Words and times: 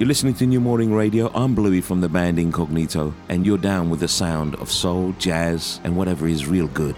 You're 0.00 0.08
listening 0.08 0.32
to 0.36 0.46
New 0.46 0.60
Morning 0.60 0.94
Radio. 0.94 1.30
I'm 1.34 1.54
Bluey 1.54 1.82
from 1.82 2.00
the 2.00 2.08
band 2.08 2.38
Incognito, 2.38 3.12
and 3.28 3.44
you're 3.44 3.58
down 3.58 3.90
with 3.90 4.00
the 4.00 4.08
sound 4.08 4.54
of 4.54 4.70
soul, 4.70 5.14
jazz, 5.18 5.78
and 5.84 5.94
whatever 5.94 6.26
is 6.26 6.46
real 6.46 6.68
good. 6.68 6.96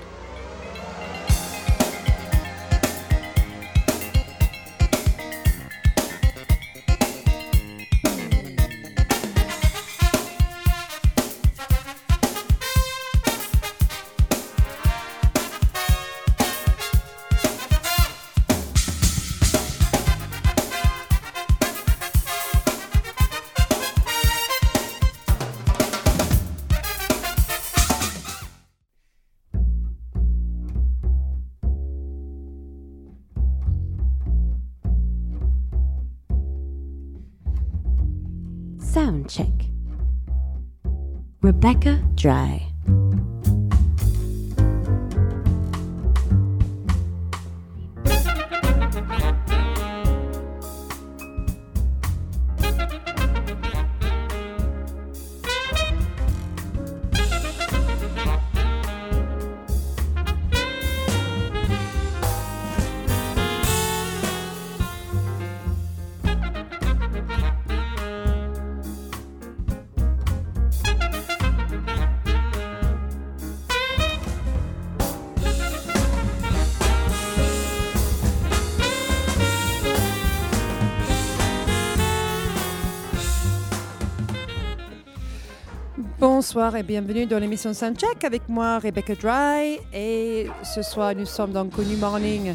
Bonsoir 86.54 86.76
et 86.76 86.82
bienvenue 86.82 87.24
dans 87.24 87.38
l'émission 87.38 87.72
Soundcheck 87.72 88.24
avec 88.24 88.46
moi 88.46 88.78
Rebecca 88.78 89.14
Dry 89.14 89.78
et 89.94 90.48
ce 90.62 90.82
soir 90.82 91.14
nous 91.14 91.24
sommes 91.24 91.56
au 91.56 91.82
New 91.82 91.96
Morning 91.96 92.54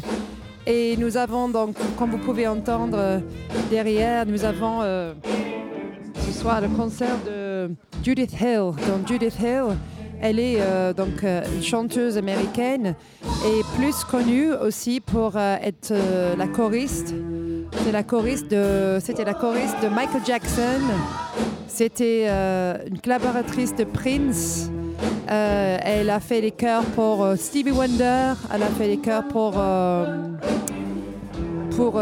et 0.68 0.96
nous 0.98 1.16
avons 1.16 1.48
donc 1.48 1.74
comme 1.98 2.12
vous 2.12 2.18
pouvez 2.18 2.46
entendre 2.46 2.96
euh, 2.96 3.18
derrière 3.72 4.24
nous 4.24 4.44
avons 4.44 4.82
euh, 4.82 5.14
ce 6.14 6.30
soir 6.30 6.60
le 6.60 6.68
concert 6.68 7.16
de 7.26 7.74
Judith 8.04 8.40
Hill. 8.40 8.70
Donc 8.86 9.08
Judith 9.08 9.34
Hill 9.40 9.76
elle 10.20 10.38
est 10.38 10.58
euh, 10.60 10.92
donc 10.92 11.24
une 11.24 11.64
chanteuse 11.64 12.16
américaine 12.16 12.94
et 13.24 13.62
plus 13.76 14.04
connue 14.04 14.52
aussi 14.52 15.00
pour 15.00 15.36
être 15.36 15.92
la 16.36 16.46
choriste. 16.46 17.16
C'était 17.72 17.92
la 19.24 19.34
choriste 19.34 19.82
de 19.82 19.88
Michael 19.88 20.22
Jackson. 20.24 20.82
C'était 21.78 22.24
euh, 22.26 22.76
une 22.90 22.98
collaboratrice 22.98 23.72
de 23.72 23.84
Prince. 23.84 24.68
Euh, 25.30 25.78
elle 25.80 26.10
a 26.10 26.18
fait 26.18 26.40
les 26.40 26.50
chœurs 26.50 26.82
pour 26.82 27.24
euh, 27.24 27.36
Stevie 27.36 27.70
Wonder. 27.70 28.32
Elle 28.52 28.64
a 28.64 28.66
fait 28.76 28.88
les 28.88 28.96
chœurs 28.96 29.22
pour 29.28 29.52
pour 31.76 32.00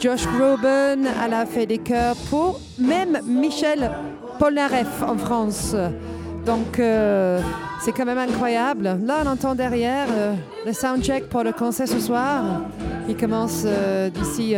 Josh 0.00 0.26
Groban. 0.26 1.04
Elle 1.24 1.32
a 1.32 1.46
fait 1.46 1.64
des 1.66 1.78
chœurs 1.78 2.16
pour 2.28 2.60
même 2.76 3.20
Michel 3.24 3.88
Polnareff 4.40 5.00
en 5.06 5.16
France. 5.16 5.76
Donc, 6.44 6.80
c'est 7.82 7.92
quand 7.92 8.04
même 8.04 8.18
incroyable. 8.18 8.98
Là, 9.04 9.22
on 9.24 9.28
entend 9.28 9.54
derrière 9.54 10.08
le 10.66 10.72
soundcheck 10.72 11.28
pour 11.28 11.44
le 11.44 11.52
concert 11.52 11.86
ce 11.86 12.00
soir. 12.00 12.42
Il 13.08 13.16
commence 13.16 13.64
d'ici 14.12 14.56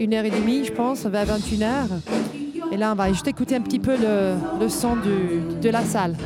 une 0.00 0.14
heure 0.14 0.24
et 0.24 0.30
demie, 0.30 0.64
je 0.64 0.72
pense, 0.72 1.06
vers 1.06 1.26
21h. 1.26 2.31
Et 2.72 2.78
là, 2.78 2.92
on 2.92 2.94
va 2.94 3.08
juste 3.08 3.28
écouter 3.28 3.54
un 3.54 3.60
petit 3.60 3.78
peu 3.78 3.94
le, 3.98 4.68
son 4.70 4.96
de 4.96 5.68
la 5.68 5.84
salle. 5.84 6.16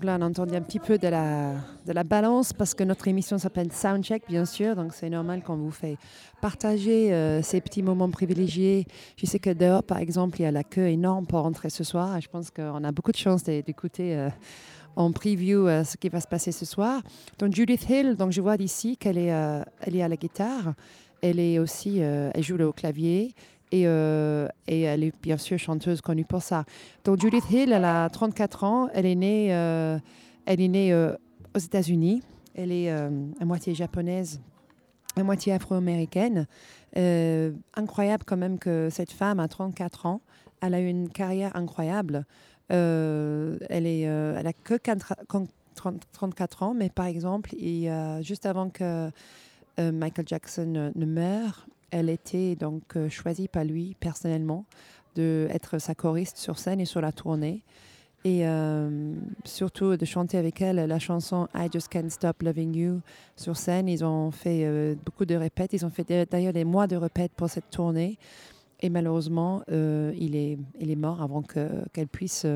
Donc 0.00 0.06
là, 0.06 0.16
on 0.18 0.22
a 0.22 0.28
entendu 0.30 0.54
un 0.54 0.62
petit 0.62 0.78
peu 0.78 0.96
de 0.96 1.08
la, 1.08 1.52
de 1.86 1.92
la 1.92 2.04
balance 2.04 2.54
parce 2.54 2.72
que 2.72 2.82
notre 2.84 3.06
émission 3.06 3.36
s'appelle 3.36 3.70
Soundcheck, 3.70 4.22
bien 4.26 4.46
sûr. 4.46 4.74
Donc 4.74 4.94
c'est 4.94 5.10
normal 5.10 5.42
qu'on 5.42 5.56
vous 5.56 5.70
fait 5.70 5.98
partager 6.40 7.12
euh, 7.12 7.42
ces 7.42 7.60
petits 7.60 7.82
moments 7.82 8.08
privilégiés. 8.08 8.86
Je 9.18 9.26
sais 9.26 9.38
que 9.38 9.50
dehors, 9.50 9.82
par 9.82 9.98
exemple, 9.98 10.40
il 10.40 10.44
y 10.44 10.46
a 10.46 10.52
la 10.52 10.64
queue 10.64 10.86
énorme 10.88 11.26
pour 11.26 11.40
rentrer 11.40 11.68
ce 11.68 11.84
soir. 11.84 12.18
Je 12.18 12.28
pense 12.28 12.50
qu'on 12.50 12.82
a 12.82 12.92
beaucoup 12.92 13.12
de 13.12 13.18
chance 13.18 13.42
d'é- 13.44 13.60
d'écouter 13.60 14.16
euh, 14.16 14.30
en 14.96 15.12
preview 15.12 15.68
euh, 15.68 15.84
ce 15.84 15.98
qui 15.98 16.08
va 16.08 16.22
se 16.22 16.28
passer 16.28 16.50
ce 16.50 16.64
soir. 16.64 17.02
Donc 17.38 17.54
Judith 17.54 17.86
Hill, 17.90 18.16
donc 18.16 18.32
je 18.32 18.40
vois 18.40 18.56
d'ici 18.56 18.96
qu'elle 18.96 19.18
est, 19.18 19.34
elle 19.82 19.96
est 19.96 20.02
à 20.02 20.08
la 20.08 20.16
guitare. 20.16 20.72
Elle 21.20 21.38
est 21.38 21.58
aussi, 21.58 21.98
elle 21.98 22.42
joue 22.42 22.56
le 22.56 22.72
clavier. 22.72 23.34
Et, 23.72 23.84
euh, 23.86 24.48
et 24.66 24.82
elle 24.82 25.04
est 25.04 25.12
bien 25.22 25.36
sûr 25.36 25.58
chanteuse 25.58 26.00
connue 26.00 26.24
pour 26.24 26.42
ça. 26.42 26.64
Donc 27.04 27.20
Judith 27.20 27.48
Hill, 27.50 27.72
elle 27.72 27.84
a 27.84 28.08
34 28.08 28.64
ans. 28.64 28.88
Elle 28.92 29.06
est 29.06 29.14
née, 29.14 29.54
euh, 29.54 29.98
elle 30.46 30.60
est 30.60 30.68
née 30.68 30.92
euh, 30.92 31.14
aux 31.54 31.58
États-Unis. 31.58 32.22
Elle 32.54 32.72
est 32.72 32.90
à 32.90 33.44
moitié 33.44 33.74
japonaise, 33.74 34.40
à 35.16 35.22
moitié 35.22 35.52
afro-américaine. 35.52 36.46
Incroyable 36.96 38.24
quand 38.26 38.36
même 38.36 38.58
que 38.58 38.88
cette 38.90 39.12
femme 39.12 39.38
a 39.38 39.46
34 39.46 40.06
ans. 40.06 40.20
Elle 40.60 40.74
a 40.74 40.80
eu 40.80 40.88
une 40.88 41.08
carrière 41.08 41.54
incroyable. 41.54 42.26
Elle, 42.68 43.86
est, 43.86 44.00
elle 44.00 44.46
a 44.46 44.52
que 44.52 44.74
4 44.74 45.14
30 45.28 45.48
34 46.12 46.62
ans, 46.64 46.74
mais 46.74 46.90
par 46.90 47.06
exemple, 47.06 47.54
juste 48.20 48.44
avant 48.44 48.68
que 48.68 49.10
Michael 49.78 50.26
Jackson 50.26 50.92
ne 50.94 51.06
meure, 51.06 51.66
elle 51.90 52.08
était 52.08 52.56
donc 52.56 52.96
euh, 52.96 53.08
choisie 53.08 53.48
par 53.48 53.64
lui 53.64 53.96
personnellement 54.00 54.66
de 55.16 55.48
être 55.50 55.78
sa 55.78 55.94
choriste 55.94 56.36
sur 56.36 56.58
scène 56.58 56.80
et 56.80 56.84
sur 56.84 57.00
la 57.00 57.12
tournée. 57.12 57.62
et 58.24 58.46
euh, 58.46 59.14
surtout 59.44 59.96
de 59.96 60.04
chanter 60.04 60.36
avec 60.36 60.60
elle 60.60 60.76
la 60.76 60.98
chanson 60.98 61.48
I 61.54 61.68
Just 61.72 61.88
Can't 61.88 62.10
Stop 62.10 62.42
Loving 62.42 62.76
You 62.76 63.00
sur 63.36 63.56
scène. 63.56 63.88
Ils 63.88 64.04
ont 64.04 64.30
fait 64.30 64.64
euh, 64.64 64.94
beaucoup 65.04 65.24
de 65.24 65.34
répètes, 65.34 65.72
ils 65.72 65.84
ont 65.86 65.90
fait 65.90 66.06
d'ailleurs 66.30 66.52
des 66.52 66.64
mois 66.64 66.86
de 66.86 66.96
répètes 66.96 67.32
pour 67.32 67.48
cette 67.48 67.70
tournée. 67.70 68.18
Et 68.82 68.88
malheureusement, 68.88 69.62
il, 69.68 70.34
est, 70.34 70.56
il 70.78 70.90
est 70.90 70.96
mort 70.96 71.20
avant 71.20 71.42
qu'elle 71.42 72.08
puisse 72.08 72.46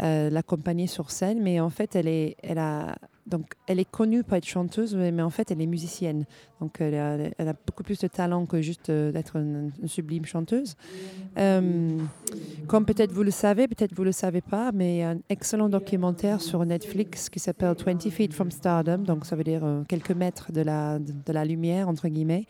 l'accompagner 0.00 0.86
sur 0.86 1.10
scène. 1.10 1.40
Mais 1.42 1.60
en 1.60 1.70
fait, 1.70 1.94
elle, 1.96 2.08
est, 2.08 2.36
elle 2.42 2.58
a 2.58 2.96
donc, 3.30 3.52
elle 3.68 3.78
est 3.78 3.90
connue 3.90 4.24
pour 4.24 4.36
être 4.36 4.46
chanteuse, 4.46 4.96
mais 4.96 5.22
en 5.22 5.30
fait, 5.30 5.50
elle 5.50 5.60
est 5.60 5.66
musicienne. 5.66 6.24
Donc, 6.60 6.80
elle 6.80 6.94
a, 6.96 7.52
beaucoup 7.66 7.84
plus 7.84 7.98
de 8.00 8.08
talent 8.08 8.44
que 8.44 8.60
juste 8.60 8.90
euh, 8.90 9.12
d'être 9.12 9.36
une, 9.36 9.70
sublime 9.86 10.24
chanteuse. 10.24 10.74
Euh, 11.38 11.96
comme 12.66 12.84
peut-être 12.84 13.12
vous 13.12 13.22
le 13.22 13.30
savez, 13.30 13.68
peut-être 13.68 13.94
vous 13.94 14.04
le 14.04 14.12
savez 14.12 14.40
pas, 14.40 14.72
mais 14.72 15.04
un 15.04 15.18
excellent 15.28 15.68
documentaire 15.68 16.40
sur 16.40 16.64
Netflix 16.64 17.28
qui 17.28 17.38
s'appelle 17.38 17.74
20 17.74 18.10
Feet 18.10 18.32
from 18.32 18.50
Stardom. 18.50 18.98
Donc, 18.98 19.24
ça 19.26 19.36
veut 19.36 19.44
dire 19.44 19.64
euh, 19.64 19.82
quelques 19.86 20.12
mètres 20.12 20.50
de 20.50 20.62
la, 20.62 20.98
de 20.98 21.32
la 21.32 21.44
lumière, 21.44 21.88
entre 21.88 22.08
guillemets. 22.08 22.46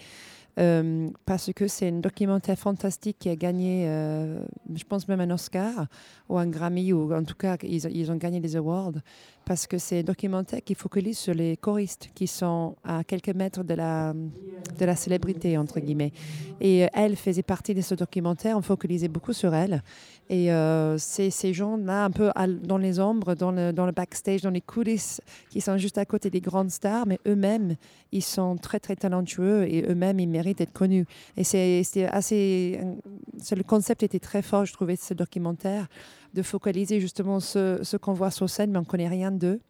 Euh, 0.58 1.10
parce 1.26 1.52
que 1.54 1.68
c'est 1.68 1.88
un 1.88 2.00
documentaire 2.00 2.58
fantastique 2.58 3.18
qui 3.20 3.28
a 3.28 3.36
gagné, 3.36 3.84
euh, 3.86 4.40
je 4.74 4.84
pense 4.84 5.06
même 5.06 5.20
un 5.20 5.30
Oscar 5.30 5.86
ou 6.28 6.38
un 6.38 6.46
Grammy, 6.46 6.92
ou 6.92 7.14
en 7.14 7.24
tout 7.24 7.36
cas, 7.36 7.56
ils, 7.62 8.10
ont 8.10 8.16
gagné 8.16 8.40
des 8.40 8.56
awards, 8.56 8.92
parce 9.44 9.66
que 9.66 9.78
c'est 9.78 10.00
un 10.00 10.02
documentaire 10.02 10.60
qui 10.64 10.74
focalise 10.74 11.18
sur 11.18 11.34
les 11.34 11.56
choristes 11.56 12.10
qui 12.14 12.26
sont 12.26 12.76
à 12.84 13.04
quelques 13.04 13.34
mètres 13.34 13.62
de 13.62 13.74
la, 13.74 14.12
de 14.12 14.84
la 14.84 14.96
célébrité, 14.96 15.56
entre 15.56 15.80
guillemets. 15.80 16.12
Et 16.60 16.84
euh, 16.84 16.88
elle 16.94 17.16
faisait 17.16 17.42
partie 17.42 17.74
de 17.74 17.80
ce 17.80 17.94
documentaire, 17.94 18.56
on 18.56 18.62
focalisait 18.62 19.08
beaucoup 19.08 19.32
sur 19.32 19.54
elle. 19.54 19.82
Et 20.32 20.52
euh, 20.52 20.96
ces 20.96 21.52
gens-là, 21.52 22.04
un 22.04 22.10
peu 22.12 22.30
dans 22.62 22.78
les 22.78 23.00
ombres, 23.00 23.34
dans 23.34 23.50
le, 23.50 23.72
dans 23.72 23.84
le 23.84 23.90
backstage, 23.90 24.42
dans 24.42 24.50
les 24.50 24.60
coulisses, 24.60 25.20
qui 25.50 25.60
sont 25.60 25.76
juste 25.76 25.98
à 25.98 26.04
côté 26.04 26.30
des 26.30 26.40
grandes 26.40 26.70
stars, 26.70 27.04
mais 27.04 27.18
eux-mêmes, 27.26 27.74
ils 28.12 28.22
sont 28.22 28.56
très, 28.56 28.78
très 28.78 28.94
talentueux 28.94 29.64
et 29.68 29.84
eux-mêmes, 29.90 30.20
ils 30.20 30.28
méritent 30.28 30.58
d'être 30.58 30.72
connus. 30.72 31.04
Et 31.36 31.42
c'est 31.42 32.06
assez. 32.12 32.80
Le 33.50 33.62
concept 33.64 34.04
était 34.04 34.20
très 34.20 34.42
fort, 34.42 34.64
je 34.66 34.72
trouvais, 34.72 34.94
de 34.94 35.00
ce 35.00 35.14
documentaire, 35.14 35.88
de 36.32 36.42
focaliser 36.42 37.00
justement 37.00 37.40
ce, 37.40 37.80
ce 37.82 37.96
qu'on 37.96 38.12
voit 38.12 38.30
sur 38.30 38.48
scène, 38.48 38.70
mais 38.70 38.78
on 38.78 38.82
ne 38.82 38.86
connaît 38.86 39.08
rien 39.08 39.32
d'eux. 39.32 39.60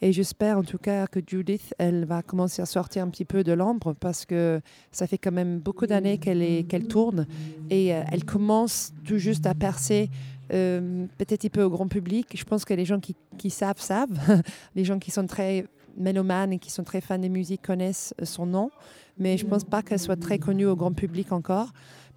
Et 0.00 0.12
j'espère 0.12 0.58
en 0.58 0.62
tout 0.62 0.78
cas 0.78 1.06
que 1.06 1.20
Judith, 1.26 1.74
elle 1.78 2.04
va 2.04 2.22
commencer 2.22 2.62
à 2.62 2.66
sortir 2.66 3.02
un 3.02 3.08
petit 3.08 3.24
peu 3.24 3.42
de 3.42 3.52
l'ombre 3.52 3.94
parce 3.98 4.24
que 4.24 4.60
ça 4.92 5.06
fait 5.06 5.18
quand 5.18 5.32
même 5.32 5.58
beaucoup 5.58 5.86
d'années 5.86 6.18
qu'elle 6.18 6.86
tourne 6.86 7.26
et 7.68 7.94
euh, 7.94 8.02
elle 8.12 8.24
commence 8.24 8.92
tout 9.04 9.18
juste 9.18 9.46
à 9.46 9.54
percer 9.54 10.08
euh, 10.52 11.06
peut-être 11.18 11.44
un 11.44 11.48
peu 11.48 11.62
au 11.62 11.70
grand 11.70 11.88
public. 11.88 12.28
Je 12.34 12.44
pense 12.44 12.64
que 12.64 12.74
les 12.74 12.84
gens 12.84 13.00
qui, 13.00 13.16
qui 13.38 13.50
savent, 13.50 13.80
savent. 13.80 14.42
les 14.76 14.84
gens 14.84 14.98
qui 14.98 15.10
sont 15.10 15.26
très 15.26 15.66
mélomanes 15.96 16.52
et 16.52 16.58
qui 16.58 16.70
sont 16.70 16.84
très 16.84 17.00
fans 17.00 17.18
de 17.18 17.28
musique 17.28 17.62
connaissent 17.62 18.14
son 18.22 18.46
nom, 18.46 18.70
mais 19.18 19.36
je 19.36 19.44
ne 19.44 19.50
pense 19.50 19.64
pas 19.64 19.82
qu'elle 19.82 19.98
soit 19.98 20.16
très 20.16 20.38
connue 20.38 20.66
au 20.66 20.76
grand 20.76 20.92
public 20.92 21.32
encore. 21.32 21.72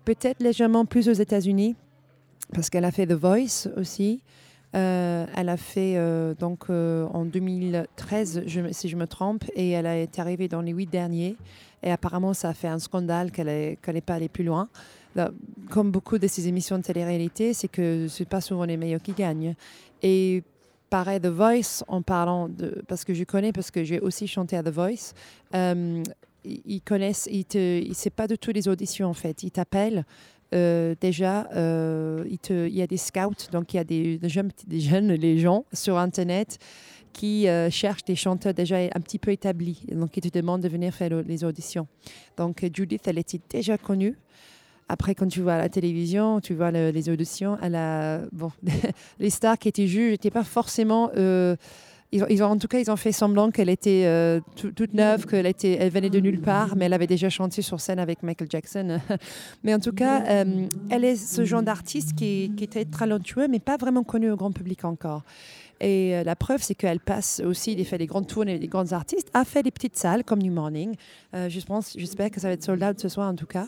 Peut-être 0.06 0.42
légèrement 0.42 0.86
plus 0.86 1.10
aux 1.10 1.14
États-Unis 1.14 1.76
parce 2.54 2.70
qu'elle 2.70 2.86
a 2.86 2.92
fait 2.92 3.08
The 3.08 3.14
Voice 3.14 3.68
aussi. 3.76 4.22
Euh, 4.74 5.26
elle 5.36 5.50
a 5.50 5.58
fait 5.58 5.96
euh, 5.98 6.34
donc 6.34 6.70
euh, 6.70 7.06
en 7.08 7.26
2013, 7.26 8.44
si 8.72 8.90
je 8.90 8.96
me 8.96 9.06
trompe, 9.06 9.44
et 9.56 9.72
elle 9.72 9.86
été 9.86 10.22
arrivée 10.22 10.48
dans 10.48 10.62
les 10.62 10.72
huit 10.72 10.90
derniers. 10.90 11.36
Et 11.84 11.92
apparemment, 11.92 12.34
ça 12.34 12.50
a 12.50 12.54
fait 12.54 12.68
un 12.68 12.80
scandale 12.80 13.32
qu'elle 13.32 13.48
n'est 13.48 14.02
pas 14.02 14.16
allée 14.16 14.30
plus 14.30 14.44
loin. 14.44 14.70
comme 15.70 15.92
beaucoup 15.92 16.20
de 16.20 16.28
ces 16.28 16.48
émissions 16.48 16.78
de 16.78 16.84
télé-réalité, 16.84 17.54
c'est 17.54 17.68
que 17.68 18.08
ce 18.08 18.24
pas 18.24 18.40
souvent 18.40 18.66
les 18.66 18.78
meilleurs 18.78 19.02
qui 19.02 19.14
gagnent. 19.14 19.56
Et 20.04 20.44
pareil, 20.90 21.20
The 21.20 21.28
Voice, 21.28 21.84
en 21.88 22.02
parlant 22.02 22.48
de. 22.48 22.84
Parce 22.88 23.04
que 23.04 23.14
je 23.14 23.24
connais, 23.24 23.52
parce 23.52 23.72
que 23.72 23.84
j'ai 23.84 24.00
aussi 24.00 24.28
chanté 24.28 24.56
à 24.56 24.64
The 24.64 24.70
Voice. 24.70 25.14
ils 26.46 26.82
connaissent, 26.82 27.28
ils 27.32 27.94
c'est 27.94 28.10
pas 28.12 28.28
de 28.28 28.36
toutes 28.36 28.56
les 28.56 28.68
auditions 28.68 29.10
en 29.10 29.16
fait. 29.16 29.44
Ils 29.44 29.52
t'appellent 29.52 30.06
euh, 30.54 30.96
déjà, 31.00 31.48
euh, 31.56 32.26
il, 32.28 32.76
y 32.76 32.82
a 32.82 32.88
des 32.88 32.98
scouts, 32.98 33.50
donc 33.52 33.74
il 33.74 33.78
y 33.78 33.80
a 33.80 33.84
des, 33.84 34.20
jeunes, 34.24 34.52
des 34.68 35.18
les 35.18 35.40
gens 35.40 35.66
sur 35.72 35.98
Internet 35.98 36.58
qui 37.14 37.48
euh, 37.48 37.70
cherchent 37.70 38.04
des 38.06 38.16
chanteurs 38.16 38.54
déjà 38.54 38.78
un 38.78 39.00
petit 39.02 39.20
peu 39.20 39.32
établis, 39.32 39.84
donc 39.92 40.16
ils 40.16 40.22
te 40.22 40.38
demandent 40.38 40.62
de 40.62 40.70
venir 40.70 40.94
faire 40.94 41.10
les 41.24 41.44
auditions. 41.44 41.88
Donc 42.38 42.66
Judith, 42.74 43.08
elle 43.08 43.18
était 43.18 43.40
déjà 43.50 43.78
connue. 43.78 44.18
Après, 44.90 45.16
quand 45.16 45.28
tu 45.28 45.42
vois 45.42 45.58
la 45.58 45.70
télévision, 45.70 46.42
tu 46.42 46.54
vois 46.54 46.72
les 46.72 47.10
auditions, 47.10 47.58
elle 47.62 47.76
a, 47.76 48.20
bon, 48.34 48.52
les 49.20 49.30
stars 49.30 49.58
qui 49.58 49.70
étaient 49.70 49.88
juges 49.88 50.12
n'étaient 50.12 50.32
pas 50.32 50.44
forcément 50.44 51.12
ils 52.12 52.44
ont, 52.44 52.48
en 52.48 52.58
tout 52.58 52.68
cas, 52.68 52.80
ils 52.80 52.92
ont 52.92 52.98
fait 52.98 53.14
semblant 53.14 53.52
qu'elle 53.52 53.70
était 53.70 54.04
euh, 54.06 54.42
toute 54.56 54.94
neuve, 54.94 55.26
qu'elle 55.26 55.46
était, 55.46 55.78
elle 55.80 55.92
venait 55.92 56.10
de 56.10 56.20
nulle 56.20 56.42
part, 56.42 56.76
mais 56.76 56.86
elle 56.86 56.94
avait 56.94 57.08
déjà 57.08 57.30
chanté 57.30 57.62
sur 57.62 57.80
scène 57.80 58.00
avec 58.00 58.22
Michael 58.22 58.50
Jackson. 58.50 59.00
mais 59.64 59.74
en 59.74 59.80
tout 59.80 59.94
cas, 59.94 60.24
euh, 60.28 60.68
elle 60.90 61.06
est 61.06 61.16
ce 61.16 61.46
genre 61.46 61.64
d'artiste 61.64 62.14
qui, 62.14 62.52
qui, 62.58 62.68
très 62.68 62.86
talentueux, 62.86 63.48
mais 63.48 63.60
pas 63.60 63.78
vraiment 63.78 64.04
connu 64.04 64.30
au 64.30 64.36
grand 64.36 64.52
public 64.52 64.84
encore. 64.84 65.24
Et 65.82 66.16
euh, 66.16 66.24
la 66.24 66.38
preuve, 66.38 66.62
c'est 66.62 66.76
qu'elle 66.76 67.02
passe 67.02 67.42
aussi, 67.44 67.76
elle 67.78 67.84
fait 67.84 67.98
des 67.98 68.06
grandes 68.06 68.28
tournées, 68.28 68.58
des 68.58 68.68
grands 68.68 68.94
artistes, 68.94 69.30
a 69.34 69.44
fait 69.44 69.64
des 69.64 69.72
petites 69.72 69.98
salles 69.98 70.24
comme 70.24 70.40
New 70.40 70.54
Morning. 70.54 70.96
pense, 71.66 71.94
j'espère 71.98 72.32
que 72.32 72.40
ça 72.40 72.48
va 72.48 72.54
être 72.54 72.64
sold 72.64 73.00
ce 73.00 73.10
soir 73.10 73.30
en 73.30 73.36
tout 73.36 73.48
cas. 73.48 73.66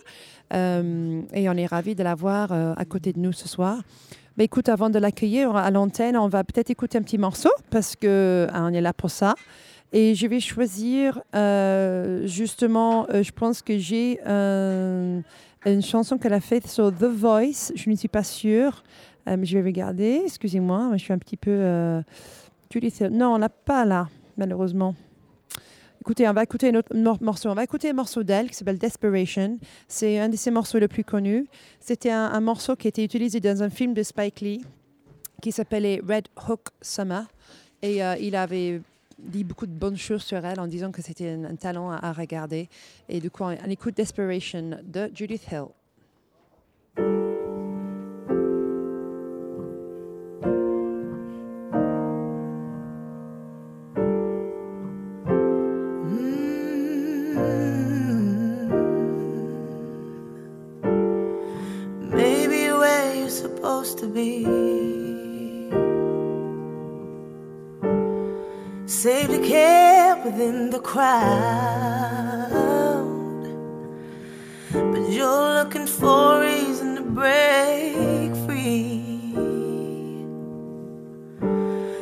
et 0.52 1.50
on 1.50 1.58
est 1.58 1.66
ravis 1.66 1.96
de 1.96 2.04
la 2.04 2.16
voir 2.16 2.52
à 2.52 2.86
côté 2.86 3.12
de 3.12 3.20
nous 3.20 3.34
ce 3.34 3.50
soir. 3.50 3.82
Bah, 4.38 4.44
écoute, 4.44 4.70
avant 4.70 4.90
de 4.90 4.98
l'accueillir 4.98 5.56
à 5.56 5.70
l'antenne, 5.70 6.18
on 6.18 6.28
va 6.28 6.44
peut-être 6.44 6.72
écouter 6.72 6.98
un 6.98 7.04
petit 7.04 7.20
morceau 7.20 7.52
parce 7.70 7.96
que 7.96 8.48
hein, 8.52 8.70
on 8.72 8.74
est 8.74 8.82
là 8.82 8.94
pour 8.94 9.12
ça. 9.12 9.36
Et 9.96 10.16
je 10.16 10.26
vais 10.26 10.40
choisir 10.40 11.22
euh, 11.36 12.26
justement, 12.26 13.06
euh, 13.12 13.22
je 13.22 13.32
pense 13.32 13.62
que 13.62 13.78
j'ai 13.78 14.20
euh, 14.26 15.22
une 15.68 15.84
chanson 15.84 16.18
qu'elle 16.18 16.34
a 16.34 16.40
faite 16.40 16.68
sur 16.68 16.92
The 16.92 17.04
Voice. 17.04 17.72
Je 17.76 17.88
ne 17.92 17.96
suis 17.96 18.08
pas 18.08 18.24
sûre, 18.24 18.84
mais 19.26 19.46
je 19.46 19.58
vais 19.58 19.64
regarder. 19.64 20.22
Excusez-moi, 20.26 20.92
je 20.94 20.98
suis 20.98 21.14
un 21.14 21.18
petit 21.18 21.38
peu. 21.38 22.04
non, 23.12 23.34
on 23.34 23.38
l'a 23.38 23.50
pas 23.50 23.86
là, 23.86 24.10
malheureusement. 24.38 24.96
Écoutez, 26.06 26.28
on 26.28 26.34
va 26.34 26.44
écouter 26.44 26.68
un 26.68 26.76
autre 26.76 27.24
morceau. 27.24 27.50
On 27.50 27.54
va 27.54 27.64
écouter 27.64 27.92
un 27.92 27.94
morceau 27.94 28.24
d'elle 28.24 28.50
qui 28.50 28.56
s'appelle 28.56 28.78
Desperation. 28.78 29.58
C'est 29.88 30.20
un 30.20 30.28
de 30.28 30.36
ses 30.36 30.52
morceaux 30.52 30.78
les 30.78 30.90
plus 30.90 31.06
connus. 31.06 31.48
C'était 31.80 32.12
un, 32.12 32.42
morceau 32.42 32.76
qui 32.76 32.88
a 32.88 32.90
été 32.90 33.06
utilisé 33.06 33.40
dans 33.40 33.64
un 33.64 33.70
film 33.70 33.94
de 33.94 34.04
Spike 34.04 34.42
Lee 34.42 34.66
qui 35.42 35.54
s'appelait 35.54 36.02
Red 36.06 36.28
Hook 36.50 36.68
Summer. 36.82 37.26
Et 37.82 38.04
euh, 38.04 38.18
il 38.20 38.36
avait 38.36 38.82
dit 39.18 39.46
beaucoup 39.46 39.66
de 39.66 39.72
bonnes 39.72 39.96
choses 39.96 40.24
sur 40.24 40.44
elle 40.46 40.60
en 40.60 40.68
disant 40.68 40.92
que 40.92 41.02
c'était 41.02 41.30
un, 41.30 41.56
talent 41.56 41.90
à, 41.90 42.06
à, 42.06 42.12
regarder. 42.12 42.68
Et 43.08 43.22
du 43.22 43.32
coup, 43.32 43.44
on, 43.44 43.56
on 43.66 43.70
écoute 43.70 43.96
Desperation 43.96 44.72
de 44.84 45.10
Judith 45.16 45.48
Hill. 45.50 45.68
To 64.04 64.10
be. 64.10 64.44
A 69.06 69.40
cab 69.40 70.26
within 70.26 70.70
the 70.70 70.80
crowd, 70.80 71.10
but 74.72 75.10
you're 75.10 75.54
looking 75.60 75.88
for 75.88 76.38
a 76.38 76.42
reason 76.42 76.96
to 76.98 77.02
break 77.02 78.32
free. 78.46 79.02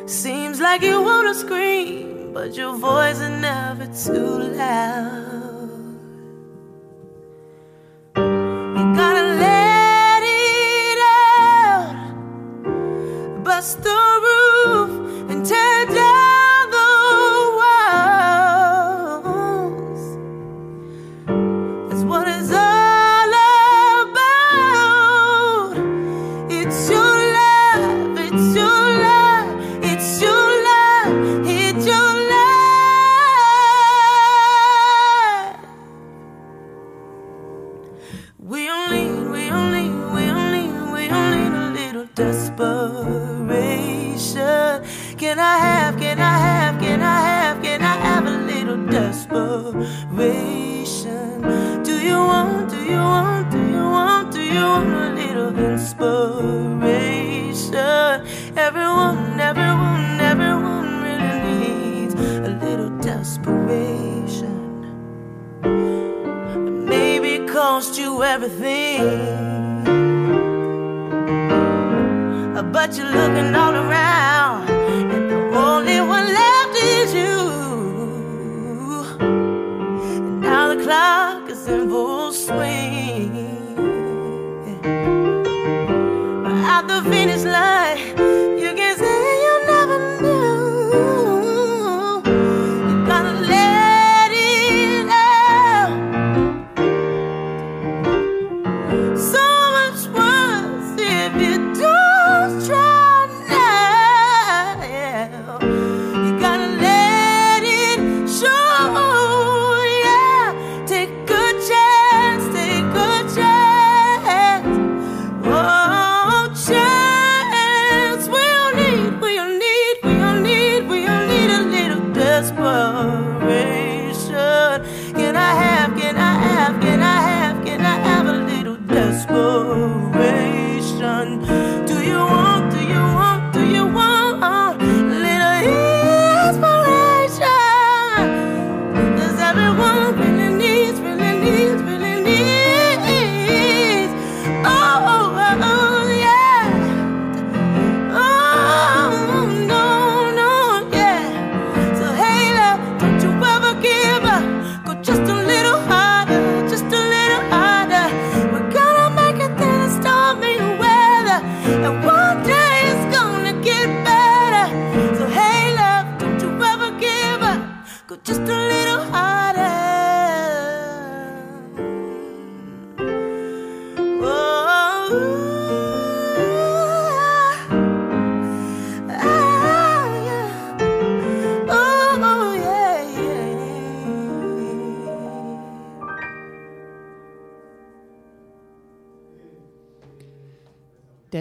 Seems 0.08 0.60
like 0.60 0.82
you 0.82 1.02
wanna 1.02 1.34
scream, 1.34 2.34
but 2.34 2.56
your 2.56 2.76
voice 2.76 3.20
is 3.20 3.36
never 3.50 3.88
too 4.06 4.38
loud. 4.58 5.51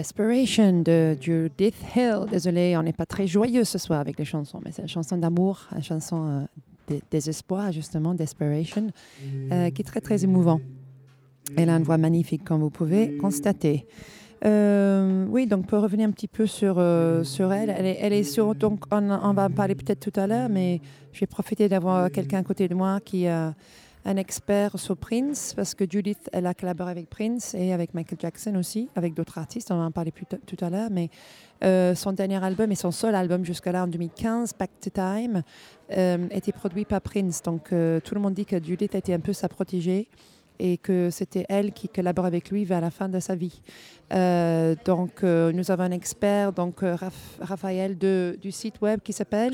Desperation 0.01 0.81
de 0.81 1.15
Judith 1.21 1.75
Hill. 1.95 2.25
Désolé, 2.31 2.75
on 2.75 2.81
n'est 2.81 2.91
pas 2.91 3.05
très 3.05 3.27
joyeux 3.27 3.63
ce 3.63 3.77
soir 3.77 3.99
avec 3.99 4.17
les 4.17 4.25
chansons, 4.25 4.59
mais 4.65 4.71
c'est 4.71 4.81
une 4.81 4.87
chanson 4.87 5.15
d'amour, 5.15 5.67
une 5.75 5.83
chanson 5.83 6.27
euh, 6.27 6.41
de 6.87 7.01
désespoir, 7.11 7.71
justement, 7.71 8.15
Desperation, 8.15 8.87
euh, 9.51 9.69
qui 9.69 9.83
est 9.83 9.85
très, 9.85 10.01
très 10.01 10.23
émouvant. 10.23 10.59
Elle 11.55 11.69
a 11.69 11.75
une 11.75 11.83
voix 11.83 11.99
magnifique, 11.99 12.43
comme 12.43 12.61
vous 12.61 12.71
pouvez 12.71 13.15
constater. 13.17 13.85
Euh, 14.43 15.27
oui, 15.29 15.45
donc 15.45 15.67
pour 15.67 15.83
revenir 15.83 16.07
un 16.07 16.11
petit 16.11 16.27
peu 16.27 16.47
sur, 16.47 16.83
sur 17.23 17.53
elle, 17.53 17.69
elle 17.69 17.85
est, 17.85 17.99
elle 18.01 18.25
sur, 18.25 18.55
donc 18.55 18.85
on, 18.91 19.33
va 19.33 19.45
en 19.45 19.49
parler 19.51 19.75
peut-être 19.75 19.99
tout 19.99 20.19
à 20.19 20.25
l'heure, 20.25 20.49
mais 20.49 20.81
je 21.13 21.19
vais 21.19 21.27
profiter 21.27 21.69
d'avoir 21.69 22.09
quelqu'un 22.09 22.39
à 22.39 22.43
côté 22.43 22.67
de 22.67 22.73
moi 22.73 23.01
qui 23.01 23.27
a 23.27 23.53
un 24.03 24.17
expert 24.17 24.79
sur 24.79 24.97
Prince, 24.97 25.53
parce 25.55 25.75
que 25.75 25.85
Judith, 25.89 26.29
elle 26.33 26.47
a 26.47 26.53
collaboré 26.53 26.89
avec 26.91 27.09
Prince 27.09 27.53
et 27.53 27.71
avec 27.71 27.93
Michael 27.93 28.17
Jackson 28.19 28.55
aussi, 28.55 28.89
avec 28.95 29.13
d'autres 29.13 29.37
artistes, 29.37 29.69
on 29.71 29.77
va 29.77 29.83
en 29.83 29.91
parler 29.91 30.11
plus 30.11 30.25
tout 30.25 30.57
à 30.65 30.69
l'heure, 30.69 30.89
mais 30.91 31.09
euh, 31.63 31.93
son 31.93 32.11
dernier 32.11 32.43
album 32.43 32.71
et 32.71 32.75
son 32.75 32.91
seul 32.91 33.13
album 33.13 33.45
jusqu'à 33.45 33.71
là 33.71 33.83
en 33.83 33.87
2015, 33.87 34.53
Back 34.57 34.71
to 34.81 34.89
Time, 34.89 35.43
euh, 35.95 36.27
était 36.31 36.51
produit 36.51 36.85
par 36.85 37.01
Prince. 37.01 37.43
Donc 37.43 37.71
euh, 37.73 37.99
tout 37.99 38.15
le 38.15 38.21
monde 38.21 38.33
dit 38.33 38.45
que 38.45 38.61
Judith 38.63 38.95
était 38.95 39.13
un 39.13 39.19
peu 39.19 39.33
sa 39.33 39.47
protégée 39.47 40.07
et 40.57 40.77
que 40.77 41.09
c'était 41.11 41.45
elle 41.49 41.71
qui 41.71 41.87
collabore 41.87 42.25
avec 42.25 42.49
lui 42.49 42.65
vers 42.65 42.81
la 42.81 42.89
fin 42.91 43.07
de 43.09 43.19
sa 43.19 43.35
vie. 43.35 43.61
Euh, 44.13 44.75
donc 44.85 45.23
euh, 45.23 45.51
nous 45.51 45.69
avons 45.71 45.83
un 45.83 45.91
expert, 45.91 46.53
donc 46.53 46.81
Raph- 46.81 47.11
Raphaël 47.39 47.97
de, 47.97 48.37
du 48.41 48.51
site 48.51 48.81
web 48.81 48.99
qui 49.03 49.13
s'appelle 49.13 49.53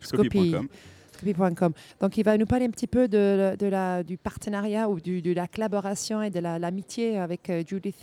Je 0.00 0.10
copie. 0.16 0.50
Donc, 2.00 2.16
il 2.16 2.24
va 2.24 2.36
nous 2.36 2.46
parler 2.46 2.66
un 2.66 2.70
petit 2.70 2.86
peu 2.86 3.08
de, 3.08 3.56
de 3.58 3.66
la, 3.66 4.02
du 4.02 4.16
partenariat 4.16 4.88
ou 4.88 5.00
du, 5.00 5.22
de 5.22 5.32
la 5.32 5.46
collaboration 5.48 6.22
et 6.22 6.30
de 6.30 6.40
la- 6.40 6.58
l'amitié 6.58 7.18
avec 7.18 7.48
euh, 7.50 7.62
Judith 7.66 7.96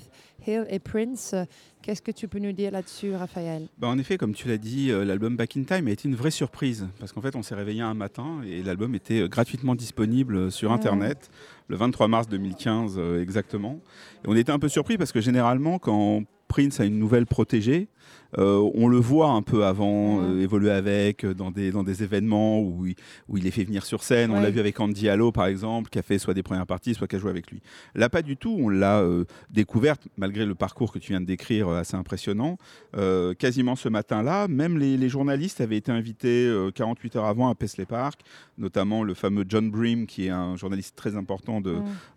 Hill 0.47 0.65
et 0.69 0.79
Prince. 0.79 1.35
Qu'est-ce 1.81 2.01
que 2.01 2.11
tu 2.11 2.27
peux 2.27 2.39
nous 2.39 2.51
dire 2.51 2.71
là-dessus, 2.71 3.15
Raphaël? 3.15 3.67
Bah, 3.77 3.87
en 3.87 3.97
effet, 3.97 4.17
comme 4.17 4.33
tu 4.33 4.47
l'as 4.47 4.57
dit, 4.57 4.91
euh, 4.91 5.05
l'album 5.05 5.35
Back 5.37 5.55
in 5.57 5.63
Time 5.63 5.87
a 5.87 5.91
été 5.91 6.07
une 6.07 6.15
vraie 6.15 6.31
surprise 6.31 6.87
parce 6.99 7.11
qu'en 7.13 7.21
fait, 7.21 7.35
on 7.35 7.43
s'est 7.43 7.55
réveillé 7.55 7.81
un 7.81 7.93
matin 7.93 8.41
et 8.45 8.61
l'album 8.63 8.95
était 8.95 9.21
euh, 9.21 9.27
gratuitement 9.27 9.75
disponible 9.75 10.51
sur 10.51 10.71
Ah. 10.71 10.75
Internet 10.75 11.29
le 11.67 11.75
23 11.75 12.07
mars 12.07 12.27
2015 12.27 12.95
euh, 12.97 13.21
exactement. 13.21 13.79
Et 14.23 14.27
on 14.27 14.35
était 14.35 14.51
un 14.51 14.59
peu 14.59 14.69
surpris 14.69 14.97
parce 14.97 15.11
que 15.11 15.21
généralement, 15.21 15.79
quand 15.79 16.23
Prince 16.47 16.79
a 16.79 16.85
une 16.85 16.97
nouvelle 16.97 17.27
protégée, 17.27 17.87
euh, 18.37 18.69
on 18.75 18.87
le 18.87 18.97
voit 18.97 19.29
un 19.31 19.41
peu 19.41 19.65
avant 19.65 20.17
Mhm. 20.21 20.37
euh, 20.39 20.41
évoluer 20.43 20.69
avec 20.71 21.23
euh, 21.23 21.33
dans 21.33 21.49
des, 21.51 21.71
dans 21.71 21.83
des 21.83 22.03
événements 22.03 22.61
où 22.61 22.85
il, 22.85 22.95
où 23.27 23.37
il 23.37 23.43
les 23.43 23.51
fait 23.51 23.63
venir 23.63 23.85
sur 23.85 24.03
scène. 24.03 24.31
On 24.31 24.39
l'a 24.39 24.49
vu 24.51 24.59
avec 24.59 24.79
Andy 24.79 25.09
Allo 25.09 25.31
par 25.31 25.47
exemple, 25.47 25.89
qui 25.89 25.97
a 25.99 26.01
fait 26.03 26.19
soit 26.19 26.33
des 26.33 26.43
premières 26.43 26.67
parties, 26.67 26.93
soit 26.93 27.07
qui 27.07 27.15
a 27.15 27.19
joué 27.19 27.29
avec 27.31 27.49
lui. 27.51 27.61
Là, 27.95 28.09
pas 28.09 28.21
du 28.21 28.37
tout. 28.37 28.55
On 28.59 28.69
l'a 28.69 28.99
euh, 28.99 29.25
découverte 29.49 30.07
malgré 30.17 30.45
le 30.45 30.53
parcours 30.55 30.91
que 30.91 30.99
tu 30.99 31.11
viens 31.11 31.21
de 31.21 31.25
décrire, 31.25 31.69
assez 31.69 31.95
impressionnant. 31.95 32.57
Quasiment 33.37 33.75
ce 33.75 33.89
matin-là, 33.89 34.47
même 34.47 34.77
les, 34.77 34.97
les 34.97 35.09
journalistes 35.09 35.61
avaient 35.61 35.77
été 35.77 35.91
invités 35.91 36.45
euh, 36.47 36.71
48 36.71 37.15
heures 37.15 37.25
avant 37.25 37.49
à 37.49 37.55
Paisley 37.55 37.85
Park, 37.85 38.21
notamment 38.57 39.03
le 39.03 39.13
fameux 39.13 39.45
John 39.47 39.69
Bream, 39.71 40.05
qui 40.05 40.25
est 40.27 40.29
un 40.29 40.55
journaliste 40.55 40.95
très 40.95 41.15
important 41.15 41.61
de, 41.61 41.69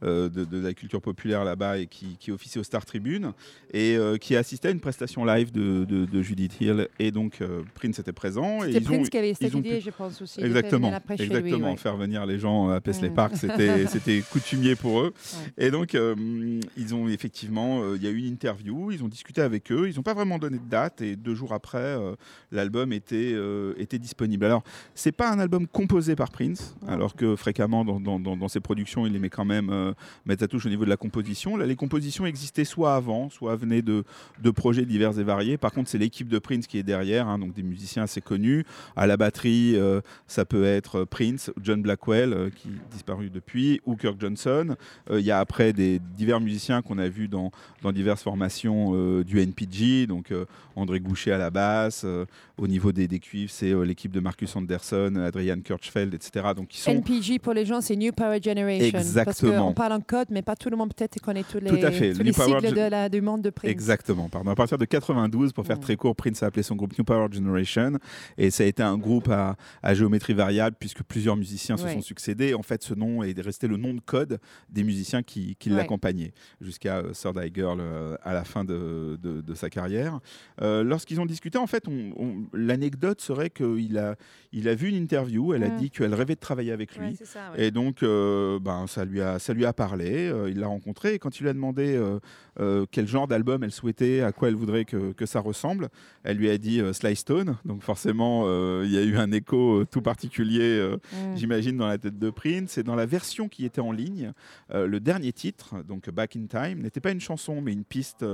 Mm. 0.03 0.29
de, 0.29 0.45
de 0.45 0.59
la 0.61 0.75
culture 0.75 1.01
populaire 1.01 1.45
là-bas 1.45 1.79
et 1.79 1.87
qui, 1.87 2.17
qui 2.19 2.33
officie 2.33 2.59
au 2.59 2.63
Star 2.63 2.85
Tribune, 2.85 3.33
et 3.73 3.97
qui 4.21 4.35
a 4.37 4.41
assisté 4.41 4.69
à 4.69 4.71
une 4.71 4.81
prestation 4.81 5.25
live 5.25 5.53
de, 5.53 5.85
de- 5.85 6.02
de 6.07 6.23
Judith 6.23 6.61
Hill. 6.61 6.89
Et 6.99 7.11
donc, 7.11 7.39
euh, 7.41 7.63
Prince 7.75 7.99
était 7.99 8.13
présent. 8.13 8.61
C'était 8.63 8.79
ont- 8.81 8.83
Prince 8.85 9.11
qui 9.11 9.19
avait 9.19 9.35
cette 9.35 9.55
idée, 9.55 9.77
pu- 9.77 9.81
je 9.81 9.91
pense 9.91 10.21
aussi. 10.23 10.41
Exactement, 10.43 10.91
lui, 10.91 11.23
exactement. 11.25 11.71
ouais. 11.73 11.77
Faire 11.77 11.97
venir 11.97 12.27
les 12.27 12.39
gens 12.39 12.69
à 12.71 12.81
Paisley. 12.81 13.11
Park, 13.11 13.33
c'était 13.37 13.87
c'était 13.87 14.23
coutumier 14.31 14.75
pour 14.77 15.01
eux. 15.01 15.13
Ouais. 15.59 15.67
Et 15.67 15.71
donc, 15.71 15.95
euh, 15.95 16.15
ils 16.77 16.95
ont 16.95 17.09
effectivement, 17.09 17.83
euh, 17.83 17.97
il 17.97 18.03
y 18.03 18.07
a 18.07 18.11
eu 18.11 18.19
une 18.19 18.27
interview, 18.33 18.91
ils 18.91 19.03
ont 19.03 19.09
discuté 19.09 19.41
avec 19.41 19.71
eux, 19.73 19.89
ils 19.89 19.97
n'ont 19.97 20.03
pas 20.03 20.15
vraiment 20.15 20.39
donné 20.39 20.59
de 20.59 20.69
date, 20.69 21.01
et 21.03 21.17
deux 21.17 21.35
jours 21.35 21.53
après, 21.53 21.97
l'album 22.51 22.93
était, 22.93 23.35
était 23.79 23.99
disponible. 23.99 24.45
Alors, 24.45 24.63
c'est 24.95 25.13
pas 25.13 25.31
un 25.31 25.39
album 25.39 25.67
composé 25.67 26.17
par 26.17 26.31
Prince, 26.31 26.75
Ouais. 26.83 26.93
alors 26.93 27.15
que 27.17 27.37
fréquemment 27.37 27.85
dans, 27.85 28.01
dans- 28.01 28.19
dans- 28.21 28.37
dans 28.37 28.49
ses 28.49 28.61
productions, 28.61 29.07
il 29.07 29.13
les 29.13 29.19
met 29.19 29.31
quand 29.31 29.45
même 29.45 29.95
mettre 30.27 30.41
sa 30.41 30.49
touche 30.49 30.67
au 30.67 30.69
niveau 30.69 30.85
de 30.85 30.91
la 30.91 30.97
composition. 30.97 31.57
Là, 31.57 31.67
les 31.67 31.77
compositions 31.77 32.27
existaient 32.27 32.65
soit 32.65 32.95
avant, 32.95 33.31
soit 33.31 33.57
venaient 33.57 33.83
de, 33.83 34.05
de 34.43 34.51
projets 34.51 34.85
divers 34.85 35.19
et 35.19 35.23
variés. 35.25 35.57
Par 35.59 35.73
contre, 35.73 35.89
c'est 35.93 35.99
l'équipe 35.99 36.29
de 36.29 36.39
Prince 36.39 36.67
qui 36.67 36.79
est 36.79 36.83
derrière, 36.83 37.29
hein, 37.29 37.39
donc 37.39 37.53
des 37.53 37.63
musiciens 37.63 38.05
assez 38.05 38.23
connus. 38.23 38.65
À 38.97 39.07
la 39.07 39.17
batterie, 39.19 39.77
euh, 39.77 40.01
ça 40.27 40.45
peut 40.47 40.65
être 40.65 41.05
Prince, 41.05 41.51
John 41.63 41.83
Blackwell, 41.83 42.33
euh, 42.33 42.49
qui 42.51 42.69
est 42.69 42.93
disparu 42.95 43.29
depuis, 43.29 43.81
ou 43.85 43.95
Kirk 43.97 44.19
Johnson. 44.19 44.75
Euh, 45.11 45.21
Il 45.21 45.27
y 45.27 45.31
a 45.31 45.39
après 45.39 45.73
des 45.75 46.01
divers 46.17 46.41
musiciens 46.41 46.81
qu'on 46.81 46.97
a 46.99 47.09
vus 47.09 47.29
dans, 47.29 47.51
dans 47.83 47.93
diverses 47.93 48.23
formations 48.23 48.93
euh, 48.95 49.23
du 49.23 49.39
NPG, 49.41 50.07
donc 50.07 50.31
euh, 50.33 50.47
André 50.77 50.99
Goucher 51.01 51.33
à 51.33 51.39
la 51.39 51.51
basse. 51.51 52.03
euh, 52.05 52.25
au 52.59 52.67
niveau 52.69 52.93
des, 52.93 53.09
des 53.09 53.19
cuivres, 53.19 53.51
c'est 53.51 53.73
euh, 53.73 53.83
l'équipe 53.85 54.13
de 54.13 54.21
Marcus 54.21 54.55
Anderson, 54.55 55.17
Adrian 55.17 55.61
Kirchfeld, 55.61 56.15
etc. 56.15 56.47
Donc 56.55 56.75
ils 56.75 56.79
sont 56.79 56.93
NPG 56.93 57.39
pour 57.41 57.53
les 57.55 57.65
gens, 57.67 57.81
c'est 57.81 57.97
New 57.97 58.13
Power 58.13 58.41
Generation. 58.43 58.93
Parce 58.93 59.05
Exactement. 59.05 59.67
qu'on 59.69 59.73
parle 59.75 59.93
en 59.95 60.01
code, 60.01 60.29
mais 60.31 60.43
pas 60.43 60.55
tout 60.57 60.71
le 60.71 60.77
monde 60.77 60.93
peut-être 60.95 61.21
connaît 61.21 61.43
tous 61.45 61.59
les, 61.59 61.69
Tout 61.71 61.85
à 61.85 61.91
fait. 61.91 62.13
tous 62.13 62.23
les 62.23 62.33
sigles 62.33 62.73
de 62.73 62.89
la, 62.89 63.09
du 63.09 63.21
monde 63.21 63.43
de 63.43 63.51
Prince. 63.51 63.71
Exactement, 63.71 64.29
pardon. 64.29 64.51
À 64.51 64.55
partir 64.55 64.79
de 64.79 64.85
92, 64.85 65.53
pour 65.53 65.67
faire. 65.67 65.81
Très 65.83 65.97
court, 65.97 66.17
Prince 66.17 66.43
a 66.43 66.47
appelé 66.47 66.63
son 66.63 66.77
groupe 66.77 66.97
New 66.99 67.05
Power 67.05 67.29
Generation 67.31 67.93
et 68.39 68.51
ça 68.51 68.65
a 68.65 68.67
été 68.67 68.83
un 68.83 68.97
groupe 68.97 69.29
à, 69.29 69.57
à 69.83 69.95
géométrie 69.95 70.33
variable 70.35 70.77
puisque 70.79 71.03
plusieurs 71.03 71.37
musiciens 71.37 71.77
se 71.77 71.87
sont 71.89 72.01
succédés. 72.01 72.55
En 72.55 72.63
fait, 72.63 72.83
ce 72.83 72.95
nom 72.95 73.23
est 73.23 73.39
resté 73.41 73.67
le 73.69 73.77
nom 73.77 73.93
de 73.95 74.01
code 74.01 74.39
des 74.71 74.85
musiciens 74.85 75.23
qui, 75.23 75.57
qui 75.57 75.71
Ouais. 75.71 75.77
l'accompagnaient 75.77 76.33
jusqu'à 76.61 76.99
euh, 76.99 77.13
Third 77.13 77.37
Eye 77.39 77.51
Girl 77.55 77.79
euh, 77.81 78.17
à 78.23 78.33
la 78.35 78.45
fin 78.45 78.65
de, 78.65 79.19
de- 79.23 79.41
de 79.41 79.55
sa 79.55 79.69
carrière. 79.71 80.21
Euh, 80.61 80.83
Lorsqu'ils 80.85 81.21
ont 81.21 81.27
discuté, 81.27 81.59
en 81.59 81.67
fait, 81.67 81.85
l'anecdote 82.53 83.21
serait 83.21 83.51
qu'il 83.51 83.97
a, 83.99 84.17
il 84.53 84.69
a 84.69 84.75
vu 84.75 84.89
une 84.89 84.97
interview, 84.97 85.55
elle 85.55 85.65
a 85.65 85.69
Mm. 85.69 85.77
dit 85.79 85.91
qu'elle 85.91 86.15
rêvait 86.15 86.35
de 86.35 86.41
travailler 86.41 86.73
avec 86.73 86.97
lui. 86.97 87.07
Ouais, 87.09 87.15
ça. 87.25 87.53
Et 87.57 87.71
donc, 87.71 88.03
euh, 88.03 88.59
ben, 88.61 88.87
ça, 88.87 89.05
lui 89.05 89.21
a, 89.23 89.39
ça 89.39 89.55
lui 89.55 89.65
a 89.65 89.73
parlé, 89.73 90.31
il 90.49 90.59
l'a 90.59 90.67
rencontré, 90.67 91.15
et 91.15 91.19
quand 91.19 91.39
il 91.41 91.45
lui 91.45 91.49
a 91.51 91.55
demandé 91.55 91.99
quel 92.91 93.07
genre 93.09 93.27
d'album 93.27 93.63
elle 93.65 93.71
souhaitait, 93.73 94.21
à 94.21 94.33
quoi 94.33 94.49
elle 94.49 94.55
voudrait 94.55 94.85
que, 94.85 95.13
que 95.13 95.25
ça 95.27 95.41
ressemble, 95.41 95.72
elle 96.25 96.37
lui 96.37 96.51
a 96.51 96.59
dit 96.59 96.81
euh, 96.81 96.93
Sly 96.93 97.17
Stone. 97.17 97.57
Donc 97.65 97.83
forcément, 97.83 98.45
euh, 98.47 98.83
il 98.85 98.93
y 98.93 98.99
a 98.99 99.03
eu 99.03 99.17
un 99.17 99.31
écho 99.33 99.81
euh, 99.81 99.87
tout 99.91 100.03
particulier, 100.03 100.61
euh, 100.63 100.97
Mm. 101.13 101.37
j'imagine, 101.37 101.77
dans 101.77 101.87
la 101.87 101.99
tête 101.99 102.19
de 102.19 102.31
Prince. 102.31 102.79
Et 102.79 102.83
dans 102.83 102.95
la 102.95 103.07
version 103.07 103.49
qui 103.49 103.65
était 103.65 103.81
en 103.81 103.93
ligne, 103.93 104.33
le 104.73 104.99
dernier 105.01 105.33
titre, 105.33 105.83
donc 105.87 106.09
Back 106.11 106.37
in 106.37 106.47
Time, 106.47 106.81
n'était 106.83 107.01
pas 107.01 107.11
une 107.11 107.21
chanson, 107.21 107.61
mais 107.61 107.73
une 107.73 107.85
piste 107.85 108.25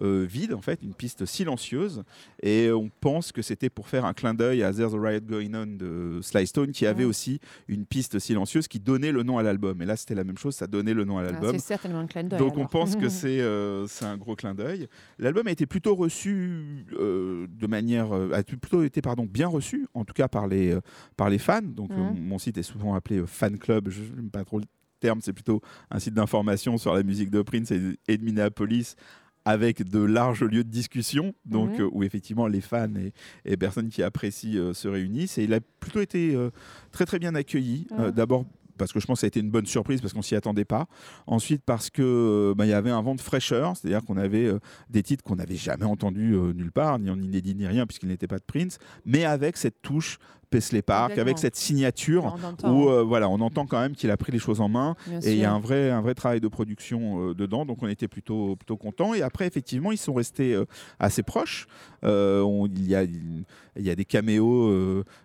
vide, 0.00 0.52
en 0.54 0.60
fait, 0.60 0.80
une 0.82 0.94
piste 0.94 1.24
silencieuse. 1.26 2.02
Et 2.42 2.70
on 2.70 2.90
pense 3.00 3.32
que 3.32 3.42
c'était 3.42 3.70
pour 3.70 3.88
faire 3.88 4.04
un 4.04 4.12
clin 4.14 4.34
d'œil 4.34 4.62
à 4.62 4.72
There's 4.72 4.94
a 4.94 4.98
Riot 5.00 5.20
Going 5.20 5.54
On 5.54 5.66
de 5.66 6.20
Sly 6.22 6.46
Stone, 6.46 6.72
qui 6.72 6.86
avait 6.86 7.04
Mm. 7.04 7.08
aussi 7.08 7.40
une 7.68 7.86
piste 7.86 8.18
silencieuse 8.18 8.68
qui 8.68 8.80
donnait 8.80 9.12
le 9.12 9.22
nom 9.22 9.38
à 9.38 9.42
l'album. 9.42 9.80
Et 9.82 9.86
là, 9.86 9.96
c'était 9.96 10.14
la 10.14 10.24
même 10.24 10.38
chose, 10.38 10.54
ça 10.54 10.66
donnait 10.66 10.94
le 10.94 11.04
nom 11.04 11.18
à 11.18 11.22
Ah, 11.22 11.32
l'album. 11.32 11.52
c'est 11.52 11.58
certainement 11.66 12.00
un 12.00 12.06
clin 12.06 12.24
d'œil. 12.24 12.38
Donc 12.38 12.56
on 12.56 12.66
pense 12.66 12.96
que 12.96 13.08
c'est 13.08 13.40
euh, 13.40 13.86
c'est 13.86 14.04
un 14.04 14.16
gros 14.16 14.34
clin 14.36 14.54
d'œil. 14.54 14.88
L'album 15.18 15.46
a 15.46 15.50
été 15.50 15.66
plutôt 15.66 15.94
reçu 15.94 16.75
euh, 16.92 17.46
de 17.48 17.66
manière 17.66 18.12
euh, 18.14 18.32
a 18.32 18.42
plutôt 18.42 18.82
été 18.82 19.00
pardon 19.02 19.24
bien 19.24 19.48
reçu 19.48 19.86
en 19.94 20.04
tout 20.04 20.14
cas 20.14 20.28
par 20.28 20.46
les 20.46 20.72
euh, 20.72 20.80
par 21.16 21.30
les 21.30 21.38
fans. 21.38 21.62
Donc 21.62 21.90
Mhm. 21.90 22.18
mon 22.20 22.38
site 22.38 22.58
est 22.58 22.62
souvent 22.62 22.94
appelé 22.94 23.22
fan 23.26 23.58
club. 23.58 23.88
Je 23.90 24.02
n'aime 24.14 24.30
pas 24.30 24.44
trop 24.44 24.58
le 24.58 24.64
terme, 25.00 25.20
c'est 25.20 25.32
plutôt 25.32 25.60
un 25.90 25.98
site 25.98 26.14
d'information 26.14 26.78
sur 26.78 26.94
la 26.94 27.02
musique 27.02 27.30
de 27.30 27.42
Prince 27.42 27.70
et, 27.70 27.80
et 28.08 28.16
de 28.18 28.24
Minneapolis 28.24 28.96
avec 29.44 29.88
de 29.88 30.00
larges 30.00 30.42
lieux 30.42 30.64
de 30.64 30.70
discussion, 30.70 31.32
donc 31.44 31.78
euh, 31.78 31.88
où 31.92 32.02
effectivement 32.02 32.48
les 32.48 32.60
fans 32.60 32.92
et, 32.96 33.12
et 33.44 33.56
personnes 33.56 33.90
qui 33.90 34.02
apprécient 34.02 34.58
euh, 34.60 34.72
se 34.74 34.88
réunissent. 34.88 35.38
Et 35.38 35.44
il 35.44 35.54
a 35.54 35.60
plutôt 35.60 36.00
été 36.00 36.34
euh, 36.34 36.50
très 36.90 37.04
très 37.06 37.20
bien 37.20 37.34
accueilli. 37.36 37.86
D'abord 38.16 38.44
parce 38.76 38.92
que 38.92 39.00
je 39.00 39.06
pense 39.06 39.16
que 39.16 39.20
ça 39.20 39.26
a 39.26 39.28
été 39.28 39.40
une 39.40 39.50
bonne 39.50 39.66
surprise 39.66 40.00
parce 40.00 40.12
qu'on 40.12 40.22
s'y 40.22 40.34
attendait 40.34 40.64
pas. 40.64 40.86
Ensuite 41.26 41.62
parce 41.64 41.90
que 41.90 42.02
euh, 42.02 42.54
bah, 42.54 42.66
y 42.66 42.72
avait 42.72 42.90
un 42.90 43.02
vent 43.02 43.14
de 43.14 43.20
fraîcheur, 43.20 43.76
c'est-à-dire 43.76 44.04
qu'on 44.04 44.16
avait 44.16 44.46
euh, 44.46 44.58
des 44.90 45.02
titres 45.02 45.24
qu'on 45.24 45.36
n'avait 45.36 45.56
jamais 45.56 45.84
entendus 45.84 46.34
euh, 46.34 46.52
nulle 46.52 46.72
part, 46.72 46.98
ni 46.98 47.10
en 47.10 47.20
inédit 47.20 47.54
ni 47.54 47.66
rien, 47.66 47.86
puisqu'il 47.86 48.08
n'était 48.08 48.26
pas 48.26 48.38
de 48.38 48.44
Prince, 48.44 48.78
mais 49.04 49.24
avec 49.24 49.56
cette 49.56 49.82
touche 49.82 50.18
Paisley 50.50 50.82
Park, 50.82 51.18
avec 51.18 51.38
cette 51.38 51.56
signature 51.56 52.26
entend, 52.26 52.72
où 52.72 52.88
euh, 52.88 53.02
voilà, 53.02 53.28
on 53.28 53.40
entend 53.40 53.66
quand 53.66 53.80
même 53.80 53.94
qu'il 53.94 54.10
a 54.10 54.16
pris 54.16 54.32
les 54.32 54.38
choses 54.38 54.60
en 54.60 54.68
main 54.68 54.94
bien 55.06 55.20
et 55.20 55.32
il 55.32 55.38
y 55.38 55.44
a 55.44 55.52
un 55.52 55.58
vrai, 55.60 55.90
un 55.90 56.00
vrai 56.00 56.14
travail 56.14 56.40
de 56.40 56.48
production 56.48 57.30
euh, 57.30 57.34
dedans, 57.34 57.66
donc 57.66 57.82
on 57.82 57.88
était 57.88 58.08
plutôt, 58.08 58.56
plutôt 58.56 58.76
contents. 58.76 59.14
Et 59.14 59.22
après, 59.22 59.46
effectivement, 59.46 59.92
ils 59.92 59.98
sont 59.98 60.14
restés 60.14 60.54
euh, 60.54 60.64
assez 60.98 61.22
proches. 61.22 61.66
On- 62.02 62.66
il, 62.66 62.86
y 62.88 62.94
a, 62.94 63.02
il 63.02 63.44
y 63.78 63.90
a 63.90 63.94
des 63.96 64.04
caméos 64.04 64.70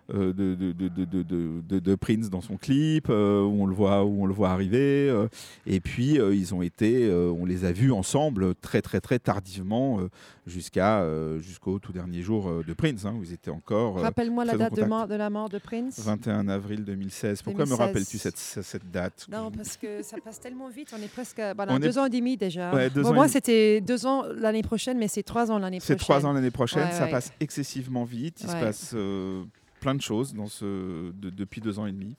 de, 0.08 0.32
de, 0.32 0.54
de, 0.54 1.78
de, 1.78 1.94
Prince 1.94 2.28
dans 2.30 2.40
son 2.40 2.56
clip, 2.56 3.08
où, 3.08 3.12
on 3.12 3.66
le 3.66 3.74
voit, 3.74 4.04
où 4.04 4.22
on 4.22 4.26
le 4.26 4.34
voit 4.34 4.50
arriver. 4.50 5.12
et 5.66 5.80
puis, 5.80 6.14
ils 6.16 6.54
ont 6.54 6.62
été, 6.62 7.08
on 7.12 7.44
les 7.44 7.64
a 7.64 7.72
vus 7.72 7.92
ensemble 7.92 8.54
très, 8.56 8.82
très, 8.82 9.00
très 9.00 9.18
tardivement 9.18 10.00
jusqu'à, 10.46 11.06
jusqu'au 11.38 11.78
tout 11.78 11.92
dernier 11.92 12.22
jour 12.22 12.50
de 12.66 12.72
Prince, 12.72 13.04
hein, 13.04 13.14
où 13.18 13.22
ils 13.22 13.32
étaient 13.32 13.50
encore. 13.50 14.00
Rappelle-moi 14.00 14.44
la 14.44 14.56
date 14.56 14.74
de, 14.74 15.11
de 15.12 15.16
la 15.16 15.30
mort 15.30 15.48
de 15.48 15.58
Prince. 15.58 16.00
21 16.00 16.48
avril 16.48 16.84
2016. 16.84 17.42
Pourquoi 17.42 17.64
me 17.64 17.70
2016. 17.70 17.86
rappelles-tu 17.86 18.18
cette, 18.18 18.38
cette 18.38 18.90
date 18.90 19.26
Non, 19.30 19.50
parce 19.50 19.76
que 19.76 20.02
ça 20.02 20.16
passe 20.24 20.40
tellement 20.40 20.68
vite. 20.68 20.92
On 20.98 21.02
est 21.02 21.12
presque 21.12 21.38
à 21.38 21.54
voilà, 21.54 21.72
On 21.74 21.76
est- 21.76 21.80
deux 21.80 21.98
ans 21.98 22.06
et 22.06 22.10
demi 22.10 22.36
déjà. 22.36 22.74
Ouais, 22.74 22.90
Bon, 22.90 23.12
moi, 23.12 23.28
c'était 23.28 23.80
deux 23.80 24.06
ans 24.06 24.24
l'année 24.34 24.62
prochaine, 24.62 24.98
mais 24.98 25.08
c'est 25.08 25.22
trois 25.22 25.50
ans 25.50 25.58
l'année 25.58 25.80
C'est 25.80 25.94
prochaine. 25.96 26.18
trois 26.20 26.26
ans 26.28 26.32
l'année 26.32 26.50
prochaine, 26.50 26.84
Ouais, 26.88 26.92
ça 26.92 27.04
ouais. 27.04 27.10
passe 27.10 27.32
excessivement 27.40 28.04
vite. 28.04 28.38
Il 28.42 28.48
se 28.48 28.52
passe 28.52 28.92
euh, 28.94 29.44
plein 29.80 29.94
de 29.94 30.00
choses 30.00 30.32
dans 30.34 30.46
ce, 30.48 31.10
de- 31.12 31.30
depuis 31.30 31.60
deux 31.60 31.78
ans 31.78 31.86
et 31.86 31.92
demi. 31.92 32.14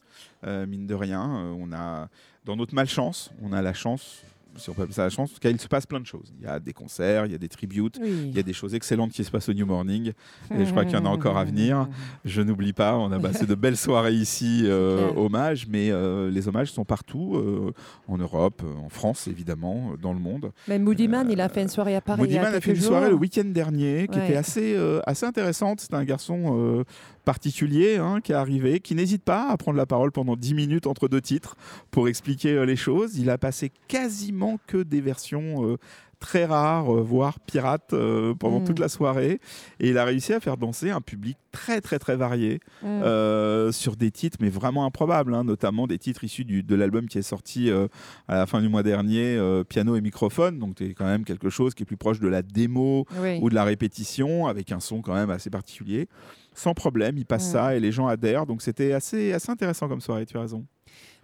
Euh, 0.46 0.66
mine 0.68 0.86
de 0.86 0.94
rien, 0.94 1.24
euh, 1.38 1.56
on 1.58 1.72
a, 1.74 2.10
dans 2.46 2.56
notre 2.56 2.76
malchance, 2.76 3.32
on 3.42 3.54
a 3.54 3.62
la 3.62 3.74
chance, 3.74 4.22
si 4.58 4.70
on 4.70 4.74
peut 4.74 4.84
appeler 4.84 4.94
ça 4.96 5.04
la 5.04 5.10
chance, 5.10 5.32
en 5.32 5.34
tout 5.34 5.40
cas, 5.40 5.50
il 5.50 5.60
se 5.60 5.68
passe 5.68 5.86
plein 5.86 6.00
de 6.00 6.06
choses. 6.06 6.34
Il 6.40 6.46
y 6.46 6.48
a 6.48 6.60
des 6.60 6.74
concerts, 6.74 7.26
il 7.26 7.32
y 7.32 7.36
a 7.36 7.38
des 7.38 7.50
tributes, 7.50 7.98
Oui. 8.02 8.28
il 8.30 8.36
y 8.36 8.40
a 8.40 8.44
des 8.44 8.54
choses 8.54 8.76
excellentes 8.76 9.12
qui 9.12 9.24
se 9.24 9.32
passent 9.32 9.50
au 9.50 9.54
New 9.54 9.66
Morning. 9.66 10.12
Et 10.56 10.66
je 10.66 10.70
crois 10.72 10.86
qu'il 10.86 10.94
y 10.94 10.98
en 10.98 11.06
a 11.06 11.10
encore 11.10 11.38
à 11.38 11.44
venir. 11.46 11.88
Je 12.26 12.42
n'oublie 12.42 12.74
pas, 12.74 12.98
on 12.98 13.12
a 13.12 13.20
passé 13.20 13.46
de 13.46 13.56
belles 13.56 13.78
soirées 13.78 14.14
ici, 14.14 14.62
euh, 14.66 15.12
hommages, 15.16 15.68
mais 15.68 15.90
euh, 15.92 16.30
les 16.30 16.48
hommages 16.48 16.72
sont 16.72 16.86
partout, 16.86 17.36
euh, 17.36 17.74
en 18.08 18.18
Europe, 18.18 18.62
en 18.84 18.90
France 18.90 19.28
évidemment, 19.28 19.94
dans 20.02 20.14
le 20.14 20.20
monde. 20.20 20.52
Mais 20.68 20.80
Moody 20.80 21.08
Man, 21.08 21.28
il 21.32 21.42
a 21.42 21.50
fait 21.50 21.62
une 21.62 21.70
soirée 21.70 21.96
à 21.96 22.02
Paris. 22.02 22.20
il 22.22 22.24
Moody 22.24 22.36
y 22.36 22.38
a 22.38 22.44
Man 22.44 22.54
a 22.56 22.62
fait 22.62 22.72
une 22.72 22.76
jours. 22.78 22.88
soirée 22.88 23.10
le 23.10 23.16
week-end 23.16 23.46
dernier 23.46 24.08
qui 24.12 24.20
Ouais. 24.20 24.26
était 24.26 24.36
assez, 24.38 24.74
euh, 24.76 25.00
assez 25.08 25.26
intéressante. 25.26 25.80
C'est 25.82 25.94
un 25.94 26.04
garçon 26.04 26.84
particulier 27.26 27.98
hein, 27.98 28.20
qui 28.22 28.34
est 28.34 28.36
arrivé, 28.36 28.80
qui 28.82 28.96
n'hésite 28.96 29.24
pas 29.24 29.50
à 29.50 29.56
prendre 29.58 29.78
la 29.78 29.86
parole 29.86 30.12
pendant 30.12 30.36
10 30.36 30.54
minutes 30.56 30.88
entre 30.88 31.08
deux 31.08 31.22
titres 31.22 31.56
pour 31.90 32.08
expliquer 32.10 32.66
les 32.66 32.76
choses. 32.76 33.18
Il 33.18 33.30
a 33.30 33.38
passé 33.38 33.72
quasiment 33.88 34.43
que 34.68 34.78
des 34.84 35.02
versions 35.02 35.66
euh, 35.68 35.78
très 36.20 36.46
rares, 36.46 36.90
euh, 36.96 37.02
voire 37.02 37.38
pirates, 37.42 37.92
euh, 37.92 38.34
pendant 38.34 38.62
Mm. 38.62 38.64
toute 38.64 38.80
la 38.80 38.88
soirée. 38.88 39.42
Et 39.82 39.90
il 39.90 39.98
a 39.98 40.06
réussi 40.06 40.32
à 40.32 40.40
faire 40.40 40.56
danser 40.56 40.90
un 40.90 41.02
public 41.02 41.38
très 41.52 41.82
très 41.82 42.00
très 42.00 42.16
varié 42.16 42.60
Mm. 42.82 42.86
euh, 43.04 43.72
sur 43.74 43.98
des 43.98 44.10
titres 44.10 44.38
mais 44.40 44.48
vraiment 44.50 44.86
improbables, 44.86 45.34
hein, 45.36 45.44
notamment 45.44 45.86
des 45.86 45.98
titres 45.98 46.24
issus 46.24 46.46
du- 46.46 46.64
de 46.64 46.76
l'album 46.76 47.08
qui 47.10 47.18
est 47.18 47.22
sorti 47.36 47.70
euh, 47.70 47.88
à 48.30 48.36
la 48.38 48.46
fin 48.46 48.62
du 48.62 48.70
mois 48.70 48.84
dernier, 48.84 49.36
euh, 49.36 49.66
Piano 49.66 49.98
et 49.98 50.02
microphone, 50.02 50.60
donc 50.60 50.76
c'est 50.78 50.94
quand 50.94 51.06
même 51.06 51.26
quelque 51.26 51.50
chose 51.50 51.74
qui 51.74 51.84
est 51.84 51.86
plus 51.86 51.98
proche 51.98 52.22
de 52.22 52.30
la 52.30 52.42
démo 52.42 53.06
Oui. 53.22 53.40
ou 53.42 53.50
de 53.50 53.56
la 53.56 53.66
répétition, 53.66 54.48
avec 54.48 54.72
un 54.72 54.80
son 54.80 55.02
quand 55.02 55.14
même 55.16 55.30
assez 55.30 55.50
particulier. 55.50 56.08
Sans 56.56 56.74
problème, 56.74 57.18
il 57.18 57.26
passe 57.26 57.50
Mm. 57.50 57.52
ça 57.52 57.76
et 57.76 57.80
les 57.82 57.92
gens 57.92 58.08
adhèrent, 58.08 58.46
donc 58.46 58.62
c'était 58.62 58.94
assez, 58.94 59.34
assez 59.34 59.52
intéressant 59.52 59.90
comme 59.90 60.00
soirée, 60.02 60.26
tu 60.26 60.38
as 60.38 60.42
raison. 60.42 60.66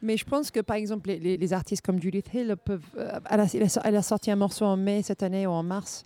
Mais 0.01 0.17
je 0.17 0.25
pense 0.25 0.51
que, 0.51 0.59
par 0.59 0.75
exemple, 0.77 1.09
les, 1.09 1.53
artistes 1.53 1.85
comme 1.85 2.01
Judith 2.01 2.29
Hill 2.33 2.55
peuvent. 2.63 2.81
euh, 2.97 3.19
elle, 3.29 3.95
a, 3.95 4.01
sorti 4.01 4.31
un 4.31 4.35
morceau 4.35 4.65
en 4.65 4.77
mai 4.77 5.01
cette 5.01 5.23
année 5.23 5.47
ou 5.47 5.51
en 5.51 5.63
mars. 5.63 6.03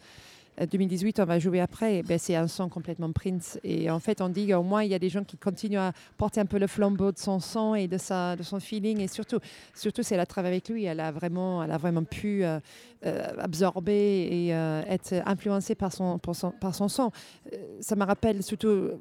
euh, 0.62 0.66
2018, 0.66 1.20
on 1.20 1.26
va 1.26 1.40
jouer 1.40 1.60
après. 1.60 2.04
ben, 2.04 2.18
c'est 2.18 2.36
un 2.36 2.48
son 2.48 2.70
complètement 2.70 3.12
Prince. 3.12 3.60
Et 3.64 3.90
en 3.90 4.00
fait, 4.00 4.22
on 4.22 4.30
dit 4.30 4.48
qu'au 4.48 4.64
moins, 4.64 4.84
il 4.84 4.92
y 4.92 4.96
a 4.96 5.00
des 5.00 5.10
gens 5.10 5.24
qui 5.24 5.38
continuent 5.38 5.80
à 5.80 5.94
porter 6.18 6.40
un 6.42 6.46
peu 6.46 6.58
le 6.60 6.68
flambeau 6.68 7.12
de 7.12 7.18
son 7.18 7.40
son 7.40 7.76
et 7.76 7.88
de, 7.88 7.98
sa, 7.98 8.36
de 8.36 8.44
son 8.44 8.60
feeling. 8.60 9.00
Et 9.02 9.08
surtout, 9.08 9.40
surtout 9.74 10.04
si 10.04 10.14
elle 10.14 10.20
a 10.20 10.26
travaillé 10.26 10.56
avec 10.56 10.70
lui, 10.70 10.86
elle 10.86 11.00
a 11.00 11.12
vraiment, 11.12 11.64
elle 11.64 11.72
a 11.72 11.78
vraiment 11.78 12.04
pu 12.04 12.44
euh, 12.44 12.60
euh, 13.06 13.22
absorber 13.38 14.30
et 14.32 14.56
euh, 14.56 14.82
être 14.88 15.14
influencée 15.26 15.76
par 15.76 15.92
son, 15.92 16.20
par 16.20 16.74
son, 16.74 16.88
son. 16.88 17.12
Euh, 17.52 17.58
ça 17.82 17.98
me 17.98 18.06
rappelle 18.06 18.42
surtout 18.42 18.92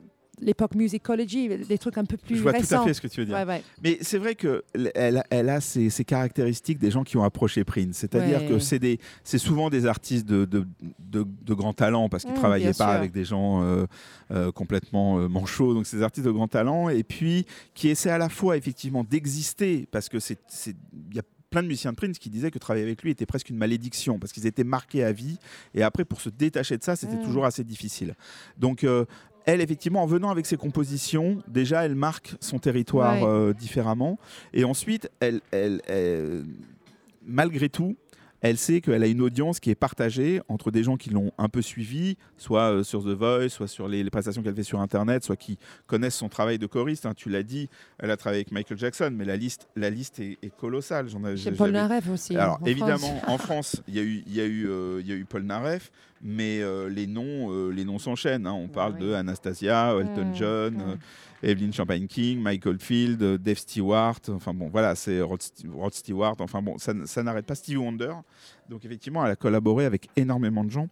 l'époque 0.42 0.74
musicology, 0.74 1.48
des 1.48 1.78
trucs 1.78 1.96
un 1.98 2.04
peu 2.04 2.16
plus 2.16 2.36
Je 2.36 2.42
vois 2.42 2.52
récents. 2.52 2.76
tout 2.78 2.82
à 2.82 2.86
fait 2.86 2.94
ce 2.94 3.00
que 3.00 3.06
tu 3.08 3.20
veux 3.20 3.26
dire. 3.26 3.34
Ouais, 3.36 3.44
ouais. 3.44 3.62
Mais 3.82 3.98
c'est 4.02 4.18
vrai 4.18 4.34
qu'elle 4.34 4.90
elle, 4.94 5.22
elle 5.30 5.48
a 5.48 5.60
ces, 5.60 5.88
ces 5.88 6.04
caractéristiques 6.04 6.78
des 6.78 6.90
gens 6.90 7.04
qui 7.04 7.16
ont 7.16 7.24
approché 7.24 7.64
Prince. 7.64 7.96
C'est-à-dire 7.96 8.42
Ouais. 8.42 8.48
que 8.48 8.58
c'est 8.58 8.78
des- 8.78 8.98
c'est 9.24 9.38
souvent 9.38 9.70
des 9.70 9.86
artistes 9.86 10.26
de, 10.26 10.44
de, 10.44 10.66
de- 10.98 11.26
de 11.42 11.54
grand 11.54 11.72
talent 11.72 12.08
parce 12.08 12.24
qu'ils 12.24 12.32
ne 12.32 12.36
Mm, 12.36 12.40
travaillaient 12.40 12.66
pas 12.68 12.72
sûr. 12.74 12.86
avec 12.86 13.12
des 13.12 13.24
gens 13.24 13.62
euh, 13.62 13.86
euh, 14.32 14.52
complètement 14.52 15.18
euh, 15.18 15.28
manchots. 15.28 15.74
Donc 15.74 15.86
c'est 15.86 15.96
des 15.98 16.02
artistes 16.02 16.26
de 16.26 16.32
grand 16.32 16.48
talent 16.48 16.88
et 16.88 17.02
puis 17.04 17.46
qui 17.74 17.88
essaient 17.88 18.10
à 18.10 18.18
la 18.18 18.28
fois 18.28 18.56
effectivement 18.56 19.04
d'exister 19.04 19.86
parce 19.90 20.08
que 20.08 20.18
c'est 20.18 20.38
il 20.66 21.16
y 21.16 21.18
a 21.18 21.22
plein 21.50 21.62
de 21.62 21.68
musiciens 21.68 21.90
de 21.92 21.96
Prince 21.96 22.18
qui 22.18 22.30
disaient 22.30 22.50
que 22.50 22.58
travailler 22.58 22.82
avec 22.86 23.02
lui 23.02 23.10
était 23.10 23.26
presque 23.26 23.50
une 23.50 23.58
malédiction 23.58 24.18
parce 24.18 24.32
qu'ils 24.32 24.46
étaient 24.46 24.64
marqués 24.64 25.04
à 25.04 25.12
vie 25.12 25.36
et 25.74 25.82
après 25.82 26.06
pour 26.06 26.22
se 26.22 26.30
détacher 26.30 26.78
de 26.78 26.82
ça 26.82 26.96
c'était 26.96 27.16
Mm. 27.16 27.24
toujours 27.24 27.44
assez 27.44 27.62
difficile. 27.62 28.14
Donc 28.56 28.84
euh, 28.84 29.04
elle, 29.46 29.60
effectivement, 29.60 30.02
en 30.02 30.06
venant 30.06 30.30
avec 30.30 30.46
ses 30.46 30.56
compositions, 30.56 31.42
déjà, 31.48 31.84
elle 31.84 31.94
marque 31.94 32.34
son 32.40 32.58
territoire 32.58 33.20
Ouais. 33.22 33.26
euh, 33.28 33.52
différemment. 33.52 34.18
Et 34.52 34.64
ensuite, 34.64 35.10
elle, 35.20 35.40
elle, 35.50 35.80
elle- 35.86 36.44
malgré 37.24 37.68
tout, 37.68 37.96
elle 38.44 38.58
sait 38.58 38.80
qu'elle 38.80 39.04
a 39.04 39.06
une 39.06 39.20
audience 39.20 39.60
qui 39.60 39.70
est 39.70 39.76
partagée 39.76 40.40
entre 40.48 40.72
des 40.72 40.82
gens 40.82 40.96
qui 40.96 41.10
l'ont 41.10 41.30
un 41.38 41.48
peu 41.48 41.62
suivi, 41.62 42.16
soit 42.36 42.72
euh, 42.72 42.82
sur 42.82 43.04
The 43.04 43.10
Voice, 43.16 43.50
soit 43.50 43.68
sur 43.68 43.86
les, 43.86 44.02
les 44.02 44.10
prestations 44.10 44.42
qu'elle 44.42 44.56
fait 44.56 44.64
sur 44.64 44.80
Internet, 44.80 45.22
soit 45.22 45.36
qui 45.36 45.58
connaissent 45.86 46.16
son 46.16 46.28
travail 46.28 46.58
de 46.58 46.66
choriste. 46.66 47.06
hein. 47.06 47.12
Tu 47.16 47.28
l'as 47.28 47.44
dit, 47.44 47.68
elle 48.00 48.10
a 48.10 48.16
travaillé 48.16 48.40
avec 48.40 48.50
Michael 48.50 48.78
Jackson, 48.78 49.12
mais 49.16 49.24
la 49.24 49.36
liste, 49.36 49.68
la 49.76 49.90
liste 49.90 50.18
est, 50.18 50.38
est 50.42 50.50
colossale. 50.56 51.08
J'en 51.08 51.20
Paul 51.56 51.70
Naref 51.70 52.08
aussi. 52.10 52.36
alors 52.36 52.58
en 52.60 52.66
évidemment, 52.66 53.16
France. 53.18 53.22
en 53.28 53.38
France, 53.38 53.82
il 53.86 53.94
y 53.94 54.00
a 54.00 54.02
eu, 54.02 54.24
il 54.26 54.34
y 54.34 54.40
a 54.40 54.44
eu, 54.46 54.66
euh, 54.68 55.00
y 55.04 55.12
a 55.12 55.14
eu 55.14 55.24
Paul 55.24 55.42
Naref, 55.44 55.92
mais 56.22 56.60
euh, 56.62 56.88
les 56.88 57.06
noms, 57.06 57.50
euh, 57.52 57.70
les 57.70 57.84
noms 57.84 57.98
s'enchaînent. 57.98 58.46
hein. 58.46 58.52
On 58.52 58.68
parle 58.68 58.94
oui. 59.00 59.06
de 59.06 59.12
Anastasia, 59.12 59.94
Elton 59.98 60.32
John, 60.34 60.80
euh, 60.80 60.96
Evelyn 61.42 61.72
Champagne 61.72 62.06
King, 62.06 62.40
Michael 62.40 62.78
Field, 62.78 63.20
Dave 63.42 63.58
Stewart. 63.58 64.20
Enfin 64.28 64.54
bon, 64.54 64.68
voilà, 64.70 64.94
c'est 64.94 65.20
Rod, 65.20 65.40
St- 65.40 65.68
Rod 65.72 65.92
Stewart. 65.92 66.36
Enfin 66.38 66.62
bon, 66.62 66.76
ça, 66.78 67.22
n'arrête 67.22 67.46
pas. 67.46 67.54
Stevie 67.56 67.78
Wonder. 67.78 68.12
Donc 68.70 68.84
effectivement, 68.84 69.24
elle 69.26 69.32
a 69.32 69.36
collaboré 69.36 69.84
avec 69.84 70.08
énormément 70.16 70.62
de 70.64 70.70
gens. 70.70 70.88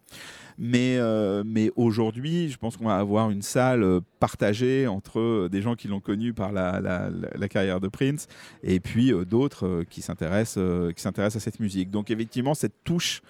Mais, 0.57 0.99
mais 1.45 1.71
aujourd'hui, 1.75 2.49
je 2.49 2.57
pense 2.57 2.75
qu'on 2.77 2.85
va 2.87 2.97
avoir 2.97 3.31
une 3.31 3.41
salle 3.41 4.01
partagée 4.19 4.85
entre 4.87 5.47
des 5.49 5.61
gens 5.61 5.75
qui 5.75 5.87
l'ont 5.87 6.01
connue 6.01 6.33
par 6.33 6.51
la, 6.51 6.81
la- 6.81 7.09
la- 7.09 7.29
la 7.33 7.47
carrière 7.47 7.79
de 7.79 7.87
Prince 7.87 8.27
et 8.61 8.79
puis 8.79 9.13
d'autres 9.27 9.83
qui 9.89 10.01
s'intéressent 10.01 10.93
qui 10.93 11.01
s'intéressent 11.01 11.41
à 11.41 11.43
cette 11.45 11.59
musique. 11.61 11.89
Donc 11.89 12.11
effectivement, 12.11 12.53
cette 12.53 12.75
touche, 12.83 13.21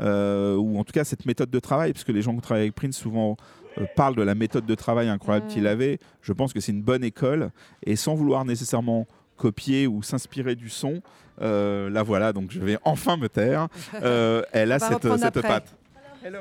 ou 0.00 0.78
en 0.78 0.84
tout 0.84 0.92
cas 0.92 1.04
cette 1.04 1.26
méthode 1.26 1.50
de 1.50 1.58
travail, 1.60 1.92
parce 1.92 2.04
que 2.04 2.12
les 2.12 2.22
gens 2.22 2.34
qui 2.34 2.40
travaillent 2.40 2.62
avec 2.64 2.74
Prince 2.74 2.96
souvent 2.96 3.36
euh, 3.78 3.86
parlent 3.96 4.16
de 4.16 4.22
la 4.22 4.34
méthode 4.34 4.66
de 4.66 4.74
travail 4.74 5.08
incroyable 5.08 5.46
Mm. 5.46 5.48
qu'il 5.50 5.66
avait, 5.66 5.98
je 6.22 6.32
pense 6.32 6.52
que 6.52 6.60
c'est 6.60 6.72
une 6.72 6.82
bonne 6.82 7.04
école, 7.04 7.50
et 7.84 7.96
sans 7.96 8.14
vouloir 8.14 8.44
nécessairement 8.44 9.06
copier 9.36 9.86
ou 9.86 10.02
s'inspirer 10.02 10.54
du 10.56 10.68
son, 10.68 11.00
euh, 11.40 11.88
la 11.88 12.02
voilà, 12.02 12.32
donc 12.32 12.50
je 12.50 12.60
vais 12.60 12.78
enfin 12.84 13.16
me 13.16 13.28
taire. 13.28 13.68
Euh, 14.02 14.42
elle 14.52 14.72
a 14.72 14.78
cette, 14.78 15.40
patte. 15.40 15.74
Hello. 16.22 16.40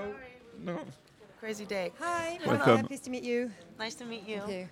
No. 0.61 0.73
Crazy 1.41 1.65
day. 1.65 1.91
Hi, 2.01 2.37
Welcome. 2.45 2.87
nice 2.89 3.01
to 3.01 3.09
meet 3.09 3.23
you. 3.23 3.49
Nice 3.79 3.95
to 3.95 4.05
meet 4.05 4.27
you. 4.27 4.37
Ok. 4.45 4.67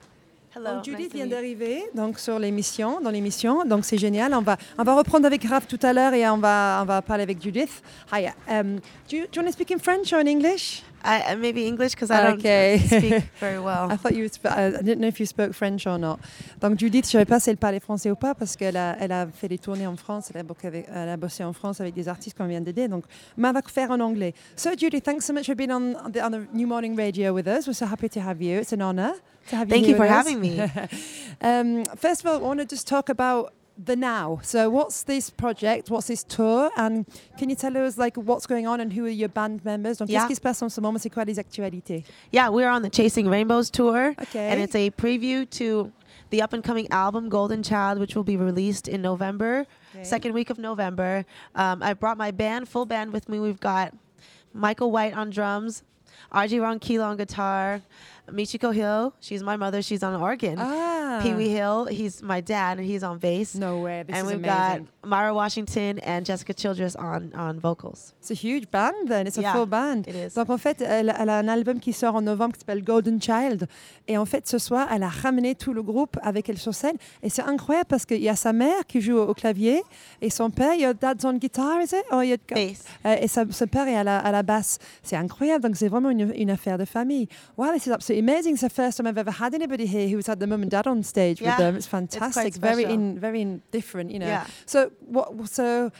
Hello. 0.57 0.75
Donc, 0.75 0.85
Judith 0.85 1.13
nice 1.13 1.13
vient 1.13 1.27
d'arriver 1.27 1.83
donc 1.93 2.17
sur 2.17 2.39
l'émission, 2.39 2.99
dans 2.99 3.11
l'émission, 3.11 3.63
donc 3.63 3.85
c'est 3.85 3.99
génial. 3.99 4.33
On 4.33 4.41
va, 4.41 4.57
on 4.79 4.83
va 4.83 4.95
reprendre 4.95 5.27
avec 5.27 5.43
Raph 5.43 5.67
tout 5.67 5.77
à 5.83 5.93
l'heure 5.93 6.15
et 6.15 6.27
on 6.27 6.39
va, 6.39 6.79
on 6.81 6.85
va 6.85 7.03
parler 7.03 7.21
avec 7.21 7.39
Judith. 7.39 7.83
Hi, 8.11 8.29
um, 8.49 8.77
do, 9.07 9.17
you, 9.17 9.25
do 9.25 9.35
you 9.35 9.41
want 9.41 9.47
to 9.47 9.51
speak 9.51 9.69
in 9.69 9.77
French 9.77 10.11
or 10.13 10.19
in 10.19 10.25
English? 10.25 10.81
I, 11.03 11.33
uh, 11.33 11.37
maybe 11.37 11.67
English 11.67 11.93
because 11.93 12.09
I 12.09 12.23
don't 12.23 12.39
speak 12.39 13.23
very 13.39 13.59
well. 13.59 13.91
I 13.91 13.97
thought 13.97 14.15
you, 14.15 14.27
uh, 14.45 14.49
I 14.79 14.81
didn't 14.81 14.99
know 14.99 15.07
if 15.07 15.19
you 15.19 15.27
spoke 15.27 15.53
French 15.53 15.85
or 15.85 15.99
not. 15.99 16.19
Donc 16.59 16.79
Judith, 16.79 17.05
je 17.05 17.17
ne 17.17 17.23
savais 17.23 17.25
pas 17.25 17.39
si 17.39 17.51
elle 17.51 17.57
parlait 17.57 17.79
français 17.79 18.09
ou 18.09 18.15
pas 18.15 18.33
parce 18.33 18.55
qu'elle 18.55 18.77
a, 18.77 18.97
elle 18.99 19.11
a 19.11 19.27
fait 19.27 19.47
des 19.47 19.59
tournées 19.59 19.85
en 19.85 19.95
France, 19.95 20.31
elle 20.33 20.41
a, 20.41 20.43
bossé 20.43 20.65
avec, 20.65 20.87
elle 20.91 21.09
a 21.09 21.17
bossé 21.17 21.43
en 21.43 21.53
France 21.53 21.79
avec 21.81 21.93
des 21.93 22.07
artistes 22.07 22.35
qu'on 22.35 22.47
vient 22.47 22.61
d'aider. 22.61 22.87
Donc, 22.87 23.03
mais 23.37 23.47
on 23.47 23.53
va 23.53 23.61
faire 23.61 23.91
en 23.91 23.99
anglais. 23.99 24.33
So 24.55 24.71
Judith, 24.75 25.03
thanks 25.03 25.23
so 25.23 25.33
much 25.33 25.45
for 25.45 25.55
being 25.55 25.71
on, 25.71 25.93
the, 26.11 26.19
on 26.23 26.31
the 26.31 26.47
New 26.51 26.65
Morning 26.67 26.97
Radio 26.97 27.31
with 27.31 27.45
us. 27.45 27.67
We're 27.67 27.73
so 27.73 27.85
happy 27.85 28.09
to 28.09 28.19
have 28.19 28.41
you. 28.41 28.59
It's 28.59 28.73
an 28.73 28.81
you 28.81 29.13
Thank 29.47 29.88
you 29.88 29.95
for 29.95 30.03
us. 30.03 30.10
having 30.10 30.39
me. 30.41 30.62
Um, 31.39 31.86
first 31.95 32.21
of 32.21 32.27
all, 32.27 32.38
I 32.38 32.39
want 32.39 32.60
to 32.62 32.65
just 32.65 32.88
talk 32.88 33.10
about 33.10 33.53
the 33.77 33.95
now. 33.95 34.39
So, 34.41 34.71
what's 34.71 35.03
this 35.03 35.29
project? 35.29 35.91
What's 35.91 36.07
this 36.07 36.23
tour? 36.23 36.71
And 36.75 37.05
can 37.38 37.51
you 37.51 37.55
tell 37.55 37.77
us 37.77 37.95
like 37.95 38.17
what's 38.17 38.47
going 38.47 38.65
on 38.65 38.81
and 38.81 38.91
who 38.91 39.05
are 39.05 39.10
your 39.10 39.29
band 39.29 39.63
members? 39.63 39.99
Donc, 39.99 40.10
Yeah. 40.10 40.21
qu'est-ce 40.21 40.27
qui 40.29 40.36
se 40.36 40.41
passe 40.41 40.63
en 40.63 40.69
ce 40.71 40.81
moment? 40.81 40.99
C'est 40.99 41.12
quoi 41.13 41.25
les 41.25 41.38
actualités? 41.38 42.03
Yeah, 42.31 42.49
we're 42.49 42.67
on 42.69 42.81
the 42.81 42.89
Chasing 42.89 43.27
Rainbows 43.29 43.69
tour, 43.69 44.15
Okay. 44.19 44.49
and 44.49 44.60
it's 44.60 44.73
a 44.73 44.89
preview 44.89 45.47
to 45.51 45.91
the 46.31 46.41
up 46.41 46.53
and 46.53 46.63
coming 46.63 46.88
album 46.89 47.29
Golden 47.29 47.62
Child, 47.62 47.99
which 47.99 48.15
will 48.15 48.23
be 48.25 48.36
released 48.36 48.88
in 48.88 49.03
November, 49.03 49.67
Okay. 49.93 50.03
second 50.03 50.33
week 50.33 50.49
of 50.49 50.57
November. 50.57 51.23
Um, 51.53 51.83
I 51.83 51.93
brought 51.93 52.17
my 52.17 52.31
band, 52.31 52.67
full 52.67 52.88
band, 52.88 53.13
with 53.13 53.29
me. 53.29 53.39
We've 53.39 53.60
got 53.60 53.93
Michael 54.55 54.89
White 54.89 55.15
on 55.15 55.29
drums, 55.29 55.83
RJ 56.33 56.60
Ronquillo 56.60 57.05
on 57.05 57.15
guitar, 57.17 57.81
Michiko 58.31 58.73
Hill, 58.73 59.13
she's 59.19 59.41
my 59.43 59.55
mother, 59.57 59.81
she's 59.81 60.03
on 60.03 60.15
organ. 60.15 60.55
Ah. 60.59 61.19
Pee 61.23 61.33
Wee 61.33 61.49
Hill, 61.49 61.85
he's 61.85 62.21
my 62.21 62.41
dad, 62.41 62.77
and 62.77 62.85
he's 62.85 63.01
on 63.03 63.17
bass. 63.17 63.55
No 63.55 63.79
way. 63.79 64.03
This 64.05 64.15
and 64.17 64.27
we've 64.27 64.35
amazing. 64.43 64.87
got 65.01 65.09
Myra 65.09 65.33
Washington 65.33 65.99
and 66.05 66.25
Jessica 66.25 66.53
Childress 66.53 66.95
on 66.97 67.31
on 67.35 67.59
vocals. 67.59 68.13
It's 68.19 68.29
a 68.29 68.33
huge 68.35 68.69
band 68.69 69.07
then. 69.07 69.25
It's 69.27 69.37
a 69.37 69.41
Yeah, 69.41 69.53
full 69.53 69.65
band. 69.65 70.07
it 70.07 70.15
is. 70.15 70.33
Donc 70.35 70.49
en 70.49 70.57
fait, 70.57 70.81
elle, 70.81 71.13
elle 71.17 71.29
a 71.29 71.37
un 71.39 71.47
album 71.47 71.79
qui 71.79 71.93
sort 71.93 72.15
en 72.15 72.21
novembre 72.21 72.53
qui 72.53 72.59
s'appelle 72.59 72.83
Golden 72.83 73.19
Child. 73.21 73.67
Et 74.07 74.17
en 74.17 74.25
fait, 74.25 74.47
ce 74.47 74.57
soir, 74.57 74.87
elle 74.91 75.03
a 75.03 75.09
ramené 75.09 75.55
tout 75.55 75.73
le 75.73 75.81
groupe 75.81 76.17
avec 76.21 76.49
elle 76.49 76.57
sur 76.57 76.73
scène. 76.75 76.97
Et 77.23 77.29
c'est 77.29 77.41
incroyable 77.43 77.87
parce 77.87 78.05
qu'il 78.05 78.21
y 78.21 78.29
a 78.29 78.35
sa 78.35 78.51
mère 78.53 78.85
qui 78.87 78.99
joue 79.01 79.17
au, 79.17 79.27
au 79.27 79.33
clavier 79.33 79.81
et 80.21 80.29
son 80.29 80.49
père, 80.49 80.75
your 80.75 80.93
dad's 80.93 81.23
on 81.25 81.33
guitar, 81.33 81.81
is 81.81 81.85
it? 81.95 82.03
Or 82.11 82.23
your- 82.23 82.37
Bass. 82.49 82.83
Euh, 83.05 83.15
et 83.21 83.27
sa, 83.27 83.45
son 83.49 83.65
père 83.67 83.87
est 83.87 83.95
à 83.95 84.03
la, 84.03 84.19
à 84.19 84.31
la 84.31 84.43
basse. 84.43 84.77
C'est 85.03 85.15
incroyable. 85.15 85.63
Donc 85.63 85.75
c'est 85.77 85.87
vraiment 85.87 86.09
une, 86.09 86.31
une 86.35 86.49
affaire 86.51 86.77
de 86.77 86.85
famille. 86.85 87.27
Wow, 87.57 87.73
is 87.75 87.89
absolutely 88.17 88.34
amazing. 88.34 88.53
It's 88.53 88.62
the 88.62 88.69
first 88.69 88.97
time 88.97 89.08
I've 89.08 89.17
ever 89.17 89.32
had 89.32 89.53
anybody 89.53 89.86
here 89.86 90.08
who's 90.08 90.27
had 90.27 90.39
the 90.39 90.47
mum 90.47 90.62
and 90.62 90.71
dad 90.71 90.88
on 90.88 91.03
stage 91.03 91.41
with 91.41 91.58
them. 91.58 91.75
It's 91.75 91.88
fantastic. 91.88 92.56
very 92.56 92.84
in, 92.84 93.19
very 93.19 93.41
in 93.41 93.62
different, 93.71 94.12
you 94.12 94.19
know. 94.19 94.27
Yeah. 94.27 94.47
So 94.65 94.91
what? 95.06 95.49
So 95.49 95.91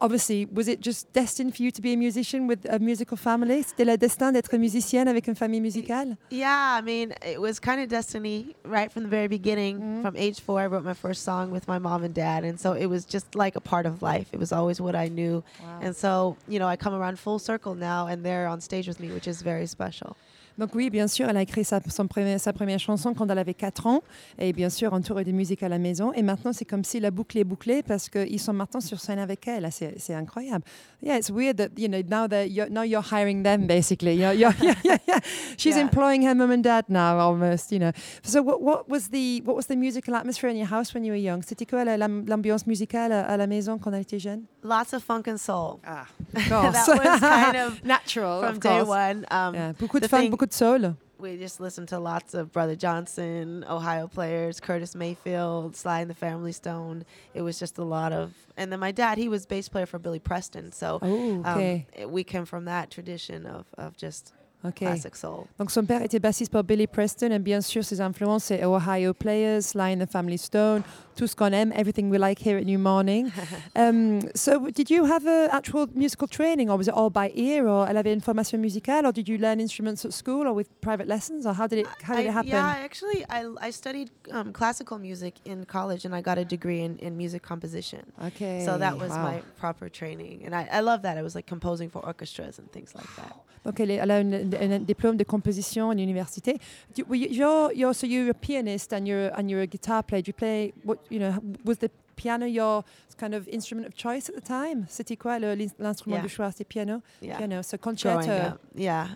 obviously, 0.00 0.46
was 0.46 0.66
it 0.66 0.80
just 0.80 1.12
destined 1.12 1.54
for 1.54 1.62
you 1.62 1.70
to 1.70 1.80
be 1.80 1.92
a 1.92 1.96
musician 1.96 2.48
with 2.48 2.66
a 2.68 2.78
musical 2.78 3.16
family? 3.16 3.62
C'était 3.62 3.86
le 3.86 3.96
destin 3.96 4.32
d'être 4.32 4.58
musicienne 4.58 5.06
avec 5.08 5.28
une 5.28 5.36
famille 5.36 5.60
musicale? 5.60 6.16
Yeah, 6.30 6.76
I 6.78 6.82
mean, 6.82 7.14
it 7.24 7.40
was 7.40 7.60
kind 7.60 7.80
of 7.80 7.88
destiny 7.88 8.56
right 8.64 8.90
from 8.90 9.04
the 9.04 9.08
very 9.08 9.28
beginning. 9.28 9.78
Mhm. 9.78 10.02
From 10.02 10.16
age 10.16 10.40
four, 10.40 10.60
I 10.60 10.66
wrote 10.66 10.84
my 10.84 10.94
first 10.94 11.22
song 11.22 11.52
with 11.52 11.68
my 11.68 11.78
mom 11.78 12.02
and 12.02 12.12
dad, 12.12 12.44
and 12.44 12.58
so 12.58 12.72
it 12.72 12.86
was 12.86 13.04
just 13.04 13.34
like 13.36 13.54
a 13.54 13.60
part 13.60 13.86
of 13.86 14.02
life. 14.02 14.28
It 14.32 14.40
was 14.40 14.52
always 14.52 14.80
what 14.80 14.96
I 14.96 15.08
knew, 15.08 15.44
and 15.80 15.94
so 15.94 16.36
you 16.48 16.58
know, 16.58 16.66
I 16.66 16.76
come 16.76 16.94
around 16.94 17.18
full 17.20 17.38
circle 17.38 17.74
now, 17.76 18.08
and 18.08 18.24
they're 18.24 18.48
on 18.48 18.60
stage 18.60 18.88
with 18.88 18.98
me, 18.98 19.12
which 19.12 19.28
is 19.28 19.42
very 19.42 19.66
special. 19.66 20.16
Donc 20.58 20.74
oui, 20.74 20.90
bien 20.90 21.08
sûr, 21.08 21.28
elle 21.28 21.36
a 21.36 21.42
écrit 21.42 21.64
sa, 21.64 21.80
son 21.88 22.06
premier- 22.06 22.38
sa 22.38 22.52
première 22.52 22.78
chanson 22.78 23.14
quand 23.14 23.28
elle 23.30 23.38
avait 23.38 23.54
4 23.54 23.86
ans, 23.86 24.02
et 24.38 24.52
bien 24.52 24.68
sûr 24.70 24.92
entourée 24.92 25.24
de 25.24 25.32
musique 25.32 25.62
à 25.62 25.68
la 25.68 25.78
maison. 25.78 26.12
Et 26.12 26.22
maintenant, 26.22 26.52
c'est 26.52 26.64
comme 26.64 26.84
si 26.84 27.00
la 27.00 27.10
boucle 27.10 27.38
est 27.38 27.44
bouclée 27.44 27.82
parce 27.82 28.08
qu'ils 28.08 28.40
sont 28.40 28.52
maintenant 28.52 28.80
sur 28.80 29.00
scène 29.00 29.18
avec 29.18 29.46
elle. 29.48 29.66
C'est 29.72 29.94
c'est 29.98 30.14
incroyable. 30.14 30.64
Yeah, 31.02 31.16
it's 31.18 31.30
weird 31.30 31.56
that 31.56 31.70
you 31.76 31.88
know 31.88 31.98
now 32.08 32.28
that 32.28 32.46
you're, 32.48 32.68
now 32.70 32.82
you're 32.82 33.02
hiring 33.02 33.42
them 33.42 33.66
basically. 33.66 34.14
You're, 34.14 34.34
you're, 34.34 34.52
yeah, 34.62 34.74
yeah, 34.84 34.98
yeah. 35.08 35.18
She's 35.56 35.74
Yeah. 35.76 35.82
employing 35.82 36.22
her 36.26 36.34
mum 36.34 36.50
and 36.52 36.62
dad 36.62 36.84
now 36.88 37.18
almost. 37.18 37.72
You 37.72 37.78
know. 37.80 37.92
So 38.22 38.42
what, 38.42 38.60
what 38.62 38.88
was 38.88 39.08
the 39.08 39.42
what 39.44 39.56
was 39.56 39.66
the 39.66 39.76
musical 39.76 40.14
atmosphere 40.14 40.50
in 40.50 40.56
your 40.56 40.68
house 40.68 40.92
when 40.94 41.04
you 41.04 41.12
were 41.12 41.18
young? 41.20 41.42
C'était 41.42 41.66
quoi 41.68 41.84
la- 41.84 41.96
la- 41.96 42.08
l'ambiance 42.08 42.66
musicale 42.66 43.12
à, 43.12 43.36
la 43.36 43.46
maison 43.46 43.78
quand 43.78 43.92
elle 43.92 44.02
était 44.02 44.18
jeune? 44.20 44.42
Lots 44.62 44.92
of 44.94 45.02
funk 45.02 45.22
and 45.28 45.38
soul 45.38 45.80
Ah, 45.84 46.06
That 46.34 46.62
was 46.86 47.20
kind 47.20 47.56
of 47.66 47.84
natural 47.84 48.40
from 48.42 48.50
of 48.56 48.60
day 48.60 48.68
course. 48.84 48.88
one. 48.88 49.26
Um, 49.30 49.54
Yeah, 49.54 49.72
beaucoup 49.78 49.98
de 49.98 50.06
funk, 50.08 50.30
thing- 50.46 50.48
beaucoup 50.48 50.80
de 50.80 50.88
soul. 50.88 50.96
We 51.18 51.36
just 51.36 51.60
listened 51.60 51.86
to 51.90 52.00
lots 52.00 52.34
of 52.34 52.50
Brother 52.50 52.74
Johnson, 52.74 53.64
Ohio 53.70 54.08
players, 54.08 54.58
Curtis 54.58 54.96
Mayfield, 54.96 55.76
Sly 55.76 56.00
and 56.00 56.10
the 56.10 56.16
Family 56.16 56.50
Stone. 56.50 57.04
It 57.32 57.42
was 57.42 57.60
just 57.60 57.78
a 57.78 57.84
lot 57.84 58.12
of, 58.12 58.32
and 58.56 58.72
then 58.72 58.80
my 58.80 58.90
dad, 58.90 59.18
he 59.18 59.28
was 59.28 59.46
bass 59.46 59.68
player 59.68 59.86
for 59.86 60.00
Billy 60.00 60.18
Preston, 60.18 60.72
so 60.72 60.98
Oh, 61.00 61.40
okay, 61.46 61.86
um, 62.02 62.10
we 62.10 62.24
came 62.24 62.44
from 62.44 62.64
that 62.64 62.90
tradition 62.90 63.46
of 63.46 63.66
of 63.78 63.96
just 63.96 64.32
okay. 64.64 64.86
classic 64.86 65.16
soul. 65.16 65.46
Donc 65.58 65.70
son 65.70 65.84
père 65.84 66.02
était 66.02 66.18
bassiste 66.18 66.52
pour 66.52 66.62
Billy 66.62 66.86
Preston 66.86 67.30
et 67.30 67.38
bien 67.38 67.60
sûr 67.60 67.84
ses 67.84 68.00
influences 68.00 68.44
c'est 68.44 68.64
Ohio 68.64 69.14
Players, 69.14 69.60
and 69.74 69.98
the 69.98 70.10
Family 70.10 70.38
Stone, 70.38 70.82
tout 71.16 71.26
ce 71.26 71.36
qu'on 71.36 71.52
aime, 71.52 71.72
everything 71.72 72.10
we 72.10 72.18
like 72.18 72.38
here 72.44 72.58
at 72.58 72.64
New 72.64 72.78
Morning. 72.78 73.30
um, 73.76 74.20
so 74.34 74.70
did 74.70 74.90
you 74.90 75.04
have 75.04 75.26
a 75.26 75.48
actual 75.52 75.86
musical 75.94 76.28
training 76.28 76.70
or 76.70 76.76
was 76.76 76.88
it 76.88 76.94
all 76.94 77.10
by 77.10 77.30
ear 77.34 77.66
or 77.66 77.86
elle 77.88 77.96
avait 77.96 78.12
une 78.12 78.20
formation 78.20 78.58
musicale 78.58 79.06
or 79.06 79.12
did 79.12 79.28
you 79.28 79.38
learn 79.38 79.60
instruments 79.60 80.04
at 80.04 80.12
school 80.12 80.46
or 80.46 80.54
with 80.54 80.68
private 80.80 81.06
lessons 81.06 81.46
or 81.46 81.54
how 81.54 81.66
did 81.66 81.80
it 81.80 81.86
how 82.02 82.14
did 82.14 82.26
I- 82.26 82.28
it 82.28 82.32
happen? 82.32 82.50
Yeah, 82.50 82.82
actually, 82.82 83.24
I, 83.28 83.46
I 83.60 83.70
studied 83.70 84.10
um, 84.30 84.52
classical 84.52 84.98
music 84.98 85.34
in 85.44 85.64
college, 85.64 86.04
and 86.04 86.14
I 86.14 86.20
got 86.20 86.38
a 86.38 86.44
degree 86.44 86.80
in, 86.80 86.98
in 86.98 87.16
music 87.16 87.42
composition. 87.42 88.00
Okay. 88.26 88.64
So 88.64 88.78
that 88.78 88.98
was 88.98 89.10
wow. 89.10 89.22
my 89.22 89.42
proper 89.56 89.88
training, 89.88 90.42
and 90.44 90.54
I, 90.54 90.68
I 90.70 90.80
love 90.80 91.02
that. 91.02 91.16
It 91.16 91.22
was 91.22 91.34
like 91.34 91.46
composing 91.46 91.90
for 91.90 92.04
orchestras 92.04 92.58
and 92.58 92.70
things 92.70 92.94
like 92.94 93.16
that. 93.16 93.36
Donc 93.64 93.78
elle, 93.80 93.90
est- 93.90 93.96
elle 94.02 94.10
a 94.10 94.16
un, 94.16 94.32
un 94.74 94.78
diplôme 94.80 95.16
de 95.16 95.24
composition 95.24 95.90
à 95.90 95.94
l'université. 95.94 96.58
You- 96.96 97.06
You're, 97.14 97.72
you're, 97.74 97.94
so 97.94 98.06
you're 98.06 98.30
a 98.30 98.34
pianist 98.34 98.92
and 98.92 99.06
you're 99.06 99.30
and 99.38 99.48
you're 99.48 99.62
a 99.62 99.66
guitar 99.66 100.02
player. 100.02 100.22
Do 100.22 100.28
you 100.30 100.34
play 100.34 100.72
what 100.84 100.98
you 101.10 101.18
know? 101.20 101.32
Was 101.64 101.78
the 101.78 101.88
piano 102.16 102.46
your 102.46 102.82
kind 103.18 103.34
of 103.34 103.46
instrument 103.48 103.86
of 103.86 103.94
choice 103.94 104.28
at 104.28 104.34
the 104.34 104.40
time? 104.46 104.86
C'était 104.88 105.16
quoi 105.16 105.38
l'instrument 105.38 106.16
Yeah. 106.16 106.22
de 106.22 106.28
choix? 106.28 106.50
C'était 106.50 106.64
piano. 106.68 107.02
Yeah, 107.22 107.36
Piano. 107.38 107.62
So 107.62 107.78
concerto. 107.78 108.28
Yeah, 108.74 109.06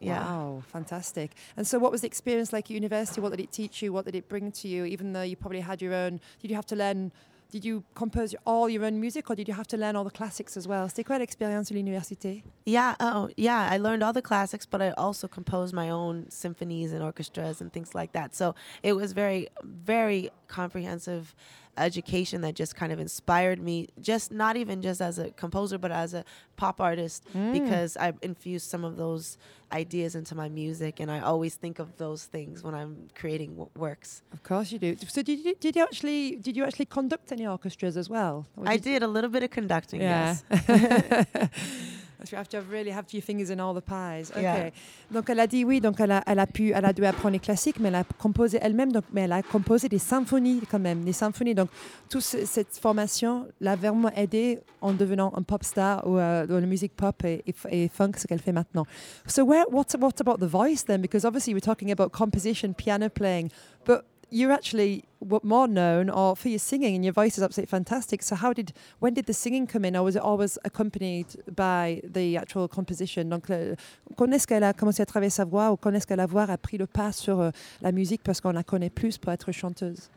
yeah. 0.00 0.24
Wow, 0.32 0.62
fantastic. 0.72 1.32
And 1.56 1.64
so, 1.64 1.78
what 1.80 1.90
was 1.90 2.02
the 2.02 2.06
experience 2.06 2.52
like 2.52 2.66
at 2.70 2.76
university? 2.76 3.20
What 3.20 3.30
did 3.32 3.40
it 3.40 3.50
teach 3.50 3.82
you? 3.82 3.92
What 3.92 4.04
did 4.04 4.14
it 4.14 4.28
bring 4.28 4.52
to 4.52 4.68
you? 4.68 4.84
Even 4.84 5.12
though 5.12 5.22
you 5.24 5.36
probably 5.36 5.60
had 5.60 5.82
your 5.82 5.92
own, 5.92 6.20
did 6.40 6.50
you 6.50 6.54
have 6.56 6.66
to 6.66 6.76
learn? 6.76 7.10
Did 7.50 7.64
you 7.64 7.82
compose 7.94 8.34
all 8.44 8.68
your 8.68 8.84
own 8.84 9.00
music, 9.00 9.30
or 9.30 9.34
did 9.34 9.48
you 9.48 9.54
have 9.54 9.66
to 9.68 9.78
learn 9.78 9.96
all 9.96 10.04
the 10.04 10.10
classics 10.10 10.54
as 10.54 10.68
well? 10.68 10.86
C'était 10.86 11.02
quoi 11.02 11.18
l'expérience 11.18 11.70
de 11.70 11.74
l'université? 11.76 12.42
Yeah, 12.66 12.94
oh, 13.00 13.30
yeah. 13.38 13.66
I 13.70 13.78
learned 13.78 14.02
all 14.02 14.12
the 14.12 14.20
classics, 14.20 14.66
but 14.66 14.82
I 14.82 14.90
also 14.98 15.28
composed 15.28 15.72
my 15.72 15.88
own 15.88 16.26
symphonies 16.28 16.92
and 16.92 17.02
orchestras 17.02 17.62
and 17.62 17.72
things 17.72 17.94
like 17.94 18.12
that. 18.12 18.34
So 18.34 18.54
it 18.82 18.92
was 18.92 19.12
very, 19.12 19.48
very 19.64 20.30
comprehensive 20.46 21.34
education 21.78 22.40
that 22.42 22.54
just 22.54 22.74
kind 22.76 22.92
of 22.92 22.98
inspired 23.00 23.60
me 23.60 23.88
just 24.00 24.32
not 24.32 24.56
even 24.56 24.82
just 24.82 25.00
as 25.00 25.18
a 25.18 25.30
composer 25.30 25.78
but 25.78 25.90
as 25.92 26.14
a 26.14 26.24
pop 26.56 26.80
artist 26.80 27.24
Mm. 27.34 27.52
because 27.52 27.96
I 27.96 28.12
infused 28.22 28.68
some 28.68 28.84
of 28.84 28.96
those 28.96 29.38
ideas 29.72 30.14
into 30.14 30.34
my 30.34 30.48
music 30.48 30.98
and 31.00 31.10
I 31.10 31.20
always 31.20 31.54
think 31.56 31.78
of 31.78 31.88
those 31.98 32.24
things 32.24 32.62
when 32.62 32.74
I'm 32.74 33.08
creating 33.14 33.50
w- 33.50 33.70
works. 33.76 34.22
Of 34.32 34.42
course 34.42 34.72
you 34.72 34.78
do. 34.78 34.96
So 35.08 35.22
did 35.22 35.38
you, 35.44 35.54
did 35.60 35.76
you 35.76 35.82
actually 35.82 36.36
did 36.36 36.56
you 36.56 36.64
actually 36.64 36.86
conduct 36.86 37.32
any 37.32 37.46
orchestras 37.46 37.96
as 37.96 38.08
well? 38.08 38.46
I 38.64 38.76
did 38.78 39.02
a 39.02 39.08
little 39.08 39.30
bit 39.30 39.42
of 39.42 39.50
conducting, 39.50 40.00
Yeah. 40.00 40.36
yes. 40.50 41.48
Parce 42.18 42.30
que 42.30 42.34
you 42.34 42.38
have 42.40 42.48
to 42.48 42.58
really 42.68 42.90
have 42.90 43.04
your 43.12 43.22
fingers 43.22 43.48
in 43.50 43.60
all 43.60 43.72
the 43.74 43.80
pies. 43.84 44.30
Ok. 44.34 44.42
Yeah. 44.42 44.70
Donc 45.10 45.30
elle 45.30 45.38
a 45.38 45.46
dit 45.46 45.64
oui, 45.64 45.80
donc 45.80 46.00
elle 46.00 46.10
a, 46.10 46.22
elle 46.26 46.40
a 46.40 46.46
pu, 46.48 46.72
elle 46.72 46.84
a 46.84 46.92
dû 46.92 47.04
apprendre 47.06 47.32
les 47.34 47.38
classiques, 47.38 47.78
mais 47.78 47.88
elle 47.88 47.94
a 47.94 48.04
composé 48.04 48.58
elle-même, 48.60 48.90
donc 48.90 49.04
mais 49.12 49.20
elle 49.22 49.32
a 49.32 49.42
composé 49.42 49.88
des 49.88 50.00
symphonies 50.00 50.60
quand 50.68 50.80
même, 50.80 51.04
des 51.04 51.12
symphonies. 51.12 51.54
Donc 51.54 51.68
toute 52.10 52.22
ce- 52.22 52.44
cette 52.44 52.76
formation 52.76 53.46
l'a 53.60 53.76
vraiment 53.76 54.10
aidé 54.16 54.58
en 54.80 54.92
devenant 54.92 55.32
un 55.36 55.42
pop 55.42 55.62
star 55.62 56.04
ou 56.08 56.18
euh, 56.18 56.44
dans 56.46 56.58
la 56.58 56.66
musique 56.66 56.96
pop 56.96 57.24
et, 57.24 57.44
et, 57.46 57.84
et 57.84 57.88
funk, 57.88 58.12
ce 58.16 58.26
qu'elle 58.26 58.40
fait 58.40 58.52
maintenant. 58.52 58.84
So 59.26 59.44
where, 59.44 59.64
what, 59.70 59.86
what 60.00 60.20
about 60.20 60.38
the 60.44 60.50
voice 60.50 60.84
then? 60.84 61.00
Because 61.00 61.24
obviously 61.24 61.54
we're 61.54 61.60
talking 61.60 61.92
about 61.92 62.10
composition, 62.10 62.72
piano 62.74 63.08
playing, 63.08 63.50
but 63.86 64.02
you're 64.30 64.52
actually 64.52 65.04
what 65.20 65.42
more 65.42 65.66
known 65.66 66.10
or 66.10 66.36
for 66.36 66.48
your 66.48 66.58
singing 66.58 66.94
and 66.94 67.02
your 67.04 67.12
voice 67.14 67.38
is 67.38 67.42
absolutely 67.42 67.70
fantastic 67.70 68.22
so 68.22 68.34
how 68.36 68.52
did 68.52 68.72
when 69.00 69.14
did 69.14 69.24
the 69.26 69.32
singing 69.32 69.66
come 69.66 69.84
in 69.84 69.96
or 69.96 70.02
was 70.04 70.16
it 70.16 70.22
always 70.22 70.58
accompanied 70.64 71.26
by 71.56 72.00
the 72.04 72.36
actual 72.36 72.68
composition 72.68 73.24
donc 73.30 73.48
le- 73.48 73.74
quand 74.16 74.30
est-ce 74.32 74.46
qu'elle 74.46 74.64
a 74.64 74.72
commencé 74.72 75.00
à 75.02 75.06
travailler 75.06 75.30
sa 75.30 75.44
voix 75.44 75.72
ou 75.72 75.76
quand 75.76 75.92
est-ce 75.94 76.06
que 76.06 76.14
la 76.14 76.26
voix 76.26 76.44
a 76.44 76.56
pris 76.58 76.76
le 76.78 76.86
pas 76.86 77.10
sur 77.12 77.40
euh, 77.40 77.50
la 77.80 77.90
musique 77.90 78.22
parce 78.22 78.40
qu'on 78.40 78.52
la 78.52 78.62
connaît 78.62 78.90
plus 78.90 79.18
pour 79.18 79.32
être 79.32 79.50
chanteuse 79.52 80.10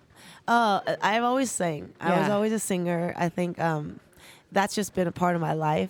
Uh, 0.48 0.80
I've 1.02 1.24
always 1.24 1.50
sang. 1.50 1.90
I 2.00 2.12
was 2.20 2.30
always 2.30 2.52
a 2.54 2.60
singer. 2.60 3.12
I 3.18 3.28
think 3.28 3.58
um, 3.60 4.00
that's 4.52 4.76
just 4.76 4.94
been 4.94 5.08
a 5.08 5.12
part 5.12 5.36
of 5.36 5.42
my 5.42 5.54
life. 5.56 5.90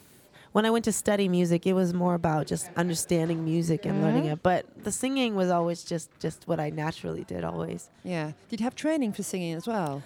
When 0.52 0.66
I 0.66 0.70
went 0.70 0.84
to 0.86 0.92
study 0.92 1.30
music, 1.30 1.66
it 1.66 1.74
was 1.74 1.94
more 1.94 2.14
about 2.14 2.46
just 2.46 2.70
understanding 2.76 3.46
music 3.46 3.86
and 3.86 4.02
learning 4.02 4.24
Mhm. 4.26 4.34
it. 4.34 4.44
But 4.44 4.66
the 4.84 4.92
singing 4.92 5.34
was 5.36 5.50
always 5.50 5.84
just 5.84 6.10
just 6.20 6.48
what 6.48 6.60
I 6.60 6.70
naturally 6.70 7.24
did. 7.24 7.44
Always. 7.44 7.90
yeah 8.04 8.32
did 8.50 8.60
you 8.60 8.64
have 8.66 8.76
training 8.76 9.14
for 9.14 9.24
singing 9.24 9.54
as 9.54 9.66
well 9.68 10.02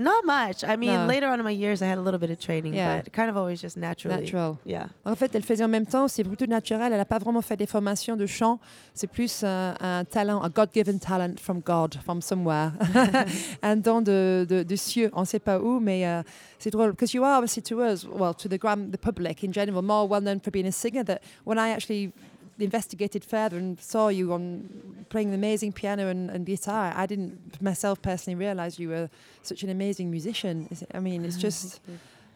Not 0.00 0.24
much. 0.24 0.64
I 0.64 0.76
mean, 0.78 0.94
No. 0.94 1.06
later 1.06 1.26
on 1.26 1.38
in 1.40 1.44
my 1.44 1.50
years, 1.52 1.82
I 1.82 1.84
had 1.86 1.98
a 1.98 2.00
little 2.00 2.18
bit 2.18 2.30
of 2.30 2.38
training, 2.38 2.72
Yeah. 2.72 3.02
but 3.02 3.12
kind 3.12 3.28
of 3.28 3.36
always 3.36 3.60
just 3.60 3.76
naturally. 3.76 4.16
natural 4.22 4.56
Yeah. 4.64 4.86
En 5.04 5.14
fait, 5.14 5.34
elle 5.34 5.42
faisait 5.42 5.62
en 5.62 5.68
même 5.68 5.84
temps, 5.84 6.08
c'est 6.08 6.24
plutôt 6.24 6.46
naturel. 6.46 6.90
Elle 6.92 6.98
n'a 6.98 7.04
pas 7.04 7.18
vraiment 7.18 7.42
fait 7.42 7.56
des 7.58 7.66
formations 7.66 8.16
de 8.16 8.24
chant. 8.24 8.58
C'est 8.94 9.08
plus 9.08 9.44
un, 9.44 9.74
un 9.78 10.04
talent, 10.06 10.42
un 10.42 10.48
God-given 10.48 10.98
talent 10.98 11.38
from 11.38 11.60
God, 11.60 11.96
from 12.02 12.22
somewhere. 12.22 12.72
un 13.62 13.76
don 13.76 14.00
de, 14.00 14.46
de, 14.48 14.62
de 14.62 14.76
cieux, 14.76 15.10
on 15.12 15.20
ne 15.20 15.26
sait 15.26 15.38
pas 15.38 15.58
où, 15.60 15.80
mais 15.80 16.06
euh, 16.06 16.22
c'est 16.58 16.70
drôle. 16.70 16.92
Because 16.92 17.12
you 17.12 17.22
are 17.22 17.36
obviously 17.38 17.62
to 17.62 17.82
us, 17.82 18.06
well, 18.06 18.32
to 18.34 18.48
the, 18.48 18.58
gram, 18.58 18.90
the 18.90 18.96
public 18.98 19.44
in 19.44 19.52
general, 19.52 19.82
more 19.82 20.08
well 20.08 20.22
known 20.22 20.40
for 20.40 20.50
being 20.50 20.66
a 20.66 20.72
singer. 20.72 21.04
That 21.04 21.20
when 21.44 21.58
I 21.58 21.72
actually 21.72 22.10
investigated 22.62 23.24
further 23.24 23.56
and 23.58 23.80
saw 23.80 24.08
you 24.08 24.32
on 24.32 25.04
playing 25.08 25.30
the 25.30 25.36
amazing 25.36 25.72
piano 25.72 26.08
and, 26.08 26.30
and 26.30 26.46
guitar, 26.46 26.92
I 26.96 27.06
didn't 27.06 27.60
myself 27.60 28.00
personally 28.02 28.36
realize 28.36 28.78
you 28.78 28.88
were 28.88 29.10
such 29.42 29.62
an 29.62 29.70
amazing 29.70 30.10
musician. 30.10 30.68
I 30.94 31.00
mean, 31.00 31.24
it's 31.24 31.36
just 31.48 31.80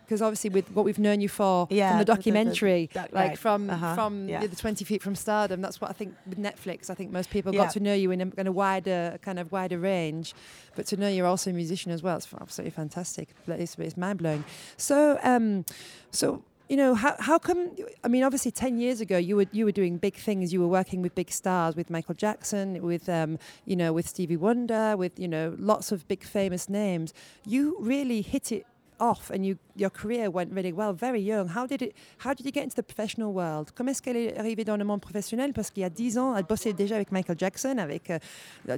because 0.04 0.20
obviously 0.20 0.50
with 0.50 0.70
what 0.72 0.84
we've 0.84 0.98
known 0.98 1.22
you 1.22 1.30
for 1.30 1.66
Yeah, 1.70 1.92
from 1.92 1.98
the 1.98 2.04
the- 2.04 2.12
the- 2.12 2.16
the 2.16 2.16
documentary, 2.16 2.90
like 2.94 3.12
right. 3.14 3.38
from 3.38 3.70
Uh-huh, 3.70 3.94
from 3.94 4.28
yeah. 4.28 4.40
the, 4.40 4.48
the 4.48 4.56
Twenty 4.56 4.84
Feet 4.84 5.00
from 5.02 5.14
Stardom. 5.14 5.62
That's 5.62 5.80
what 5.80 5.88
I 5.88 5.94
think 5.94 6.14
with 6.28 6.38
Netflix. 6.38 6.90
I 6.90 6.94
think 6.94 7.10
most 7.10 7.30
people 7.30 7.54
Yeah. 7.54 7.62
got 7.64 7.72
to 7.72 7.80
know 7.80 7.94
you 7.94 8.10
in 8.10 8.20
a, 8.20 8.30
in 8.36 8.46
a 8.46 8.52
wider 8.52 9.18
kind 9.22 9.38
of 9.38 9.50
wider 9.50 9.78
range, 9.78 10.34
but 10.76 10.84
to 10.88 10.98
know 10.98 11.08
you're 11.08 11.26
also 11.26 11.50
a 11.50 11.54
musician 11.54 11.90
as 11.90 12.02
well, 12.02 12.18
it's 12.18 12.28
absolutely 12.38 12.72
fantastic. 12.72 13.30
It's, 13.46 13.78
it's 13.78 13.96
mind 13.96 14.18
blowing. 14.18 14.44
So, 14.76 15.18
um, 15.22 15.64
so. 16.10 16.42
You 16.68 16.78
know 16.78 16.94
how, 16.94 17.14
how 17.18 17.38
come? 17.38 17.70
I 18.02 18.08
mean, 18.08 18.22
obviously, 18.22 18.50
ten 18.50 18.78
years 18.78 19.02
ago, 19.02 19.18
you 19.18 19.36
were 19.36 19.46
you 19.52 19.66
were 19.66 19.72
doing 19.72 19.98
big 19.98 20.16
things. 20.16 20.50
You 20.50 20.60
were 20.60 20.68
working 20.68 21.02
with 21.02 21.14
big 21.14 21.30
stars, 21.30 21.76
with 21.76 21.90
Michael 21.90 22.14
Jackson, 22.14 22.82
with 22.82 23.06
um, 23.08 23.38
you 23.66 23.76
know, 23.76 23.92
with 23.92 24.08
Stevie 24.08 24.38
Wonder, 24.38 24.96
with 24.96 25.18
you 25.18 25.28
know, 25.28 25.54
lots 25.58 25.92
of 25.92 26.08
big 26.08 26.24
famous 26.24 26.70
names. 26.70 27.12
You 27.44 27.76
really 27.80 28.22
hit 28.22 28.50
it 28.50 28.66
off 29.00 29.30
and 29.30 29.44
you, 29.44 29.58
your 29.76 29.90
career 29.90 30.30
went 30.30 30.52
really 30.52 30.72
well 30.72 30.92
very 30.92 31.20
young. 31.20 31.48
How 31.48 31.66
did 31.66 31.82
it 31.82 31.94
how 32.18 32.32
did 32.34 32.46
you 32.46 32.52
get 32.52 32.64
into 32.64 32.76
the 32.76 32.82
professional 32.82 33.32
world? 33.32 33.72
Comment 33.74 33.90
est-ce 33.90 34.02
qu'elle 34.02 34.16
est 34.16 34.38
arrivée 34.38 34.64
dans 34.64 34.76
le 34.76 34.84
monde 34.84 35.00
professionnel 35.00 35.52
parce 35.52 35.70
qu'il 35.70 35.82
y 35.82 35.84
a 35.84 35.90
10 35.90 36.18
ans, 36.18 36.36
elle 36.36 36.44
bossait 36.44 36.72
déjà 36.72 36.94
avec 36.96 37.12
Michael 37.12 37.38
Jackson, 37.38 37.78
avec 37.78 38.10
euh, 38.10 38.18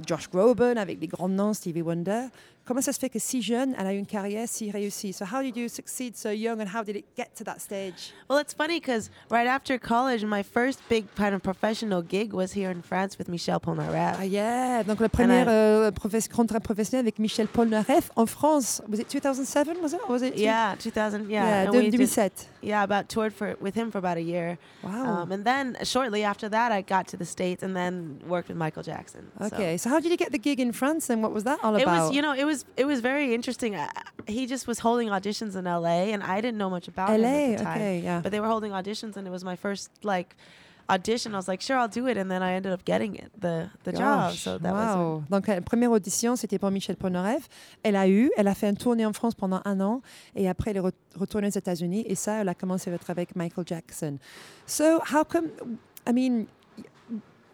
Josh 0.05 0.29
Groban, 0.29 0.77
avec 0.77 0.99
des 0.99 1.07
grands 1.07 1.29
noms, 1.29 1.53
Stevie 1.53 1.81
Wonder. 1.81 2.27
Comment 2.67 2.81
ça 2.81 2.91
se 2.91 2.99
fait 2.99 3.09
que 3.09 3.17
si 3.17 3.41
jeune, 3.41 3.73
elle 3.79 3.87
a 3.87 3.93
une 3.93 4.05
carrière 4.05 4.45
si 4.45 4.69
réussie? 4.69 5.13
So 5.13 5.23
how 5.23 5.41
did 5.41 5.55
you 5.55 5.69
succeed 5.69 6.17
so 6.17 6.31
young 6.31 6.59
and 6.59 6.67
how 6.67 6.83
did 6.83 6.97
it 6.97 7.05
get 7.15 7.33
to 7.37 7.45
that 7.45 7.61
stage? 7.61 8.11
Well, 8.29 8.39
it's 8.39 8.53
funny 8.53 8.81
because 8.81 9.09
right 9.31 9.47
after 9.47 9.79
college, 9.79 10.25
my 10.25 10.43
first 10.43 10.81
big 10.89 11.05
kind 11.15 11.33
of 11.33 11.41
professional 11.41 12.01
gig 12.01 12.33
was 12.33 12.51
here 12.51 12.69
in 12.69 12.81
France 12.81 13.17
with 13.17 13.29
Michel 13.29 13.61
Polnareff. 13.61 14.17
Ah 14.19 14.23
yeah, 14.25 14.83
donc 14.83 14.99
le 14.99 15.07
premier 15.07 15.45
euh, 15.47 15.91
contrat 16.29 16.59
professionnel 16.59 17.05
avec 17.05 17.19
Michel 17.19 17.47
Polnareff 17.47 18.11
en 18.17 18.25
France. 18.25 18.81
Was 18.89 18.99
it 18.99 19.07
2007? 19.07 19.77
Was 19.81 19.93
it? 19.93 20.01
Or 20.05 20.11
was 20.11 20.21
it? 20.21 20.35
Yeah, 20.37 20.75
2000. 20.77 21.29
Yeah, 21.29 21.43
yeah, 21.43 21.61
and 21.63 21.71
we 21.73 21.89
did- 21.89 22.31
yeah, 22.61 22.83
about 22.83 23.07
toured 23.07 23.31
for 23.33 23.55
with 23.61 23.75
him 23.75 23.91
for 23.91 23.99
about 23.99 24.17
a 24.17 24.21
year. 24.21 24.57
Wow. 24.83 25.21
Um, 25.23 25.31
and 25.31 25.45
then 25.45 25.77
shortly 25.83 26.23
after 26.25 26.49
that, 26.49 26.73
I 26.73 26.81
got 26.81 27.07
to 27.09 27.17
the 27.17 27.25
states 27.25 27.63
and 27.63 27.75
then 27.77 28.19
worked 28.27 28.49
with 28.49 28.57
Michael 28.57 28.83
Jackson. 28.83 29.31
Okay, 29.41 29.77
so 29.77 29.89
how 29.89 30.01
did 30.01 30.11
you 30.11 30.17
get 30.17 30.33
the 30.33 30.37
gig 30.37 30.59
in 30.59 30.73
France 30.73 31.09
and 31.09 31.23
what 31.23 31.31
was 31.31 31.45
that 31.45 31.59
all 31.63 31.75
It 31.77 31.83
about? 31.83 32.07
was, 32.07 32.15
you 32.15 32.21
know, 32.21 32.33
it 32.33 32.43
was 32.45 32.56
it 32.75 32.85
was 32.85 32.99
very 33.01 33.33
interesting. 33.33 33.75
He 34.27 34.45
just 34.47 34.67
was 34.67 34.79
holding 34.79 35.09
auditions 35.09 35.55
in 35.55 35.65
LA, 35.65 36.11
and 36.13 36.23
I 36.23 36.41
didn't 36.41 36.57
know 36.57 36.69
much 36.69 36.87
about 36.87 37.09
him 37.09 37.21
LA, 37.21 37.57
the 37.57 37.63
time. 37.63 37.77
okay, 37.77 37.99
yeah. 37.99 38.21
But 38.21 38.31
they 38.31 38.39
were 38.39 38.47
holding 38.47 38.71
auditions, 38.71 39.17
and 39.17 39.25
it 39.27 39.31
was 39.31 39.43
my 39.43 39.55
first 39.55 39.89
like 40.03 40.35
audition. 40.89 41.33
I 41.33 41.37
was 41.37 41.47
like, 41.49 41.61
sure, 41.61 41.77
I'll 41.77 41.89
do 41.89 42.07
it, 42.07 42.17
and 42.17 42.29
then 42.31 42.41
I 42.41 42.53
ended 42.53 42.71
up 42.71 42.83
getting 42.85 43.15
it, 43.15 43.29
the 43.39 43.69
the 43.83 43.91
job. 43.91 44.31
Gosh, 44.31 44.39
So 44.43 44.57
that 44.57 44.73
was 44.73 44.95
wow. 44.95 45.23
Donc, 45.29 45.47
la 45.47 45.61
première 45.61 45.91
audition, 45.91 46.35
c'était 46.35 46.59
pour 46.59 46.71
Michel 46.71 46.95
Polnareff. 46.95 47.47
Elle 47.83 47.95
a 47.97 48.07
eu, 48.07 48.31
elle 48.37 48.47
a 48.47 48.55
fait 48.55 48.69
une 48.69 48.77
tournée 48.77 49.05
en 49.05 49.13
France 49.13 49.35
pendant 49.35 49.61
un 49.65 49.79
an 49.81 50.01
et 50.35 50.47
après, 50.47 50.71
elle 50.71 50.77
est 50.77 50.81
re- 50.81 50.91
retournée 51.15 51.47
aux 51.47 51.57
États-Unis 51.57 52.05
et 52.07 52.15
ça, 52.15 52.41
elle 52.41 52.49
a 52.49 52.55
commencé 52.55 52.91
à 52.91 52.97
travailler 52.97 53.27
avec 53.27 53.35
Michael 53.35 53.65
Jackson. 53.67 54.17
So, 54.65 55.01
how 55.13 55.23
come, 55.25 55.49
I 56.07 56.13
mean, 56.13 56.47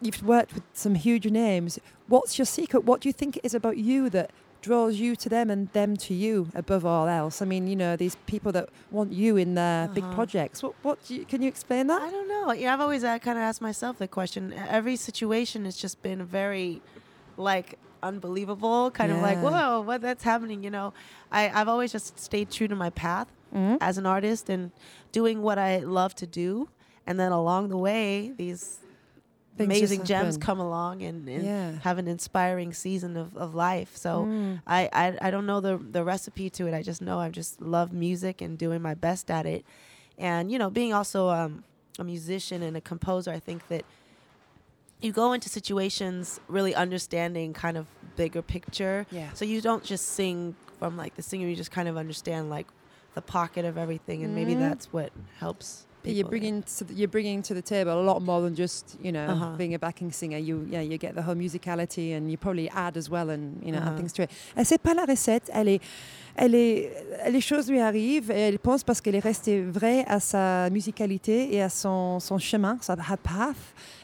you've 0.00 0.22
worked 0.22 0.52
with 0.54 0.62
some 0.74 0.94
huge 0.94 1.26
names. 1.26 1.78
What's 2.08 2.38
your 2.38 2.46
secret? 2.46 2.84
What 2.84 3.00
do 3.00 3.08
you 3.08 3.12
think 3.12 3.36
it 3.38 3.44
is 3.44 3.54
about 3.54 3.78
you 3.78 4.10
that 4.10 4.30
draws 4.66 4.94
you 5.04 5.10
to 5.24 5.28
them 5.28 5.46
and 5.54 5.60
them 5.78 5.90
to 6.06 6.12
you 6.24 6.34
above 6.62 6.84
all 6.92 7.06
else? 7.20 7.36
I 7.44 7.46
mean, 7.52 7.64
you 7.72 7.76
know, 7.82 7.92
these 8.04 8.16
people 8.32 8.50
that 8.56 8.66
want 8.96 9.10
you 9.22 9.32
in 9.44 9.50
their 9.60 9.88
big 9.96 10.04
Uh-huh. 10.04 10.14
projects. 10.18 10.56
What, 10.64 10.74
what 10.86 10.98
you, 11.10 11.20
can 11.30 11.38
you 11.42 11.48
explain 11.54 11.84
that? 11.90 12.00
I 12.08 12.10
don't 12.16 12.28
know. 12.34 12.46
Yeah, 12.52 12.72
I've 12.74 12.80
always 12.86 13.04
uh, 13.04 13.18
kind 13.26 13.36
of 13.40 13.42
asked 13.48 13.62
myself 13.70 13.98
the 14.04 14.08
question. 14.18 14.40
Every 14.80 14.96
situation 14.96 15.58
has 15.68 15.76
just 15.84 15.96
been 16.08 16.20
very, 16.40 16.70
like, 17.36 17.68
unbelievable. 18.02 18.90
Kind 18.90 19.10
of 19.12 19.18
like, 19.28 19.40
whoa, 19.46 19.80
what 19.88 20.00
that's 20.00 20.24
happening? 20.24 20.62
You 20.66 20.70
know, 20.70 20.88
I 21.32 21.42
I've 21.58 21.68
always 21.74 21.90
just 21.96 22.18
stayed 22.18 22.48
true 22.56 22.68
to 22.68 22.76
my 22.76 22.90
path 22.90 23.28
Mhm. 23.54 23.76
as 23.80 23.94
an 23.98 24.06
artist 24.16 24.44
and 24.54 24.62
doing 25.12 25.36
what 25.46 25.58
I 25.58 25.78
love 26.00 26.12
to 26.22 26.26
do. 26.26 26.68
And 27.06 27.14
then 27.20 27.32
along 27.32 27.68
the 27.68 27.76
way, 27.88 28.32
these 28.42 28.78
amazing 29.58 30.04
gems 30.04 30.36
come 30.36 30.58
along 30.60 31.02
and, 31.02 31.28
and 31.28 31.44
Yeah. 31.44 31.72
have 31.80 31.98
an 31.98 32.08
inspiring 32.08 32.72
season 32.72 33.16
of, 33.16 33.36
of 33.36 33.54
life. 33.54 33.96
So 33.96 34.26
Mm. 34.26 34.62
I, 34.66 34.88
I 34.92 35.18
I 35.28 35.30
don't 35.30 35.46
know 35.46 35.60
the 35.60 35.76
the 35.78 36.02
recipe 36.02 36.50
to 36.50 36.66
it. 36.66 36.74
I 36.74 36.82
just 36.82 37.00
know 37.00 37.18
I 37.20 37.30
just 37.30 37.60
love 37.60 37.92
music 37.92 38.40
and 38.40 38.58
doing 38.58 38.82
my 38.82 38.94
best 38.94 39.30
at 39.30 39.46
it. 39.46 39.64
And 40.18 40.50
you 40.50 40.58
know, 40.58 40.70
being 40.70 40.92
also 40.94 41.28
um, 41.28 41.64
a 41.98 42.04
musician 42.04 42.62
and 42.62 42.76
a 42.76 42.80
composer, 42.80 43.30
I 43.30 43.40
think 43.40 43.68
that 43.68 43.84
you 45.00 45.12
go 45.12 45.32
into 45.32 45.48
situations 45.48 46.40
really 46.48 46.74
understanding 46.74 47.52
kind 47.52 47.76
of 47.76 47.86
bigger 48.16 48.42
picture. 48.42 49.06
Yeah. 49.10 49.32
So 49.34 49.44
you 49.44 49.60
don't 49.60 49.84
just 49.84 50.06
sing 50.14 50.56
from 50.78 50.96
like 50.96 51.14
the 51.16 51.22
singer. 51.22 51.46
You 51.46 51.56
just 51.56 51.70
kind 51.70 51.88
of 51.88 51.96
understand 51.96 52.48
like 52.50 52.66
the 53.14 53.22
pocket 53.22 53.64
of 53.64 53.76
everything, 53.78 54.24
and 54.24 54.34
maybe 54.34 54.54
Mhm. 54.54 54.60
that's 54.60 54.86
what 54.92 55.12
helps. 55.38 55.86
You're 56.06 56.14
people, 56.16 56.16
yeah. 56.16 56.28
bringing 56.30 56.62
to 56.78 56.84
the, 56.84 56.94
you're 56.94 57.08
bringing 57.08 57.42
to 57.42 57.54
the 57.54 57.62
table 57.62 57.92
a 57.92 58.02
lot 58.04 58.20
more 58.20 58.40
than 58.42 58.54
just 58.54 58.96
you 59.02 59.10
know 59.12 59.26
Uh-huh. 59.28 59.56
being 59.56 59.74
a 59.74 59.78
backing 59.78 60.12
singer. 60.12 60.38
You 60.38 60.66
yeah 60.70 60.82
you 60.82 60.98
get 60.98 61.14
the 61.14 61.22
whole 61.22 61.34
musicality 61.36 62.14
and 62.16 62.30
you 62.30 62.36
probably 62.36 62.68
add 62.70 62.96
as 62.96 63.08
well 63.08 63.30
and 63.30 63.54
you 63.64 63.72
know 63.72 63.78
add 63.80 63.88
Uh-huh. 63.88 63.96
things 63.98 64.12
to 64.12 64.22
it. 64.24 64.30
Elle 64.56 64.66
sait 64.66 64.78
pas 64.78 64.94
la 64.94 65.04
recette. 65.06 65.50
Elle 65.52 65.68
est 65.68 65.80
elle 66.36 66.54
est 66.54 66.90
les 67.30 67.40
choses 67.40 67.70
lui 67.70 67.80
arrivent 67.80 68.30
et 68.30 68.40
elle 68.48 68.58
pense 68.58 68.82
parce 68.84 69.00
qu'elle 69.00 69.14
est 69.14 69.20
restée 69.24 69.62
vraie 69.62 70.04
à 70.08 70.18
sa 70.20 70.68
musicalité 70.70 71.54
et 71.54 71.62
à 71.62 71.68
son, 71.68 72.18
son 72.20 72.38
chemin, 72.38 72.76
sa 72.80 72.96
path. 72.96 73.56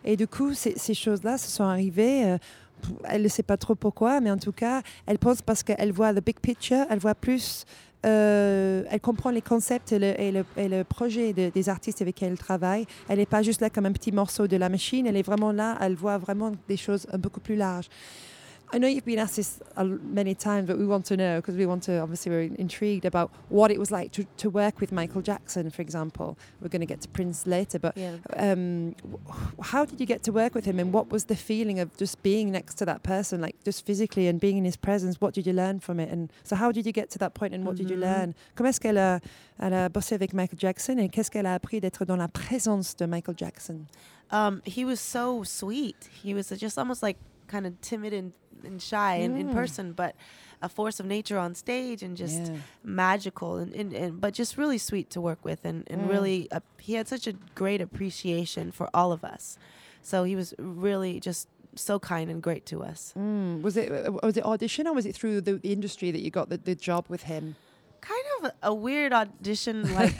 Et 0.04 0.16
du 0.16 0.26
coup 0.28 0.54
ces, 0.54 0.74
ces 0.78 0.94
choses 0.94 1.22
là 1.24 1.36
se 1.38 1.48
sont 1.50 1.64
arrivées. 1.64 2.24
euh, 2.24 2.38
elle 3.04 3.20
ne 3.22 3.28
sait 3.28 3.42
pas 3.42 3.58
trop 3.58 3.74
pourquoi, 3.74 4.20
mais 4.22 4.30
en 4.30 4.38
tout 4.38 4.52
cas, 4.52 4.80
elle 5.04 5.18
pense 5.18 5.42
parce 5.42 5.62
qu'elle 5.62 5.92
voit 5.92 6.12
le 6.12 6.22
big 6.22 6.40
picture, 6.40 6.86
elle 6.88 6.98
voit 6.98 7.14
plus, 7.14 7.66
euh, 8.06 8.82
elle 8.90 9.00
comprend 9.00 9.30
les 9.30 9.42
concepts 9.42 9.92
et 9.92 9.98
le, 9.98 10.20
et 10.20 10.32
le, 10.32 10.44
et 10.56 10.68
le 10.68 10.84
projet 10.84 11.32
de- 11.32 11.50
des 11.50 11.68
artistes 11.68 12.00
avec 12.02 12.14
qui 12.16 12.24
elle 12.24 12.38
travaille. 12.38 12.86
Elle 13.08 13.18
n'est 13.18 13.26
pas 13.26 13.42
juste 13.42 13.60
là 13.60 13.70
comme 13.70 13.86
un 13.86 13.92
petit 13.92 14.12
morceau 14.12 14.46
de 14.46 14.56
la 14.56 14.68
machine, 14.68 15.06
elle 15.06 15.16
est 15.16 15.22
vraiment 15.22 15.52
là, 15.52 15.76
elle 15.80 15.94
voit 15.94 16.18
vraiment 16.18 16.52
des 16.68 16.76
choses 16.76 17.06
beaucoup 17.18 17.40
plus 17.40 17.56
larges. 17.56 17.88
I 18.72 18.78
know 18.78 18.86
you've 18.86 19.04
been 19.04 19.18
asked 19.18 19.34
this 19.34 19.60
many 19.76 20.32
times, 20.34 20.68
but 20.68 20.78
we 20.78 20.86
want 20.86 21.04
to 21.06 21.16
know 21.16 21.38
because 21.40 21.56
we 21.56 21.66
want 21.66 21.82
to 21.84 21.98
obviously 21.98 22.30
we're 22.30 22.54
intrigued 22.54 23.04
about 23.04 23.32
what 23.48 23.72
it 23.72 23.80
was 23.80 23.90
like 23.90 24.12
to, 24.12 24.24
to 24.36 24.48
work 24.48 24.80
with 24.80 24.92
Michael 24.92 25.22
Jackson, 25.22 25.70
for 25.70 25.82
example. 25.82 26.38
We're 26.60 26.68
going 26.68 26.80
to 26.80 26.86
get 26.86 27.00
to 27.00 27.08
Prince 27.08 27.48
later, 27.48 27.80
but 27.80 27.96
Yeah. 27.96 28.16
um, 28.36 28.94
how 29.60 29.84
did 29.84 29.98
you 29.98 30.06
get 30.06 30.22
to 30.22 30.32
work 30.32 30.54
with 30.54 30.66
him, 30.66 30.78
and 30.78 30.92
what 30.92 31.10
was 31.10 31.24
the 31.24 31.34
feeling 31.34 31.80
of 31.80 31.96
just 31.96 32.22
being 32.22 32.52
next 32.52 32.76
to 32.76 32.84
that 32.84 33.02
person, 33.02 33.40
like 33.40 33.56
just 33.64 33.84
physically 33.84 34.28
and 34.28 34.38
being 34.38 34.56
in 34.56 34.64
his 34.64 34.76
presence? 34.76 35.20
What 35.20 35.34
did 35.34 35.46
you 35.48 35.52
learn 35.52 35.80
from 35.80 35.98
it, 35.98 36.08
and 36.08 36.30
so 36.44 36.54
how 36.54 36.70
did 36.70 36.86
you 36.86 36.92
get 36.92 37.10
to 37.10 37.18
that 37.18 37.34
point, 37.34 37.52
and 37.54 37.64
what 37.66 37.74
did 37.76 37.90
you 37.90 37.96
Mhm. 37.96 38.00
learn? 38.02 38.34
Comment 38.54 38.68
est-ce 38.70 38.80
qu'elle 38.80 38.98
a, 38.98 39.20
elle 39.58 39.74
a 39.74 39.88
bossé 39.88 40.14
avec 40.14 40.32
Michael 40.32 40.58
Jackson, 40.60 40.96
et 40.98 41.08
qu'est-ce 41.08 41.30
qu'elle 41.30 41.46
a 41.46 41.54
appris 41.54 41.80
d'être 41.80 42.04
dans 42.04 42.16
la 42.16 42.28
présence 42.28 42.94
de 42.96 43.06
Michael 43.06 43.34
Jackson? 43.36 43.80
Um, 44.32 44.62
he 44.64 44.84
was 44.84 45.00
so 45.00 45.42
sweet. 45.42 46.08
He 46.24 46.34
was 46.34 46.52
just 46.56 46.78
almost 46.78 47.02
like 47.02 47.16
kind 47.54 47.66
of 47.66 47.72
timid 47.90 48.12
and, 48.12 48.32
and 48.64 48.80
shy 48.90 49.12
in, 49.24 49.36
in 49.36 49.48
Mm. 49.48 49.52
person, 49.60 49.92
but 50.02 50.12
a 50.62 50.68
force 50.68 51.00
of 51.00 51.06
nature 51.06 51.38
on 51.46 51.54
stage 51.54 52.00
and 52.06 52.16
just 52.24 52.42
Yeah. 52.52 52.60
magical 52.82 53.50
and, 53.62 53.74
and, 53.80 53.92
and 54.02 54.20
but 54.20 54.32
just 54.40 54.56
really 54.62 54.78
sweet 54.78 55.08
to 55.10 55.20
work 55.20 55.44
with 55.44 55.60
and, 55.64 55.78
and 55.92 56.00
Mm. 56.02 56.08
really 56.14 56.38
uh, 56.52 56.60
he 56.86 56.92
had 56.98 57.06
such 57.08 57.26
a 57.26 57.34
great 57.62 57.80
appreciation 57.80 58.72
for 58.72 58.86
all 58.94 59.10
of 59.12 59.22
us. 59.34 59.58
So 60.02 60.16
he 60.30 60.36
was 60.36 60.54
really 60.58 61.20
just 61.28 61.48
so 61.76 61.98
kind 61.98 62.30
and 62.30 62.42
great 62.42 62.64
to 62.72 62.76
us. 62.92 63.12
Mm. 63.16 63.62
Was 63.62 63.76
it 63.76 63.88
uh, 63.92 64.12
was 64.28 64.36
it 64.36 64.44
audition 64.44 64.86
or 64.88 64.94
was 64.94 65.06
it 65.06 65.14
through 65.18 65.40
the, 65.40 65.54
the 65.64 65.72
industry 65.72 66.10
that 66.14 66.22
you 66.24 66.30
got 66.30 66.48
the, 66.48 66.58
the 66.58 66.74
job 66.74 67.04
with 67.08 67.24
him? 67.24 67.56
Kind 68.00 68.24
of 68.40 68.44
a, 68.62 68.68
a 68.68 68.74
weird 68.74 69.12
audition 69.12 69.94
like 70.00 70.14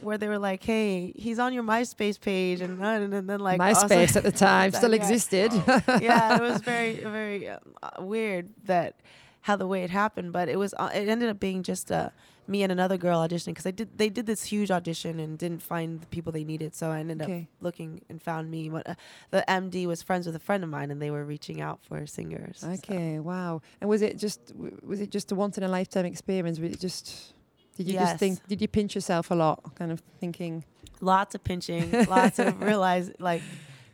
where 0.00 0.16
they 0.18 0.28
were 0.28 0.38
like, 0.38 0.62
"Hey, 0.62 1.12
he's 1.16 1.38
on 1.38 1.52
your 1.52 1.62
MySpace 1.64 2.20
page," 2.20 2.60
and, 2.60 2.80
and, 2.82 3.12
and 3.14 3.28
then 3.28 3.40
like 3.40 3.60
MySpace 3.60 4.16
at 4.16 4.22
the 4.22 4.32
time 4.32 4.70
still 4.72 4.94
Yeah. 4.94 4.96
existed. 5.02 5.52
yeah, 6.00 6.36
it 6.36 6.40
was 6.40 6.60
very, 6.72 6.94
very 6.94 7.48
uh, 7.48 7.58
weird 7.98 8.50
that 8.64 8.94
how 9.42 9.56
the 9.56 9.66
way 9.66 9.82
it 9.84 9.90
happened, 9.90 10.32
but 10.32 10.48
it 10.48 10.56
was 10.58 10.74
uh, 10.78 10.90
it 10.94 11.08
ended 11.08 11.28
up 11.28 11.40
being 11.40 11.62
just 11.62 11.90
uh, 11.92 12.10
me 12.48 12.62
and 12.62 12.70
another 12.72 12.96
girl 12.96 13.18
auditioning 13.26 13.46
because 13.54 13.66
I 13.66 13.70
did 13.70 13.98
they 13.98 14.08
did 14.08 14.26
this 14.26 14.44
huge 14.44 14.70
audition 14.70 15.18
and 15.20 15.38
didn't 15.38 15.62
find 15.62 16.00
the 16.00 16.06
people 16.06 16.32
they 16.32 16.44
needed, 16.44 16.74
so 16.74 16.90
I 16.90 17.00
ended 17.00 17.22
up 17.22 17.28
looking 17.60 18.02
and 18.08 18.22
found 18.22 18.50
me. 18.50 18.70
What 18.70 18.88
uh, 18.88 18.94
the 19.30 19.44
MD 19.48 19.86
was 19.86 20.02
friends 20.02 20.26
with 20.26 20.36
a 20.36 20.40
friend 20.40 20.62
of 20.64 20.70
mine, 20.70 20.90
and 20.90 21.00
they 21.00 21.10
were 21.10 21.24
reaching 21.24 21.60
out 21.60 21.80
for 21.82 22.06
singers. 22.06 22.58
so. 22.60 22.70
Okay, 22.70 23.18
wow. 23.18 23.62
And 23.80 23.90
was 23.90 24.02
it 24.02 24.18
just 24.18 24.46
w- 24.48 24.78
was 24.84 25.00
it 25.00 25.10
just 25.10 25.32
a 25.32 25.34
once 25.34 25.58
in 25.58 25.64
a 25.64 25.68
lifetime 25.68 26.06
experience? 26.06 26.58
Was 26.58 26.72
it 26.72 26.80
just 26.80 27.34
did 27.76 27.88
you 27.88 27.94
just 27.94 28.18
think 28.18 28.46
did 28.46 28.60
you 28.62 28.68
pinch 28.68 28.94
yourself 28.94 29.30
a 29.30 29.34
lot, 29.34 29.74
kind 29.74 29.92
of 29.92 30.00
thinking? 30.20 30.64
Lots 31.00 31.34
of 31.34 31.44
pinching, 31.44 31.90
lots 32.06 32.38
of 32.38 32.60
realize 32.70 33.10
like 33.18 33.42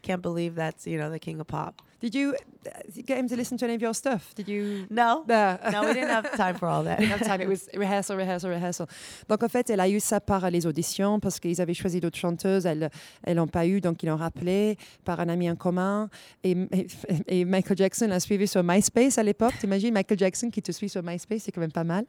can't 0.03 0.23
believe 0.23 0.55
that's 0.55 0.87
you 0.87 0.99
know 0.99 1.11
the 1.11 1.19
king 1.19 1.41
of 1.41 1.47
pop. 1.47 1.83
Did 2.03 2.15
you 2.17 2.35
uh, 2.67 2.71
get 3.07 3.17
him 3.19 3.29
to 3.29 3.37
listen 3.37 3.57
to 3.59 3.65
any 3.65 3.75
of 3.77 3.81
your 3.81 3.95
stuff? 3.95 4.35
Did 4.35 4.49
you? 4.49 4.87
No, 4.91 5.25
No, 5.29 5.57
no, 5.73 5.83
we 5.87 5.95
didn't 5.95 6.11
have 6.11 6.31
time 6.37 6.57
for 6.57 6.69
all 6.69 6.83
that. 6.85 6.99
didn't 7.01 7.13
have 7.13 7.25
time. 7.27 7.41
It 7.41 7.49
was 7.49 7.69
rehearsal, 7.75 8.17
rehearsal, 8.17 8.51
rehearsal. 8.51 8.87
Donc 9.29 9.43
en 9.45 9.49
fait, 9.49 9.71
elle 9.71 9.79
a 9.81 9.89
eu 9.89 10.01
ça 10.01 10.21
par 10.21 10.51
les 10.51 10.67
auditions 10.67 11.21
parce 11.21 11.39
qu'ils 11.39 11.61
avaient 11.61 11.75
choisi 11.75 12.01
d'autres 12.01 12.19
chanteuses. 12.19 12.67
Elles, 12.67 12.91
elles 13.23 13.37
l'ont 13.37 13.47
pas 13.47 13.67
eu, 13.67 13.81
donc 13.81 14.03
ils 14.03 14.07
l'ont 14.09 14.17
rappelé 14.17 14.77
par 15.05 15.21
un 15.21 15.29
ami 15.29 15.49
en 15.49 15.55
commun. 15.57 16.11
Et, 16.43 16.57
et, 16.73 16.87
et 17.29 17.45
Michael 17.45 17.77
Jackson 17.79 18.09
l'a 18.09 18.19
suivi 18.21 18.49
sur 18.49 18.63
MySpace 18.65 19.17
à 19.19 19.23
l'époque. 19.23 19.55
T'imagines 19.61 19.95
Michael 19.95 20.19
Jackson 20.19 20.51
qui 20.51 20.61
te 20.61 20.73
suit 20.73 20.89
sur 20.89 21.03
MySpace, 21.05 21.43
c'est 21.45 21.53
quand 21.53 21.61
même 21.61 21.71
pas 21.73 21.85
mal. 21.85 22.05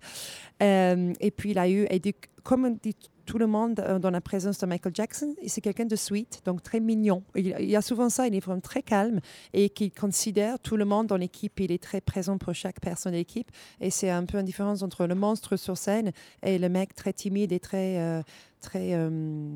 Euh, 0.61 1.13
et 1.19 1.29
puis 1.31 1.51
il 1.51 1.59
a 1.59 1.69
eu, 1.69 1.85
et 1.89 1.99
du- 1.99 2.13
comme 2.43 2.75
dit 2.81 2.95
tout 3.25 3.37
le 3.37 3.47
monde 3.47 3.79
euh, 3.79 3.99
dans 3.99 4.09
la 4.09 4.21
présence 4.21 4.57
de 4.59 4.65
Michael 4.65 4.93
Jackson, 4.95 5.35
c'est 5.47 5.61
quelqu'un 5.61 5.85
de 5.85 5.95
sweet, 5.95 6.41
donc 6.45 6.63
très 6.63 6.79
mignon. 6.79 7.23
Il, 7.35 7.47
y 7.47 7.75
a 7.75 7.81
souvent 7.81 8.09
ça, 8.09 8.27
il 8.27 8.35
est 8.35 8.39
vraiment 8.39 8.61
très 8.61 8.81
calme 8.81 9.19
et 9.53 9.69
qui 9.69 9.91
considère 9.91 10.59
tout 10.59 10.77
le 10.77 10.85
monde 10.85 11.07
dans 11.07 11.17
l'équipe. 11.17 11.59
Il 11.59 11.71
est 11.71 11.81
très 11.81 12.01
présent 12.01 12.37
pour 12.37 12.53
chaque 12.53 12.79
personne 12.79 13.13
de 13.13 13.17
l'équipe. 13.17 13.49
Et 13.79 13.89
c'est 13.89 14.09
un 14.09 14.25
peu 14.25 14.37
une 14.37 14.45
différence 14.45 14.81
entre 14.81 15.05
le 15.05 15.15
monstre 15.15 15.55
sur 15.55 15.77
scène 15.77 16.11
et 16.41 16.57
le 16.57 16.69
mec 16.69 16.95
très 16.95 17.13
timide 17.13 17.51
et 17.51 17.59
très, 17.59 17.99
euh, 17.99 18.21
très 18.61 18.93
euh, 18.93 19.49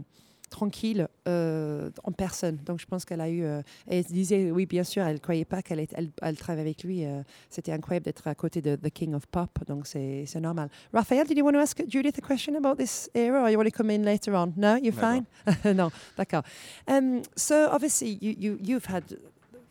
tranquille 0.50 1.08
euh, 1.28 1.90
en 2.04 2.12
personne. 2.12 2.58
Donc 2.66 2.80
je 2.80 2.86
pense 2.86 3.04
qu'elle 3.06 3.22
a 3.22 3.30
eu. 3.30 3.44
euh, 3.44 3.62
elle 3.88 4.04
disait, 4.04 4.50
oui, 4.52 4.66
bien 4.66 4.84
sûr, 4.84 5.04
elle 5.04 5.16
ne 5.16 5.20
croyait 5.20 5.46
pas 5.46 5.62
qu'elle 5.62 5.86
elle, 5.94 6.10
elle 6.22 6.38
travaille 6.38 6.62
avec 6.62 6.84
lui. 6.84 7.06
euh, 7.06 7.22
C'était 7.50 7.72
incroyable 7.72 8.06
d'être 8.06 8.28
à 8.28 8.36
côté 8.36 8.62
de 8.62 8.76
The 8.76 8.90
King 8.90 9.14
of 9.14 9.26
Pop. 9.28 9.50
Donc 9.68 9.88
c'est 9.88 10.26
c'est 10.26 10.40
normal. 10.40 10.70
Raphaël, 10.94 11.28
did 11.28 11.38
you 11.38 11.44
want 11.46 11.54
to 11.54 11.60
ask 11.60 11.82
Judith 11.88 12.18
a 12.18 12.22
question 12.22 12.56
about 12.56 12.76
this 12.78 13.10
era 13.14 13.42
or 13.44 13.50
you 13.50 13.58
want 13.58 13.66
to 13.70 13.72
come 13.72 13.90
in 13.90 14.04
later 14.04 14.34
on? 14.36 14.54
No, 14.56 14.76
you're 14.76 14.94
Never. 14.96 15.02
fine? 15.02 15.26
no, 15.76 15.92
d'accord. 16.18 16.44
Um, 16.88 17.22
so 17.36 17.70
obviously 17.72 18.18
you, 18.22 18.36
you, 18.38 18.60
you've 18.64 18.86
had 18.86 19.04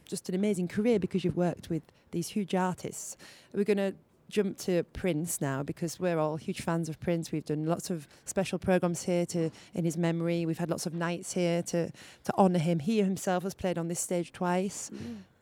just 0.04 0.28
an 0.28 0.34
amazing 0.34 0.68
career 0.68 0.98
because 0.98 1.24
you've 1.24 1.36
worked 1.36 1.68
with 1.70 1.82
these 2.12 2.28
huge 2.28 2.54
artists. 2.54 3.16
We're 3.54 3.64
going 3.64 3.78
to 3.78 3.94
jump 4.28 4.58
to 4.58 4.82
Prince 4.84 5.40
now 5.40 5.62
because 5.62 6.00
we're 6.00 6.18
all 6.18 6.36
huge 6.36 6.60
fans 6.60 6.88
of 6.88 6.98
Prince. 7.00 7.32
We've 7.32 7.44
done 7.44 7.66
lots 7.66 7.90
of 7.90 8.08
special 8.24 8.58
programs 8.58 9.04
here 9.04 9.26
to 9.26 9.50
in 9.74 9.84
his 9.84 9.96
memory. 9.96 10.46
We've 10.46 10.58
had 10.58 10.70
lots 10.70 10.86
of 10.86 10.94
nights 10.94 11.32
here 11.32 11.62
to 11.62 11.90
to 11.90 12.34
honour 12.36 12.58
him. 12.58 12.80
He 12.80 13.02
himself 13.02 13.42
has 13.44 13.54
played 13.54 13.78
on 13.78 13.88
this 13.88 14.00
stage 14.00 14.32
twice, 14.32 14.90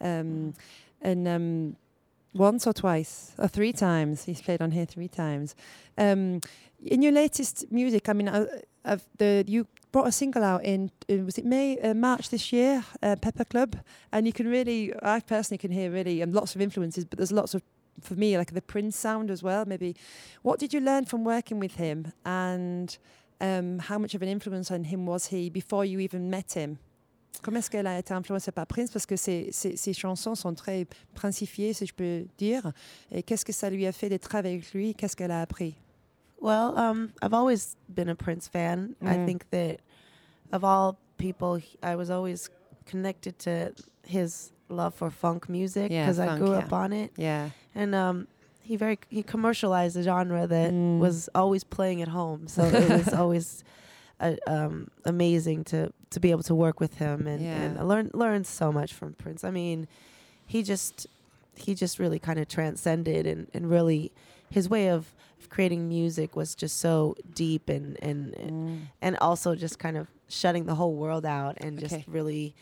um, 0.00 0.54
and 1.00 1.28
um, 1.28 1.76
once 2.34 2.66
or 2.66 2.72
twice 2.72 3.32
or 3.38 3.48
three 3.48 3.72
times. 3.72 4.24
He's 4.24 4.42
played 4.42 4.60
on 4.60 4.70
here 4.72 4.86
three 4.86 5.08
times. 5.08 5.54
Um, 5.96 6.40
in 6.84 7.02
your 7.02 7.12
latest 7.12 7.70
music, 7.70 8.08
I 8.08 8.12
mean, 8.12 8.28
uh, 8.28 8.46
of 8.84 9.02
the 9.18 9.44
you 9.46 9.66
brought 9.92 10.08
a 10.08 10.12
single 10.12 10.42
out 10.42 10.64
in 10.64 10.90
uh, 11.08 11.16
was 11.24 11.38
it 11.38 11.44
May 11.44 11.78
uh, 11.78 11.94
March 11.94 12.30
this 12.30 12.52
year, 12.52 12.84
uh, 13.02 13.16
Pepper 13.16 13.44
Club, 13.44 13.76
and 14.12 14.26
you 14.26 14.32
can 14.32 14.48
really, 14.48 14.92
I 15.02 15.20
personally 15.20 15.58
can 15.58 15.70
hear 15.70 15.90
really, 15.90 16.20
and 16.20 16.34
lots 16.34 16.54
of 16.54 16.60
influences, 16.60 17.04
but 17.04 17.16
there's 17.16 17.32
lots 17.32 17.54
of 17.54 17.62
for 18.00 18.14
me 18.14 18.36
like 18.36 18.52
the 18.52 18.62
Prince 18.62 18.96
sound 18.96 19.30
as 19.30 19.42
well. 19.42 19.64
Maybe, 19.66 19.94
what 20.42 20.58
did 20.58 20.72
you 20.72 20.80
learn 20.80 21.04
from 21.04 21.24
working 21.24 21.58
with 21.60 21.76
him, 21.76 22.12
and 22.24 22.96
um, 23.40 23.78
how 23.78 23.98
much 23.98 24.14
of 24.14 24.22
an 24.22 24.28
influence 24.28 24.70
on 24.70 24.84
him 24.84 25.06
was 25.06 25.26
he 25.28 25.50
before 25.50 25.84
you 25.84 25.98
even 26.00 26.28
met 26.30 26.52
him? 26.56 26.78
Comment 27.42 27.58
est-ce 27.58 27.68
qu'elle 27.70 27.86
a 27.88 27.98
été 27.98 28.12
influencée 28.14 28.52
par 28.52 28.66
Prince 28.66 28.90
Parce 28.92 29.04
que 29.06 29.16
ses, 29.16 29.50
ses, 29.52 29.76
ses 29.76 29.92
chansons 29.92 30.34
sont 30.36 30.54
très 30.54 30.86
princifiées, 31.14 31.72
si 31.74 31.84
je 31.84 31.92
peux 31.92 32.26
dire. 32.38 32.72
Et 33.10 33.22
qu'est-ce 33.22 33.44
que 33.44 33.52
ça 33.52 33.68
lui 33.70 33.86
a 33.86 33.92
fait 33.92 34.16
travailler 34.18 34.54
avec 34.54 34.72
lui 34.72 34.94
Qu'est-ce 34.94 35.16
qu'elle 35.16 35.32
a 35.32 35.40
appris 35.42 35.74
Well, 36.40 36.72
um, 36.76 37.10
I've 37.22 37.34
always 37.34 37.76
been 37.88 38.08
a 38.08 38.14
Prince 38.14 38.48
fan. 38.48 38.94
I 39.02 39.16
Mm. 39.18 39.26
think 39.26 39.50
that 39.50 39.80
of 40.52 40.62
all 40.64 40.96
people, 41.18 41.58
I 41.82 41.96
was 41.96 42.08
always 42.10 42.48
connected 42.86 43.36
to 43.40 43.72
his 44.06 44.52
love 44.68 44.94
for 44.94 45.10
funk 45.10 45.48
music 45.48 45.90
Yeah, 45.90 46.06
because 46.06 46.20
I 46.20 46.38
grew 46.38 46.52
yeah. 46.52 46.64
up 46.64 46.72
on 46.72 46.92
it, 46.92 47.10
Yeah. 47.16 47.50
And 47.74 47.94
um, 47.94 48.26
he 48.62 48.76
very 48.76 48.98
he 49.10 49.22
commercialized 49.22 49.96
a 49.96 50.02
genre 50.02 50.46
that 50.46 50.72
Mm. 50.72 50.98
was 50.98 51.28
always 51.34 51.64
playing 51.64 52.02
at 52.02 52.08
home. 52.08 52.48
So 52.48 52.62
it 52.68 52.88
was 53.04 53.12
always 53.14 53.64
uh, 54.20 54.36
um, 54.46 54.88
amazing 55.04 55.64
to 55.64 55.92
to 56.10 56.20
be 56.20 56.30
able 56.30 56.44
to 56.44 56.54
work 56.54 56.78
with 56.80 56.94
him 56.98 57.26
and, 57.26 57.40
and 57.44 57.74
Yeah. 57.74 57.80
I 57.80 57.84
learned 57.84 58.10
learned 58.14 58.46
so 58.46 58.70
much 58.72 58.92
from 58.94 59.14
Prince. 59.14 59.44
I 59.44 59.50
mean, 59.50 59.88
he 60.46 60.62
just 60.62 61.06
he 61.56 61.74
just 61.74 61.98
really 61.98 62.18
kind 62.18 62.38
of 62.38 62.48
transcended 62.48 63.26
and, 63.26 63.46
and 63.54 63.70
really 63.70 64.10
his 64.50 64.68
way 64.68 64.88
of, 64.88 65.14
creating 65.50 65.88
music 65.88 66.34
was 66.34 66.54
just 66.54 66.78
so 66.78 67.14
deep 67.34 67.68
and 67.68 67.96
and 68.02 68.34
Mm. 68.34 68.80
and 69.02 69.16
also 69.20 69.54
just 69.54 69.78
kind 69.78 69.96
of 69.96 70.08
shutting 70.28 70.64
the 70.64 70.74
whole 70.74 70.94
world 70.96 71.24
out 71.26 71.56
and 71.60 71.78
just 71.78 71.96
really 72.08 72.54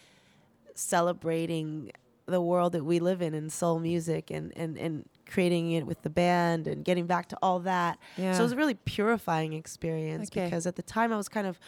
celebrating 0.74 1.92
the 2.26 2.40
world 2.40 2.72
that 2.72 2.84
we 2.84 3.00
live 3.00 3.20
in 3.22 3.34
in 3.34 3.50
soul 3.50 3.78
music 3.78 4.30
and, 4.30 4.52
and, 4.56 4.78
and 4.78 5.08
creating 5.26 5.72
it 5.72 5.86
with 5.86 6.02
the 6.02 6.10
band 6.10 6.66
and 6.66 6.84
getting 6.84 7.06
back 7.06 7.28
to 7.28 7.38
all 7.42 7.58
that. 7.60 7.98
Yeah. 8.16 8.32
So 8.34 8.40
it 8.40 8.42
was 8.44 8.52
a 8.52 8.56
really 8.56 8.74
purifying 8.74 9.52
experience 9.54 10.28
Okay. 10.30 10.44
because 10.44 10.66
at 10.66 10.76
the 10.76 10.82
time 10.82 11.12
I 11.12 11.16
was 11.16 11.28
kind 11.28 11.46
of 11.46 11.58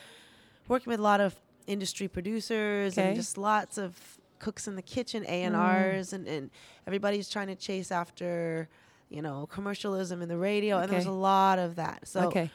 working 0.68 0.90
with 0.90 1.00
a 1.00 1.02
lot 1.02 1.20
of 1.20 1.34
industry 1.66 2.08
producers 2.08 2.96
Okay. 2.96 3.08
and 3.08 3.16
just 3.16 3.36
lots 3.36 3.78
of 3.78 3.98
cooks 4.38 4.68
in 4.68 4.76
the 4.76 4.82
kitchen, 4.82 5.24
A 5.26 5.42
and 5.42 5.54
Mm. 5.54 5.58
R's, 5.58 6.12
and 6.12 6.28
and 6.28 6.50
everybody's 6.86 7.28
trying 7.30 7.46
to 7.48 7.54
chase 7.54 7.90
after, 7.90 8.68
you 9.08 9.22
know, 9.22 9.46
commercialism 9.46 10.20
in 10.22 10.28
the 10.28 10.36
radio, 10.36 10.76
okay. 10.76 10.82
and 10.84 10.90
there 10.92 10.98
was 10.98 11.06
a 11.06 11.10
lot 11.10 11.58
of 11.58 11.76
that. 11.76 12.06
So 12.06 12.26
okay. 12.28 12.50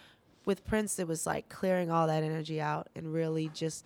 with 0.45 0.63
Prince, 0.65 0.99
it 0.99 1.07
was 1.07 1.25
like 1.25 1.49
clearing 1.49 1.89
all 1.89 2.07
that 2.07 2.23
energy 2.23 2.61
out 2.61 2.89
and 2.95 3.11
really 3.11 3.49
just 3.53 3.85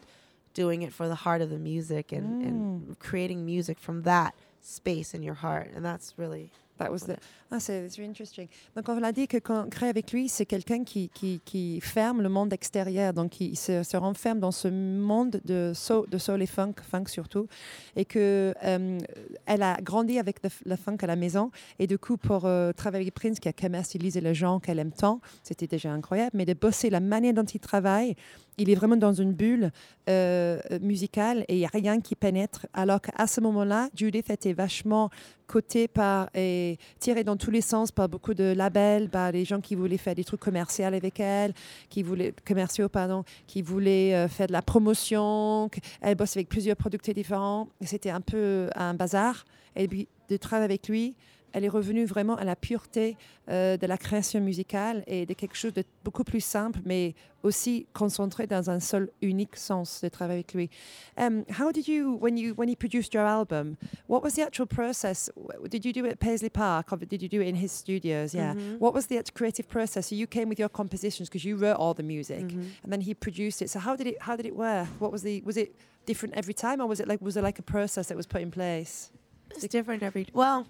doing 0.55 0.81
it 0.83 0.91
for 0.91 1.07
the 1.07 1.25
heart 1.25 1.41
of 1.41 1.49
the 1.49 1.57
music 1.59 2.13
and, 2.13 2.41
Mm. 2.43 2.47
and 2.47 2.81
creating 2.99 3.43
music 3.43 3.77
from 3.79 4.03
that 4.03 4.31
space 4.61 5.13
in 5.13 5.23
your 5.23 5.35
heart, 5.35 5.67
and 5.75 5.83
that's 5.83 6.13
really 6.17 6.49
That 6.79 6.89
was 6.91 7.01
the, 7.05 7.15
ah, 7.51 7.59
c'est 7.59 7.87
interesting. 7.99 8.47
Donc, 8.75 8.89
on 8.89 9.03
a 9.03 9.11
dit 9.11 9.27
que 9.27 9.37
quand 9.37 9.65
on 9.67 9.69
crée 9.69 9.89
avec 9.89 10.11
lui, 10.11 10.27
c'est 10.27 10.47
quelqu'un 10.47 10.83
qui, 10.83 11.07
qui, 11.09 11.39
qui 11.45 11.79
ferme 11.81 12.23
le 12.23 12.29
monde 12.29 12.51
extérieur. 12.51 13.13
Donc, 13.13 13.39
il 13.39 13.55
se, 13.55 13.83
se 13.83 13.95
renferme 13.95 14.39
dans 14.39 14.51
ce 14.51 14.67
monde 14.69 15.39
de 15.45 15.71
soul, 15.75 16.09
de 16.09 16.17
soul 16.17 16.41
et 16.41 16.47
funk, 16.47 16.73
funk 16.81 17.05
surtout. 17.09 17.47
Et 17.95 18.05
que 18.05 18.55
euh, 18.63 18.97
elle 19.45 19.61
a 19.61 19.77
grandi 19.83 20.17
avec 20.17 20.41
le, 20.43 20.49
le 20.65 20.75
funk 20.75 20.97
à 21.03 21.07
la 21.07 21.15
maison. 21.15 21.51
Et 21.77 21.85
du 21.85 21.99
coup, 21.99 22.17
pour 22.17 22.45
euh, 22.45 22.73
travailler 22.73 23.03
avec 23.03 23.13
Prince, 23.13 23.39
qui 23.39 23.47
a 23.49 23.53
commercialisé 23.53 24.19
le 24.19 24.33
genre 24.33 24.59
qu'elle 24.59 24.79
aime 24.79 24.91
tant, 24.91 25.21
c'était 25.43 25.67
déjà 25.67 25.91
incroyable. 25.93 26.31
Mais 26.33 26.45
de 26.45 26.55
bosser 26.55 26.89
la 26.89 26.99
manière 26.99 27.35
dont 27.35 27.43
il 27.43 27.59
travaille, 27.59 28.15
il 28.57 28.69
est 28.69 28.75
vraiment 28.75 28.95
dans 28.95 29.13
une 29.13 29.33
bulle 29.33 29.71
euh, 30.09 30.59
musicale 30.81 31.45
et 31.47 31.55
il 31.55 31.59
n'y 31.59 31.65
a 31.65 31.69
rien 31.73 31.99
qui 32.01 32.15
pénètre. 32.15 32.67
Alors 32.73 33.01
qu'à 33.01 33.27
ce 33.27 33.41
moment-là, 33.41 33.89
Judith 33.95 34.29
était 34.29 34.53
vachement 34.53 35.09
cotée 35.47 35.87
par 35.87 36.29
et 36.33 36.77
tirée 36.99 37.23
dans 37.23 37.37
tous 37.37 37.51
les 37.51 37.61
sens 37.61 37.91
par 37.91 38.09
beaucoup 38.09 38.33
de 38.33 38.53
labels, 38.55 39.09
par 39.09 39.31
les 39.31 39.45
gens 39.45 39.61
qui 39.61 39.75
voulaient 39.75 39.97
faire 39.97 40.15
des 40.15 40.23
trucs 40.23 40.39
commerciaux 40.39 40.85
avec 40.85 41.19
elle, 41.19 41.53
qui 41.89 42.03
voulaient 42.03 42.33
commerciaux 42.45 42.89
pardon, 42.89 43.23
qui 43.47 43.61
voulaient 43.61 44.13
euh, 44.15 44.27
faire 44.27 44.47
de 44.47 44.53
la 44.53 44.61
promotion. 44.61 45.69
Elle 46.01 46.15
bosse 46.15 46.35
avec 46.35 46.49
plusieurs 46.49 46.77
producteurs 46.77 47.15
différents. 47.15 47.67
C'était 47.81 48.09
un 48.09 48.21
peu 48.21 48.69
un 48.75 48.93
bazar. 48.93 49.45
Et 49.75 49.87
puis 49.87 50.07
de 50.29 50.37
travailler 50.37 50.65
avec 50.65 50.87
lui, 50.87 51.15
elle 51.53 51.63
est 51.63 51.69
revenue 51.69 52.05
vraiment 52.05 52.35
à 52.35 52.43
la 52.43 52.55
pureté 52.55 53.15
euh, 53.49 53.77
de 53.77 53.87
la 53.87 53.97
création 53.97 54.41
musicale 54.41 55.03
et 55.07 55.25
de 55.25 55.33
quelque 55.33 55.55
chose 55.55 55.73
de 55.73 55.83
beaucoup 56.03 56.23
plus 56.23 56.43
simple, 56.43 56.79
mais 56.83 57.13
aussi 57.43 57.85
concentré 57.93 58.47
dans 58.47 58.69
un 58.69 58.79
seul 58.79 59.09
unique 59.21 59.55
sens 59.55 60.01
de 60.01 60.09
travailler 60.09 60.39
avec 60.39 60.53
lui. 60.53 60.69
Um, 61.17 61.43
how 61.59 61.71
did 61.71 61.87
you, 61.87 62.17
when 62.19 62.37
you 62.37 62.53
when 62.55 62.69
he 62.69 62.75
produced 62.75 63.13
your 63.13 63.25
album, 63.25 63.75
what 64.07 64.23
was 64.23 64.31
the 64.31 64.39
actual 64.39 64.65
process? 64.65 65.29
Did 65.69 65.85
you 65.85 65.93
do 65.93 66.05
it 66.05 66.11
at 66.11 66.19
Paisley 66.19 66.49
Park 66.49 66.91
or 66.91 66.97
did 66.97 67.21
you 67.21 67.29
do 67.29 67.41
it 67.41 67.47
in 67.47 67.55
his 67.55 67.71
studios? 67.71 68.33
Yeah. 68.33 68.55
What 68.79 68.93
was 68.93 69.07
the 69.07 69.21
creative 69.33 69.67
process? 69.67 70.07
So 70.07 70.15
you 70.15 70.25
came 70.25 70.49
with 70.49 70.59
your 70.59 70.69
compositions 70.69 71.29
because 71.29 71.45
you 71.45 71.55
wrote 71.57 71.77
all 71.77 71.93
the 71.93 72.03
music, 72.03 72.51
and 72.83 72.91
then 72.91 73.01
he 73.01 73.13
produced 73.13 73.61
it. 73.61 73.69
So 73.69 73.79
how 73.79 73.95
did 73.95 74.07
it 74.07 74.21
how 74.21 74.35
did 74.35 74.45
it 74.45 74.55
work? 74.55 74.87
What 74.99 75.11
was 75.11 75.21
the 75.21 75.41
was 75.45 75.57
it 75.57 75.75
different 76.05 76.33
every 76.35 76.53
time, 76.53 76.81
or 76.81 76.87
was 76.87 76.99
it 76.99 77.07
like 77.07 77.21
was 77.21 77.33
there 77.35 77.43
like 77.43 77.59
a 77.59 77.63
process 77.63 78.07
that 78.07 78.17
was 78.17 78.25
put 78.25 78.41
in 78.41 78.51
place? 78.51 79.11
It's 79.51 79.67
different 79.67 80.01
every. 80.01 80.27
Well, 80.33 80.65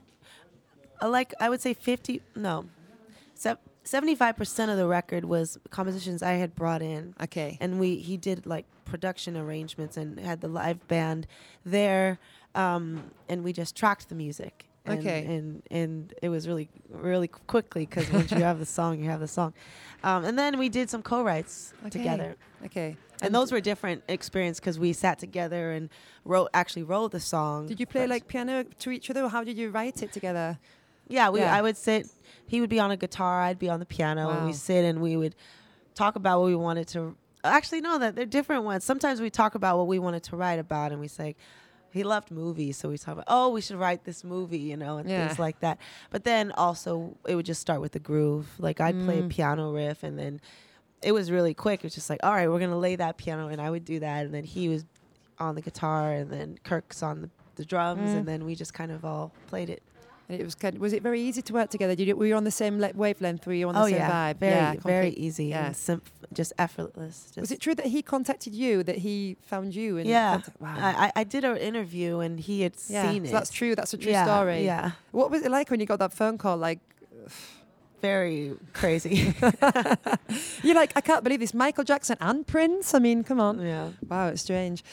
like 1.08 1.34
I 1.40 1.50
would 1.50 1.62
say 1.62 1.74
fifty. 1.74 2.22
No, 2.36 2.66
seventy-five 3.84 4.36
percent 4.38 4.72
of 4.72 4.78
the 4.78 4.88
record 4.88 5.26
was 5.26 5.58
compositions 5.70 6.24
I 6.24 6.34
had 6.34 6.56
brought 6.56 6.82
in, 6.82 7.14
Okay. 7.22 7.58
and 7.60 7.80
we 7.80 7.98
he 7.98 8.18
did 8.18 8.46
like 8.46 8.66
production 8.86 9.36
arrangements 9.38 9.98
and 9.98 10.20
had 10.20 10.42
the 10.42 10.48
live 10.48 10.88
band 10.88 11.28
there, 11.66 12.20
um, 12.56 13.12
and 13.30 13.44
we 13.44 13.54
just 13.54 13.76
tracked 13.76 14.10
the 14.10 14.16
music. 14.16 14.68
And, 14.86 15.00
Okay. 15.00 15.26
and 15.26 15.64
and 15.72 16.14
it 16.22 16.28
was 16.28 16.46
really 16.46 16.70
really 16.90 17.30
quickly 17.30 17.86
because 17.86 18.12
once 18.12 18.32
you 18.32 18.44
have 18.44 18.60
the 18.60 18.66
song, 18.66 19.00
you 19.00 19.10
have 19.10 19.22
the 19.22 19.30
song, 19.30 19.54
um, 20.04 20.26
and 20.26 20.38
then 20.38 20.60
we 20.60 20.68
did 20.68 20.90
some 20.90 21.02
co-writes 21.02 21.74
Okay. 21.82 21.90
together. 21.90 22.36
Okay. 22.66 22.98
And 23.22 23.34
those 23.34 23.54
were 23.54 23.62
different 23.62 24.04
experience 24.10 24.60
because 24.60 24.78
we 24.78 24.92
sat 24.92 25.20
together 25.20 25.72
and 25.72 25.90
wrote 26.26 26.50
actually 26.54 26.84
wrote 26.84 27.14
the 27.14 27.22
song. 27.22 27.68
Did 27.68 27.80
you 27.80 27.86
play 27.86 28.02
first. 28.02 28.10
like 28.10 28.28
piano 28.28 28.66
to 28.80 28.92
each 28.92 29.10
other, 29.10 29.24
or 29.24 29.30
how 29.30 29.46
did 29.46 29.58
you 29.58 29.70
write 29.70 30.04
it 30.04 30.12
together? 30.12 30.60
Yeah, 31.08 31.30
we. 31.30 31.40
Yeah. 31.42 31.56
I 31.56 31.62
would 31.62 31.78
sit. 31.78 32.08
He 32.48 32.62
would 32.62 32.70
be 32.70 32.80
on 32.80 32.92
a 32.92 32.98
guitar. 32.98 33.42
I'd 33.42 33.60
be 33.60 33.70
on 33.70 33.80
the 33.80 33.86
piano, 33.86 34.30
and 34.30 34.46
we 34.46 34.52
Wow. 34.52 34.58
sit 34.58 34.86
and 34.86 35.02
we 35.02 35.18
would 35.18 35.36
talk 35.96 36.16
about 36.16 36.40
what 36.40 36.48
we 36.48 36.56
wanted 36.56 36.88
to. 36.90 37.16
Actually, 37.44 37.82
no, 37.82 37.98
that 38.00 38.16
they're 38.16 38.26
different 38.26 38.64
ones. 38.64 38.84
Sometimes 38.84 39.20
we 39.22 39.30
talk 39.30 39.56
about 39.56 39.78
what 39.78 39.88
we 39.88 40.00
wanted 40.00 40.24
to 40.24 40.36
write 40.36 40.60
about, 40.60 40.92
and 40.92 41.02
we 41.02 41.08
say, 41.08 41.36
he 41.92 42.04
loved 42.04 42.32
movies, 42.32 42.78
so 42.78 42.90
we 42.90 42.98
talk 42.98 43.14
about, 43.14 43.26
oh, 43.28 43.50
we 43.50 43.62
should 43.62 43.76
write 43.78 44.04
this 44.06 44.24
movie, 44.24 44.58
you 44.58 44.76
know, 44.78 44.98
and 44.98 45.08
Yeah. 45.10 45.28
things 45.28 45.38
like 45.38 45.60
that. 45.60 45.78
But 46.10 46.24
then 46.24 46.52
also, 46.54 47.18
it 47.28 47.36
would 47.36 47.46
just 47.46 47.62
start 47.62 47.82
with 47.82 47.92
the 47.92 48.00
groove. 48.00 48.48
Like 48.60 48.80
I'd 48.82 49.00
play 49.04 49.20
a 49.20 49.24
Mm. 49.24 49.30
piano 49.30 49.72
riff, 49.74 50.04
and 50.04 50.18
then 50.18 50.42
it 51.04 51.12
was 51.12 51.30
really 51.30 51.54
quick. 51.54 51.82
It 51.82 51.84
was 51.84 51.94
just 51.96 52.10
like, 52.10 52.20
all 52.24 52.32
right, 52.32 52.50
we're 52.50 52.60
gonna 52.60 52.80
lay 52.80 52.96
that 52.96 53.18
piano, 53.18 53.48
and 53.50 53.62
I 53.62 53.70
would 53.70 53.86
do 53.86 54.00
that, 54.00 54.26
and 54.26 54.34
then 54.34 54.44
he 54.46 54.70
was 54.70 54.86
on 55.38 55.56
the 55.56 55.62
guitar, 55.62 56.14
and 56.14 56.32
then 56.32 56.58
Kirk's 56.64 57.04
on 57.04 57.22
the, 57.22 57.30
the 57.56 57.66
drums, 57.66 58.12
Mm. 58.12 58.18
and 58.20 58.28
then 58.28 58.46
we 58.46 58.56
just 58.56 58.74
kind 58.74 58.92
of 58.92 59.04
all 59.06 59.32
played 59.48 59.70
it. 59.70 59.84
It 60.34 60.44
was 60.44 60.56
kind 60.56 60.76
of, 60.76 60.82
was 60.82 60.94
it 60.94 61.02
very 61.04 61.22
easy 61.22 61.42
to 61.42 61.54
work 61.54 61.70
together? 61.70 61.96
Did 61.96 62.08
you, 62.08 62.16
were 62.16 62.26
you 62.26 62.36
on 62.36 62.44
the 62.44 62.52
same 62.52 62.80
like, 62.80 62.96
wavelength? 62.96 63.46
Were 63.46 63.54
you 63.54 63.68
on 63.70 63.76
the 63.76 63.82
oh 63.82 63.86
same 63.86 63.96
yeah, 63.96 64.34
vibe? 64.34 64.38
very 64.38 64.54
yeah, 64.56 64.76
very 64.84 65.10
easy 65.12 65.46
yeah. 65.46 65.74
just 66.34 66.54
effortless. 66.58 67.26
Just 67.28 67.40
Was 67.40 67.52
it 67.52 67.60
true 67.60 67.76
that 67.76 67.88
he 67.88 68.02
contacted 68.02 68.54
you? 68.54 68.84
That 68.84 68.98
he 68.98 69.38
found 69.42 69.76
you? 69.76 69.98
And 69.98 70.08
Yeah, 70.08 70.32
contact- 70.34 70.62
wow. 70.62 70.76
I, 70.78 71.06
I 71.06 71.12
I 71.18 71.24
did 71.24 71.44
an 71.44 71.58
interview 71.58 72.20
and 72.20 72.40
he 72.40 72.62
had 72.62 72.74
yeah, 72.88 73.10
seen 73.12 73.26
so 73.26 73.30
it. 73.30 73.34
that's 73.34 73.52
true. 73.52 73.76
That's 73.76 73.94
a 73.94 73.98
true 73.98 74.12
yeah, 74.12 74.26
story. 74.26 74.66
Yeah, 74.66 74.92
What 75.12 75.32
was 75.32 75.42
it 75.44 75.52
like 75.52 75.70
when 75.72 75.80
you 75.80 75.86
got 75.86 76.00
that 76.00 76.14
phone 76.14 76.38
call? 76.38 76.58
Like, 76.58 76.80
very 78.02 78.54
crazy. 78.74 79.34
you're 80.64 80.76
like, 80.76 80.92
I 80.96 81.02
can't 81.02 81.24
believe 81.24 81.40
this. 81.40 81.54
Michael 81.54 81.86
Jackson 81.86 82.18
and 82.20 82.46
Prince. 82.46 82.94
I 82.94 83.00
mean, 83.00 83.24
come 83.24 83.40
on. 83.40 83.62
yeah. 83.62 83.92
Wow, 84.10 84.28
it's 84.28 84.42
strange. 84.42 84.84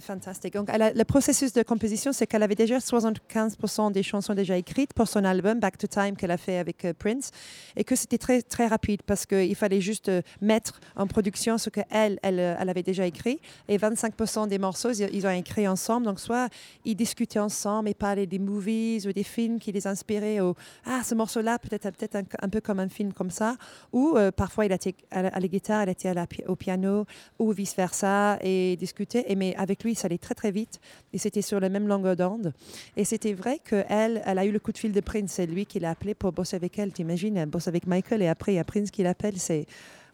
Fantastique. 0.00 0.54
Donc, 0.54 0.68
le 0.72 1.02
processus 1.04 1.52
de 1.52 1.62
composition, 1.62 2.12
c'est 2.12 2.26
qu'elle 2.26 2.42
avait 2.42 2.54
déjà 2.54 2.78
75% 2.78 3.90
des 3.90 4.02
chansons 4.02 4.34
déjà 4.34 4.56
écrites 4.56 4.92
pour 4.92 5.08
son 5.08 5.24
album 5.24 5.60
Back 5.60 5.78
to 5.78 5.86
Time 5.86 6.14
qu'elle 6.16 6.30
a 6.30 6.36
fait 6.36 6.58
avec 6.58 6.84
euh, 6.84 6.92
Prince 6.96 7.30
et 7.76 7.84
que 7.84 7.96
c'était 7.96 8.18
très, 8.18 8.42
très 8.42 8.66
rapide 8.66 9.02
parce 9.02 9.26
qu'il 9.26 9.54
fallait 9.56 9.80
juste 9.80 10.08
euh, 10.08 10.22
mettre 10.40 10.80
en 10.94 11.06
production 11.06 11.58
ce 11.58 11.70
qu'elle, 11.70 12.18
elle, 12.22 12.38
euh, 12.38 12.54
elle 12.58 12.68
avait 12.68 12.82
déjà 12.82 13.06
écrit 13.06 13.40
et 13.68 13.76
25% 13.78 14.46
des 14.48 14.58
morceaux, 14.58 14.92
ils, 14.92 15.26
ont 15.26 15.30
écrit 15.30 15.66
ensemble. 15.66 16.06
Donc, 16.06 16.20
soit 16.20 16.48
ils 16.84 16.94
discutaient 16.94 17.38
ensemble 17.38 17.88
et 17.88 17.94
parlaient 17.94 18.26
des 18.26 18.38
movies 18.38 19.06
ou 19.06 19.12
des 19.12 19.24
films 19.24 19.58
qui 19.58 19.72
les 19.72 19.86
inspiraient 19.86 20.40
ou 20.40 20.54
Ah, 20.84 21.02
ce 21.04 21.14
morceau-là, 21.14 21.58
peut-être 21.58 21.90
peut 21.90 22.08
un, 22.42 22.48
peu 22.48 22.60
comme 22.60 22.78
un 22.78 22.88
film 22.88 23.12
comme 23.12 23.30
ça. 23.30 23.56
Ou 23.92 24.16
parfois, 24.36 24.66
il 24.66 24.72
était 24.72 24.94
à 25.10 25.22
la, 25.22 25.48
guitare, 25.48 25.82
elle 25.82 25.88
était 25.88 26.14
au 26.46 26.56
piano 26.56 27.04
ou 27.38 27.52
vice-versa 27.52 28.38
et 28.42 28.76
discuter. 28.76 29.30
Et 29.30 29.34
mais 29.34 29.54
avec 29.56 29.77
lui, 29.82 29.94
ça 29.94 30.06
allait 30.06 30.18
très 30.18 30.34
très 30.34 30.50
vite 30.50 30.80
et 31.12 31.18
c'était 31.18 31.42
sur 31.42 31.60
la 31.60 31.68
même 31.68 31.88
longueur 31.88 32.16
d'onde. 32.16 32.52
Et 32.96 33.04
c'était 33.04 33.32
vrai 33.32 33.58
qu'elle, 33.58 34.22
elle 34.24 34.38
a 34.38 34.44
eu 34.44 34.50
le 34.50 34.58
coup 34.58 34.72
de 34.72 34.78
fil 34.78 34.92
de 34.92 35.00
Prince. 35.00 35.32
C'est 35.32 35.46
lui 35.46 35.66
qui 35.66 35.80
l'a 35.80 35.90
appelé 35.90 36.14
pour 36.14 36.32
bosser 36.32 36.56
avec 36.56 36.78
elle. 36.78 36.92
T'imagines, 36.92 37.36
elle 37.36 37.48
bosse 37.48 37.68
avec 37.68 37.86
Michael 37.86 38.22
et 38.22 38.28
après 38.28 38.52
il 38.52 38.56
y 38.56 38.60
a 38.60 38.64
Prince 38.64 38.90
qui 38.90 39.02
l'appelle. 39.02 39.38
C'est 39.38 39.66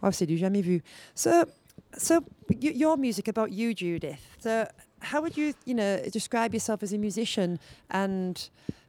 wow, 0.03 0.13
c'est 0.13 0.27
du 0.27 0.37
jamais 0.39 0.63
vu. 0.63 0.83
So, 1.15 1.31
so 1.97 2.21
your 2.51 2.97
music 2.97 3.29
about 3.29 3.49
you, 3.51 3.73
Judith. 3.75 4.21
So, 4.41 4.65
how 5.01 5.21
would 5.21 5.37
you, 5.37 5.53
you 5.67 5.75
know, 5.75 5.99
describe 6.13 6.55
yourself 6.55 6.83
as 6.83 6.93
a 6.93 6.99
musician 6.99 7.59
and 7.91 8.35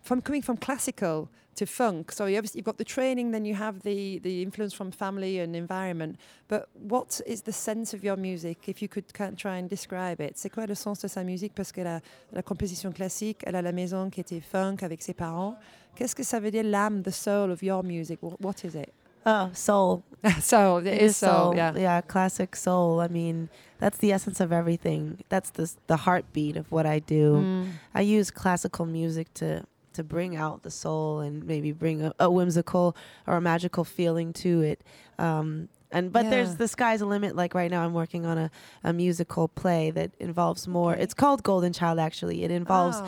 from 0.01 0.21
coming 0.21 0.41
from 0.41 0.57
classical 0.57 1.29
to 1.55 1.65
funk? 1.65 2.11
So 2.11 2.25
you 2.25 2.37
obviously 2.37 2.59
you've 2.59 2.65
got 2.65 2.77
the 2.77 2.83
training, 2.85 3.31
then 3.31 3.45
you 3.45 3.55
have 3.55 3.81
the 3.81 4.19
the 4.19 4.41
influence 4.41 4.73
from 4.73 4.91
family 4.91 5.39
and 5.39 5.55
environment. 5.55 6.17
But 6.47 6.67
what 6.73 7.21
is 7.25 7.41
the 7.43 7.51
sense 7.51 7.93
of 7.93 8.03
your 8.03 8.17
music, 8.17 8.67
if 8.67 8.81
you 8.81 8.87
could 8.87 9.05
try 9.37 9.57
and 9.57 9.67
describe 9.69 10.19
it? 10.21 10.37
C'est 10.37 10.49
quoi 10.51 10.65
le 10.67 10.75
sens 10.75 10.99
de 11.01 11.07
sa 11.07 11.23
musique? 11.23 11.53
Parce 11.55 11.71
que 11.71 11.81
la, 11.83 11.99
la 12.31 12.41
composition 12.41 12.91
classique, 12.91 13.43
elle 13.45 13.55
a 13.55 13.61
la 13.61 13.71
maison 13.71 14.09
qui 14.09 14.21
était 14.21 14.41
funk 14.41 14.77
avec 14.83 15.01
ses 15.01 15.13
parents. 15.13 15.55
Qu'est-ce 15.95 16.15
que 16.15 16.23
ça 16.23 16.39
veut 16.39 16.51
dire 16.51 16.63
l'âme, 16.65 17.01
the 17.03 17.11
soul 17.11 17.51
of 17.51 17.61
your 17.63 17.83
music? 17.83 18.19
Wh- 18.21 18.39
What 18.41 18.63
is 18.65 18.75
it? 18.75 18.91
Oh, 19.27 19.49
soul. 19.53 20.03
soul, 20.41 20.85
it 20.85 21.01
is 21.01 21.15
soul, 21.17 21.55
yeah. 21.55 21.73
Yeah, 21.75 22.01
classic 22.01 22.55
soul. 22.55 22.99
I 22.99 23.07
mean, 23.07 23.49
that's 23.79 23.97
the 23.97 24.11
essence 24.11 24.39
of 24.39 24.51
everything. 24.51 25.17
That's 25.29 25.49
the 25.51 25.67
the 25.87 25.97
heartbeat 25.97 26.57
of 26.57 26.71
what 26.71 26.85
I 26.85 26.99
do. 26.99 27.37
Mm. 27.41 27.67
I 27.95 28.01
use 28.01 28.29
classical 28.29 28.85
music 28.85 29.33
to 29.35 29.63
to 29.95 30.03
bring 30.03 30.35
out 30.35 30.63
the 30.63 30.71
soul 30.71 31.19
and 31.19 31.43
maybe 31.45 31.71
bring 31.71 32.01
a, 32.01 32.13
a 32.19 32.29
whimsical 32.31 32.95
or 33.27 33.35
a 33.37 33.41
magical 33.41 33.83
feeling 33.83 34.31
to 34.33 34.61
it. 34.61 34.83
Um, 35.19 35.69
and 35.91 36.11
but 36.11 36.25
Yeah. 36.25 36.29
there's 36.31 36.55
the 36.57 36.67
sky's 36.67 36.99
the 36.99 37.05
limit. 37.05 37.35
Like 37.35 37.53
right 37.53 37.69
now, 37.71 37.83
I'm 37.85 37.93
working 37.93 38.25
on 38.25 38.37
a, 38.37 38.51
a 38.83 38.91
musical 38.93 39.47
play 39.47 39.91
that 39.91 40.11
involves 40.19 40.67
more. 40.67 40.93
Okay. 40.93 41.03
It's 41.03 41.13
called 41.13 41.43
Golden 41.43 41.73
Child. 41.73 41.99
Actually, 41.99 42.43
it 42.43 42.51
involves 42.51 42.97
Oh. 42.99 43.07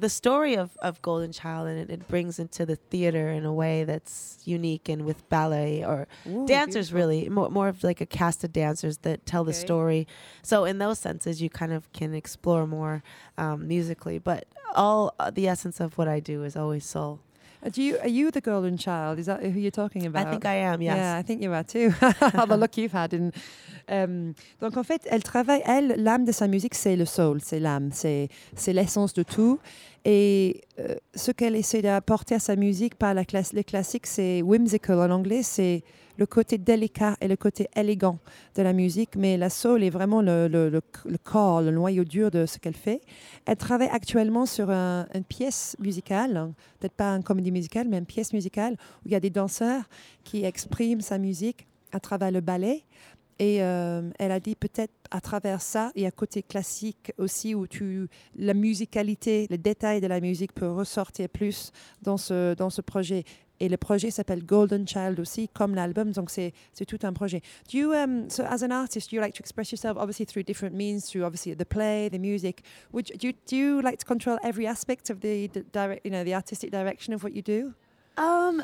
The 0.00 0.08
story 0.08 0.54
of, 0.56 0.76
of 0.78 1.02
Golden 1.02 1.32
Child, 1.32 1.68
and 1.68 1.78
it, 1.78 1.90
it 1.90 2.08
brings 2.08 2.38
into 2.38 2.64
the 2.64 2.76
theater 2.76 3.30
in 3.30 3.44
a 3.44 3.52
way 3.52 3.84
that's 3.84 4.38
unique 4.44 4.88
and 4.88 5.04
with 5.04 5.28
ballet 5.28 5.84
or 5.84 6.06
Ooh, 6.26 6.46
dancers 6.46 6.90
beautiful. 6.90 6.98
really 6.98 7.28
more, 7.28 7.50
more 7.50 7.68
of 7.68 7.82
like 7.84 8.00
a 8.00 8.06
cast 8.06 8.44
of 8.44 8.52
dancers 8.52 8.98
that 8.98 9.26
tell 9.26 9.44
the 9.44 9.52
story. 9.52 10.06
So 10.42 10.64
in 10.64 10.78
those 10.78 10.98
senses 10.98 11.42
you 11.42 11.50
kind 11.50 11.72
of 11.72 11.92
can 11.92 12.14
explore 12.14 12.66
more 12.66 13.02
um, 13.36 13.66
musically 13.68 14.18
but 14.18 14.46
all 14.74 15.14
uh, 15.18 15.30
the 15.30 15.48
essence 15.48 15.80
of 15.80 15.96
what 15.96 16.08
i 16.08 16.20
do 16.20 16.44
is 16.44 16.56
always 16.56 16.84
soul 16.84 17.20
Do 17.72 17.82
you, 17.82 17.96
are 17.98 18.08
you 18.08 18.30
the 18.30 18.40
golden 18.40 18.76
child? 18.78 19.18
Is 19.18 19.26
that 19.26 19.42
who 19.42 19.58
you're 19.58 19.70
talking 19.72 20.06
about? 20.06 20.26
i 20.26 20.30
think 20.30 20.44
i 20.46 20.54
am 20.62 20.80
yes 20.80 20.96
Yeah, 20.96 21.18
I 21.18 21.22
think 21.24 21.42
you 21.42 21.52
are 21.52 21.64
too. 21.64 21.92
All 22.38 22.46
the 22.46 22.56
luck 22.56 22.76
you've 22.76 22.92
had. 22.94 23.12
in- 23.12 23.32
Um, 23.90 24.34
donc 24.60 24.76
en 24.76 24.82
fait, 24.84 25.00
elle 25.10 25.22
travaille, 25.22 25.62
elle, 25.64 25.94
l'âme 25.96 26.26
de 26.26 26.30
sa 26.32 26.46
musique, 26.46 26.74
c'est 26.74 26.94
le 26.94 27.06
soul, 27.06 27.40
c'est 27.42 27.58
l'âme, 27.58 27.88
c'est, 27.90 28.28
c'est 28.54 28.74
l'essence 28.74 29.14
de 29.14 29.22
tout. 29.22 29.58
Et 30.04 30.60
euh, 30.78 30.94
ce 31.14 31.32
qu'elle 31.32 31.56
essaie 31.56 31.80
d'apporter 31.80 32.34
à 32.34 32.38
sa 32.38 32.54
musique 32.54 32.96
par 32.96 33.14
la 33.14 33.24
classe, 33.24 33.54
les 33.54 33.64
classiques, 33.64 34.06
c'est 34.06 34.42
whimsical 34.42 34.98
en 35.00 35.10
anglais, 35.10 35.42
c'est 35.42 35.82
le 36.18 36.26
côté 36.26 36.58
délicat 36.58 37.16
et 37.20 37.28
le 37.28 37.36
côté 37.36 37.68
élégant 37.74 38.18
de 38.56 38.62
la 38.62 38.72
musique. 38.72 39.16
Mais 39.16 39.36
la 39.36 39.48
soul 39.50 39.82
est 39.82 39.90
vraiment 39.90 40.20
le, 40.20 40.48
le- 40.48 40.68
le- 40.68 41.18
corps, 41.22 41.62
le 41.62 41.70
noyau 41.70 42.04
dur 42.04 42.30
de 42.30 42.44
ce 42.44 42.58
qu'elle 42.58 42.76
fait. 42.76 43.00
Elle 43.46 43.56
travaille 43.56 43.88
actuellement 43.90 44.44
sur 44.44 44.70
un- 44.70 45.06
une 45.14 45.24
pièce 45.24 45.76
musicale, 45.78 46.52
peut-être 46.78 46.94
pas 46.94 47.10
une 47.12 47.22
comédie 47.22 47.52
musicale, 47.52 47.86
mais 47.88 47.98
une 47.98 48.06
pièce 48.06 48.32
musicale 48.32 48.74
où 48.74 49.06
il 49.06 49.12
y 49.12 49.14
a 49.14 49.20
des 49.20 49.30
danseurs 49.30 49.84
qui 50.24 50.44
expriment 50.44 51.00
sa 51.00 51.18
musique 51.18 51.66
à 51.92 52.00
travers 52.00 52.30
le 52.30 52.40
ballet. 52.40 52.84
Et 53.40 53.62
euh, 53.62 54.02
elle 54.18 54.32
a 54.32 54.40
dit 54.40 54.56
peut-être 54.56 54.92
à 55.12 55.20
travers 55.20 55.62
ça, 55.62 55.92
il 55.94 56.02
y 56.02 56.06
a 56.06 56.10
côté 56.10 56.42
classique 56.42 57.12
aussi 57.18 57.54
où 57.54 57.68
tu, 57.68 58.08
la 58.34 58.52
musicalité, 58.52 59.46
le 59.48 59.56
détail 59.58 60.00
de 60.00 60.08
la 60.08 60.20
musique 60.20 60.52
peut 60.52 60.68
ressortir 60.68 61.28
plus 61.28 61.70
dans 62.02 62.16
ce, 62.16 62.54
dans 62.54 62.68
ce 62.68 62.80
projet. 62.80 63.22
Et 63.60 63.68
le 63.68 63.76
projet 63.76 64.10
s'appelle 64.10 64.44
Golden 64.44 64.86
Child 64.86 65.18
aussi, 65.20 65.48
comme 65.48 65.74
l'album. 65.74 66.12
Donc 66.12 66.30
c'est 66.30 66.52
c'est 66.72 66.84
tout 66.84 66.98
un 67.02 67.12
projet. 67.12 67.40
Do 67.72 67.76
you 67.78 67.92
um 67.92 68.30
so 68.30 68.44
as 68.44 68.62
an 68.62 68.70
artist, 68.70 69.12
you 69.12 69.20
like 69.20 69.34
to 69.34 69.40
express 69.40 69.72
yourself 69.72 69.96
obviously 69.98 70.26
through 70.26 70.44
different 70.44 70.74
means, 70.76 71.06
through 71.10 71.24
obviously 71.24 71.54
the 71.54 71.64
play, 71.66 72.08
the 72.08 72.18
music. 72.18 72.62
Would 72.92 73.10
you, 73.10 73.16
do 73.16 73.26
you, 73.28 73.32
do 73.46 73.56
you 73.56 73.82
like 73.82 73.98
to 73.98 74.04
control 74.06 74.38
every 74.42 74.66
aspect 74.66 75.10
of 75.10 75.20
the, 75.20 75.48
the 75.48 75.62
direct, 75.72 76.04
you 76.04 76.10
know, 76.12 76.22
the 76.24 76.34
artistic 76.34 76.70
direction 76.70 77.12
of 77.14 77.22
what 77.24 77.32
you 77.34 77.42
do? 77.42 77.74
Um, 78.16 78.62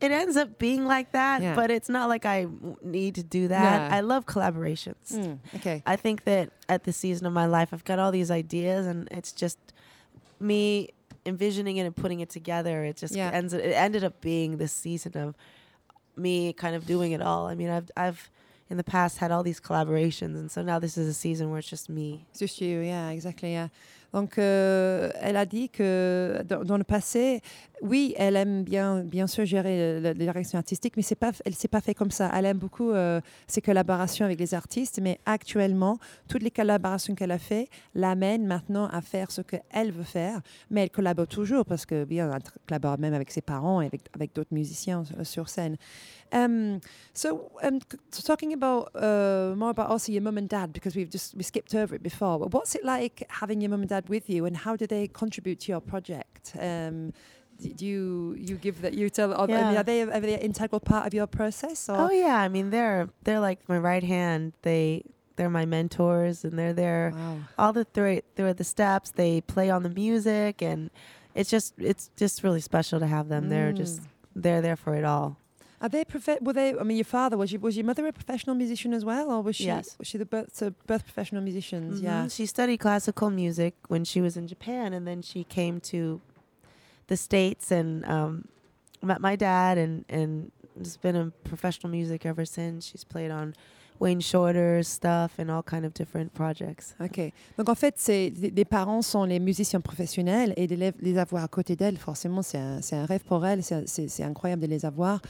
it 0.00 0.10
ends 0.10 0.36
up 0.36 0.58
being 0.58 0.84
like 0.84 1.12
that, 1.12 1.40
Yeah. 1.40 1.54
but 1.54 1.70
it's 1.70 1.88
not 1.88 2.08
like 2.10 2.26
I 2.26 2.46
need 2.82 3.14
to 3.14 3.22
do 3.22 3.48
that. 3.48 3.90
No. 3.90 3.96
I 3.96 4.00
love 4.00 4.26
collaborations. 4.26 5.12
Mm, 5.12 5.38
okay. 5.56 5.82
I 5.86 5.96
think 5.96 6.24
that 6.24 6.50
at 6.68 6.84
this 6.84 6.98
season 6.98 7.26
of 7.26 7.32
my 7.32 7.46
life, 7.46 7.70
I've 7.72 7.84
got 7.84 7.98
all 7.98 8.12
these 8.12 8.30
ideas, 8.30 8.86
and 8.86 9.08
it's 9.10 9.32
just 9.32 9.58
me 10.38 10.90
envisioning 11.26 11.76
it 11.76 11.82
and 11.86 11.94
putting 11.94 12.20
it 12.20 12.30
together. 12.30 12.84
It 12.84 12.96
just 12.96 13.14
Yeah. 13.14 13.30
ends. 13.32 13.52
It 13.52 13.62
ended 13.72 14.04
up 14.04 14.20
being 14.20 14.56
this 14.58 14.72
season 14.72 15.16
of 15.18 15.34
me 16.16 16.52
kind 16.52 16.74
of 16.74 16.86
doing 16.86 17.12
it 17.12 17.20
all. 17.20 17.46
I 17.46 17.54
mean, 17.54 17.68
I've 17.68 17.90
I've 17.96 18.30
in 18.70 18.76
the 18.78 18.84
past 18.84 19.18
had 19.18 19.30
all 19.30 19.42
these 19.42 19.60
collaborations, 19.60 20.34
and 20.36 20.50
so 20.50 20.62
now 20.62 20.78
this 20.78 20.96
is 20.98 21.06
a 21.08 21.14
season 21.14 21.50
where 21.50 21.58
it's 21.58 21.68
just 21.68 21.88
me. 21.88 22.26
It's 22.30 22.40
just 22.40 22.60
you, 22.60 22.80
yeah, 22.80 23.10
exactly, 23.10 23.52
yeah. 23.52 23.68
Donc, 24.16 24.38
euh, 24.38 25.10
elle 25.20 25.36
a 25.36 25.44
dit 25.44 25.68
que 25.68 26.42
dans, 26.48 26.78
le 26.78 26.84
passé, 26.84 27.42
oui, 27.82 28.14
elle 28.16 28.36
aime 28.36 28.64
bien, 28.64 29.00
bien 29.00 29.26
sûr 29.26 29.44
gérer 29.44 30.00
la, 30.00 30.14
la 30.14 30.14
direction 30.14 30.56
artistique, 30.56 30.94
mais 30.96 31.02
pas, 31.20 31.32
elle 31.44 31.54
s'est 31.54 31.68
pas 31.68 31.82
fait 31.82 31.92
comme 31.92 32.10
ça. 32.10 32.30
Elle 32.32 32.46
aime 32.46 32.56
beaucoup 32.56 32.92
euh, 32.92 33.20
ses 33.46 33.60
collaborations 33.60 34.24
avec 34.24 34.40
les 34.40 34.54
artistes, 34.54 35.00
mais 35.02 35.20
actuellement, 35.26 35.98
toutes 36.30 36.42
les 36.42 36.50
collaborations 36.50 37.14
qu'elle 37.14 37.30
a 37.30 37.38
fait 37.38 37.68
l'amènent 37.94 38.46
maintenant 38.46 38.86
à 38.86 39.02
faire 39.02 39.30
ce 39.30 39.42
qu'elle 39.42 39.92
veut 39.92 40.02
faire. 40.02 40.40
Mais 40.70 40.84
elle 40.84 40.90
collabore 40.90 41.26
toujours 41.26 41.66
parce 41.66 41.84
que 41.84 42.04
bien, 42.04 42.32
elle 42.32 42.42
collabore 42.66 42.98
même 42.98 43.12
avec 43.12 43.30
ses 43.30 43.42
parents 43.42 43.82
et 43.82 43.90
avec, 44.14 44.34
d'autres 44.34 44.54
musiciens 44.54 45.04
sur 45.24 45.50
scène. 45.50 45.76
Um, 46.32 46.80
so, 47.12 47.52
um, 47.62 47.78
talking 48.10 48.52
about 48.52 48.90
uh, 48.96 49.54
more 49.56 49.70
about 49.70 49.90
also 49.90 50.10
your 50.10 50.22
mum 50.22 50.38
and 50.38 50.48
dad 50.48 50.72
because 50.72 50.96
we've 50.96 51.08
just 51.08 51.34
we 51.36 51.44
skipped 51.44 51.74
over 51.74 51.94
it 51.94 52.02
before. 52.02 52.38
But 52.38 52.52
what's 52.52 52.74
it 52.74 52.84
like 52.84 53.24
having 53.28 53.60
your 53.60 53.70
mum 53.70 53.82
and 53.82 53.88
dad 53.88 54.05
with 54.08 54.28
you, 54.30 54.44
and 54.46 54.56
how 54.56 54.76
do 54.76 54.86
they 54.86 55.08
contribute 55.08 55.60
to 55.60 55.72
your 55.72 55.80
project? 55.80 56.52
Um, 56.58 57.12
do 57.58 57.86
you 57.86 58.34
you 58.38 58.56
give 58.56 58.82
that 58.82 58.94
you 58.94 59.08
tell? 59.08 59.32
Are, 59.32 59.44
I 59.44 59.46
mean, 59.46 59.56
Yeah. 59.56 59.80
are 59.80 59.82
they 59.82 60.02
are 60.02 60.20
they 60.20 60.34
an 60.34 60.40
integral 60.40 60.80
part 60.80 61.06
of 61.06 61.14
your 61.14 61.26
process? 61.26 61.88
Or? 61.88 61.96
Oh 61.96 62.10
yeah, 62.10 62.38
I 62.40 62.48
mean 62.48 62.70
they're 62.70 63.08
they're 63.24 63.40
like 63.40 63.66
my 63.68 63.78
right 63.78 64.02
hand. 64.04 64.52
They 64.62 65.02
they're 65.36 65.50
my 65.50 65.64
mentors, 65.66 66.44
and 66.44 66.58
they're 66.58 66.72
there 66.74 67.12
Wow. 67.14 67.38
all 67.58 67.72
the 67.72 67.84
through 67.84 68.20
through 68.36 68.54
the 68.54 68.64
steps. 68.64 69.10
They 69.10 69.40
play 69.40 69.70
on 69.70 69.82
the 69.84 69.88
music, 69.90 70.60
and 70.62 70.90
it's 71.34 71.48
just 71.50 71.74
it's 71.78 72.10
just 72.16 72.42
really 72.42 72.60
special 72.60 73.00
to 73.00 73.06
have 73.06 73.28
them. 73.28 73.48
They're 73.48 73.72
just 73.72 74.00
Mm. 74.02 74.06
they're 74.36 74.60
there 74.62 74.76
for 74.76 74.94
it 74.94 75.04
all. 75.04 75.38
Are 75.80 75.88
they 75.88 76.04
Were 76.40 76.52
they? 76.52 76.74
I 76.78 76.82
mean, 76.82 76.96
your 76.96 77.04
father 77.04 77.36
was. 77.36 77.52
You, 77.52 77.58
was 77.60 77.76
your 77.76 77.84
mother 77.84 78.06
a 78.06 78.12
professional 78.12 78.56
musician 78.56 78.94
as 78.94 79.04
well, 79.04 79.30
or 79.30 79.42
was 79.42 79.56
she? 79.56 79.66
Yes. 79.66 79.96
Was 79.98 80.08
she 80.08 80.16
the 80.18 80.24
birth? 80.24 80.50
So 80.54 80.72
both 80.86 81.04
professional 81.04 81.42
musicians. 81.42 82.00
Yeah. 82.00 82.24
Mhm. 82.24 82.32
She 82.34 82.46
studied 82.46 82.78
classical 82.78 83.30
music 83.30 83.74
when 83.88 84.04
she 84.04 84.20
was 84.20 84.36
in 84.36 84.46
Japan, 84.48 84.92
and 84.94 85.06
then 85.06 85.20
she 85.22 85.44
came 85.44 85.80
to 85.80 86.20
the 87.08 87.16
states 87.16 87.70
and 87.70 88.04
um, 88.06 88.48
met 89.02 89.20
my 89.20 89.36
dad, 89.36 89.76
and 89.76 90.04
and 90.08 90.50
has 90.78 90.96
been 90.96 91.16
in 91.16 91.32
professional 91.44 91.90
music 91.90 92.24
ever 92.24 92.44
since. 92.44 92.86
She's 92.86 93.04
played 93.04 93.30
on 93.30 93.54
Wayne 94.00 94.20
Shorter's 94.20 94.86
stuff 94.88 95.38
and 95.38 95.48
all 95.50 95.62
kind 95.62 95.84
of 95.84 95.92
different 95.94 96.32
projects. 96.32 96.94
Ok. 97.00 97.32
Donc 97.58 97.68
en 97.68 97.74
fait, 97.74 97.94
c'est 97.96 98.32
les 98.36 98.64
parents 98.64 99.02
sont 99.02 99.24
les 99.24 99.38
musiciens 99.40 99.80
professionnels 99.80 100.52
et 100.56 100.66
de 100.66 100.74
les, 100.74 100.92
les 101.00 101.18
avoir 101.18 101.44
à 101.44 101.48
côté 101.48 101.76
d'elles, 101.76 101.96
forcément, 101.98 102.42
c'est 102.42 102.58
un, 102.58 103.06
rêve 103.06 103.24
pour 103.24 103.44
elles. 103.46 103.62
C'est- 103.62 104.22
incroyable 104.22 104.62
de 104.62 104.66
les 104.66 104.84
avoir 104.84 105.20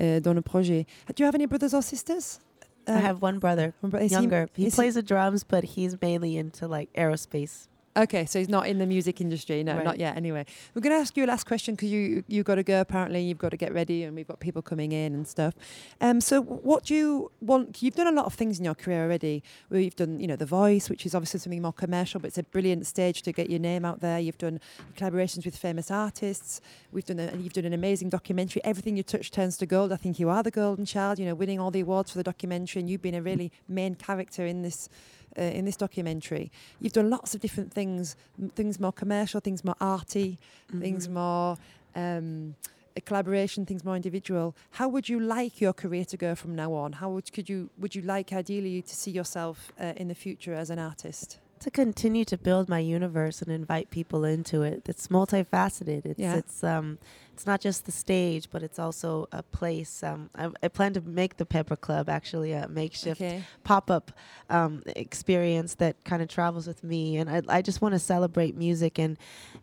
euh, 0.00 0.20
dans 0.20 0.32
le 0.34 0.42
projet. 0.42 0.86
Do 1.08 1.22
you 1.22 1.26
have 1.26 1.34
any 1.34 1.46
brothers 1.46 1.74
or 1.74 1.82
sisters? 1.82 2.40
I 2.88 2.92
have 2.92 3.20
one 3.20 3.38
brother, 3.38 3.72
one 3.82 3.90
bro- 3.90 4.00
is 4.00 4.10
he- 4.10 4.14
younger. 4.14 4.46
He- 4.56 4.70
plays 4.70 4.94
the 4.94 5.02
drums, 5.02 5.42
but 5.44 5.64
he's 5.76 5.96
mainly 6.00 6.36
into 6.38 6.68
like 6.68 6.88
aerospace. 6.94 7.68
Okay, 7.96 8.26
so 8.26 8.38
he's 8.38 8.48
not 8.48 8.66
in 8.66 8.76
the 8.78 8.84
music 8.86 9.22
industry. 9.22 9.64
No, 9.64 9.74
Right. 9.76 9.84
not 9.84 9.98
yet. 9.98 10.16
Anyway, 10.18 10.44
we're 10.74 10.82
going 10.82 10.94
to 10.94 11.00
ask 11.00 11.16
you 11.16 11.24
a 11.24 11.26
last 11.26 11.44
question 11.46 11.74
because 11.74 11.90
you 11.90 12.24
you 12.28 12.42
got 12.42 12.56
to 12.56 12.62
go. 12.62 12.80
Apparently, 12.80 13.22
you've 13.22 13.38
got 13.38 13.50
to 13.52 13.56
get 13.56 13.72
ready, 13.72 14.04
and 14.04 14.14
we've 14.14 14.28
got 14.28 14.38
people 14.38 14.60
coming 14.60 14.92
in 14.92 15.14
and 15.14 15.26
stuff. 15.26 15.54
Um, 16.00 16.20
so 16.20 16.42
what 16.42 16.84
do 16.84 16.94
you 16.94 17.30
want? 17.40 17.82
You've 17.82 17.94
done 17.94 18.06
a 18.06 18.12
lot 18.12 18.26
of 18.26 18.34
things 18.34 18.58
in 18.58 18.64
your 18.66 18.74
career 18.74 19.02
already. 19.04 19.42
Where 19.68 19.80
you've 19.80 19.96
done, 19.96 20.20
you 20.20 20.26
know, 20.26 20.36
The 20.36 20.44
Voice, 20.46 20.90
which 20.90 21.06
is 21.06 21.14
obviously 21.14 21.40
something 21.40 21.62
more 21.62 21.72
commercial, 21.72 22.20
but 22.20 22.28
it's 22.28 22.38
a 22.38 22.42
brilliant 22.42 22.86
stage 22.86 23.22
to 23.22 23.32
get 23.32 23.48
your 23.48 23.60
name 23.60 23.84
out 23.86 24.00
there. 24.00 24.18
You've 24.18 24.38
done 24.38 24.60
collaborations 24.96 25.46
with 25.46 25.56
famous 25.56 25.90
artists. 25.90 26.60
We've 26.92 27.04
done, 27.04 27.18
a, 27.18 27.34
you've 27.36 27.54
done 27.54 27.64
an 27.64 27.72
amazing 27.72 28.10
documentary. 28.10 28.62
Everything 28.62 28.98
you 28.98 29.02
touch 29.04 29.30
turns 29.30 29.56
to 29.58 29.66
gold. 29.66 29.90
I 29.90 29.96
think 29.96 30.18
you 30.20 30.28
are 30.28 30.42
the 30.42 30.50
golden 30.50 30.84
child. 30.84 31.18
You 31.18 31.24
know, 31.24 31.34
winning 31.34 31.58
all 31.60 31.70
the 31.70 31.80
awards 31.80 32.10
for 32.10 32.18
the 32.18 32.24
documentary, 32.24 32.80
and 32.80 32.90
you've 32.90 33.02
been 33.02 33.14
a 33.14 33.22
really 33.22 33.52
main 33.68 33.94
character 33.94 34.44
in 34.44 34.60
this 34.60 34.90
uh, 35.38 35.42
in 35.42 35.64
this 35.64 35.76
documentary. 35.76 36.50
You've 36.80 36.92
done 36.92 37.10
lots 37.10 37.34
of 37.34 37.40
different 37.40 37.72
things, 37.72 38.16
m- 38.40 38.50
things 38.50 38.78
more 38.80 38.92
commercial, 38.92 39.40
things 39.40 39.64
more 39.64 39.76
arty, 39.80 40.38
things 40.80 41.08
Mhm. 41.08 41.12
more 41.12 41.56
um, 41.94 42.54
a 42.96 43.00
collaboration, 43.00 43.66
things 43.66 43.84
more 43.84 43.96
individual. 43.96 44.54
How 44.72 44.88
would 44.88 45.08
you 45.08 45.18
like 45.20 45.60
your 45.60 45.72
career 45.74 46.04
to 46.06 46.16
go 46.16 46.34
from 46.34 46.54
now 46.54 46.72
on? 46.72 46.92
How 46.94 47.10
would 47.10 47.30
could 47.32 47.48
you 47.48 47.68
would 47.78 47.94
you 47.94 48.02
like 48.02 48.32
ideally 48.32 48.82
to 48.82 48.94
see 48.96 49.10
yourself 49.10 49.72
uh, 49.80 49.92
in 49.96 50.08
the 50.08 50.14
future 50.14 50.54
as 50.54 50.70
an 50.70 50.78
artist? 50.78 51.38
to 51.58 51.70
continue 51.70 52.22
to 52.22 52.36
build 52.36 52.68
my 52.68 52.78
universe 52.78 53.40
and 53.40 53.50
invite 53.50 53.88
people 53.88 54.24
into 54.24 54.60
it. 54.62 54.86
It's 54.90 55.08
multifaceted. 55.08 56.04
It's 56.04 56.20
Yeah. 56.20 56.36
it's 56.36 56.62
um 56.62 56.98
it's 57.36 57.44
not 57.44 57.60
just 57.60 57.84
the 57.84 57.92
stage, 57.92 58.48
but 58.50 58.62
it's 58.62 58.78
also 58.78 59.28
a 59.30 59.42
place. 59.42 60.02
Um, 60.02 60.30
I, 60.34 60.48
I 60.62 60.68
plan 60.68 60.94
to 60.94 61.02
make 61.02 61.36
the 61.36 61.44
Pepper 61.44 61.76
Club 61.76 62.08
actually 62.08 62.52
a 62.52 62.66
makeshift 62.66 63.20
Okay. 63.20 63.42
pop 63.62 63.90
up 63.90 64.10
um, 64.48 64.82
experience 64.96 65.74
that 65.74 66.02
kind 66.04 66.22
of 66.22 66.28
travels 66.28 66.66
with 66.66 66.82
me, 66.82 67.18
and 67.18 67.28
I, 67.28 67.42
I 67.48 67.60
just 67.60 67.82
want 67.82 67.92
to 67.94 67.98
celebrate 67.98 68.56
music 68.56 68.98
and 68.98 69.18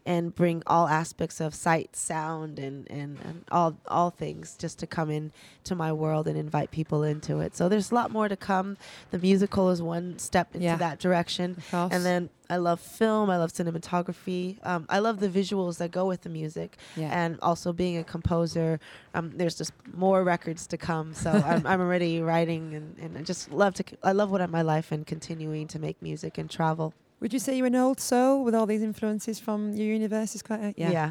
and 0.06 0.36
bring 0.36 0.62
all 0.68 0.88
aspects 0.88 1.42
of 1.42 1.56
sight, 1.56 1.96
sound, 1.96 2.60
and, 2.60 2.88
and, 2.92 3.18
and 3.24 3.44
all 3.52 3.76
all 3.88 4.12
things 4.12 4.56
just 4.56 4.78
to 4.80 4.86
come 4.86 5.10
in 5.10 5.32
to 5.64 5.74
my 5.74 5.92
world 5.92 6.28
and 6.28 6.38
invite 6.38 6.70
people 6.70 7.02
into 7.02 7.40
it. 7.40 7.56
So 7.56 7.70
there's 7.70 7.90
a 7.92 7.96
lot 7.96 8.12
more 8.12 8.28
to 8.30 8.38
come. 8.38 8.78
The 9.10 9.18
musical 9.18 9.72
is 9.72 9.82
one 9.82 10.20
step 10.20 10.54
into 10.54 10.66
Yeah. 10.66 10.76
that 10.76 11.00
direction. 11.00 11.58
And 11.72 12.06
then 12.06 12.30
I 12.50 12.58
love 12.58 12.80
film. 12.80 13.30
I 13.30 13.38
love 13.38 13.52
cinematography. 13.52 14.58
Um, 14.66 14.86
I 14.90 15.00
love 15.00 15.20
the 15.20 15.30
visuals 15.30 15.78
that 15.78 15.92
go 15.92 16.06
with 16.06 16.22
the 16.22 16.30
music, 16.30 16.78
yeah. 16.96 17.10
and 17.12 17.40
also 17.42 17.74
being 17.74 17.98
a 17.98 18.04
composer. 18.04 18.80
Um, 19.14 19.32
there's 19.36 19.56
just 19.56 19.74
more 19.94 20.24
records 20.24 20.68
to 20.68 20.78
come. 20.78 21.14
So 21.14 21.32
I'm, 21.46 21.66
I'm 21.66 21.82
already 21.82 22.22
writing, 22.22 22.76
and, 22.76 22.96
and 23.00 23.18
I 23.18 23.22
just 23.22 23.52
love 23.52 23.74
to. 23.76 23.84
I 24.04 24.12
love 24.12 24.32
what 24.32 24.42
I'm 24.42 24.52
my 24.52 24.62
life 24.62 24.92
and 24.92 25.06
continuing 25.06 25.68
to 25.68 25.80
make 25.80 26.02
music 26.02 26.38
and 26.38 26.50
travel. 26.50 26.94
would 27.20 27.34
you 27.34 27.40
say 27.40 27.58
you're 27.58 27.68
an 27.68 27.76
old 27.76 28.00
soul 28.00 28.44
with 28.44 28.54
all 28.54 28.66
these 28.66 28.84
influences 28.84 29.40
from 29.40 29.74
your 29.74 29.88
universe? 29.88 30.36
Is 30.36 30.44
quite 30.44 30.60
a, 30.60 30.74
yeah. 30.78 31.10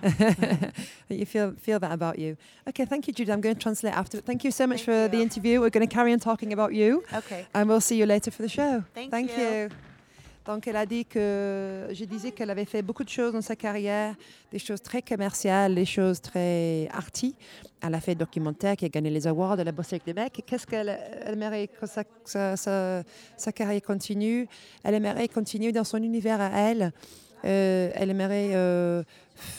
you 1.09 1.27
feel 1.27 1.53
feel 1.53 1.81
that 1.81 1.93
about 1.93 2.19
you. 2.19 2.37
Okay, 2.69 2.85
thank 2.85 3.09
you, 3.09 3.13
Judy. 3.13 3.33
I'm 3.33 3.41
going 3.41 3.57
to 3.57 3.61
translate 3.61 3.95
after. 3.95 4.21
Thank 4.21 4.45
you 4.45 4.51
so 4.51 4.67
much 4.67 4.85
Thank 4.85 5.11
for 5.11 5.17
the 5.17 5.23
interview. 5.23 5.61
We're 5.61 5.71
going 5.71 5.87
to 5.87 5.93
carry 5.93 6.13
on 6.13 6.21
talking 6.21 6.53
about 6.53 6.73
you. 6.73 7.05
Okay. 7.13 7.47
And 7.55 7.69
we'll 7.69 7.81
see 7.81 7.97
you 7.97 8.07
later 8.07 8.31
for 8.31 8.43
the 8.43 8.49
show. 8.49 8.85
Thank 8.95 9.37
you. 9.37 9.43
you. 9.43 9.71
Donc, 10.47 10.67
elle 10.67 10.77
a 10.77 10.87
dit 10.87 11.05
que 11.05 11.87
je 11.93 12.05
disais 12.05 12.33
qu'elle 12.33 12.51
avait 12.51 12.65
fait 12.65 12.83
beaucoup 12.83 13.05
de 13.05 13.09
choses 13.09 13.33
dans 13.33 13.41
sa 13.43 13.55
carrière, 13.55 14.17
des 14.51 14.59
choses 14.59 14.83
très 14.83 15.01
commerciales, 15.01 15.75
des 15.75 15.85
choses 15.85 16.21
très 16.21 16.89
arty. 16.93 17.37
Elle 17.81 17.95
a 17.95 18.01
fait 18.01 18.17
documentaire 18.17 18.77
qui 18.77 18.85
a 18.85 18.89
gagné 18.89 19.11
les 19.11 19.27
awards, 19.27 19.61
elle 19.61 19.69
a 19.69 19.73
bossé 19.73 19.95
avec 19.95 20.05
des 20.05 20.15
mecs. 20.15 20.43
Qu'est-ce 20.45 20.67
qu'elle 20.67 20.99
elle 21.25 21.35
aimerait 21.35 21.69
que 21.69 21.87
sa, 21.87 22.57
sa, 22.57 23.53
carrière 23.53 23.83
continue? 23.83 24.49
Elle 24.83 24.95
aimerait 24.95 25.29
continuer 25.29 25.71
dans 25.71 25.85
son 25.85 26.03
univers 26.03 26.41
à 26.41 26.51
elle. 26.59 26.93
Euh, 27.45 27.91
elle 27.95 28.11
aimerait 28.11 28.51
euh, 28.53 29.03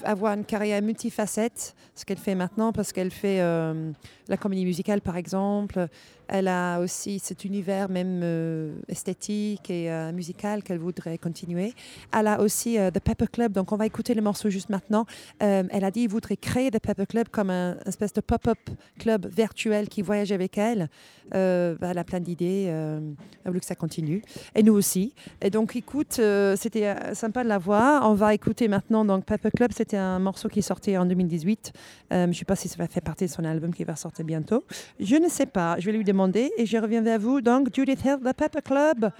avoir 0.03 0.34
une 0.34 0.45
carrière 0.45 0.81
multifacette, 0.81 1.75
ce 1.95 2.05
qu'elle 2.05 2.17
fait 2.17 2.36
maintenant, 2.36 2.71
parce 2.71 2.93
qu'elle 2.93 3.11
fait 3.11 3.41
euh, 3.41 3.91
la 4.27 4.38
comédie 4.38 4.65
musicale, 4.65 5.01
par 5.01 5.17
exemple. 5.17 5.88
Elle 6.28 6.47
a 6.47 6.80
aussi 6.80 7.19
cet 7.19 7.45
univers 7.45 7.89
même 7.89 8.21
euh, 8.24 8.76
esthétique 8.88 9.69
et 9.69 9.91
euh, 9.91 10.11
musical 10.11 10.63
qu'elle 10.63 10.80
voudrait 10.80 11.17
continuer. 11.17 11.74
Elle 12.11 12.28
a 12.28 12.41
aussi 12.41 12.80
euh, 12.80 12.91
The 12.91 12.99
Pepper 12.99 13.28
Club, 13.32 13.53
donc 13.53 13.71
on 13.71 13.78
va 13.78 13.86
écouter 13.86 14.13
le 14.13 14.21
morceau 14.21 14.49
juste 14.49 14.69
maintenant. 14.69 15.05
Elle 15.39 15.84
a 15.84 15.91
dit 15.91 16.01
qu'elle 16.01 16.11
voudrait 16.11 16.38
créer 16.38 16.71
The 16.71 16.80
Pepper 16.80 17.05
Club 17.05 17.30
comme 17.30 17.49
un 17.49 17.78
espèce 17.86 18.13
de 18.13 18.21
pop-up 18.21 18.57
club 18.99 19.28
virtuel 19.28 19.89
qui 19.89 20.01
voyage 20.01 20.32
avec 20.32 20.57
elle. 20.57 20.89
Bah, 21.32 21.89
elle 21.89 21.97
a 21.97 22.03
plein 22.03 22.19
d'idées, 22.19 22.63
elle 22.63 23.51
veut 23.51 23.59
que 23.59 23.65
ça 23.65 23.76
continue. 23.76 24.21
Et 24.55 24.63
nous 24.63 24.74
aussi. 24.74 25.13
Et 25.41 25.49
donc 25.49 25.76
écoute, 25.76 26.19
c'était 26.55 26.95
sympa 27.13 27.43
de 27.43 27.49
la 27.49 27.57
voir. 27.57 28.09
On 28.09 28.13
va 28.13 28.34
écouter 28.34 28.67
maintenant 28.67 29.05
donc 29.05 29.26
Pepper 29.26 29.51
Club, 29.51 29.71
c'était 29.74 29.97
un 29.97 30.19
morceau 30.19 30.49
qui 30.49 30.61
sorti 30.61 30.97
en 30.97 31.05
2018. 31.05 31.74
Euh, 32.11 32.24
je 32.24 32.28
ne 32.30 32.34
sais 32.34 32.45
pas 32.45 32.55
si 32.55 32.67
ça 32.67 32.78
va 32.78 32.88
faire 32.88 33.03
partie 33.03 33.26
de 33.26 33.30
son 33.30 33.43
album 33.43 33.74
qui 33.74 33.84
va 33.84 33.95
sortir 33.95 34.26
bientôt. 34.26 34.63
Je 34.99 35.15
ne 35.15 35.30
sais 35.30 35.45
pas. 35.45 35.78
Je 35.80 35.86
vais 35.86 35.91
lui 35.91 36.03
demander 36.03 36.12
et 36.57 36.66
je 36.66 36.78
reviens 36.78 37.01
vers 37.01 37.20
vous. 37.20 37.41
Donc, 37.41 37.70
Judith 37.74 38.03
Hill, 38.03 38.18
The 38.24 38.34
Pepper 38.34 38.61
Club. 38.61 39.11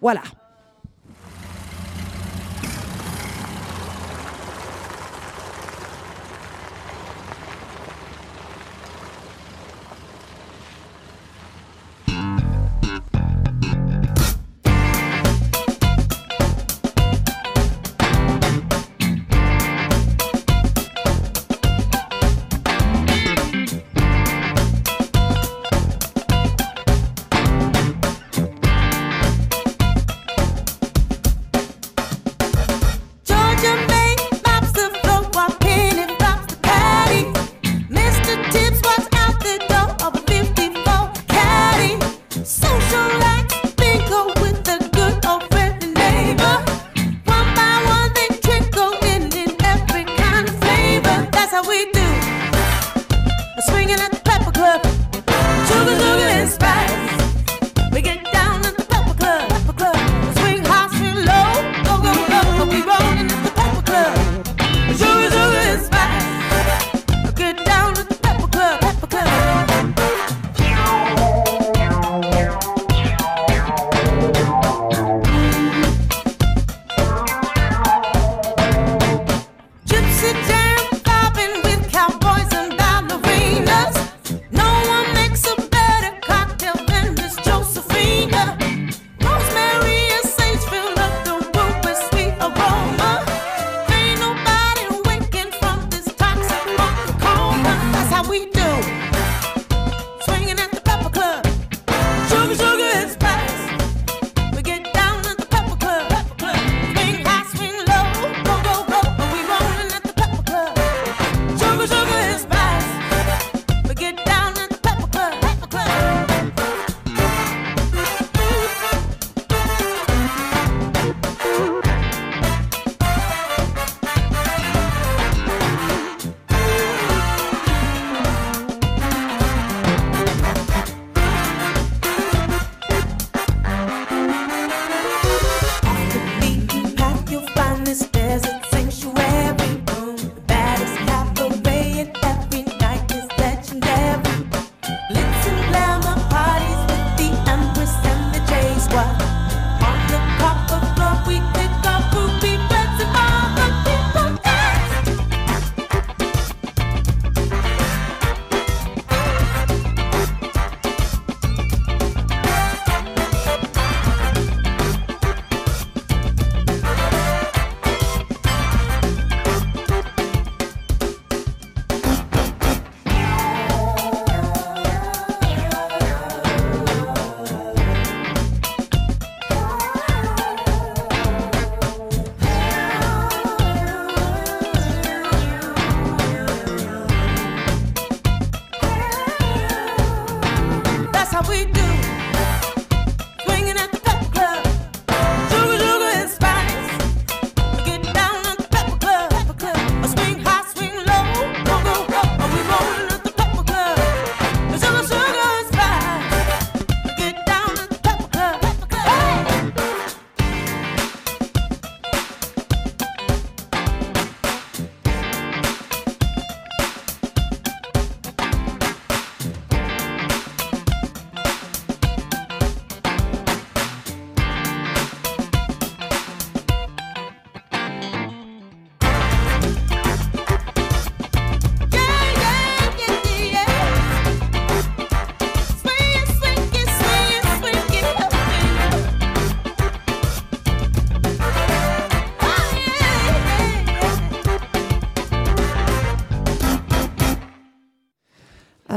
Voilà. 0.00 0.22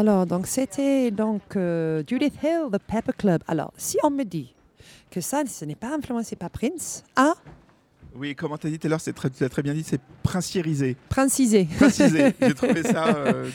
Alors, 0.04 0.26
donc, 0.26 0.48
c'était 0.48 1.12
donc 1.12 1.56
euh, 1.56 2.04
Judith 2.06 2.34
Hill, 2.44 2.64
The 2.74 2.78
Pepper 2.78 3.14
Club. 3.18 3.42
Alors, 3.48 3.72
si 3.78 3.98
on 4.04 4.10
me 4.10 4.26
dit 4.26 4.54
que 5.10 5.22
ça, 5.22 5.44
ce 5.46 5.64
n'est 5.64 5.76
pas 5.76 5.96
influencé 5.96 6.36
par 6.36 6.50
Prince, 6.50 7.06
ah, 7.16 7.36
Oui, 8.14 8.36
comment 8.36 8.58
t'as 8.58 8.68
dit 8.68 8.78
tout 8.78 8.88
à 8.88 8.90
l'heure, 8.90 9.00
c'est 9.00 9.14
très, 9.14 9.30
tu 9.30 9.48
très 9.48 9.62
bien 9.62 9.74
dit, 9.74 9.82
c'est 9.82 10.02
princiérisé. 10.22 10.98
Princisé. 11.08 11.70
Précisé. 11.78 12.36
J'ai 12.42 12.54
trouvé 12.54 12.84
ça. 12.84 13.16
euh. 13.16 13.50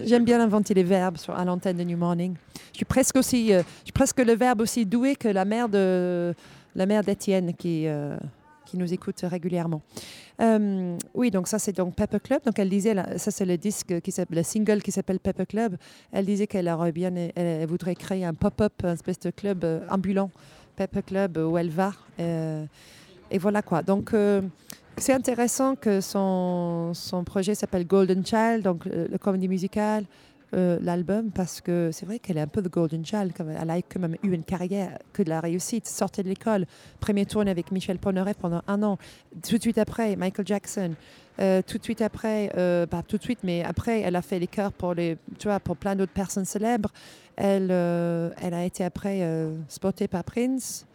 J'aime 0.00 0.24
bien 0.24 0.40
inventer 0.40 0.74
les 0.74 0.82
verbes 0.82 1.18
sur, 1.18 1.36
à 1.36 1.44
l'antenne 1.44 1.76
de 1.76 1.84
New 1.84 1.96
Morning. 1.96 2.34
Je 2.72 2.78
suis 2.78 2.84
presque 2.84 3.14
aussi, 3.14 3.52
euh, 3.52 3.62
je 3.82 3.84
suis 3.84 3.92
presque 3.92 4.18
le 4.18 4.34
verbe 4.34 4.60
aussi 4.60 4.84
doué 4.84 5.14
que 5.14 5.28
la 5.28 5.44
mère 5.44 5.68
de 5.68 6.34
la 6.74 6.86
mère 6.86 7.04
d'Étienne 7.04 7.54
qui 7.54 7.86
euh, 7.86 8.16
qui 8.72 8.78
nous 8.78 8.92
écoute 8.92 9.20
régulièrement. 9.22 9.82
Euh, 10.40 10.96
oui, 11.14 11.30
donc 11.30 11.46
ça 11.46 11.58
c'est 11.58 11.72
donc 11.76 11.94
Pepper 11.94 12.20
Club. 12.20 12.42
Donc 12.44 12.58
elle 12.58 12.70
disait, 12.70 12.94
ça 13.18 13.30
c'est 13.30 13.44
le 13.44 13.58
disque 13.58 14.00
qui 14.00 14.12
le 14.30 14.42
single 14.42 14.82
qui 14.82 14.90
s'appelle 14.90 15.20
Pepper 15.20 15.44
Club. 15.44 15.76
Elle 16.10 16.24
disait 16.24 16.46
qu'elle 16.46 16.68
aurait 16.68 16.92
bien, 16.92 17.12
elle, 17.14 17.66
voudrait 17.66 17.94
créer 17.94 18.24
un 18.24 18.32
pop-up, 18.32 18.72
un 18.84 18.94
espèce 18.94 19.20
de 19.20 19.30
club 19.30 19.62
euh, 19.64 19.86
ambulant, 19.90 20.30
Pepper 20.76 21.02
Club 21.02 21.36
où 21.36 21.58
elle 21.58 21.70
va. 21.70 21.92
Euh, 22.18 22.64
et 23.30 23.38
voilà 23.38 23.60
quoi. 23.60 23.82
Donc 23.82 24.14
c'est 24.98 25.12
intéressant 25.12 25.74
que 25.74 26.00
son, 26.00 26.92
son 26.94 27.24
projet 27.24 27.54
s'appelle 27.54 27.86
Golden 27.86 28.24
Child, 28.24 28.62
donc 28.62 28.86
euh, 28.86 29.08
le 29.10 29.18
comédie 29.18 29.48
musicale, 29.48 30.04
euh, 30.54 30.78
l'album, 30.82 31.30
parce 31.30 31.62
que 31.62 31.90
c'est 31.92 32.04
vrai 32.04 32.18
qu'elle 32.18 32.36
est 32.36 32.42
un 32.42 32.46
peu 32.46 32.60
de 32.60 32.68
Golden 32.68 33.04
Child. 33.04 33.32
Elle 33.58 33.70
a 33.70 33.76
quand 33.80 34.00
même 34.00 34.16
eu 34.22 34.32
une 34.32 34.44
carrière 34.44 34.98
que 35.14 35.22
de 35.22 35.30
la 35.30 35.40
réussite. 35.40 35.86
Sortie 35.86 36.22
de 36.22 36.28
l'école, 36.28 36.66
premier 37.00 37.24
tournée 37.24 37.50
avec 37.50 37.72
Michel 37.72 37.98
Polnareff 37.98 38.36
pendant 38.36 38.62
un 38.66 38.82
an. 38.82 38.98
Tout 39.48 39.56
de 39.56 39.62
suite 39.62 39.78
après, 39.78 40.14
Michael 40.16 40.46
Jackson. 40.46 40.94
Euh, 41.40 41.62
tout 41.66 41.78
de 41.78 41.82
suite 41.82 42.02
après, 42.02 42.52
euh, 42.58 42.86
pas 42.86 43.02
tout 43.02 43.16
de 43.16 43.22
suite, 43.22 43.38
mais 43.42 43.64
après, 43.64 44.02
elle 44.02 44.14
a 44.14 44.20
fait 44.20 44.38
les 44.38 44.46
chœurs 44.46 44.72
pour, 44.72 44.92
les, 44.92 45.16
tu 45.38 45.48
vois, 45.48 45.58
pour 45.58 45.76
plein 45.76 45.96
d'autres 45.96 46.12
personnes 46.12 46.44
célèbres. 46.44 46.90
Elle, 47.36 47.70
elle 47.70 48.54
a 48.54 48.64
été 48.64 48.84
après 48.84 49.26
spotée 49.68 50.06
par 50.06 50.22
Prince. 50.22 50.86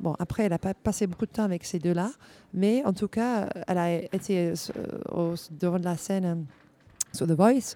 Bon, 0.00 0.14
après, 0.18 0.42
elle 0.42 0.50
n'a 0.50 0.58
pas 0.58 0.74
passé 0.74 1.06
beaucoup 1.06 1.24
de 1.24 1.30
temps 1.30 1.44
avec 1.44 1.64
ces 1.64 1.78
deux-là, 1.78 2.10
mais 2.52 2.84
en 2.84 2.92
tout 2.92 3.08
cas, 3.08 3.48
elle 3.66 3.78
a 3.78 3.94
été 3.94 4.52
devant 5.58 5.78
de 5.78 5.84
la 5.84 5.96
scène 5.96 6.44
sur 7.14 7.26
The 7.26 7.32
Voice. 7.32 7.74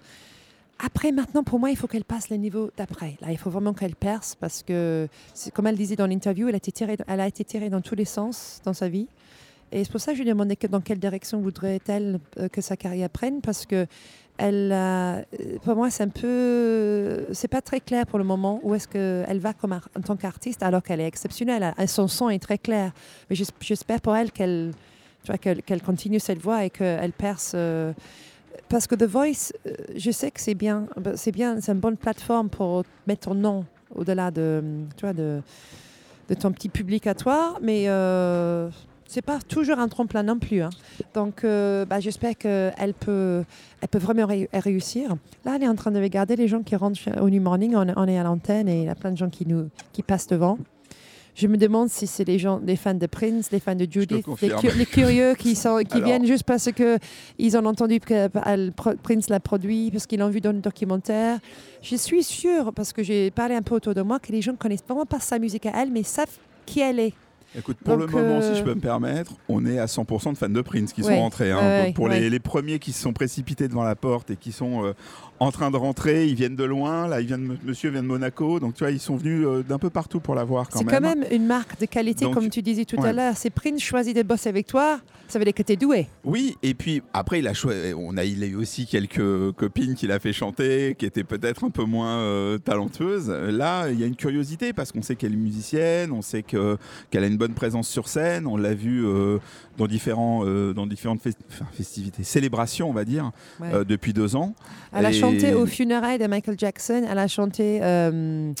Après, 0.79 1.11
maintenant, 1.11 1.43
pour 1.43 1.59
moi, 1.59 1.69
il 1.69 1.77
faut 1.77 1.87
qu'elle 1.87 2.03
passe 2.03 2.29
le 2.29 2.35
niveau 2.37 2.71
d'après. 2.77 3.15
Là, 3.21 3.31
il 3.31 3.37
faut 3.37 3.49
vraiment 3.49 3.73
qu'elle 3.73 3.95
perce 3.95 4.35
parce 4.35 4.63
que, 4.63 5.07
comme 5.53 5.67
elle 5.67 5.77
disait 5.77 5.95
dans 5.95 6.07
l'interview, 6.07 6.47
elle, 6.49 6.55
a 6.55 6.57
été 6.57 6.71
tirée- 6.71 6.97
elle 7.07 7.19
a 7.21 7.27
été 7.27 7.43
tirée 7.45 7.69
dans 7.69 7.81
tous 7.81 7.95
les 7.95 8.05
sens 8.05 8.59
dans 8.65 8.73
sa 8.73 8.89
vie. 8.89 9.07
Et 9.71 9.83
c'est 9.83 9.91
pour 9.91 10.01
ça 10.01 10.11
que 10.11 10.17
je 10.17 10.23
lui 10.23 10.29
ai 10.29 10.33
demandé 10.33 10.57
dans 10.69 10.81
quelle 10.81 10.99
direction 10.99 11.39
voudrait-elle 11.41 12.19
euh, 12.37 12.47
que 12.49 12.61
sa 12.61 12.75
carrière 12.77 13.09
prenne 13.09 13.41
parce 13.41 13.65
que 13.65 13.87
elle, 14.37 14.71
euh, 14.73 15.21
pour 15.63 15.75
moi, 15.75 15.89
c'est 15.89 16.03
un 16.03 16.09
peu, 16.09 17.25
c'est 17.33 17.47
pas 17.47 17.61
très 17.61 17.79
clair 17.79 18.05
pour 18.05 18.17
le 18.19 18.25
moment 18.25 18.59
où 18.63 18.75
est-ce 18.75 18.87
qu'elle 18.87 19.39
va 19.39 19.53
comme 19.53 19.73
en 19.73 20.01
tant 20.01 20.15
qu'artiste 20.15 20.63
alors 20.63 20.83
qu'elle 20.83 20.99
est 20.99 21.07
exceptionnelle. 21.07 21.73
Elle- 21.77 21.87
Son 21.87 22.07
son 22.07 22.29
est 22.29 22.39
très 22.39 22.57
clair, 22.57 22.91
mais 23.29 23.35
j'es- 23.35 23.45
j'espère 23.61 24.01
pour 24.01 24.15
elle 24.15 24.31
qu'elle, 24.31 24.73
qu'elle 25.39 25.81
continue 25.81 26.19
cette 26.19 26.39
voie 26.39 26.65
et 26.65 26.69
qu'elle 26.69 27.13
perce. 27.13 27.53
euh, 27.55 27.93
parce 28.69 28.87
que 28.87 28.95
The 28.95 29.03
Voice, 29.03 29.51
euh, 29.67 29.71
je 29.95 30.11
sais 30.11 30.31
que 30.31 30.39
c'est 30.41 30.55
bien, 30.55 30.87
ben, 30.97 31.15
c'est 31.15 31.31
bien, 31.31 31.59
c'est 31.61 31.71
une 31.71 31.79
bonne 31.79 31.97
plateforme 31.97 32.49
pour 32.49 32.83
mettre 33.07 33.27
ton 33.27 33.35
nom 33.35 33.65
au-delà 33.95 34.31
de, 34.31 34.63
tu 34.97 35.05
vois, 35.05 35.13
de, 35.13 35.41
ton 36.39 36.51
petit 36.51 36.69
public 36.69 37.05
à 37.05 37.13
toi, 37.13 37.59
mais 37.61 37.87
euh, 37.87 38.67
c'est 39.07 39.21
pas 39.21 39.37
toujours 39.47 39.77
un 39.77 39.87
tremplin 39.87 40.23
non 40.23 40.39
plus. 40.39 40.61
hein. 40.63 40.71
Donc, 41.13 41.43
euh, 41.43 41.85
bah, 41.85 41.99
j'espère 41.99 42.35
qu'elle 42.35 42.93
peut, 42.99 43.43
elle 43.81 43.87
peut 43.87 43.99
vraiment 43.99 44.25
ré- 44.25 44.49
réussir. 44.51 45.15
Là, 45.45 45.53
elle 45.57 45.63
est 45.63 45.67
en 45.67 45.75
train 45.75 45.91
de 45.91 45.99
regarder 46.01 46.35
les 46.35 46.47
gens 46.47 46.63
qui 46.63 46.75
rentrent 46.75 46.99
au 47.21 47.29
New 47.29 47.41
Morning. 47.41 47.75
On, 47.75 47.85
on 47.95 48.07
est 48.07 48.17
à 48.17 48.23
l'antenne 48.23 48.67
et 48.67 48.79
il 48.79 48.85
y 48.85 48.89
a 48.89 48.95
plein 48.95 49.11
de 49.11 49.17
gens 49.17 49.29
qui 49.29 49.45
nous, 49.45 49.69
qui 49.91 50.01
passent 50.01 50.25
devant. 50.27 50.57
Je 51.35 51.47
me 51.47 51.57
demande 51.57 51.89
si 51.89 52.05
c'est 52.05 52.23
les 52.25 52.37
gens, 52.37 52.61
les 52.63 52.75
fans 52.75 52.93
de 52.93 53.07
Prince, 53.07 53.49
les 53.51 53.59
fans 53.59 53.73
de 53.75 53.87
Judith, 53.89 54.11
les, 54.11 54.21
confirme. 54.23 54.59
cu- 54.61 54.77
les 54.77 54.85
curieux 54.85 55.33
qui, 55.35 55.55
sont, 55.55 55.79
qui 55.79 55.95
Alors- 55.97 56.07
viennent 56.07 56.25
juste 56.27 56.43
parce 56.43 56.71
que 56.71 56.99
ils 57.39 57.57
ont 57.57 57.65
entendu 57.65 57.99
que 57.99 58.27
Pro- 58.71 58.93
Prince 59.01 59.29
l'a 59.29 59.39
produit, 59.39 59.89
parce 59.91 60.05
qu'ils 60.05 60.19
l'ont 60.19 60.29
vu 60.29 60.41
dans 60.41 60.51
le 60.51 60.59
documentaire. 60.59 61.39
Je 61.81 61.95
suis 61.95 62.23
sûre, 62.23 62.71
parce 62.73 62.93
que 62.93 63.01
j'ai 63.01 63.31
parlé 63.31 63.55
un 63.55 63.63
peu 63.63 63.73
autour 63.75 63.95
de 63.95 64.01
moi, 64.03 64.19
que 64.19 64.31
les 64.31 64.41
gens 64.41 64.51
ne 64.51 64.57
connaissent 64.57 64.83
vraiment 64.87 65.05
pas 65.07 65.19
sa 65.19 65.39
musique 65.39 65.65
à 65.65 65.71
elle, 65.81 65.89
mais 65.91 66.03
savent 66.03 66.27
qui 66.65 66.81
elle 66.81 66.99
est. 66.99 67.13
Écoute, 67.55 67.77
pour 67.85 67.97
Donc, 67.97 68.07
le 68.11 68.17
moment, 68.19 68.39
euh, 68.41 68.51
si 68.53 68.57
je 68.59 68.63
peux 68.63 68.73
me 68.73 68.79
permettre, 68.81 69.33
on 69.47 69.63
est 69.67 69.77
à 69.77 69.85
100% 69.85 70.33
de 70.33 70.37
fans 70.37 70.49
de 70.49 70.61
Prince 70.61 70.91
qui 70.91 71.03
Ouais, 71.03 71.13
sont 71.15 71.21
rentrés. 71.21 71.51
hein. 71.51 71.59
ouais, 71.59 71.93
pour 71.93 72.05
ouais. 72.05 72.19
les, 72.21 72.29
les 72.31 72.39
premiers 72.39 72.79
qui 72.79 72.91
se 72.91 73.01
sont 73.03 73.13
précipités 73.13 73.67
devant 73.67 73.83
la 73.83 73.95
porte 73.95 74.31
et 74.31 74.35
qui 74.37 74.51
sont 74.51 74.83
euh, 74.85 74.93
en 75.43 75.51
train 75.51 75.71
de 75.71 75.77
rentrer, 75.77 76.27
ils 76.27 76.35
viennent 76.35 76.55
de 76.55 76.63
loin. 76.63 77.07
Là, 77.07 77.21
ils 77.21 77.27
viennent 77.27 77.47
de- 77.47 77.57
monsieur 77.67 77.89
vient 77.89 78.01
de 78.03 78.07
Monaco. 78.07 78.59
Donc, 78.59 78.73
tu 78.75 78.83
vois, 78.83 78.91
ils 78.91 78.99
sont 78.99 79.15
venus 79.15 79.45
euh, 79.45 79.63
d'un 79.63 79.77
peu 79.79 79.89
partout 79.89 80.19
pour 80.19 80.35
la 80.35 80.43
voir 80.43 80.69
quand 80.69 80.79
C'est 80.79 80.85
même. 80.85 80.95
quand 80.95 81.01
même 81.01 81.25
une 81.31 81.45
marque 81.45 81.79
de 81.79 81.85
qualité, 81.85 82.25
Donc, 82.25 82.33
comme 82.35 82.49
tu 82.49 82.61
disais 82.61 82.85
tout 82.85 83.01
à 83.03 83.13
l'heure. 83.13 83.35
C'est 83.37 83.49
Prince 83.49 83.81
choisit 83.81 84.15
de 84.15 84.23
bosser 84.23 84.49
avec 84.49 84.67
toi, 84.67 84.99
ça 85.27 85.39
veut 85.39 85.45
dire 85.45 85.53
que 85.53 85.63
tu 85.63 85.73
es 85.73 85.75
doué. 85.75 86.07
Oui, 86.23 86.55
et 86.63 86.73
puis 86.73 87.01
après, 87.13 87.39
il 87.39 87.47
a, 87.47 87.53
on 87.97 88.17
a, 88.17 88.23
il 88.23 88.43
a 88.43 88.47
eu 88.47 88.55
aussi 88.55 88.85
quelques 88.85 89.51
copines 89.53 89.95
qu'il 89.95 90.11
a 90.11 90.19
fait 90.19 90.33
chanter, 90.33 90.95
qui 90.97 91.05
étaient 91.05 91.23
peut-être 91.23 91.63
un 91.63 91.69
peu 91.69 91.83
moins 91.83 92.17
euh, 92.19 92.57
talentueuses. 92.57 93.29
Là, 93.29 93.89
il 93.89 93.99
y 93.99 94.03
a 94.03 94.07
une 94.07 94.15
curiosité 94.15 94.73
parce 94.73 94.91
qu'on 94.91 95.01
sait 95.01 95.15
qu'elle 95.15 95.33
est 95.33 95.37
musicienne, 95.37 96.11
on 96.11 96.21
sait 96.21 96.43
que- 96.43 96.77
qu'elle 97.09 97.23
a 97.23 97.27
une 97.27 97.37
bonne 97.37 97.53
présence 97.53 97.87
sur 97.87 98.07
scène. 98.07 98.47
On 98.47 98.57
l'a 98.57 98.73
vu 98.73 99.05
euh, 99.05 99.39
dans, 99.77 99.87
différents, 99.87 100.45
dans 100.45 100.85
différentes 100.87 101.21
fes- 101.23 101.33
festivités, 101.73 102.23
célébrations, 102.23 102.89
on 102.89 102.93
va 102.93 103.05
dire, 103.05 103.31
Ouais. 103.59 103.85
depuis 103.85 104.13
deux 104.13 104.35
ans. 104.35 104.53
Elle 104.93 105.05
a 105.05 105.09
Et- 105.11 105.13
chanté 105.39 105.53
aux 105.53 105.65
funérailles 105.65 106.19
de 106.19 106.27
Michael 106.27 106.57
Jackson. 106.57 107.03
Elle 107.09 107.19
a 107.19 107.27
chanté 107.27 107.79
euh, 107.81 108.11
euh, 108.11 108.53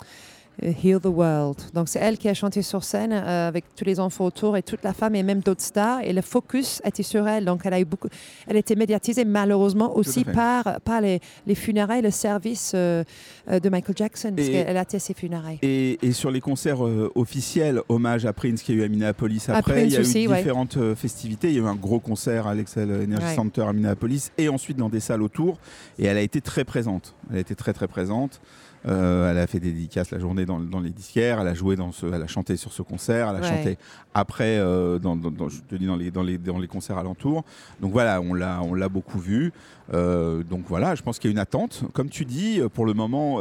Heal 0.61 0.99
the 0.99 1.07
World. 1.07 1.57
Donc, 1.73 1.89
c'est 1.89 1.99
elle 1.99 2.17
qui 2.17 2.29
a 2.29 2.33
chanté 2.33 2.61
sur 2.61 2.83
scène 2.83 3.11
euh, 3.11 3.47
avec 3.47 3.65
tous 3.75 3.85
les 3.85 3.99
enfants 3.99 4.25
autour 4.25 4.55
et 4.55 4.63
toute 4.63 4.83
la 4.83 4.93
femme 4.93 5.15
et 5.15 5.23
même 5.23 5.39
d'autres 5.39 5.61
stars. 5.63 6.01
Et 6.03 6.13
le 6.13 6.21
focus 6.21 6.81
était 6.85 7.03
sur 7.03 7.27
elle. 7.27 7.45
Donc, 7.45 7.61
elle 7.65 7.73
a 7.73 7.79
eu 7.79 7.85
beaucoup. 7.85 8.07
Elle 8.47 8.57
était 8.57 8.75
médiatisée 8.75 9.25
malheureusement 9.25 9.95
aussi 9.97 10.23
par, 10.23 10.79
par 10.81 11.01
les, 11.01 11.19
les 11.47 11.55
funérailles, 11.55 12.01
le 12.01 12.11
service 12.11 12.73
euh, 12.75 13.03
euh, 13.49 13.59
de 13.59 13.69
Michael 13.69 13.95
Jackson, 13.97 14.33
parce 14.35 14.47
qu'elle 14.49 14.77
a 14.77 14.81
été 14.83 14.97
à 14.97 14.99
ses 14.99 15.13
funérailles. 15.13 15.59
Et, 15.61 15.97
et 16.05 16.11
sur 16.11 16.29
les 16.31 16.39
concerts 16.41 16.85
euh, 16.85 17.11
officiels, 17.15 17.81
hommage 17.89 18.25
à 18.25 18.33
Prince 18.33 18.61
qui 18.61 18.71
a 18.73 18.75
eu 18.75 18.83
à 18.83 18.87
Minneapolis 18.87 19.49
À 19.49 19.57
après, 19.57 19.73
Prince 19.73 19.85
il 19.85 19.93
y 19.93 19.97
a 19.97 20.01
eu 20.01 20.37
différentes 20.37 20.77
euh, 20.77 20.95
festivités. 20.95 21.47
Il 21.49 21.55
y 21.55 21.59
a 21.59 21.63
eu 21.63 21.65
un 21.67 21.75
gros 21.75 21.99
concert 21.99 22.47
à 22.47 22.53
l'Excel 22.53 22.89
Energy 22.91 23.23
Ouais. 23.23 23.35
Center 23.35 23.61
à 23.61 23.73
Minneapolis 23.73 24.31
et 24.37 24.49
ensuite 24.49 24.77
dans 24.77 24.89
des 24.89 24.99
salles 24.99 25.21
autour. 25.21 25.57
Et 25.97 26.05
elle 26.05 26.17
a 26.17 26.21
été 26.21 26.41
très 26.41 26.63
présente. 26.65 27.15
Elle 27.29 27.37
a 27.37 27.39
été 27.39 27.55
très 27.55 27.73
très 27.73 27.87
présente. 27.87 28.41
Euh, 28.85 29.31
elle 29.31 29.37
a 29.37 29.47
fait 29.47 29.59
des 29.59 29.71
dédicaces 29.71 30.11
la 30.11 30.19
journée 30.19 30.45
dans, 30.45 30.59
dans 30.59 30.79
les 30.81 30.89
disquaires. 30.89 31.39
Elle 31.39 31.47
a 31.47 31.53
joué 31.53 31.75
dans 31.75 31.91
ce, 31.91 32.05
elle 32.05 32.21
a 32.21 32.27
chanté 32.27 32.57
sur 32.57 32.73
ce 32.73 32.81
concert. 32.81 33.29
Elle 33.29 33.37
a 33.37 33.39
Ouais. 33.39 33.47
chanté 33.57 33.77
après, 34.13 34.57
euh, 34.59 34.99
dans, 34.99 35.15
je 35.49 35.61
te 35.61 35.75
dis 35.75 35.85
dans 35.87 35.95
les, 35.95 36.11
dans 36.11 36.21
les 36.21 36.37
dans 36.37 36.59
les 36.59 36.67
concerts 36.67 36.97
alentours. 36.97 37.43
Donc 37.81 37.91
voilà, 37.93 38.21
on 38.21 38.33
l'a 38.33 38.61
on 38.61 38.73
l'a 38.73 38.89
beaucoup 38.89 39.19
vu. 39.19 39.51
Euh, 39.93 40.43
donc 40.43 40.63
voilà, 40.67 40.95
je 40.95 41.01
pense 41.01 41.17
qu'il 41.19 41.29
y 41.29 41.31
a 41.31 41.33
une 41.33 41.39
attente. 41.39 41.83
Comme 41.93 42.09
tu 42.09 42.23
dis, 42.25 42.61
pour 42.73 42.85
le 42.85 42.93
moment, 42.93 43.39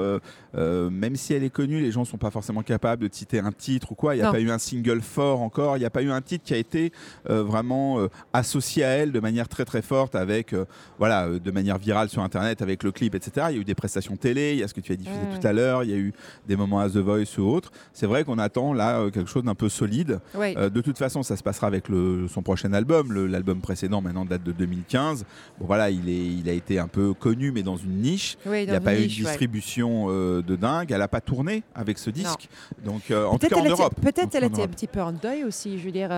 même 0.55 1.17
si 1.17 1.35
elle 1.35 1.45
est 1.45 1.51
connue, 1.51 1.81
les 1.81 1.91
gens 1.93 2.05
sont 2.05 2.19
pas 2.19 2.31
forcément 2.31 2.63
capables 2.63 3.09
de 3.09 3.13
citer 3.15 3.39
un 3.41 3.53
titre 3.53 3.93
ou 3.93 3.95
quoi. 3.95 4.15
Il 4.15 4.19
n'y 4.19 4.23
a 4.23 4.27
Non. 4.27 4.33
pas 4.33 4.41
eu 4.41 4.51
un 4.51 4.59
single 4.59 5.01
fort 5.03 5.41
encore. 5.43 5.77
Il 5.77 5.81
n'y 5.81 5.87
a 5.87 5.91
pas 5.91 6.03
eu 6.03 6.11
un 6.11 6.21
titre 6.23 6.45
qui 6.45 6.55
a 6.55 6.57
été 6.59 6.93
vraiment 7.29 7.99
associé 8.33 8.85
à 8.85 8.89
elle 8.91 9.13
de 9.13 9.21
manière 9.21 9.49
très 9.49 9.65
très 9.65 9.83
forte 9.83 10.15
avec, 10.15 10.55
voilà, 10.99 11.29
de 11.29 11.51
manière 11.51 11.79
virale 11.79 12.09
sur 12.09 12.23
Internet 12.23 12.63
avec 12.63 12.83
le 12.83 12.93
clip, 12.93 13.15
etc. 13.15 13.47
Il 13.51 13.55
y 13.57 13.59
a 13.59 13.61
eu 13.61 13.65
des 13.65 13.75
prestations 13.75 14.17
télé. 14.17 14.53
Il 14.53 14.59
y 14.59 14.63
a 14.63 14.69
ce 14.69 14.75
que 14.75 14.81
tu 14.81 14.93
as 14.93 14.97
diffusé. 14.97 15.19
Tout 15.41 15.47
à 15.47 15.53
l'heure. 15.53 15.85
Il 15.85 15.91
y 15.91 15.95
a 15.95 15.97
eu 15.97 16.13
des 16.47 16.57
moments 16.57 16.81
à 16.81 16.89
The 16.89 16.97
Voice 16.99 17.39
ou 17.39 17.43
autre. 17.43 17.71
C'est 17.93 18.07
vrai 18.07 18.25
qu'on 18.25 18.39
attend 18.39 18.73
là 18.73 18.99
euh, 19.01 19.11
quelque 19.11 19.29
chose 19.31 19.45
d'un 19.45 19.55
peu 19.55 19.69
solide. 19.69 20.21
Oui. 20.35 20.55
Euh, 20.57 20.71
de 20.71 20.81
toute 20.81 20.99
façon, 20.99 21.23
ça 21.23 21.37
se 21.37 21.43
passera 21.43 21.67
avec 21.67 21.89
le- 21.89 22.27
son 22.29 22.43
prochain 22.43 22.73
album. 22.73 23.13
L'album 23.27 23.61
précédent, 23.61 24.01
maintenant, 24.01 24.25
date 24.25 24.43
de 24.43 24.53
2015. 24.53 25.25
Bon, 25.59 25.67
voilà, 25.67 25.91
il, 25.91 26.09
est, 26.09 26.27
il 26.27 26.49
a 26.49 26.53
été 26.53 26.79
un 26.79 26.89
peu 26.89 27.15
connu, 27.15 27.53
mais 27.53 27.63
dans 27.63 27.77
une 27.77 28.01
niche. 28.01 28.37
Oui, 28.47 28.63
Il 28.65 28.71
n'y 28.71 28.77
a 28.77 28.81
pas 28.81 28.95
eu 28.95 28.97
une 28.99 29.03
ouais. 29.03 29.09
distribution 29.09 30.07
euh, 30.09 30.43
de 30.43 30.57
dingue. 30.57 30.91
Elle 30.93 30.99
n'a 30.99 31.09
pas 31.09 31.21
tourné 31.21 31.63
avec 31.75 31.99
ce 31.99 32.11
disque. 32.11 32.49
Donc, 32.85 33.11
euh, 33.11 33.27
en 33.27 33.33
tout 33.33 33.39
Peut-être 33.39 33.55
cas, 33.55 33.61
en 33.61 33.69
Europe. 33.69 33.95
Peut-être 34.01 34.35
elle 34.35 34.45
était 34.45 34.63
un 34.63 34.69
petit 34.69 34.87
peu 34.87 35.01
en 35.01 35.13
deuil 35.13 35.45
aussi. 35.45 35.79
Je 35.79 35.85
veux 35.85 35.93
dire, 35.93 36.11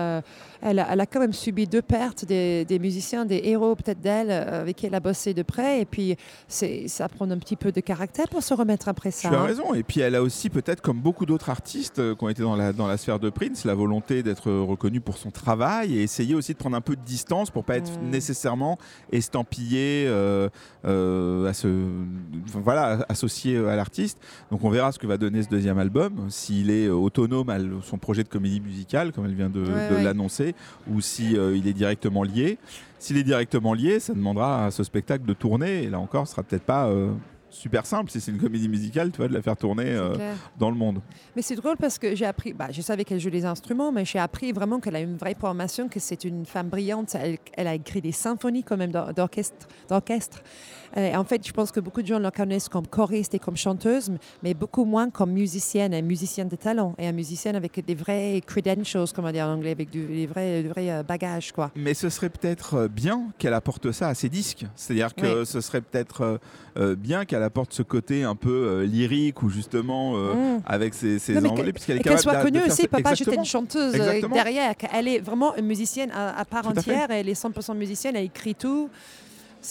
elle, 0.61 0.79
a, 0.79 0.87
elle 0.91 0.99
a 1.01 1.05
quand 1.05 1.19
même 1.19 1.33
subi 1.33 1.67
deux 1.67 1.81
pertes 1.81 2.25
des, 2.25 2.65
des 2.65 2.79
musiciens, 2.79 3.25
des 3.25 3.41
héros 3.45 3.75
peut-être 3.75 4.01
d'elle, 4.01 4.31
avec 4.31 4.75
qui 4.77 4.85
elle 4.85 4.95
a 4.95 4.99
bossé 4.99 5.33
de 5.33 5.41
près. 5.43 5.81
Et 5.81 5.85
puis, 5.85 6.15
ça 6.47 7.09
prend 7.09 7.29
un 7.29 7.37
petit 7.37 7.55
peu 7.55 7.71
de 7.71 7.79
caractère 7.81 8.27
pour 8.29 8.43
se 8.43 8.53
remettre 8.53 8.87
après 8.87 9.04
ça. 9.11 9.29
Tu 9.29 9.35
as 9.35 9.39
hein. 9.39 9.45
raison. 9.45 9.73
Et 9.73 9.83
puis, 9.83 10.01
elle 10.01 10.15
a 10.15 10.21
aussi, 10.21 10.49
peut-être 10.49 10.81
comme 10.81 10.99
beaucoup 10.99 11.25
d'autres 11.25 11.49
artistes 11.49 11.99
euh, 11.99 12.15
qui 12.15 12.23
ont 12.23 12.29
été 12.29 12.41
dans 12.43 12.55
la, 12.55 12.73
dans 12.73 12.87
la 12.87 12.97
sphère 12.97 13.19
de 13.19 13.29
Prince, 13.29 13.65
la 13.65 13.73
volonté 13.75 14.23
d'être 14.23 14.51
reconnue 14.51 15.01
pour 15.01 15.17
son 15.17 15.31
travail 15.31 15.97
et 15.97 16.03
essayer 16.03 16.35
aussi 16.35 16.53
de 16.53 16.57
prendre 16.57 16.75
un 16.75 16.81
peu 16.81 16.95
de 16.95 17.01
distance 17.01 17.49
pour 17.51 17.63
pas 17.63 17.77
être 17.77 17.85
Mm. 17.99 18.09
nécessairement 18.09 18.77
estampillé 19.11 20.05
euh, 20.07 20.49
euh, 20.85 21.47
à 21.49 21.53
ce, 21.53 21.67
voilà, 22.53 23.05
associé 23.09 23.57
à 23.57 23.75
l'artiste. 23.75 24.17
Donc, 24.51 24.63
on 24.63 24.69
verra 24.69 24.91
ce 24.91 24.99
que 24.99 25.07
va 25.07 25.17
donner 25.17 25.43
ce 25.43 25.49
deuxième 25.49 25.77
album, 25.77 26.27
s'il 26.29 26.69
est 26.69 26.87
euh, 26.87 26.93
autonome 26.93 27.49
à 27.49 27.57
son 27.83 27.97
projet 27.97 28.23
de 28.23 28.29
comédie 28.29 28.61
musicale, 28.61 29.11
comme 29.11 29.25
elle 29.25 29.35
vient 29.35 29.49
de, 29.49 29.61
Ouais, 29.61 29.89
de 29.89 29.95
ouais. 29.95 30.03
l'annoncer, 30.03 30.53
ou 30.91 31.01
si 31.01 31.37
euh, 31.37 31.55
il 31.55 31.67
est 31.67 31.73
directement 31.73 32.23
lié. 32.23 32.57
S'il 32.99 33.17
est 33.17 33.23
directement 33.23 33.73
lié, 33.73 33.99
ça 33.99 34.13
demandera 34.13 34.65
à 34.65 34.71
ce 34.71 34.83
spectacle 34.83 35.25
de 35.25 35.33
tourner. 35.33 35.83
Et 35.83 35.89
là 35.89 35.99
encore, 35.99 36.27
ce 36.27 36.31
sera 36.33 36.43
peut-être 36.43 36.63
pas 36.63 36.89
super 37.55 37.85
simple 37.85 38.11
si 38.11 38.19
c'est 38.21 38.31
une 38.31 38.37
comédie 38.37 38.69
musicale, 38.69 39.11
tu 39.11 39.17
vois, 39.17 39.27
de 39.27 39.33
la 39.33 39.41
faire 39.41 39.55
tourner 39.57 39.85
euh, 39.87 40.15
dans 40.59 40.69
le 40.69 40.75
monde. 40.75 41.01
Mais 41.35 41.41
c'est 41.41 41.55
drôle 41.55 41.77
parce 41.77 41.97
que 41.97 42.15
j'ai 42.15 42.25
appris, 42.25 42.53
bah, 42.53 42.67
je 42.71 42.81
savais 42.81 43.03
qu'elle 43.05 43.19
joue 43.19 43.29
des 43.29 43.45
instruments, 43.45 43.91
mais 43.91 44.05
j'ai 44.05 44.19
appris 44.19 44.51
vraiment 44.51 44.79
qu'elle 44.79 44.95
a 44.95 44.99
une 45.01 45.17
vraie 45.17 45.35
formation, 45.35 45.87
que 45.87 45.99
c'est 45.99 46.23
une 46.25 46.45
femme 46.45 46.69
brillante. 46.69 47.15
Elle, 47.15 47.37
elle 47.53 47.67
a 47.67 47.75
écrit 47.75 48.01
des 48.01 48.11
symphonies 48.11 48.63
quand 48.63 48.77
même 48.77 48.91
d'or- 48.91 49.13
d'orchestre. 49.13 49.67
d'orchestre. 49.89 50.41
Euh, 50.97 51.13
en 51.15 51.23
fait, 51.25 51.45
je 51.45 51.51
pense 51.51 51.71
que 51.71 51.79
beaucoup 51.81 52.01
de 52.01 52.07
gens 52.07 52.19
la 52.19 52.31
connaissent 52.31 52.69
comme 52.69 52.87
choriste 52.87 53.33
et 53.33 53.39
comme 53.39 53.57
chanteuse, 53.57 54.11
mais 54.43 54.53
beaucoup 54.53 54.85
moins 54.85 55.09
comme 55.09 55.31
musicienne, 55.31 55.93
un 55.93 56.01
musicienne 56.01 56.47
de 56.47 56.55
talent 56.55 56.95
et 56.97 57.07
un 57.07 57.11
musicienne 57.11 57.55
avec 57.55 57.83
des 57.85 57.95
vrais 57.95 58.41
credentials, 58.45 59.11
comme 59.13 59.25
on 59.25 59.31
dit 59.31 59.41
en 59.41 59.53
anglais, 59.53 59.71
avec 59.71 59.89
du- 59.89 60.05
des 60.05 60.25
vrais, 60.27 60.63
des 60.63 60.69
vrais 60.69 60.91
euh, 60.91 61.03
bagages, 61.03 61.51
quoi. 61.51 61.71
Mais 61.75 61.93
ce 61.93 62.09
serait 62.09 62.29
peut-être 62.29 62.87
bien 62.87 63.27
qu'elle 63.37 63.53
apporte 63.53 63.91
ça 63.91 64.07
à 64.07 64.13
ses 64.13 64.29
disques. 64.29 64.65
C'est-à-dire 64.75 65.13
que 65.15 65.39
Oui. 65.39 65.45
ce 65.45 65.59
serait 65.61 65.81
peut-être 65.81 66.39
bien 66.97 67.23
qu'elle 67.25 67.43
apporte 67.45 67.71
ce 67.73 67.81
côté 67.83 68.23
un 68.23 68.35
peu 68.35 68.49
euh, 68.49 68.85
lyrique 68.85 69.41
ou 69.43 69.49
justement 69.49 70.13
euh, 70.17 70.33
Mm. 70.57 70.61
avec 70.65 70.93
ses, 70.93 71.19
ses 71.19 71.35
Non, 71.35 71.51
envolées, 71.51 71.67
que- 71.69 71.75
puisqu'elle 71.75 71.97
est 71.97 71.99
Et 72.01 72.03
qu'elle 72.03 72.17
capable 72.17 72.35
soit 72.37 72.43
connue 72.43 72.61
aussi, 72.65 72.81
ça- 72.81 72.87
pas 73.01 73.15
juste 73.15 73.31
une 73.33 73.45
chanteuse 73.45 73.93
euh, 73.93 73.97
Exactement. 73.97 74.35
derrière. 74.35 74.73
Elle 74.93 75.07
est 75.07 75.19
vraiment 75.19 75.55
une 75.55 75.65
musicienne 75.65 76.11
à, 76.13 76.37
à 76.37 76.43
part 76.45 76.63
Tout 76.63 76.69
à 76.71 76.81
fait. 76.81 76.91
entière. 76.91 77.11
Elle 77.11 77.29
est 77.29 77.33
100% 77.41 77.75
musicienne, 77.77 78.15
elle 78.17 78.25
écrit 78.25 78.55
tout. 78.55 78.89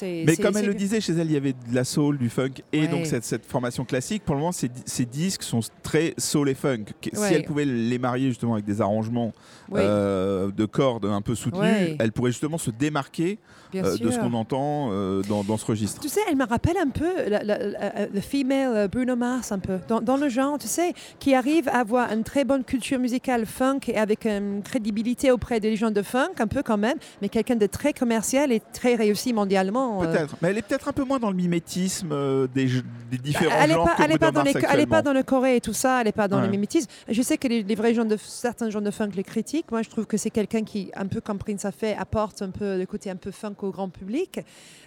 Mais 0.02 0.36
comme 0.36 0.56
elle 0.56 0.66
le 0.66 0.74
disait, 0.74 1.00
chez 1.00 1.12
elle, 1.12 1.28
il 1.28 1.34
y 1.34 1.36
avait 1.36 1.52
de 1.52 1.72
la 1.72 1.84
soul, 1.84 2.18
du 2.18 2.28
funk 2.28 2.50
et 2.72 2.80
Ouais. 2.80 2.86
donc 2.88 3.06
cette, 3.06 3.22
cette 3.24 3.46
formation 3.46 3.84
classique. 3.84 4.24
Pour 4.24 4.34
le 4.34 4.40
moment, 4.40 4.50
ces, 4.50 4.68
di- 4.68 4.82
ces 4.86 5.04
disques 5.04 5.44
sont 5.44 5.60
très 5.84 6.14
soul 6.18 6.48
et 6.48 6.54
funk. 6.54 6.86
Ouais. 7.04 7.28
Si 7.28 7.32
elle 7.34 7.44
pouvait 7.44 7.64
les 7.64 7.98
marier 8.00 8.26
justement 8.28 8.54
avec 8.54 8.64
des 8.64 8.80
arrangements 8.80 9.32
euh, 9.72 10.50
de 10.50 10.64
cordes 10.64 11.04
un 11.04 11.20
peu 11.22 11.36
soutenus, 11.36 11.94
elle 12.00 12.10
pourrait 12.10 12.32
justement 12.32 12.58
se 12.58 12.72
démarquer 12.72 13.38
euh, 13.82 13.96
de 13.96 14.10
ce 14.10 14.18
qu'on 14.18 14.32
entend 14.34 14.90
euh, 14.92 15.22
dans, 15.28 15.42
dans 15.44 15.56
ce 15.56 15.64
registre. 15.66 16.00
Tu 16.00 16.08
sais, 16.08 16.20
elle 16.28 16.36
me 16.36 16.44
rappelle 16.46 16.76
un 16.76 16.88
peu 16.90 17.08
la- 17.28 17.42
la- 17.42 17.58
la- 17.58 18.06
le 18.12 18.20
female 18.20 18.76
euh, 18.76 18.88
Bruno 18.88 19.16
Mars, 19.16 19.52
un 19.52 19.58
peu, 19.58 19.78
dans, 19.88 20.00
dans 20.00 20.16
le 20.16 20.28
genre, 20.28 20.58
tu 20.58 20.66
sais, 20.68 20.92
qui 21.18 21.34
arrive 21.34 21.68
à 21.68 21.78
avoir 21.80 22.12
une 22.12 22.24
très 22.24 22.44
bonne 22.44 22.64
culture 22.64 22.98
musicale 22.98 23.46
funk 23.46 23.80
et 23.88 23.96
avec 23.96 24.26
une 24.26 24.62
crédibilité 24.62 25.30
auprès 25.30 25.60
des 25.60 25.76
gens 25.76 25.90
de 25.90 26.02
funk, 26.02 26.30
un 26.38 26.46
peu 26.46 26.62
quand 26.62 26.78
même, 26.78 26.98
mais 27.22 27.28
quelqu'un 27.28 27.56
de 27.56 27.66
très 27.66 27.92
commercial 27.92 28.52
et 28.52 28.60
très 28.72 28.94
réussi 28.94 29.32
mondialement. 29.32 30.02
euh. 30.02 30.06
Peut-être, 30.06 30.36
mais 30.42 30.48
elle 30.50 30.58
est 30.58 30.62
peut-être 30.62 30.88
un 30.88 30.92
peu 30.92 31.04
moins 31.04 31.18
dans 31.18 31.30
le 31.30 31.36
mimétisme 31.36 32.10
euh, 32.12 32.46
des, 32.54 32.66
des 33.10 33.18
différents 33.18 33.54
Elle 33.60 33.68
n'est 33.68 33.74
genres 33.74 33.84
pas, 33.86 33.94
que 33.96 34.02
elle 34.02 34.12
est 34.12 34.18
pas 34.18 34.32
elle 34.72 34.80
est 34.80 34.86
pas 34.86 35.02
dans 35.02 35.12
le 35.12 35.22
Corée 35.22 35.56
et 35.56 35.60
tout 35.60 35.72
ça, 35.72 36.00
elle 36.00 36.06
n'est 36.06 36.12
pas 36.12 36.28
dans 36.28 36.38
Ouais. 36.38 36.44
le 36.46 36.50
mimétisme. 36.50 36.88
Je 37.08 37.22
sais 37.22 37.38
que 37.38 37.46
les, 37.48 37.62
les 37.62 37.74
vrais 37.74 37.94
gens 37.94 38.04
de 38.04 38.16
certains 38.16 38.68
genres 38.70 38.82
de 38.82 38.90
funk 38.90 39.10
les 39.14 39.22
critiquent. 39.22 39.70
Moi, 39.70 39.82
je 39.82 39.88
trouve 39.90 40.04
que 40.06 40.16
c'est 40.16 40.30
quelqu'un 40.30 40.62
qui, 40.64 40.90
un 40.96 41.06
peu 41.06 41.20
comme 41.20 41.38
Prince 41.38 41.64
a 41.64 41.70
fait, 41.70 41.96
apporte 41.96 42.42
un 42.42 42.50
peu 42.50 42.76
le 42.76 42.86
côté 42.86 43.08
un 43.10 43.16
peu 43.16 43.30
funk 43.30 43.54
grand 43.70 43.88
public. 43.88 44.40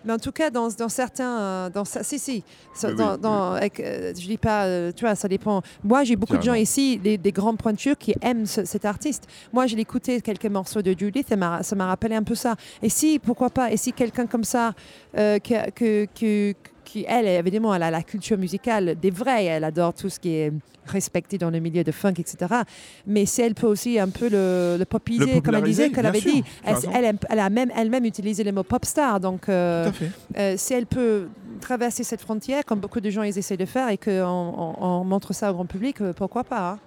Mais 0.06 0.14
en 0.14 0.20
tout 0.20 0.32
cas, 0.32 0.50
dans, 0.50 0.70
dans 0.70 0.90
certains, 0.90 1.40
euh, 1.40 1.70
dans 1.70 1.84
ça, 1.86 2.04
si 2.04 2.20
si, 2.20 2.44
oui, 2.84 2.96
dans, 2.96 3.14
oui. 3.16 3.20
dans- 3.22 3.52
avec, 3.54 3.80
euh, 3.80 4.14
je 4.18 4.26
dis 4.28 4.38
pas, 4.38 4.66
euh, 4.66 4.92
tu 4.96 5.04
vois, 5.06 5.16
ça 5.16 5.28
dépend. 5.28 5.62
Moi, 5.84 6.04
j'ai 6.04 6.16
beaucoup 6.16 6.38
de 6.38 6.44
gens 6.44 6.54
ici, 6.54 6.98
des, 6.98 7.18
des 7.18 7.32
grandes 7.32 7.58
pointures 7.58 7.98
qui 7.98 8.14
aiment 8.22 8.46
ce- 8.46 8.66
cet 8.66 8.86
artiste. 8.86 9.28
Moi, 9.52 9.66
j'ai 9.68 9.80
écouté 9.80 10.22
quelques 10.22 10.46
morceaux 10.46 10.82
de 10.82 10.96
Judith, 10.98 11.32
et 11.32 11.38
ça 11.64 11.76
m'a 11.76 11.88
rappelé 11.88 12.16
un 12.16 12.24
peu 12.24 12.36
ça. 12.36 12.56
Et 12.82 12.90
si, 12.90 13.20
pourquoi 13.20 13.50
pas, 13.50 13.72
et 13.72 13.78
si 13.78 13.92
quelqu'un 13.94 14.28
comme 14.28 14.44
ça, 14.44 14.74
euh, 15.18 15.40
que, 15.40 15.70
que, 15.72 16.06
que- 16.18 16.54
qui, 16.88 17.06
elle, 17.08 17.28
évidemment, 17.28 17.76
elle 17.76 17.84
a 17.84 17.92
la 17.92 18.02
culture 18.02 18.38
musicale 18.38 18.96
des 19.00 19.12
vrais, 19.12 19.46
elle 19.46 19.64
adore 19.66 19.94
tout 19.94 20.10
ce 20.10 20.20
qui 20.20 20.30
est 20.30 20.54
respecté 20.86 21.38
dans 21.38 21.50
le 21.50 21.60
milieu 21.60 21.84
de 21.84 21.92
funk, 21.92 22.14
etc. 22.18 22.62
Mais 23.06 23.26
si 23.26 23.42
elle 23.42 23.56
peut 23.56 23.68
aussi 23.68 24.00
un 24.00 24.08
peu 24.08 24.30
le, 24.30 24.78
le 24.80 24.86
popiser, 24.86 25.36
Le 25.36 25.42
comme 25.42 25.56
elle 25.56 25.64
disait, 25.64 25.90
qu'elle 25.90 26.06
avait 26.06 26.22
dit, 26.22 26.44
elle, 26.64 26.76
raison. 26.76 26.90
elle, 26.94 27.18
elle 27.30 27.40
a 27.40 27.50
même 27.50 27.72
elle-même 27.76 28.06
utilisé 28.06 28.46
le 28.46 28.54
mot 28.54 28.64
pop 28.64 28.86
star. 28.86 29.20
Donc, 29.20 29.50
euh, 29.50 29.92
euh, 30.38 30.54
si 30.58 30.74
elle 30.74 30.86
peut 30.86 31.28
traverser 31.60 32.04
cette 32.06 32.22
frontière, 32.22 32.64
comme 32.64 32.80
beaucoup 32.80 33.02
de 33.02 33.10
gens 33.10 33.24
ils 33.24 33.38
essaient 33.38 33.58
de 33.58 33.66
faire, 33.66 33.90
et 33.90 33.98
qu'on 33.98 34.12
on, 34.12 34.76
on 34.80 35.04
montre 35.04 35.34
ça 35.34 35.52
au 35.52 35.56
grand 35.56 35.66
public, 35.66 36.00
euh, 36.00 36.14
pourquoi 36.14 36.46
pas 36.46 36.70
hein 36.72 36.80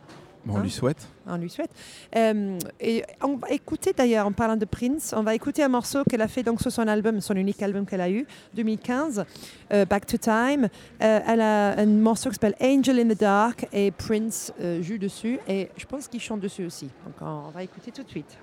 Bon, 0.44 0.54
on 0.54 0.56
Hein? 0.58 0.62
lui 0.62 0.70
souhaite. 0.70 1.06
on 1.26 1.36
lui 1.36 1.50
souhaite. 1.50 1.70
Euh, 2.16 2.58
et 2.80 3.04
on 3.22 3.36
va 3.36 3.50
écouter 3.50 3.92
d'ailleurs, 3.96 4.26
en 4.26 4.32
parlant 4.32 4.56
de 4.56 4.64
Prince, 4.64 5.12
on 5.16 5.22
va 5.22 5.34
écouter 5.34 5.62
un 5.62 5.68
morceau 5.68 6.02
qu'elle 6.04 6.22
a 6.22 6.28
fait 6.28 6.42
donc 6.42 6.60
sur 6.62 6.72
son 6.72 6.88
album, 6.88 7.20
son 7.20 7.34
unique 7.36 7.62
album 7.62 7.84
qu'elle 7.84 8.00
a 8.00 8.10
eu, 8.10 8.26
2015, 8.54 9.24
euh, 9.72 9.84
Back 9.84 10.06
to 10.06 10.16
Time. 10.16 10.68
Euh, 11.02 11.20
elle 11.26 11.40
a 11.42 11.78
un 11.78 11.86
morceau 11.86 12.30
qui 12.30 12.36
s'appelle 12.36 12.56
Angel 12.60 12.98
in 13.00 13.14
the 13.14 13.18
Dark 13.20 13.66
et 13.72 13.90
Prince 13.90 14.52
joue 14.80 14.98
dessus 14.98 15.38
et 15.46 15.68
je 15.76 15.84
pense 15.84 16.08
qu'il 16.08 16.20
chante 16.20 16.40
dessus 16.40 16.64
aussi. 16.64 16.88
Donc 17.04 17.14
on, 17.20 17.48
on 17.48 17.50
va 17.50 17.62
écouter 17.62 17.90
tout 17.92 18.02
de 18.02 18.08
suite. 18.08 18.38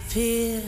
Disappear, 0.00 0.62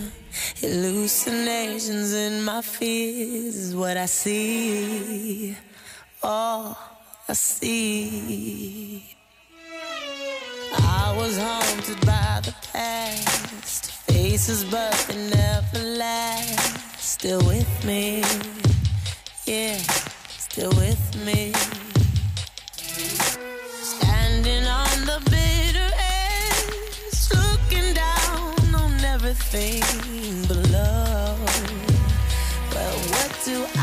hallucinations 0.60 2.12
in 2.12 2.44
my 2.44 2.62
fears 2.62 3.56
is 3.56 3.74
what 3.74 3.96
I 3.96 4.06
see. 4.06 5.56
All 6.22 6.76
I 7.28 7.32
see. 7.32 9.04
I 10.74 11.14
was 11.16 11.38
haunted 11.38 12.00
by 12.06 12.40
the 12.44 12.54
past, 12.72 13.90
faces 14.06 14.64
but 14.64 14.92
they 15.08 15.30
never 15.30 15.78
last. 15.78 16.98
Still 16.98 17.40
with 17.46 17.84
me, 17.84 18.22
yeah, 19.46 19.78
still 20.28 20.70
with 20.70 21.26
me. 21.26 21.52
Everything 29.54 30.46
below. 30.48 31.36
Well, 32.74 32.96
what 33.10 33.40
do 33.44 33.66
I 33.76 33.81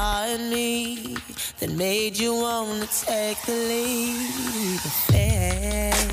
saw 0.00 0.24
in 0.24 0.48
me 0.48 1.16
that 1.58 1.70
made 1.72 2.16
you 2.16 2.32
wanna 2.34 2.88
take 3.10 3.38
the 3.48 3.56
lead. 3.70 4.80
of. 5.08 6.10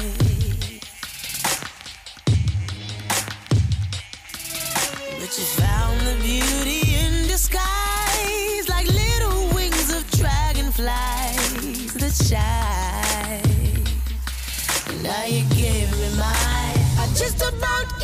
But 5.19 5.31
you 5.39 5.45
found 5.63 5.97
the 6.09 6.15
beauty 6.29 6.81
in 7.03 7.13
disguise, 7.33 8.65
like 8.75 8.87
little 9.03 9.41
wings 9.55 9.89
of 9.97 10.03
dragonflies 10.19 11.93
that 12.01 12.15
shine. 12.29 13.83
Now 15.07 15.23
you 15.33 15.43
give 15.61 15.89
me 16.01 16.09
mine. 16.23 16.83
I 17.03 17.05
just 17.21 17.39
about 17.51 17.96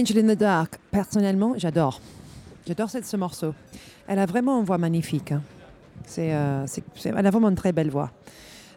Angel 0.00 0.18
in 0.24 0.34
the 0.34 0.38
Dark, 0.38 0.78
personnellement, 0.90 1.54
j'adore. 1.56 2.00
J'adore 2.66 2.88
ce 2.90 3.16
morceau. 3.16 3.54
Elle 4.08 4.18
a 4.18 4.26
vraiment 4.26 4.58
une 4.58 4.64
voix 4.64 4.78
magnifique. 4.78 5.32
hein. 5.32 5.42
C'est, 6.06 6.32
euh, 6.32 6.66
c'est- 6.66 6.82
elle 7.04 7.26
a 7.26 7.30
vraiment 7.30 7.48
une 7.48 7.54
très 7.56 7.72
belle 7.72 7.90
voix. 7.90 8.10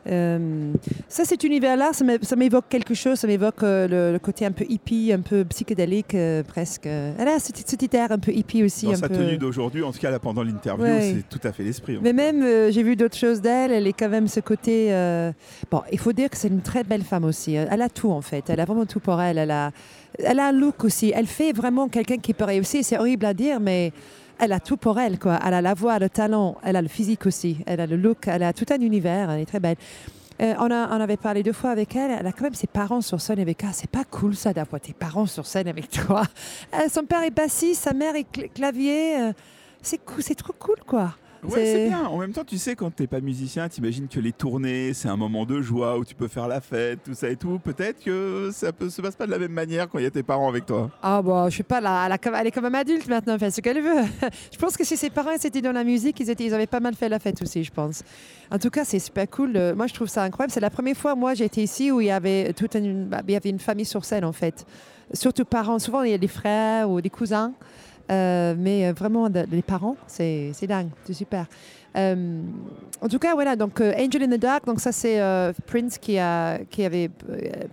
Euh, 0.06 0.74
ça, 1.08 1.24
cet 1.24 1.46
univers-là, 1.46 1.94
ça 1.94 2.04
m'é- 2.04 2.18
ça 2.22 2.36
m'évoque 2.36 2.66
quelque 2.68 2.94
chose. 2.94 3.18
Ça 3.20 3.26
m'évoque 3.28 3.64
euh, 3.64 3.88
le, 3.88 4.12
le 4.12 4.20
côté 4.20 4.46
un 4.46 4.52
peu 4.52 4.66
hippie, 4.68 5.14
un 5.14 5.22
peu 5.22 5.46
psychédélique, 5.46 6.14
euh, 6.14 6.44
presque. 6.44 6.88
Elle 6.88 7.28
a 7.28 7.40
ce, 7.40 7.52
ce 7.56 7.76
petit 7.78 7.96
air 7.96 8.12
un 8.12 8.20
peu 8.20 8.34
hippie 8.34 8.64
aussi. 8.64 8.88
Dans 8.88 8.92
un 8.92 8.96
sa 8.98 9.08
peu... 9.08 9.16
tenue 9.16 9.38
d'aujourd'hui, 9.38 9.82
en 9.82 9.94
tout 9.94 10.00
cas 10.00 10.12
là 10.12 10.20
pendant 10.20 10.44
l'interview, 10.44 10.84
Ouais. 10.84 11.16
c'est 11.16 11.30
tout 11.40 11.48
à 11.48 11.54
fait 11.54 11.64
l'esprit. 11.64 11.96
hein. 11.96 12.00
Mais 12.04 12.12
même, 12.12 12.42
j'ai 12.72 12.84
vu 12.84 12.98
d'autres 12.98 13.16
choses 13.18 13.40
d'elle. 13.40 13.72
Elle 13.72 13.88
est 13.88 13.94
quand 13.94 14.10
même 14.10 14.28
ce 14.28 14.42
côté. 14.42 14.90
Bon, 15.72 15.82
il 15.90 16.00
faut 16.00 16.12
dire 16.12 16.30
que 16.30 16.36
c'est 16.38 16.50
une 16.50 16.62
très 16.62 16.84
belle 16.84 17.04
femme 17.04 17.24
aussi. 17.24 17.54
Elle 17.54 17.82
a 17.82 17.88
tout 17.90 18.12
en 18.12 18.22
fait. 18.22 18.50
Elle 18.50 18.60
a 18.60 18.66
vraiment 18.66 18.86
tout 18.86 19.00
pour 19.00 19.22
elle. 19.22 19.38
Elle 19.38 19.52
a, 19.52 19.72
elle 20.20 20.40
a 20.40 20.48
un 20.48 20.52
look 20.52 20.84
aussi. 20.84 21.12
Elle 21.16 21.28
fait 21.28 21.52
vraiment 21.54 21.88
quelqu'un 21.88 22.18
qui 22.18 22.34
peut 22.34 22.46
réussir. 22.46 22.84
C'est 22.84 22.98
horrible 22.98 23.26
à 23.26 23.34
dire, 23.34 23.60
mais 23.60 23.92
elle 24.40 24.52
a 24.52 24.60
tout 24.60 24.78
pour 24.78 25.00
elle. 25.00 25.20
Quoi. 25.20 25.40
Elle 25.46 25.54
a 25.54 25.62
la 25.62 25.74
voix, 25.74 26.00
le 26.00 26.10
talent, 26.10 26.58
elle 26.64 26.76
a 26.76 26.82
le 26.82 26.88
physique 26.88 27.26
aussi. 27.26 27.58
Elle 27.66 27.80
a 27.80 27.88
le 27.88 27.98
look, 27.98 28.28
elle 28.28 28.44
a 28.44 28.54
tout 28.54 28.66
un 28.72 28.80
univers. 28.82 29.30
Elle 29.32 29.42
est 29.42 29.46
très 29.46 29.60
belle. 29.60 29.78
Euh, 30.42 30.56
on, 30.60 30.70
avait 30.70 31.18
parlé 31.18 31.44
deux 31.44 31.54
fois 31.54 31.70
avec 31.70 31.96
elle. 31.96 32.12
Elle 32.20 32.26
a 32.26 32.32
quand 32.32 32.44
même 32.44 32.56
ses 32.56 32.68
parents 32.68 33.02
sur 33.02 33.22
scène 33.22 33.40
avec 33.40 33.64
elle. 33.64 33.70
C'est 33.74 33.90
pas 33.90 34.04
cool 34.04 34.36
ça 34.36 34.52
d'avoir 34.52 34.82
tes 34.82 34.94
parents 34.94 35.28
sur 35.28 35.46
scène 35.46 35.68
avec 35.68 35.90
toi. 35.90 36.24
Euh, 36.74 36.90
son 36.92 37.06
père 37.06 37.24
est 37.24 37.32
bassiste, 37.32 37.84
sa 37.84 37.94
mère 37.94 38.16
est 38.16 38.26
cl- 38.34 38.52
clavier. 38.52 39.22
euh, 39.22 39.34
c'est 39.82 40.00
cool, 40.04 40.24
c'est 40.24 40.36
trop 40.36 40.54
cool 40.58 40.78
quoi. 40.88 41.14
Ouais, 41.52 41.66
c'est 41.66 41.88
bien. 41.88 42.06
En 42.08 42.18
même 42.18 42.32
temps, 42.32 42.44
tu 42.46 42.58
sais, 42.58 42.76
quand 42.76 42.90
t'es 42.94 43.08
pas 43.08 43.20
musicien, 43.22 43.68
t'imagines 43.70 44.08
que 44.08 44.20
les 44.20 44.32
tournées, 44.32 44.94
c'est 44.94 45.08
un 45.10 45.18
moment 45.18 45.46
de 45.46 45.62
joie 45.62 45.98
où 45.98 46.06
tu 46.06 46.16
peux 46.16 46.28
faire 46.28 46.48
la 46.48 46.62
fête, 46.62 47.00
tout 47.04 47.14
ça 47.14 47.30
et 47.30 47.36
tout. 47.36 47.60
Peut-être 47.60 48.04
que 48.04 48.50
ça 48.54 48.72
peut 48.72 48.90
se 48.90 49.02
passe 49.02 49.16
pas 49.16 49.26
de 49.26 49.32
la 49.32 49.40
même 49.40 49.52
manière 49.52 49.90
quand 49.90 50.00
il 50.00 50.04
y 50.04 50.08
a 50.08 50.12
tes 50.12 50.24
parents 50.24 50.48
avec 50.50 50.66
toi. 50.66 50.90
Ah 51.02 51.22
bon, 51.22 51.50
je 51.50 51.58
sais 51.58 51.64
pas, 51.64 51.82
là, 51.82 52.04
elle, 52.06 52.12
a 52.12 52.18
comme- 52.18 52.36
elle 52.36 52.48
est 52.48 52.52
quand 52.52 52.62
même 52.62 52.76
adulte 52.76 53.08
maintenant, 53.08 53.34
elle 53.34 53.40
fait 53.40 53.52
ce 53.52 53.62
qu'elle 53.62 53.82
veut. 53.82 54.04
je 54.52 54.58
pense 54.58 54.78
que 54.78 54.84
si 54.84 54.96
ses 54.98 55.10
parents 55.10 55.32
étaient 55.32 55.62
dans 55.62 55.72
la 55.72 55.84
musique, 55.84 56.20
ils, 56.20 56.30
étaient, 56.30 56.46
ils 56.46 56.54
avaient 56.54 56.68
pas 56.68 56.80
mal 56.80 56.96
fait 56.96 57.10
la 57.10 57.20
fête 57.20 57.42
aussi, 57.42 57.64
je 57.64 57.72
pense. 57.72 58.04
En 58.52 58.60
tout 58.60 58.70
cas, 58.70 58.86
c'est 58.86 59.00
super 59.00 59.30
cool. 59.30 59.54
Euh, 59.56 59.76
Moi, 59.76 59.88
je 59.88 59.94
trouve 59.94 60.08
ça 60.08 60.24
incroyable. 60.24 60.52
C'est 60.54 60.60
la 60.60 60.70
première 60.70 60.96
fois, 60.96 61.16
moi, 61.16 61.34
j'ai 61.34 61.46
été 61.46 61.64
ici 61.64 61.92
où 61.92 62.02
il 62.02 62.08
y 62.08 62.12
avait 62.12 62.54
toute 62.54 62.76
une, 62.76 63.06
bah, 63.06 63.22
il 63.28 63.34
y 63.34 63.36
avait 63.38 63.50
une 63.50 63.60
famille 63.60 63.86
sur 63.86 64.06
scène, 64.06 64.26
en 64.26 64.32
fait. 64.34 64.66
Surtout 65.14 65.46
parents. 65.46 65.80
Souvent, 65.80 66.04
il 66.04 66.12
y 66.12 66.14
a 66.14 66.18
des 66.18 66.28
frères 66.28 66.90
ou 66.90 67.02
des 67.02 67.10
cousins. 67.10 67.54
Euh, 68.12 68.54
mais 68.58 68.88
euh, 68.88 68.94
vraiment, 68.94 69.28
les 69.52 69.62
parents, 69.62 69.96
c'est 70.08 70.52
dingue, 70.68 70.90
c'est 71.06 71.14
super. 71.14 71.46
Euh, 71.96 72.42
en 73.02 73.08
tout 73.08 73.20
cas, 73.20 73.34
voilà, 73.34 73.56
donc 73.56 73.80
euh, 73.80 73.94
Angel 73.98 74.24
in 74.24 74.28
the 74.36 74.40
Dark, 74.40 74.66
donc 74.66 74.80
ça 74.80 74.92
c'est 74.92 75.20
Prince 75.68 75.98
qui, 75.98 76.18
a, 76.18 76.60
qui 76.70 76.84
avait 76.84 77.10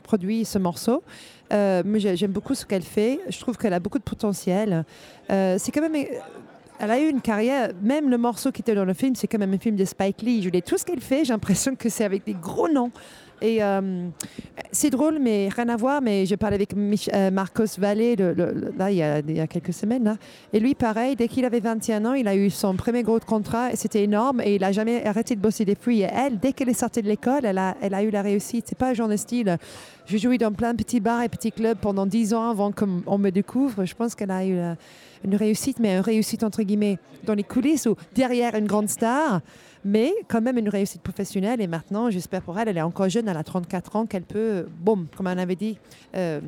produit 0.02 0.44
ce 0.44 0.58
morceau. 0.58 1.02
J'ai- 1.50 2.16
j'aime 2.16 2.30
beaucoup 2.32 2.54
ce 2.54 2.64
qu'elle 2.64 2.82
fait. 2.82 3.18
Je 3.28 3.38
trouve 3.40 3.56
qu'elle 3.56 3.72
a 3.72 3.80
beaucoup 3.80 3.98
de 3.98 4.04
potentiel. 4.04 4.84
C'est 5.28 5.72
quand 5.72 5.82
même. 5.88 6.04
Elle 6.82 6.90
a 6.90 6.98
eu 6.98 7.10
une 7.10 7.20
carrière, 7.20 7.72
même 7.82 8.08
le 8.08 8.16
morceau 8.16 8.50
qui 8.52 8.62
était 8.62 8.74
dans 8.74 8.86
le 8.86 8.94
film, 8.94 9.14
c'est 9.14 9.26
quand 9.26 9.36
même 9.38 9.52
un 9.52 9.58
film 9.58 9.76
de 9.76 9.84
Spike 9.84 10.22
Lee. 10.22 10.42
Je 10.42 10.48
dis 10.48 10.62
tout 10.62 10.78
ce 10.78 10.84
qu'elle 10.86 11.00
fait, 11.02 11.26
j'ai 11.26 11.32
l'impression 11.34 11.74
que 11.76 11.90
c'est 11.90 12.04
avec 12.04 12.24
des 12.24 12.32
gros 12.32 12.70
noms. 12.70 12.90
Et 13.42 13.62
euh, 13.62 14.08
c'est 14.72 14.90
drôle, 14.90 15.18
mais 15.20 15.48
rien 15.54 15.68
à 15.68 15.76
voir. 15.76 16.02
Mais 16.02 16.26
j'ai 16.26 16.36
parlé 16.36 16.56
avec 16.56 16.74
euh, 16.74 17.30
Marcos 17.30 17.64
le- 17.78 18.72
là, 18.76 18.90
il, 18.90 18.96
y 18.98 19.02
a, 19.02 19.18
il 19.20 19.36
y 19.36 19.40
a 19.40 19.46
quelques 19.46 19.72
semaines. 19.72 20.04
Là. 20.04 20.16
Et 20.52 20.60
lui, 20.60 20.74
pareil, 20.74 21.16
dès 21.16 21.28
qu'il 21.28 21.44
avait 21.44 21.60
21 21.60 22.04
ans, 22.04 22.14
il 22.14 22.28
a 22.28 22.36
eu 22.36 22.50
son 22.50 22.74
premier 22.76 23.02
gros 23.02 23.18
contrat 23.20 23.70
c'était 23.74 24.04
énorme. 24.04 24.40
Et 24.44 24.56
il 24.56 24.60
n'a 24.60 24.72
jamais 24.72 25.04
arrêté 25.06 25.34
de 25.36 25.40
bosser 25.40 25.64
depuis. 25.64 26.00
Et 26.00 26.08
elle, 26.12 26.38
dès 26.38 26.52
qu'elle 26.52 26.68
est 26.68 26.74
sortie 26.74 27.02
de 27.02 27.08
l'école, 27.08 27.44
elle 27.44 27.58
a, 27.58 27.76
elle 27.80 27.94
a 27.94 28.02
eu 28.02 28.10
la 28.10 28.22
réussite. 28.22 28.66
C'est 28.68 28.78
pas 28.78 28.90
un 28.90 28.94
genre 28.94 29.08
de 29.08 29.16
style. 29.16 29.56
J'ai 30.06 30.18
joué 30.18 30.38
dans 30.38 30.52
plein 30.52 30.72
de 30.72 30.78
petits 30.82 31.00
bars 31.00 31.22
et 31.22 31.28
petits 31.28 31.52
clubs 31.52 31.78
pendant 31.78 32.06
10 32.06 32.34
ans 32.34 32.50
avant 32.50 32.72
qu'on 32.72 33.18
me 33.18 33.30
découvre. 33.30 33.84
Je 33.84 33.94
pense 33.94 34.14
qu'elle 34.14 34.30
a 34.32 34.44
eu 34.44 34.56
euh, 34.58 34.74
une 35.24 35.36
réussite, 35.36 35.78
mais 35.78 35.94
une 35.94 36.00
réussite 36.00 36.42
entre 36.42 36.62
guillemets 36.62 36.98
dans 37.24 37.34
les 37.34 37.44
coulisses 37.44 37.86
ou 37.86 37.94
derrière 38.14 38.54
une 38.54 38.66
grande 38.66 38.88
star, 38.88 39.40
mais 39.84 40.12
quand 40.28 40.40
même 40.40 40.58
une 40.58 40.68
réussite 40.68 41.02
professionnelle. 41.02 41.60
Et 41.60 41.66
maintenant, 41.66 42.10
j'espère 42.10 42.42
pour 42.42 42.58
elle, 42.58 42.68
elle 42.68 42.78
est 42.78 42.82
encore 42.82 43.08
jeune, 43.08 43.28
elle 43.28 43.36
a 43.36 43.44
34 43.44 43.96
ans, 43.96 44.06
qu'elle 44.06 44.22
peut, 44.22 44.66
boum, 44.80 45.06
comme 45.16 45.26
on 45.26 45.38
avait 45.38 45.56
dit, 45.56 45.78
euh, 46.14 46.40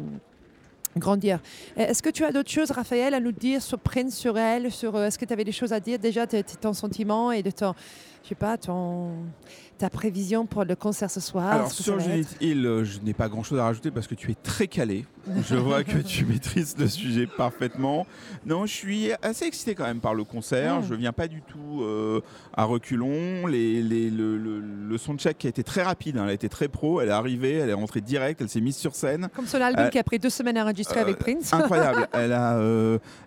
grandir. 0.97 1.41
Euh, 1.79 1.87
Est-ce 1.87 2.03
que 2.03 2.11
tu 2.11 2.25
as 2.25 2.33
d'autres 2.33 2.51
choses, 2.51 2.71
Raphaël, 2.71 3.15
à 3.15 3.21
nous 3.21 3.33
dire 3.33 3.63
sur 3.63 3.79
Prince, 3.79 4.17
sur 4.17 4.39
elle, 4.39 4.71
sur 4.71 4.97
euh, 4.97 5.07
est-ce 5.07 5.19
que 5.19 5.25
tu 5.25 5.33
avais 5.33 5.45
des 5.45 5.53
choses 5.53 5.73
à 5.73 5.81
dire 5.81 5.99
déjà 5.99 6.27
de, 6.27 6.43
ton 6.61 6.73
sentiment 6.73 7.33
et 7.33 7.43
de 7.43 7.51
ton, 7.51 7.75
je 8.23 8.29
sais 8.31 8.35
pas, 8.35 8.59
ton, 8.59 9.13
ta 9.83 9.91
prévision 9.91 10.47
pour 10.47 10.63
le 10.65 10.77
concert 10.77 11.11
ce 11.11 11.19
soir 11.19 11.49
Alors 11.51 11.73
ce 11.73 11.83
sur 11.83 11.99
être 12.01 12.37
Hill, 12.41 12.65
euh, 12.65 12.85
je 12.85 13.01
n'ai 13.01 13.15
pas 13.15 13.29
grand-chose 13.29 13.59
à 13.59 13.65
rajouter 13.65 13.91
parce 13.91 14.07
que 14.07 14.15
tu 14.15 14.31
es 14.31 14.37
très 14.37 14.69
calé. 14.69 15.05
Je 15.49 15.55
vois 15.55 15.85
que 15.85 15.99
tu 15.99 16.25
maîtrises 16.25 16.75
le 16.79 16.89
sujet 16.89 17.29
parfaitement. 17.29 18.09
Non, 18.45 18.67
je 18.67 18.73
suis 18.73 19.11
assez 19.23 19.45
excité 19.45 19.77
quand 19.77 19.85
même 19.85 20.01
par 20.01 20.15
le 20.15 20.25
concert. 20.25 20.81
Mm. 20.81 20.85
Je 20.89 20.95
viens 20.97 21.13
pas 21.13 21.29
du 21.29 21.43
tout 21.43 21.81
euh, 21.83 22.21
à 22.55 22.65
reculons. 22.65 23.47
Les, 23.47 23.83
les- 23.83 24.11
le, 24.11 24.37
le, 24.37 24.59
le 24.61 24.99
soundcheck 24.99 25.39
qui 25.39 25.47
a 25.47 25.51
été 25.51 25.63
très 25.63 25.83
rapide, 25.85 26.17
hein, 26.19 26.23
elle 26.25 26.31
a 26.31 26.33
été 26.33 26.49
très 26.49 26.67
pro. 26.67 27.01
Elle 27.01 27.09
est 27.09 27.13
arrivée, 27.13 27.53
elle 27.55 27.71
est 27.71 27.73
rentrée 27.75 28.01
direct, 28.01 28.41
elle 28.41 28.49
s'est 28.49 28.61
mise 28.61 28.75
sur 28.77 28.97
scène. 28.97 29.29
Comme 29.37 29.47
son 29.47 29.61
album 29.61 29.85
Euh, 29.87 29.89
qui 29.91 29.99
a 30.01 30.03
pris 30.03 30.19
deux 30.19 30.29
semaines 30.31 30.57
à 30.59 30.65
enregistrer 30.65 30.99
avec 30.99 31.19
Prince. 31.19 31.53
Incroyable. 31.53 32.09
elle, 32.13 32.33
a, 32.33 32.59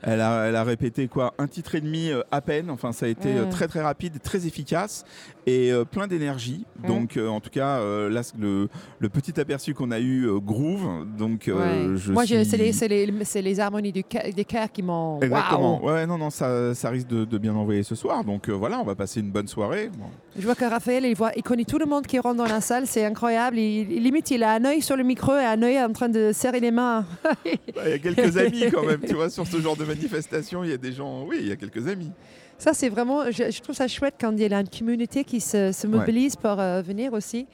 elle, 0.02 0.20
a, 0.22 0.46
elle 0.48 0.56
a 0.58 0.64
répété 0.66 1.08
quoi 1.08 1.34
Un 1.38 1.48
titre 1.48 1.76
et 1.76 1.82
demi 1.82 2.10
à 2.30 2.42
peine. 2.42 2.70
Enfin, 2.70 2.92
ça 2.92 3.06
a 3.06 3.10
été 3.10 3.36
très 3.52 3.70
très 3.70 3.82
rapide, 3.82 4.22
très 4.22 4.46
efficace 4.48 5.06
et 5.46 5.72
euh, 5.72 5.86
plein 5.86 6.08
d'énergie. 6.08 6.66
Donc, 6.88 7.18
euh, 7.18 7.28
en 7.28 7.40
tout 7.40 7.50
cas, 7.50 7.80
euh, 7.80 8.10
là, 8.10 8.22
le, 8.40 8.68
le 9.00 9.10
petit 9.10 9.40
aperçu 9.40 9.74
qu'on 9.74 9.92
a 9.92 10.00
eu 10.00 10.28
groove. 10.42 11.06
Donc, 11.18 11.44
Ouais. 11.48 11.96
je 11.96 12.12
Moi, 12.12 12.26
suis- 12.26 12.46
c'est 12.46 13.42
les, 13.42 13.60
harmonies 13.60 13.92
du 13.92 14.04
des 14.36 14.46
chœurs 14.46 14.72
qui 14.72 14.82
m'ont. 14.84 15.20
Exactement. 15.22 15.82
Waouh 15.84 15.94
Ouais, 15.96 16.06
non, 16.06 16.18
non, 16.18 16.30
ça, 16.30 16.74
ça 16.76 16.90
risque 16.90 17.08
de, 17.08 17.26
de 17.26 17.38
bien 17.38 17.56
envoyer 17.56 17.84
ce 17.84 17.96
soir. 17.96 18.24
Donc 18.24 18.50
voilà, 18.50 18.80
on 18.80 18.84
va 18.84 18.96
passer 18.96 19.20
une 19.20 19.32
bonne 19.32 19.48
soirée. 19.48 19.90
Bon. 19.98 20.06
Je 20.38 20.44
vois 20.46 20.56
que 20.56 20.66
Raphaël, 20.66 21.06
il, 21.06 21.16
voit, 21.16 21.32
il 21.36 21.44
connaît 21.44 21.64
tout 21.66 21.80
le 21.80 21.86
monde 21.86 22.06
qui 22.08 22.20
rentre 22.20 22.36
dans 22.38 22.46
la 22.46 22.62
salle, 22.62 22.88
c'est 22.88 23.06
incroyable. 23.06 23.58
Il, 23.58 23.92
il- 23.92 24.04
limite, 24.04 24.32
il 24.32 24.44
a 24.44 24.54
un 24.54 24.66
œil 24.66 24.82
sur 24.82 24.96
le 24.98 25.04
micro 25.04 25.34
et 25.36 25.46
un 25.46 25.62
œil 25.64 25.80
en 25.82 25.92
train 25.94 26.10
de 26.10 26.32
serrer 26.34 26.60
les 26.60 26.72
mains. 26.72 27.06
Il 27.46 27.90
y 27.90 27.94
a 27.94 28.00
quelques 28.00 28.38
amis 28.38 28.64
quand 28.72 28.84
même, 28.86 29.02
tu 29.08 29.14
vois, 29.16 29.30
sur 29.30 29.46
ce 29.48 29.58
genre 29.60 29.76
de 29.78 29.86
manifestation, 29.86 30.64
il 30.64 30.70
y 30.72 30.74
a 30.74 30.78
des 30.78 30.92
gens. 30.92 31.24
Oui, 31.28 31.38
il 31.42 31.48
y 31.48 31.52
a 31.52 31.56
quelques 31.56 31.88
amis. 31.88 32.12
Ça, 32.58 32.74
c'est 32.74 32.90
vraiment, 32.90 33.32
je, 33.32 33.52
je 33.52 33.62
trouve 33.62 33.76
ça 33.76 33.88
chouette 33.88 34.16
quand 34.20 34.32
il 34.32 34.40
y 34.40 34.54
a 34.54 34.60
une 34.60 34.70
communauté 34.70 35.24
qui 35.24 35.42
se, 35.42 35.72
se 35.72 35.88
mobilise 35.88 36.36
pour 36.36 36.60
euh, 36.60 36.82
venir 36.82 37.14
aussi. 37.14 37.48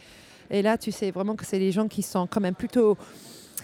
Et 0.50 0.62
là, 0.62 0.78
tu 0.78 0.92
sais 0.92 1.12
vraiment 1.12 1.36
que 1.36 1.46
c'est 1.46 1.60
des 1.60 1.72
gens 1.72 1.88
qui 1.88 2.04
sont 2.04 2.28
quand 2.28 2.42
même 2.42 2.56
plutôt 2.56 2.98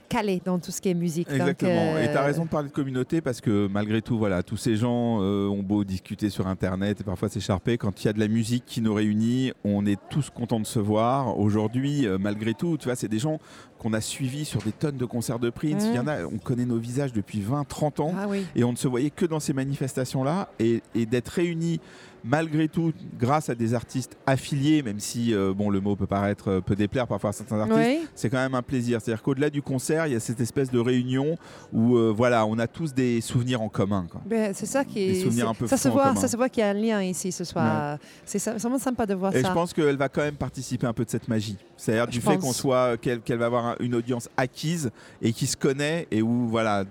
calés 0.08 0.42
dans 0.44 0.60
tout 0.60 0.72
ce 0.72 0.82
qui 0.82 0.90
est 0.90 0.94
musique. 0.94 1.28
Donc, 1.28 1.38
Exactement. 1.38 1.98
Et 1.98 2.10
tu 2.12 2.18
as 2.18 2.22
euh, 2.22 2.26
raison 2.26 2.46
de 2.46 2.50
parler 2.50 2.70
de 2.70 2.74
communauté 2.74 3.22
parce 3.22 3.42
que 3.42 3.68
malgré 3.68 4.02
tout, 4.02 4.18
voilà, 4.18 4.44
tous 4.44 4.58
ces 4.58 4.76
gens 4.76 5.22
euh, 5.22 5.48
ont 5.48 5.64
beau 5.64 5.84
discuter 5.84 6.30
sur 6.30 6.48
Internet 6.48 7.02
et 7.02 7.04
parfois 7.04 7.30
s'écharper. 7.30 7.78
Quand 7.78 8.04
il 8.04 8.08
y 8.08 8.10
a 8.10 8.14
de 8.14 8.20
la 8.20 8.28
musique 8.28 8.66
qui 8.66 8.82
nous 8.82 8.94
réunit, 8.94 9.54
on 9.64 9.86
est 9.86 10.00
tous 10.10 10.30
contents 10.30 10.60
de 10.60 10.66
se 10.66 10.80
voir. 10.80 11.38
Aujourd'hui, 11.40 12.08
euh, 12.08 12.18
malgré 12.18 12.54
tout, 12.54 12.78
tu 12.78 12.86
vois, 12.86 12.96
c'est 12.96 13.08
des 13.08 13.20
gens 13.20 13.40
qu'on 13.80 13.94
a 13.94 14.02
suivis 14.02 14.46
sur 14.46 14.62
des 14.62 14.72
tonnes 14.72 14.98
de 14.98 15.06
concerts 15.06 15.40
de 15.40 15.50
Prince. 15.50 15.84
Il 15.88 15.96
y 15.96 16.00
en 16.00 16.08
a, 16.08 16.26
on 16.26 16.38
connaît 16.38 16.66
nos 16.66 16.80
visages 16.80 17.14
depuis 17.14 17.42
20, 17.42 17.68
30 17.68 18.00
ans. 18.00 18.14
Ah 18.18 18.26
oui. 18.28 18.46
Et 18.56 18.64
on 18.64 18.72
ne 18.72 18.78
se 18.78 18.88
voyait 18.88 19.12
que 19.12 19.26
dans 19.26 19.40
ces 19.40 19.54
manifestations-là. 19.54 20.50
Et, 20.60 20.82
et 20.96 21.06
d'être 21.06 21.30
réunis, 21.30 21.80
malgré 22.28 22.68
tout, 22.68 22.94
grâce 23.20 23.50
à 23.50 23.56
des 23.56 23.74
artistes 23.74 24.18
affiliés, 24.26 24.84
même 24.84 25.00
si 25.00 25.34
euh, 25.34 25.54
bon, 25.54 25.70
le 25.70 25.80
mot 25.80 25.96
peut 25.96 26.08
paraître 26.08 26.50
euh, 26.50 26.62
peut 26.62 26.76
déplaire 26.76 27.08
parfois 27.08 27.30
à 27.32 27.34
certains 27.34 27.60
artistes, 27.60 28.10
c'est 28.16 28.30
quand 28.30 28.38
même 28.38 28.56
un 28.56 28.62
plaisir. 28.62 29.00
C'est-à-dire 29.02 29.24
qu'au-delà 29.24 29.50
du 29.50 29.62
concert, 29.62 30.08
il 30.08 30.14
y 30.14 30.16
a 30.16 30.20
cette 30.20 30.40
espèce 30.42 30.70
de 30.72 30.80
réunion 30.80 31.38
où 31.74 31.96
euh, 31.98 32.14
voilà, 32.16 32.46
on 32.46 32.60
a 32.60 32.68
tous 32.68 32.94
des 32.94 33.22
souvenirs 33.22 33.62
en 33.62 33.70
commun. 33.70 34.06
Ben, 34.26 34.54
c'est 34.54 34.66
ça 34.66 34.84
qui 34.84 34.96
Des 34.96 35.20
est. 35.20 35.24
souvenirs 35.24 35.46
c'est- 35.46 35.50
un 35.52 35.54
peu 35.54 35.68
ça 35.68 35.78
se 35.78 35.90
voit, 35.90 36.16
ça 36.16 36.28
se 36.28 36.36
voit 36.38 36.50
qu'il 36.50 36.62
y 36.62 36.64
a 36.64 36.70
un 36.70 36.74
lien 36.74 37.02
ici 37.02 37.32
ce 37.32 37.44
soir. 37.44 37.98
C'est 38.26 38.44
vraiment 38.60 38.80
sympa 38.80 39.06
de 39.06 39.14
voir 39.14 39.36
Et 39.36 39.42
ça. 39.42 39.48
je 39.50 39.54
pense 39.54 39.74
qu'elle 39.74 39.98
va 39.98 40.10
quand 40.10 40.22
même 40.22 40.36
participer 40.36 40.86
un 40.88 40.94
peu 40.94 41.06
de 41.06 41.10
cette 41.10 41.28
magie. 41.28 41.58
C'est-à-dire 41.78 42.08
du 42.08 42.22
fait 42.22 42.38
qu'on 42.38 42.54
soit 42.54 42.98
qu'elle 42.98 43.38
va 43.38 43.46
avoir 43.46 43.66
un- 43.66 43.76
une 43.80 43.96
audience 43.96 44.30
acquise 44.38 44.92
et 45.22 45.32
qui 45.34 45.48
se 45.48 45.56
connaît 45.58 46.08
et 46.12 46.22
où 46.22 46.48
voilà, 46.48 46.84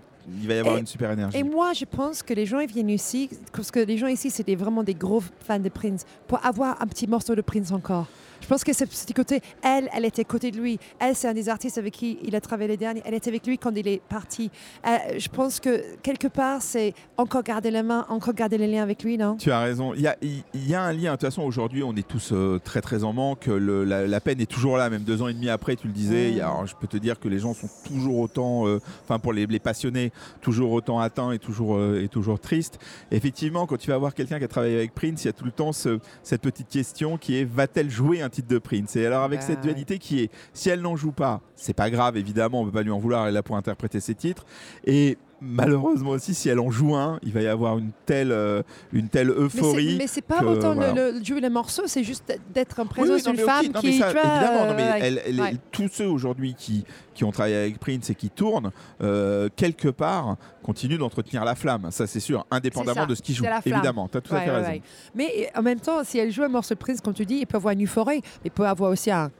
il 0.42 0.48
va 0.48 0.54
y 0.54 0.58
avoir 0.58 0.76
Et- 0.76 0.80
une 0.80 0.86
super 0.86 1.10
énergie. 1.10 1.38
Et 1.38 1.42
moi, 1.42 1.72
je 1.72 1.84
pense 1.84 2.22
que 2.22 2.34
les 2.34 2.46
gens 2.46 2.58
ils 2.60 2.68
viennent 2.68 2.90
ici, 2.90 3.30
parce 3.52 3.70
que 3.70 3.80
les 3.80 3.96
gens 3.98 4.06
ici, 4.08 4.30
des- 4.44 4.56
vraiment 4.56 4.82
des 4.82 4.94
gros 4.94 5.22
fans 5.40 5.58
de 5.58 5.68
Prince, 5.68 6.04
pour 6.26 6.44
avoir 6.44 6.80
un 6.82 6.86
petit 6.86 7.06
morceau 7.06 7.34
de 7.34 7.40
Prince 7.42 7.70
encore. 7.72 8.06
Je 8.46 8.48
pense 8.48 8.62
que 8.62 8.72
c'est 8.72 8.88
ce 8.92 9.12
côté, 9.12 9.40
elle, 9.60 9.88
elle 9.92 10.04
était 10.04 10.20
à 10.22 10.24
côté 10.24 10.52
de 10.52 10.60
lui. 10.60 10.78
Elle, 11.00 11.16
c'est 11.16 11.26
un 11.26 11.34
des 11.34 11.48
artistes 11.48 11.78
avec 11.78 11.92
qui 11.94 12.16
il 12.22 12.36
a 12.36 12.40
travaillé 12.40 12.68
les 12.68 12.76
derniers. 12.76 13.02
Elle 13.04 13.14
était 13.14 13.28
avec 13.28 13.44
lui 13.44 13.58
quand 13.58 13.72
il 13.74 13.88
est 13.88 14.00
parti. 14.08 14.52
Euh, 14.86 15.18
je 15.18 15.28
pense 15.28 15.58
que 15.58 15.82
quelque 16.04 16.28
part, 16.28 16.62
c'est 16.62 16.94
encore 17.16 17.42
garder 17.42 17.72
la 17.72 17.82
main, 17.82 18.06
encore 18.08 18.34
garder 18.34 18.56
les 18.56 18.68
liens 18.68 18.84
avec 18.84 19.02
lui, 19.02 19.18
non? 19.18 19.36
Tu 19.36 19.50
as 19.50 19.58
raison. 19.58 19.94
Il 19.94 20.02
y 20.02 20.06
a, 20.06 20.16
il 20.22 20.44
il 20.54 20.70
y 20.70 20.76
a 20.76 20.82
un 20.82 20.92
lien. 20.92 21.10
De 21.10 21.16
toute 21.16 21.22
façon, 21.22 21.42
aujourd'hui, 21.42 21.82
on 21.82 21.92
est 21.96 22.06
tous 22.06 22.30
euh, 22.32 22.60
très 22.62 22.80
très 22.80 23.02
en 23.02 23.12
manque. 23.12 23.46
Le- 23.46 23.82
la, 23.82 24.06
la 24.06 24.20
peine 24.20 24.40
est 24.40 24.46
toujours 24.48 24.76
là, 24.76 24.90
même 24.90 25.02
deux 25.02 25.22
ans 25.22 25.26
et 25.26 25.34
demi 25.34 25.48
après. 25.48 25.74
Tu 25.74 25.88
le 25.88 25.92
disais. 25.92 26.40
Alors, 26.40 26.68
je 26.68 26.76
peux 26.76 26.86
te 26.86 26.98
dire 26.98 27.18
que 27.18 27.26
les 27.26 27.40
gens 27.40 27.52
sont 27.52 27.68
toujours 27.84 28.20
autant, 28.20 28.68
euh, 28.68 28.78
enfin 29.02 29.18
pour 29.18 29.32
les, 29.32 29.46
les 29.46 29.58
passionnés, 29.58 30.12
toujours 30.40 30.70
autant 30.70 31.00
atteints 31.00 31.32
et 31.32 31.40
toujours 31.40 31.82
et 31.96 32.06
toujours 32.06 32.38
tristes. 32.38 32.78
Effectivement, 33.10 33.66
quand 33.66 33.76
tu 33.76 33.90
vas 33.90 33.98
voir 33.98 34.14
quelqu'un 34.14 34.38
qui 34.38 34.44
a 34.44 34.48
travaillé 34.48 34.76
avec 34.76 34.94
Prince, 34.94 35.24
il 35.24 35.26
y 35.26 35.30
a 35.30 35.32
tout 35.32 35.44
le 35.44 35.50
temps 35.50 35.72
ce- 35.72 35.98
cette 36.22 36.42
petite 36.42 36.68
question 36.68 37.16
qui 37.18 37.38
est 37.38 37.44
va-t-elle 37.44 37.90
jouer 37.90 38.22
un 38.22 38.28
titre 38.36 38.48
de 38.48 38.58
Prince 38.58 38.96
Et 38.96 39.06
alors 39.06 39.22
avec 39.22 39.40
Bah, 39.40 39.46
cette 39.46 39.60
dualité 39.60 39.98
qui 39.98 40.20
est, 40.20 40.30
si 40.52 40.68
elle 40.68 40.80
n'en 40.80 40.96
joue 40.96 41.12
pas, 41.12 41.40
c'est 41.54 41.74
pas 41.74 41.90
grave. 41.90 42.16
Évidemment, 42.16 42.62
on 42.62 42.64
peut 42.66 42.72
pas 42.72 42.82
lui 42.82 42.90
en 42.90 42.98
vouloir. 42.98 43.24
Elle 43.24 43.30
est 43.30 43.34
là 43.34 43.42
pour 43.42 43.56
interpréter 43.56 44.00
ses 44.00 44.14
titres. 44.14 44.44
Et 44.84 45.18
malheureusement 45.40 46.10
aussi, 46.10 46.34
si 46.34 46.48
elle 46.48 46.58
en 46.60 46.70
joue 46.70 46.94
un, 46.96 47.18
il 47.22 47.32
va 47.32 47.42
y 47.42 47.46
avoir 47.46 47.78
une 47.78 47.90
telle, 48.06 48.32
euh, 48.32 48.62
une 48.92 49.08
telle 49.08 49.28
Mais 49.28 49.34
euphorie. 49.34 49.96
Mais 49.98 50.06
c'est 50.06 50.22
pas 50.22 50.40
que, 50.40 50.44
autant 50.46 50.70
le- 50.70 50.74
voilà. 50.86 51.10
le, 51.12 51.24
jouer 51.24 51.40
le 51.40 51.50
morceau, 51.50 51.82
c'est 51.86 52.04
juste 52.04 52.36
d'être 52.54 52.78
en 52.80 52.84
Oui, 52.84 52.88
présence 52.88 53.22
oui, 53.26 53.32
mais 53.36 53.42
femme 53.42 53.66
non, 53.66 53.80
mais 53.82 53.90
qui, 53.90 53.98
ça, 53.98 54.06
tu 54.12 54.18
vois, 54.18 54.22
évidemment, 54.24 54.66
non, 54.66 54.74
mais 54.76 54.82
euh, 54.82 54.98
elle- 55.00 55.22
elle- 55.26 55.40
ouais. 55.40 55.56
tous 55.72 55.88
ceux 55.92 56.06
aujourd'hui 56.08 56.54
qui, 56.54 56.84
qui 57.14 57.24
ont 57.24 57.30
travaillé 57.32 57.56
avec 57.56 57.78
Prince 57.78 58.08
et 58.10 58.14
qui 58.14 58.30
tournent, 58.30 58.70
euh, 59.02 59.48
quelque 59.56 59.88
part, 59.88 60.36
continuent 60.62 60.98
d'entretenir 60.98 61.44
la 61.44 61.54
flamme. 61.54 61.88
Ça, 61.90 62.06
c'est 62.06 62.20
sûr, 62.20 62.44
indépendamment 62.50 63.02
ça, 63.02 63.06
de 63.06 63.14
ce 63.14 63.22
qu'ils 63.22 63.34
jouent. 63.34 63.44
Évidemment, 63.64 64.08
tu 64.08 64.18
as 64.18 64.20
tout 64.20 64.34
à 64.34 64.40
fait 64.40 64.50
ouais, 64.50 64.56
raison. 64.56 64.80
Mais 65.14 65.50
en 65.54 65.62
même 65.62 65.80
temps, 65.80 66.02
si 66.04 66.18
elle 66.18 66.30
joue 66.32 66.42
un 66.42 66.48
morceau 66.48 66.74
de 66.74 66.78
Prince, 66.80 67.00
comme 67.00 67.14
tu 67.14 67.24
dis, 67.26 67.36
il 67.40 67.46
peut 67.46 67.56
avoir 67.56 67.72
une 67.72 67.84
euphorie, 67.84 68.22
il 68.44 68.50
peut 68.50 68.66
avoir 68.66 68.90
aussi 68.90 69.10
un. 69.10 69.30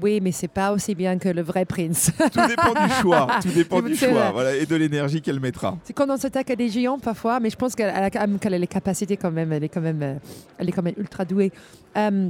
Oui, 0.00 0.20
mais 0.22 0.32
c'est 0.32 0.48
pas 0.48 0.72
aussi 0.72 0.94
bien 0.94 1.18
que 1.18 1.28
le 1.28 1.42
vrai 1.42 1.64
Prince. 1.64 2.12
Tout 2.32 2.46
dépend 2.46 2.72
du 2.72 2.90
choix. 3.00 3.26
Tout 3.42 3.48
dépend 3.48 3.82
du 3.82 3.96
choix. 3.96 4.08
vrai. 4.08 4.32
Voilà, 4.32 4.56
et 4.56 4.66
de 4.66 4.76
l'énergie 4.76 5.20
qu'elle 5.20 5.40
mettra. 5.40 5.76
c'est 5.84 5.92
quand 5.92 6.08
on 6.08 6.16
s'attaque 6.16 6.50
à 6.50 6.56
des 6.56 6.68
géants 6.68 6.98
parfois, 6.98 7.40
mais 7.40 7.50
je 7.50 7.56
pense 7.56 7.74
a, 7.78 8.10
qu'elle 8.10 8.54
a 8.54 8.58
les 8.58 8.66
capacités 8.66 9.16
quand 9.16 9.30
même. 9.30 9.52
Elle 9.52 9.64
est 9.64 9.68
quand 9.68 9.80
même, 9.80 10.02
euh, 10.02 10.14
elle 10.58 10.68
est 10.68 10.72
quand 10.72 10.82
même 10.82 10.94
ultra 10.96 11.24
douée. 11.24 11.52
Euh, 11.96 12.28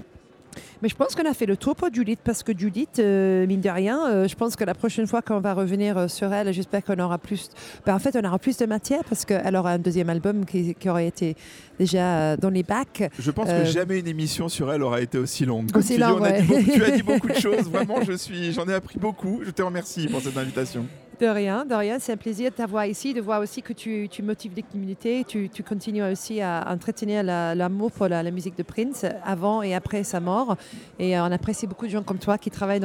mais 0.82 0.88
je 0.88 0.94
pense 0.96 1.14
qu'on 1.14 1.28
a 1.28 1.34
fait 1.34 1.46
le 1.46 1.56
tour 1.56 1.74
pour 1.76 1.88
Judith 1.92 2.20
parce 2.22 2.42
que 2.42 2.56
Judith, 2.56 2.98
euh, 2.98 3.46
mine 3.46 3.60
de 3.60 3.68
rien, 3.68 4.08
euh, 4.08 4.28
je 4.28 4.34
pense 4.34 4.56
que 4.56 4.64
la 4.64 4.74
prochaine 4.74 5.06
fois 5.06 5.22
qu'on 5.22 5.40
va 5.40 5.54
revenir 5.54 5.96
euh, 5.98 6.08
sur 6.08 6.32
elle, 6.32 6.52
j'espère 6.52 6.84
qu'on 6.84 6.98
aura 6.98 7.18
plus. 7.18 7.50
ben, 7.86 7.94
en 7.94 7.98
fait, 7.98 8.16
on 8.16 8.26
aura 8.26 8.38
plus 8.38 8.56
de 8.56 8.66
matière 8.66 9.04
parce 9.08 9.24
qu'elle 9.24 9.56
aura 9.56 9.72
un 9.72 9.78
deuxième 9.78 10.10
album 10.10 10.44
qui, 10.44 10.74
qui 10.74 10.88
aurait 10.88 11.06
été 11.08 11.36
déjà 11.78 12.36
dans 12.36 12.50
les 12.50 12.62
bacs. 12.62 13.10
Je 13.18 13.30
pense 13.30 13.48
que 13.48 13.64
jamais 13.64 13.98
une 14.00 14.08
émission 14.08 14.48
sur 14.48 14.72
elle 14.72 14.82
aura 14.82 15.00
été 15.00 15.18
aussi 15.18 15.44
longue. 15.44 15.70
Aussi 15.76 15.94
tu, 15.96 16.02
dis, 16.02 16.04
ouais. 16.04 16.42
beaucoup- 16.42 16.70
tu 16.72 16.84
as 16.84 16.90
dit 16.90 17.02
beaucoup 17.02 17.28
de 17.28 17.34
choses. 17.40 17.68
Vraiment, 17.70 18.02
je 18.02 18.12
suis, 18.12 18.52
j'en 18.52 18.66
ai 18.66 18.74
appris 18.74 18.98
beaucoup. 18.98 19.40
Je 19.44 19.50
te 19.50 19.62
remercie 19.62 20.06
pour 20.08 20.20
cette 20.20 20.36
invitation. 20.36 20.86
De 21.20 21.26
rien, 21.26 21.64
de 21.64 21.74
rien. 21.74 21.98
C'est 21.98 22.12
un 22.12 22.16
plaisir 22.16 22.52
de 22.52 22.54
t'avoir 22.56 22.86
ici, 22.86 23.12
de 23.12 23.20
voir 23.20 23.40
aussi 23.40 23.60
que 23.60 23.72
tu, 23.72 24.08
motives 24.22 24.52
les 24.54 24.62
communautés, 24.62 25.24
tu, 25.26 25.48
tu 25.48 25.64
continues 25.64 26.04
aussi 26.04 26.40
à 26.40 26.64
entretenir 26.68 27.24
la- 27.24 27.56
l'amour 27.56 27.90
pour 27.90 28.06
la, 28.06 28.22
musique 28.30 28.56
de 28.56 28.62
Prince 28.62 29.04
avant 29.24 29.62
et 29.62 29.74
après 29.74 30.04
sa 30.04 30.20
mort. 30.20 30.56
Et 31.00 31.18
euh, 31.18 31.24
on 31.24 31.32
apprécie 31.32 31.66
beaucoup 31.66 31.86
de 31.86 31.90
gens 31.90 32.04
comme 32.04 32.20
toi 32.20 32.38
qui 32.38 32.52
travaillent 32.52 32.84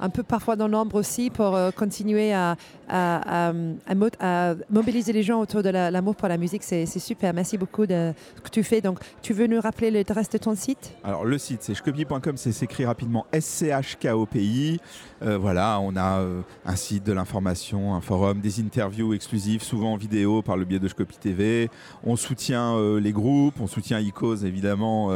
un 0.00 0.10
peu 0.10 0.24
parfois 0.24 0.56
dans 0.56 0.66
l'ombre 0.66 0.96
aussi 0.96 1.30
pour 1.30 1.54
euh, 1.54 1.70
continuer 1.70 2.32
à, 2.32 2.56
à- 2.88 3.48
à- 3.48 3.52
à 3.86 3.94
mo- 3.94 4.08
à 4.20 4.54
mobiliser 4.70 5.12
les 5.12 5.22
gens 5.22 5.40
autour 5.40 5.62
de 5.62 5.68
la- 5.70 5.90
l'amour 5.90 6.16
pour 6.16 6.28
la 6.28 6.36
musique. 6.38 6.62
C'est 6.62 6.86
super. 6.86 7.32
Merci 7.34 7.58
beaucoup 7.58 7.86
de 7.86 8.12
ce 8.36 8.40
que 8.40 8.50
tu 8.50 8.62
fais. 8.62 8.80
Donc, 8.80 8.98
tu 9.22 9.32
veux 9.32 9.46
nous 9.46 9.60
rappeler 9.60 9.90
le 9.90 10.02
reste 10.08 10.32
de 10.32 10.38
ton 10.38 10.54
site? 10.54 10.92
Alors 11.04 11.24
le 11.24 11.38
site 11.38 11.62
c'est 11.62 11.74
shkopi.com, 11.74 12.36
c'est 12.36 12.52
s'écrit 12.52 12.84
rapidement 12.86 13.26
S-C-H-K-O-P-I. 13.32 14.80
Euh, 15.22 15.36
voilà, 15.36 15.80
on 15.80 15.96
a 15.96 16.20
euh, 16.20 16.40
un 16.64 16.76
site 16.76 17.04
de 17.04 17.12
l'information, 17.12 17.94
un 17.94 18.00
forum, 18.00 18.40
des 18.40 18.60
interviews 18.60 19.14
exclusives, 19.14 19.62
souvent 19.62 19.94
en 19.94 19.96
vidéo 19.96 20.42
par 20.42 20.56
le 20.56 20.64
biais 20.64 20.78
de 20.78 20.86
Shkopi 20.88 21.18
TV. 21.18 21.70
On 22.04 22.14
soutient 22.16 22.76
euh, 22.76 23.00
les 23.00 23.12
groupes, 23.12 23.54
on 23.60 23.66
soutient 23.66 23.98
ICOS 23.98 24.44
évidemment. 24.44 25.10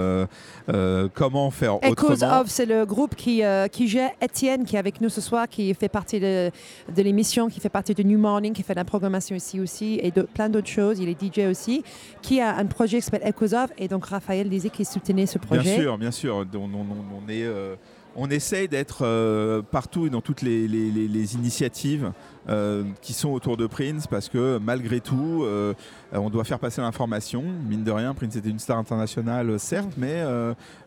comment 1.14 1.50
faire 1.50 1.76
autrement 1.84 2.40
of, 2.40 2.48
c'est 2.48 2.66
le 2.66 2.84
groupe 2.84 3.14
qui, 3.14 3.42
qui 3.70 3.88
gère 3.88 4.10
Étienne, 4.20 4.64
qui 4.64 4.76
est 4.76 4.78
avec 4.78 5.00
nous 5.00 5.08
ce 5.08 5.20
soir, 5.20 5.48
qui 5.48 5.72
fait 5.74 5.88
partie 5.88 6.20
de, 6.20 6.50
de 6.94 7.02
l'émission, 7.02 7.48
qui 7.48 7.60
fait 7.62 7.68
partie 7.68 7.94
de 7.94 8.02
New 8.02 8.18
Morning, 8.18 8.52
qui 8.52 8.62
fait 8.62 8.74
la 8.74 8.84
programmation 8.84 9.34
ici 9.36 9.60
aussi, 9.60 9.98
et 10.02 10.10
de, 10.10 10.22
plein 10.22 10.48
d'autres 10.48 10.68
choses. 10.68 10.98
Il 10.98 11.08
est 11.08 11.16
DJ 11.22 11.48
aussi, 11.50 11.82
qui 12.20 12.40
a 12.40 12.54
un 12.56 12.66
projet 12.66 12.98
qui 12.98 13.04
s'appelle 13.04 13.26
Echoes 13.26 13.54
of, 13.54 13.70
et 13.78 13.88
donc 13.88 14.04
Raphaël 14.06 14.48
disait 14.48 14.68
qu'il 14.70 14.84
soutenait 14.86 15.26
ce 15.26 15.38
projet. 15.38 15.62
Bien 15.62 15.74
sûr, 15.76 15.98
bien 15.98 16.10
sûr. 16.10 16.36
On, 16.54 16.58
on- 16.58 16.64
on- 16.74 17.24
on 17.24 17.28
est, 17.28 17.44
euh, 17.44 17.76
on 18.16 18.30
essaye 18.30 18.68
d'être 18.68 19.02
euh, 19.02 19.62
partout 19.62 20.06
et 20.06 20.10
dans 20.10 20.20
toutes 20.20 20.42
les, 20.42 21.34
initiatives 21.34 22.12
euh, 22.48 22.84
qui 23.00 23.12
sont 23.12 23.30
autour 23.30 23.56
de 23.56 23.66
Prince 23.66 24.06
parce 24.06 24.28
que 24.28 24.58
malgré 24.58 25.00
tout, 25.00 25.42
euh, 25.44 25.74
on 26.12 26.30
doit 26.30 26.44
faire 26.44 26.58
passer 26.58 26.80
l'information. 26.80 27.42
Mine 27.68 27.84
de 27.84 27.90
rien, 27.90 28.14
Prince 28.14 28.36
était 28.36 28.50
une 28.50 28.58
star 28.58 28.78
internationale, 28.78 29.58
certes, 29.58 29.92
mais 29.96 30.22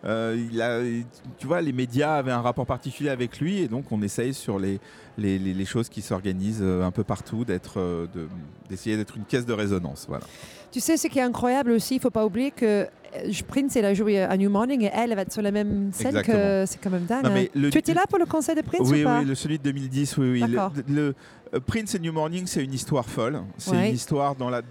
tu 0.03 1.47
les 1.61 1.73
médias 1.73 2.15
avaient 2.15 2.32
un 2.32 2.41
rapport 2.41 2.65
particulier 2.65 3.09
avec 3.09 3.39
lui 3.39 3.59
et 3.59 3.67
donc 3.67 3.91
on 3.91 4.01
essaye 4.01 4.34
sur 4.34 4.59
les, 4.59 4.80
choses 5.65 5.89
qui 5.89 6.01
s'organisent 6.01 6.63
un 6.63 6.91
peu 6.91 7.03
partout 7.03 7.45
d'essayer 7.45 8.97
d'être 8.97 9.17
une 9.17 9.26
caisse 9.26 9.45
de 9.45 9.53
résonance. 9.53 10.05
Voilà. 10.07 10.26
Tu 10.76 10.82
sais, 10.82 10.97
ce 10.97 11.07
qui 11.07 11.19
est 11.19 11.21
incroyable 11.21 11.71
aussi, 11.71 11.93
il 11.93 11.97
ne 11.99 12.01
faut 12.01 12.09
pas 12.09 12.26
oublier 12.26 12.51
que 12.51 12.65
euh, 12.65 13.32
Prince, 13.47 13.78
elle 13.78 13.86
a 13.86 13.93
joué 13.93 14.19
à 14.21 14.36
New 14.36 14.49
Morning, 14.49 14.82
et 14.82 14.91
elle, 14.93 15.11
elle 15.11 15.15
va 15.15 15.21
être 15.21 15.32
sur 15.32 15.41
la 15.41 15.51
même 15.51 15.91
scène 15.93 16.11
que... 16.11 16.17
Exactement. 16.19 16.65
C'est 16.65 16.82
quand 16.84 16.89
même 16.89 17.05
dingue. 17.05 17.23
Non, 17.23 17.30
hein. 17.34 17.45
le- 17.55 17.69
Tu 17.69 17.78
étais 17.78 17.93
là 17.93 18.03
pour 18.09 18.19
le 18.19 18.26
concert 18.26 18.57
de 18.57 18.61
Prince 18.61 18.82
oui, 18.91 19.03
ou 19.03 19.05
pas 19.05 19.19
oui, 19.21 19.26
le, 19.26 19.36
celui 19.36 19.57
de 19.57 19.63
2010, 19.63 20.17
oui, 20.17 20.43
oui. 20.43 20.55
Le- 20.89 21.15
euh, 21.53 21.59
Prince 21.65 21.95
et 21.95 21.99
New 21.99 22.11
Morning, 22.11 22.45
c'est 22.45 22.61
une 22.61 22.73
histoire 22.73 23.05
folle. 23.05 23.39
C'est 23.57 23.71
Ouais. 23.71 23.88
une 23.88 23.95
histoire 23.95 24.36
dans 24.36 24.49
la 24.49 24.61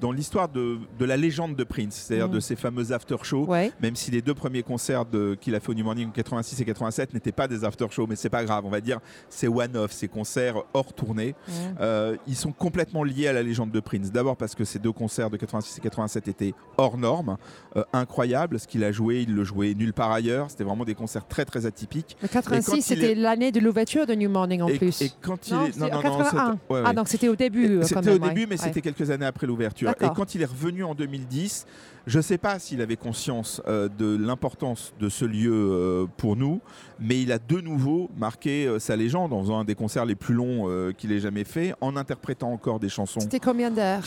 dans 0.00 0.12
l'histoire 0.12 0.48
de, 0.48 0.78
de 0.98 1.04
la 1.04 1.16
légende 1.16 1.56
de 1.56 1.64
Prince, 1.64 1.94
c'est-à-dire 2.06 2.28
Mm. 2.28 2.32
de 2.32 2.40
ces 2.40 2.56
fameux 2.56 2.92
after 2.92 3.16
shows. 3.22 3.44
Ouais. 3.46 3.72
Même 3.80 3.96
si 3.96 4.10
les 4.10 4.22
deux 4.22 4.34
premiers 4.34 4.62
concerts 4.62 5.04
qu'il 5.40 5.54
a 5.54 5.60
fait 5.60 5.70
au 5.70 5.74
New 5.74 5.84
Morning 5.84 6.08
en 6.08 6.12
86 6.12 6.60
et 6.60 6.64
87 6.64 7.14
n'étaient 7.14 7.32
pas 7.32 7.48
des 7.48 7.64
after 7.64 7.86
shows, 7.90 8.06
mais 8.08 8.16
c'est 8.16 8.28
pas 8.30 8.44
grave, 8.44 8.64
on 8.66 8.70
va 8.70 8.80
dire 8.80 8.98
c'est 9.28 9.48
one-off, 9.48 9.92
ces 9.92 10.08
concerts 10.08 10.56
hors 10.74 10.92
tournée. 10.92 11.34
Euh, 11.80 12.16
ils 12.26 12.36
sont 12.36 12.52
complètement 12.52 13.04
liés 13.04 13.28
à 13.28 13.32
la 13.32 13.42
légende 13.42 13.70
de 13.70 13.80
Prince. 13.80 14.10
D'abord 14.12 14.36
parce 14.36 14.54
que 14.54 14.64
ces 14.64 14.78
deux 14.78 14.92
concerts 14.92 15.30
de 15.30 15.36
86 15.36 15.78
et 15.78 15.80
87 15.80 16.28
étaient 16.28 16.54
hors 16.76 16.96
normes, 16.98 17.36
euh, 17.76 17.82
incroyables. 17.92 18.58
Ce 18.58 18.66
qu'il 18.66 18.84
a 18.84 18.92
joué, 18.92 19.22
il 19.22 19.34
le 19.34 19.44
jouait 19.44 19.74
nulle 19.74 19.92
part 19.92 20.10
ailleurs. 20.12 20.50
C'était 20.50 20.64
vraiment 20.64 20.84
des 20.84 20.94
concerts 20.94 21.26
très 21.26 21.44
très 21.44 21.66
atypiques. 21.66 22.16
Le 22.20 22.26
Et 22.26 22.28
quand 22.28 22.40
86, 22.40 22.76
il 22.76 22.82
c'était 22.82 23.12
est- 23.12 23.14
l'année 23.14 23.52
de 23.52 23.60
l'ouverture 23.60 24.06
de 24.06 24.14
New 24.14 24.30
Morning 24.30 24.62
en 24.62 24.68
et, 24.68 24.78
plus. 24.78 25.02
et 25.02 25.10
quand 25.20 25.48
il 25.48 25.54
Non, 25.54 25.64
est 25.66 25.78
non, 25.78 25.88
81. 25.88 26.24
c'était- 26.24 26.72
ouais, 26.74 26.82
Ah, 26.84 26.92
donc 26.92 27.08
c'était 27.08 27.28
au 27.28 27.36
début. 27.36 27.66
euh, 27.78 27.82
C'était 27.82 28.10
au 28.12 28.18
début, 28.18 28.46
mais 28.46 28.56
c'était 28.56 28.80
quelques 28.80 29.10
années 29.10 29.26
après 29.26 29.46
l'ouverture. 29.46 29.85
Et 30.00 30.08
quand 30.14 30.34
il 30.34 30.42
est 30.42 30.46
revenu 30.46 30.84
en 30.84 30.94
2010, 30.94 31.66
je 32.06 32.18
ne 32.18 32.22
sais 32.22 32.38
pas 32.38 32.58
s'il 32.58 32.80
avait 32.80 32.96
conscience 32.96 33.60
euh, 33.66 33.88
de 33.88 34.16
l'importance 34.16 34.94
de 35.00 35.08
ce 35.08 35.24
lieu 35.24 35.52
euh, 35.52 36.06
pour 36.16 36.36
nous, 36.36 36.60
mais 37.00 37.20
il 37.20 37.32
a 37.32 37.38
de 37.38 37.60
nouveau 37.60 38.10
marqué 38.16 38.66
euh, 38.66 38.78
sa 38.78 38.94
légende 38.96 39.32
en 39.32 39.40
faisant 39.40 39.60
un 39.60 39.64
des 39.64 39.74
concerts 39.74 40.04
les 40.04 40.14
plus 40.14 40.34
longs 40.34 40.46
qu'il 40.96 41.12
ait 41.12 41.20
jamais 41.20 41.44
fait, 41.44 41.74
en 41.80 41.96
interprétant 41.96 42.52
encore 42.52 42.80
des 42.80 42.88
chansons. 42.88 43.20
C'était 43.20 43.40
combien 43.40 43.70
d'heures 43.70 44.02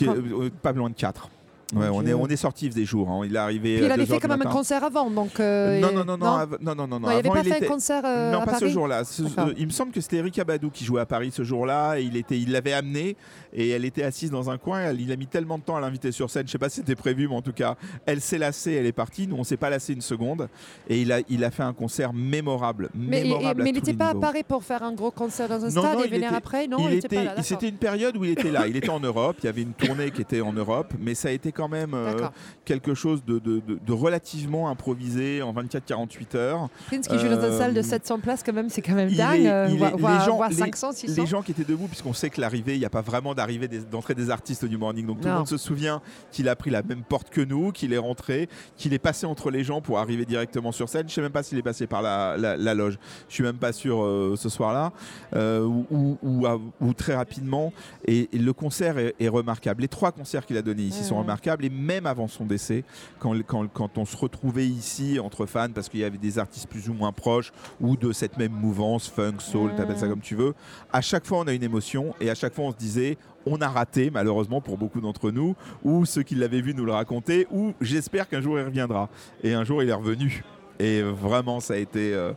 pas 0.61 0.71
loin 0.71 0.89
de 0.89 0.95
4. 0.95 1.30
Ouais, 1.76 1.88
on, 1.91 2.03
est, 2.05 2.13
on 2.13 2.26
est 2.28 2.36
sorti, 2.36 2.65
il 2.65 2.72
faisait 2.72 2.86
jour. 2.86 3.09
hein. 3.09 3.22
Il 3.26 3.36
est 3.36 3.39
arrivé 3.39 3.76
Puis 3.78 3.86
il 3.86 3.91
à 3.91 3.93
avait 3.93 4.05
2 4.05 4.13
fait 4.13 4.20
quand 4.20 4.28
même 4.28 4.41
un 4.41 4.49
concert 4.49 4.84
avant, 4.84 5.09
donc. 5.11 5.39
euh, 5.39 5.80
non, 5.80 5.91
non, 5.91 6.03
non, 6.03 6.17
non, 6.17 6.88
non 6.88 6.97
il 7.11 7.15
n'avait 7.17 7.30
pas 7.30 7.41
il 7.43 7.49
fait 7.51 7.57
était- 7.57 7.65
un 7.65 7.70
concert 7.70 8.01
euh, 8.05 8.32
non, 8.32 8.39
à 8.39 8.45
pas 8.45 8.55
ce 8.55 8.59
Paris 8.61 8.72
jour-là. 8.72 9.03
Ce- 9.03 9.22
euh, 9.22 9.53
il 9.57 9.67
me 9.67 9.72
semble 9.72 9.91
que 9.91 10.01
c'était 10.01 10.17
Erika 10.17 10.43
Badou 10.43 10.72
qui 10.72 10.84
jouait 10.84 11.01
à 11.01 11.05
Paris 11.05 11.30
ce 11.32 11.43
jour-là. 11.43 11.99
Il 11.99 12.17
était, 12.17 12.39
il 12.39 12.51
l'avait 12.51 12.74
amenée 12.74 13.15
et 13.53 13.70
elle 13.70 13.86
était 13.86 14.01
assise 14.03 14.32
dans 14.32 14.49
un 14.49 14.57
coin. 14.57 14.80
Elle- 14.82 15.01
il 15.01 15.11
a 15.11 15.15
mis 15.15 15.28
tellement 15.28 15.59
de 15.59 15.63
temps 15.63 15.76
à 15.76 15.80
l'inviter 15.82 16.11
sur 16.11 16.30
scène. 16.32 16.47
Je 16.47 16.51
sais 16.51 16.57
pas 16.57 16.70
si 16.70 16.78
c'était 16.78 16.95
prévu, 16.95 17.28
mais 17.28 17.36
en 17.36 17.41
tout 17.43 17.53
cas, 17.53 17.76
elle 18.07 18.20
s'est 18.22 18.39
lassée, 18.39 18.74
elle 18.74 18.88
est 18.88 18.91
partie. 18.91 19.28
Nous, 19.28 19.36
on 19.36 19.43
s'est 19.43 19.57
pas 19.57 19.70
lassé 19.70 19.93
une 19.93 20.01
seconde. 20.01 20.49
Et 20.87 21.01
il 21.01 21.12
a, 21.12 21.20
il 21.29 21.43
a 21.43 21.51
fait 21.51 21.63
un 21.63 21.74
concert 21.74 22.13
mémorable, 22.13 22.89
Mais, 22.96 23.21
mémorable. 23.24 23.62
mais 23.63 23.70
il 23.70 23.74
n'était 23.75 23.93
pas 23.93 24.09
à. 24.09 24.16
Paris 24.16 24.43
pour 24.47 24.63
faire 24.63 24.82
un 24.83 24.93
gros 24.93 25.12
concert 25.12 25.47
dans 25.47 25.63
un 25.63 25.70
Non, 25.70 25.82
stade 25.82 25.97
non, 26.00 26.04
et 26.04 26.08
venir 26.08 26.28
était- 26.29 26.36
après? 26.36 26.67
Non, 26.67 26.78
il 26.89 26.96
était, 26.96 27.28
c'était 27.43 27.70
une 27.70 27.78
période 27.78 28.17
où 28.17 28.25
il 28.25 28.32
était 28.32 28.51
là. 28.51 28.67
Il 28.67 28.75
était 28.75 28.89
en 28.89 29.00
Europe. 29.00 29.37
Il 29.43 29.46
y 29.46 29.50
avait 29.50 29.62
une 29.62 29.74
tournée 29.74 30.09
qui 30.12 30.21
était 30.21 30.41
en 30.41 30.51
Europe, 30.54 30.93
mais 31.00 31.13
ça 31.16 31.28
a 31.29 31.32
été 31.32 31.51
quand 31.59 31.67
même 31.67 31.93
euh, 31.93 32.27
quelque 32.63 32.93
chose 32.93 33.23
de, 33.25 33.37
de- 33.39 33.59
de- 33.59 33.79
de 33.86 33.91
relativement 33.93 34.69
improvisé 34.69 35.41
en 35.41 35.53
24-48 35.53 36.36
heures. 36.37 36.69
Prince 36.87 37.07
qui 37.07 37.17
joue 37.19 37.27
dans 37.27 37.36
une 37.39 37.43
Euh, 37.53 37.57
salle 37.57 37.73
de 37.73 37.81
700 37.81 38.19
places, 38.19 38.43
quand 38.43 38.53
même, 38.53 38.69
c'est 38.69 38.81
quand 38.81 38.93
même 38.93 39.11
dingue. 39.11 39.41
est- 39.41 39.49
euh, 39.51 39.67
voire- 39.77 39.91
les 39.91 39.97
voire 40.01 40.25
gens- 40.25 40.36
voire 40.37 40.49
les- 40.49 40.55
500, 40.55 40.91
600. 40.93 41.21
Les 41.21 41.27
gens 41.27 41.41
qui 41.41 41.51
étaient 41.51 41.63
debout, 41.65 41.87
puisqu'on 41.87 42.13
sait 42.13 42.29
que 42.29 42.39
l'arrivée, 42.39 42.75
il 42.75 42.79
n'y 42.79 42.86
a 42.86 42.89
pas 42.89 43.01
vraiment 43.01 43.33
d'arrivée 43.36 43.67
d'entrée 43.91 44.15
des 44.15 44.29
artistes 44.29 44.63
au 44.63 44.67
New 44.67 44.79
Morning. 44.79 45.05
Donc 45.05 45.19
tout 45.21 45.27
le 45.27 45.33
monde 45.33 45.47
se 45.47 45.57
souvient 45.57 46.01
qu'il 46.31 46.47
a 46.47 46.55
pris 46.55 46.69
la 46.69 46.81
même 46.83 47.03
porte 47.03 47.29
que 47.29 47.41
nous, 47.41 47.71
qu'il 47.71 47.91
est 47.93 47.97
rentré, 47.97 48.47
qu'il 48.77 48.93
est 48.93 48.99
passé 48.99 49.25
entre 49.25 49.51
les 49.51 49.63
gens 49.63 49.81
pour 49.81 49.99
arriver 49.99 50.25
directement 50.25 50.71
sur 50.71 50.87
scène. 50.87 51.03
Je 51.03 51.11
ne 51.11 51.15
sais 51.15 51.21
même 51.21 51.31
pas 51.31 51.43
s'il 51.43 51.57
est 51.57 51.61
passé 51.63 51.87
par 51.87 52.01
la, 52.01 52.37
la- 52.37 52.55
la 52.55 52.73
loge. 52.73 52.97
Je 53.27 53.33
suis 53.33 53.43
même 53.43 53.57
pas 53.57 53.73
sûr 53.73 54.01
euh, 54.01 54.36
ce 54.37 54.47
soir-là. 54.49 54.93
Euh, 55.36 55.63
ou, 55.65 55.86
ou- 55.91 56.17
ou 56.23 56.45
à- 56.45 56.59
ou 56.79 56.93
très 56.93 57.15
rapidement. 57.15 57.73
Et, 58.05 58.29
et 58.31 58.37
le 58.37 58.53
concert 58.53 58.97
est, 58.97 59.15
est 59.19 59.27
remarquable. 59.27 59.81
Les 59.81 59.87
trois 59.87 60.11
concerts 60.11 60.45
qu'il 60.45 60.57
a 60.57 60.61
donnés 60.61 60.83
ici 60.83 61.03
sont 61.03 61.15
ouais. 61.15 61.21
Et 61.62 61.70
même 61.70 62.05
avant 62.05 62.28
son 62.28 62.46
décès, 62.46 62.84
quand, 63.20 63.34
quand, 63.46 63.67
quand 63.71 63.97
on 63.97 64.05
se 64.05 64.17
retrouvait 64.17 64.67
ici 64.67 65.20
entre 65.20 65.46
fans, 65.46 65.70
parce 65.74 65.89
qu'il 65.89 66.00
y 66.00 66.04
avait 66.04 66.17
des 66.17 66.39
artistes 66.39 66.67
plus 66.67 66.89
ou 66.89 66.93
moins 66.93 67.12
proches, 67.12 67.51
ou 67.80 67.97
de 67.97 68.12
cette 68.12 68.38
même 68.38 68.51
mouvance, 68.51 69.08
funk, 69.08 69.39
soul, 69.39 69.71
Mm. 69.71 69.76
t'appelles 69.76 69.97
ça 69.97 70.08
comme 70.08 70.21
tu 70.21 70.36
veux, 70.36 70.54
à 70.92 71.01
chaque 71.01 71.26
fois 71.26 71.39
on 71.39 71.47
a 71.47 71.54
une 71.54 71.63
émotion 71.63 72.13
et 72.21 72.30
à 72.30 72.36
chaque 72.36 72.54
fois 72.54 72.66
on 72.66 72.71
se 72.71 72.78
disait 72.78 73.17
on 73.46 73.58
a 73.62 73.67
raté 73.67 74.09
malheureusement 74.09 74.62
pour 74.62 74.78
beaucoup 74.78 75.01
d'entre 75.01 75.32
nous 75.32 75.55
ou 75.84 76.05
ceux 76.05 76.24
qui 76.24 76.36
l'avaient 76.36 76.62
vu 76.62 76.74
nous 76.74 76.86
le 76.86 76.92
racontaient 76.92 77.47
ou 77.51 77.74
j'espère 77.82 78.28
qu'un 78.28 78.42
jour 78.42 78.59
il 78.59 78.66
reviendra 78.66 79.09
et 79.43 79.54
un 79.54 79.63
jour 79.63 79.82
il 79.84 79.89
est 79.89 79.93
revenu 79.93 80.43
et 80.80 81.01
vraiment 81.01 81.59
ça 81.59 81.74
a 81.74 81.78
été 81.78 82.13
euh, 82.13 82.34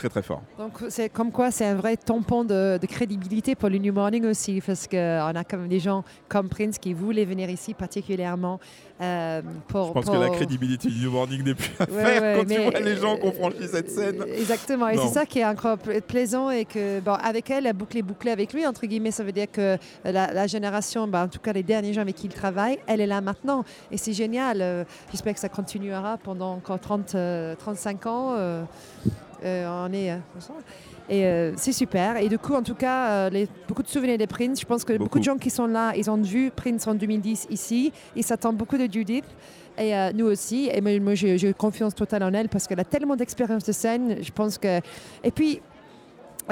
très 0.00 0.08
très 0.08 0.22
fort. 0.22 0.40
Donc 0.58 0.72
c'est 0.88 1.10
comme 1.10 1.30
quoi 1.30 1.50
c'est 1.50 1.66
un 1.66 1.74
vrai 1.74 1.96
tampon 1.96 2.42
de, 2.44 2.78
de 2.80 2.86
crédibilité 2.86 3.54
pour 3.54 3.68
le 3.68 3.76
New 3.78 3.92
Morning 3.92 4.24
aussi, 4.24 4.62
parce 4.64 4.86
qu'on 4.88 4.96
a 5.36 5.44
quand 5.44 5.58
même 5.58 5.68
des 5.68 5.78
gens 5.80 6.04
comme 6.28 6.48
Prince 6.48 6.78
qui 6.78 6.94
voulaient 6.94 7.26
venir 7.26 7.50
ici 7.50 7.74
particulièrement 7.74 8.58
euh, 9.02 9.42
pour... 9.68 9.88
Je 9.88 9.92
pense 9.92 10.04
pour- 10.06 10.14
que 10.14 10.20
la 10.20 10.30
crédibilité 10.30 10.88
du 10.88 11.04
New 11.04 11.10
Morning 11.10 11.42
n'est 11.44 11.54
plus 11.54 11.70
à 11.78 11.84
Ouais, 11.84 12.02
faire 12.04 12.22
ouais, 12.22 12.34
quand 12.38 12.54
tu 12.54 12.60
vois 12.70 12.80
les 12.80 12.96
gens 12.96 13.16
qui 13.16 13.26
ont 13.26 13.32
franchi 13.32 13.68
cette 13.70 13.90
scène. 13.90 14.22
Euh, 14.22 14.38
Exactement, 14.40 14.88
et 14.88 14.96
c'est 14.96 15.08
ça 15.08 15.26
qui 15.26 15.38
est 15.40 15.44
encore 15.46 15.76
pla- 15.78 16.00
plaisant 16.00 16.50
et 16.50 16.64
que, 16.64 17.00
bon, 17.00 17.12
avec 17.14 17.50
elle, 17.50 17.64
la 17.64 17.72
boucle 17.74 17.98
est 17.98 18.02
bouclée 18.02 18.30
avec 18.30 18.52
lui, 18.54 18.66
entre 18.66 18.86
guillemets, 18.86 19.10
ça 19.10 19.22
veut 19.24 19.32
dire 19.32 19.50
que 19.52 19.76
la, 20.04 20.32
la 20.32 20.46
génération, 20.46 21.06
bah, 21.08 21.24
en 21.24 21.28
tout 21.28 21.38
cas 21.40 21.52
les 21.52 21.62
derniers 21.62 21.92
gens 21.92 22.02
avec 22.02 22.16
qui 22.16 22.26
il 22.26 22.32
travaille, 22.34 22.78
elle 22.86 23.00
est 23.00 23.06
là 23.06 23.20
maintenant, 23.20 23.64
et 23.90 23.96
c'est 23.98 24.12
génial. 24.14 24.58
euh, 24.62 24.84
J'espère 25.10 25.34
que 25.34 25.40
ça 25.40 25.48
continuera 25.50 26.16
pendant 26.18 26.52
encore 26.54 26.78
30, 26.80 27.14
euh, 27.14 27.54
35 27.56 28.06
ans. 28.06 28.34
Euh, 29.44 29.86
on 29.88 29.92
est, 29.92 30.10
euh, 30.12 30.16
et 31.08 31.26
euh, 31.26 31.52
c'est 31.56 31.72
super. 31.72 32.16
Et 32.18 32.28
du 32.28 32.38
coup, 32.38 32.54
en 32.54 32.62
tout 32.62 32.74
cas, 32.74 33.08
euh, 33.10 33.30
les- 33.30 33.48
beaucoup 33.66 33.82
de 33.82 33.88
souvenirs 33.88 34.16
de 34.18 34.26
Prince. 34.26 34.60
Je 34.60 34.66
pense 34.66 34.84
que 34.84 34.92
beaucoup. 34.92 35.04
Beaucoup. 35.04 35.18
de 35.18 35.24
gens 35.24 35.36
qui 35.38 35.50
sont 35.50 35.66
là, 35.66 35.92
ils 35.96 36.08
ont 36.10 36.16
vu 36.22 36.50
Prince 36.54 36.86
en 36.86 36.94
2010 36.94 37.46
ici. 37.50 37.92
Ils 38.14 38.22
s'attendent 38.24 38.56
beaucoup 38.56 38.76
de 38.78 38.86
Judith. 38.92 39.24
Et 39.78 39.96
euh, 39.96 40.10
nous 40.14 40.26
aussi. 40.26 40.68
Et 40.72 40.80
moi, 40.80 40.98
moi, 41.00 41.14
j'ai 41.14 41.38
j'ai 41.38 41.52
confiance 41.54 41.94
totale 41.94 42.22
en 42.22 42.32
elle 42.32 42.48
parce 42.48 42.66
qu'elle 42.66 42.80
a 42.80 42.84
tellement 42.84 43.16
d'expérience 43.16 43.64
de 43.64 43.72
scène. 43.72 44.16
Je 44.20 44.30
pense 44.30 44.56
que. 44.58 44.78
Et 45.24 45.30
puis. 45.30 45.60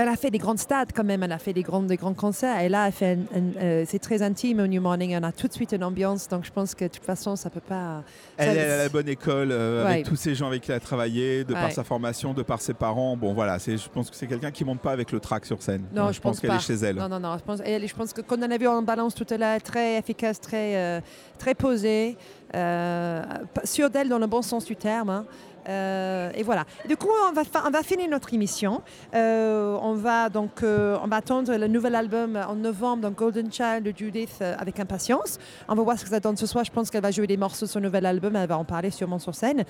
Elle 0.01 0.09
a 0.09 0.17
fait 0.17 0.31
des 0.31 0.39
grands 0.39 0.57
stades 0.57 0.91
quand 0.95 1.05
même, 1.05 1.23
elle 1.23 1.33
a 1.33 1.39
fait 1.39 1.53
des 1.53 1.63
grands, 1.63 1.83
des 1.83 1.97
grands 1.97 2.15
concerts. 2.15 2.61
Et 2.61 2.69
là, 2.69 2.87
elle 2.87 2.93
fait 2.93 3.19
euh, 3.61 3.85
c'est 3.87 3.99
très 3.99 4.23
intime 4.23 4.61
au 4.61 4.67
New 4.67 4.81
Morning. 4.81 5.17
On 5.21 5.23
a 5.25 5.33
tout 5.33 5.49
de 5.49 5.53
suite 5.53 5.73
une 5.73 5.83
ambiance. 5.85 6.29
Donc 6.29 6.45
je 6.45 6.53
pense 6.53 6.75
que 6.75 6.85
de 6.85 6.89
toute 6.91 7.05
façon, 7.05 7.37
ça 7.37 7.51
peut 7.51 7.61
pas. 7.61 8.03
Elle 8.37 8.55
ça- 8.57 8.63
est 8.63 8.71
à 8.71 8.77
la 8.79 8.89
bonne 8.89 9.09
école 9.09 9.49
euh, 9.51 9.85
Ouais. 9.85 9.91
avec 9.93 10.07
tous 10.07 10.17
ces 10.17 10.35
gens 10.35 10.47
avec 10.47 10.63
qui 10.63 10.71
elle 10.71 10.77
a 10.77 10.81
travaillé, 10.81 11.45
de 11.45 11.53
par 11.53 11.73
sa 11.73 11.85
formation, 11.85 12.33
de 12.33 12.43
par 12.43 12.61
ses 12.61 12.75
parents. 12.75 13.17
Bon 13.17 13.33
voilà, 13.35 13.59
je 13.59 13.89
pense 13.93 14.09
que 14.11 14.17
c'est 14.17 14.27
quelqu'un 14.27 14.51
qui 14.51 14.65
monte 14.65 14.81
pas 14.81 14.93
avec 14.93 15.11
le 15.13 15.21
track 15.21 15.45
sur 15.45 15.61
scène. 15.63 15.83
Non, 15.95 16.07
Donc, 16.07 16.15
je 16.15 16.21
pense 16.21 16.41
qu'elle 16.41 16.53
est 16.53 16.59
chez 16.61 16.75
elle. 16.75 16.97
Non, 16.97 17.09
non, 17.09 17.21
non. 17.21 17.37
Je 17.39 17.43
pense, 17.45 17.61
elle- 17.65 17.87
je 17.89 17.95
pense 17.95 18.13
que 18.13 18.21
comme 18.21 18.41
on 18.43 18.51
a 18.51 18.57
vu 18.59 18.69
en 18.69 18.83
balance 18.83 19.15
tout 19.15 19.27
à 19.31 19.37
l'heure, 19.37 19.61
très 19.63 19.99
efficace, 19.99 20.41
très, 20.41 20.77
euh, 20.77 21.01
très 21.39 21.55
posée, 21.55 22.17
euh, 22.55 23.23
sûre 23.65 23.91
d'elle 23.91 24.09
dans 24.09 24.19
le 24.19 24.27
bon 24.27 24.43
sens 24.43 24.65
du 24.65 24.77
terme. 24.77 25.11
hein. 25.11 25.25
Euh, 25.69 26.31
et 26.35 26.43
voilà. 26.43 26.65
Du 26.89 26.97
coup, 26.97 27.09
on 27.29 27.33
va, 27.71 27.83
finir 27.83 28.09
notre 28.09 28.33
émission. 28.33 28.83
Euh, 29.15 29.77
on 29.83 29.95
va 29.95 30.29
donc, 30.29 30.63
euh, 30.63 30.97
on 31.03 31.09
va 31.09 31.17
attendre 31.17 31.55
le 31.55 31.69
nouvel 31.69 31.95
album 31.95 32.37
en 32.37 32.55
novembre, 32.55 33.03
donc 33.03 33.17
Golden 33.17 33.53
Child 33.53 33.83
de 33.83 33.93
Judith, 33.97 34.43
avec 34.59 34.81
impatience. 34.81 35.39
On 35.69 35.75
va 35.75 35.83
voir 35.83 35.99
ce 35.99 36.05
que 36.05 36.11
ça 36.11 36.21
donne 36.21 36.37
ce 36.37 36.47
soir. 36.47 36.65
Je 36.65 36.73
pense 36.73 36.91
qu'elle 36.91 37.03
va 37.03 37.11
jouer 37.11 37.27
des 37.27 37.37
morceaux 37.37 37.67
de 37.67 37.71
son 37.71 37.81
nouvel 37.81 38.07
album. 38.07 38.37
Elle 38.37 38.49
va 38.49 38.59
en 38.59 38.65
parler 38.65 38.91
sûrement 38.91 39.19
sur 39.19 39.35
scène. 39.35 39.65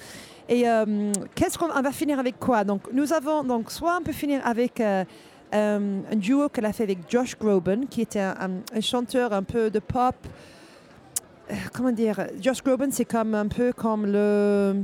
Et 0.49 0.65
qu'est-ce 1.35 1.59
qu'on 1.59 1.71
on 1.75 1.83
va 1.83 1.93
finir 1.93 2.19
avec 2.19 2.39
quoi? 2.39 2.65
Donc, 2.65 2.83
nous 2.93 3.13
avons 3.13 3.43
donc 3.45 3.71
soit 3.71 3.99
on 4.01 4.03
peut 4.03 4.13
finir 4.13 4.41
avec 4.45 4.81
un 5.53 6.15
duo 6.15 6.49
qu'elle 6.49 6.67
a 6.67 6.73
fait 6.73 6.85
avec 6.85 6.99
Josh 7.09 7.37
Groban, 7.39 7.83
qui 7.91 8.03
était 8.03 8.21
un, 8.21 8.51
un- 8.75 8.81
chanteur 8.81 9.33
un 9.33 9.43
peu 9.43 9.71
de 9.71 9.79
pop. 9.79 10.15
Comment 11.73 11.93
dire? 11.93 12.27
Josh 12.41 12.63
Groban, 12.63 12.89
c'est 12.91 13.05
comme 13.07 13.35
un 13.35 13.49
peu 13.49 13.73
comme 13.73 14.07
le. 14.07 14.77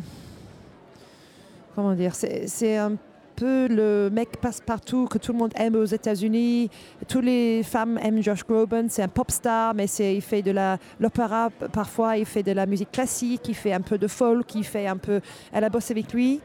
Comment 1.75 1.95
dire 1.95 2.15
C'est 2.15 2.77
un 2.77 2.93
peu 3.35 3.67
le 3.69 4.11
mec 4.13 4.37
passe-partout 4.41 5.07
que 5.07 5.19
tout 5.19 5.33
le 5.33 5.39
monde 5.39 5.53
aime 5.57 5.75
aux 5.75 5.85
États-Unis. 5.85 6.71
Toutes 7.09 7.25
les 7.25 7.63
femmes 7.63 7.99
aiment 8.03 8.23
Josh 8.23 8.45
Groban. 8.45 8.85
C'est 8.89 9.03
un 9.03 9.09
pop 9.09 9.31
star, 9.31 9.75
mais 9.75 9.87
il 9.87 10.23
fait 10.23 10.43
de 10.43 10.55
l'opéra 11.01 11.51
parfois, 11.73 12.17
il 12.17 12.27
fait 12.27 12.43
de 12.43 12.53
la 12.53 12.67
musique 12.67 12.93
classique, 12.93 13.43
il 13.49 13.55
fait 13.55 13.73
un 13.73 13.81
peu 13.81 13.99
de 13.99 14.07
folk, 14.07 14.55
il 14.55 14.65
fait 14.65 14.87
un 14.87 14.97
peu. 14.97 15.21
Elle 15.53 15.65
a 15.65 15.69
bossé 15.69 15.93
avec 15.93 16.13
lui. 16.13 16.41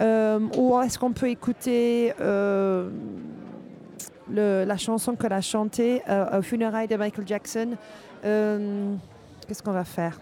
Euh, 0.00 0.38
ou 0.56 0.80
est-ce 0.80 0.98
qu'on 0.98 1.12
peut 1.12 1.28
écouter 1.28 2.12
euh, 2.20 2.88
la 4.30 4.76
chanson 4.76 5.16
qu'elle 5.16 5.32
a 5.32 5.40
chantée 5.40 6.02
euh, 6.08 6.38
au 6.38 6.42
funérailles 6.42 6.88
de 6.88 6.96
Michael 6.96 7.26
Jackson 7.26 7.70
Qu'est-ce 8.22 9.62
qu'on 9.62 9.72
va 9.72 9.84
faire? 9.84 10.20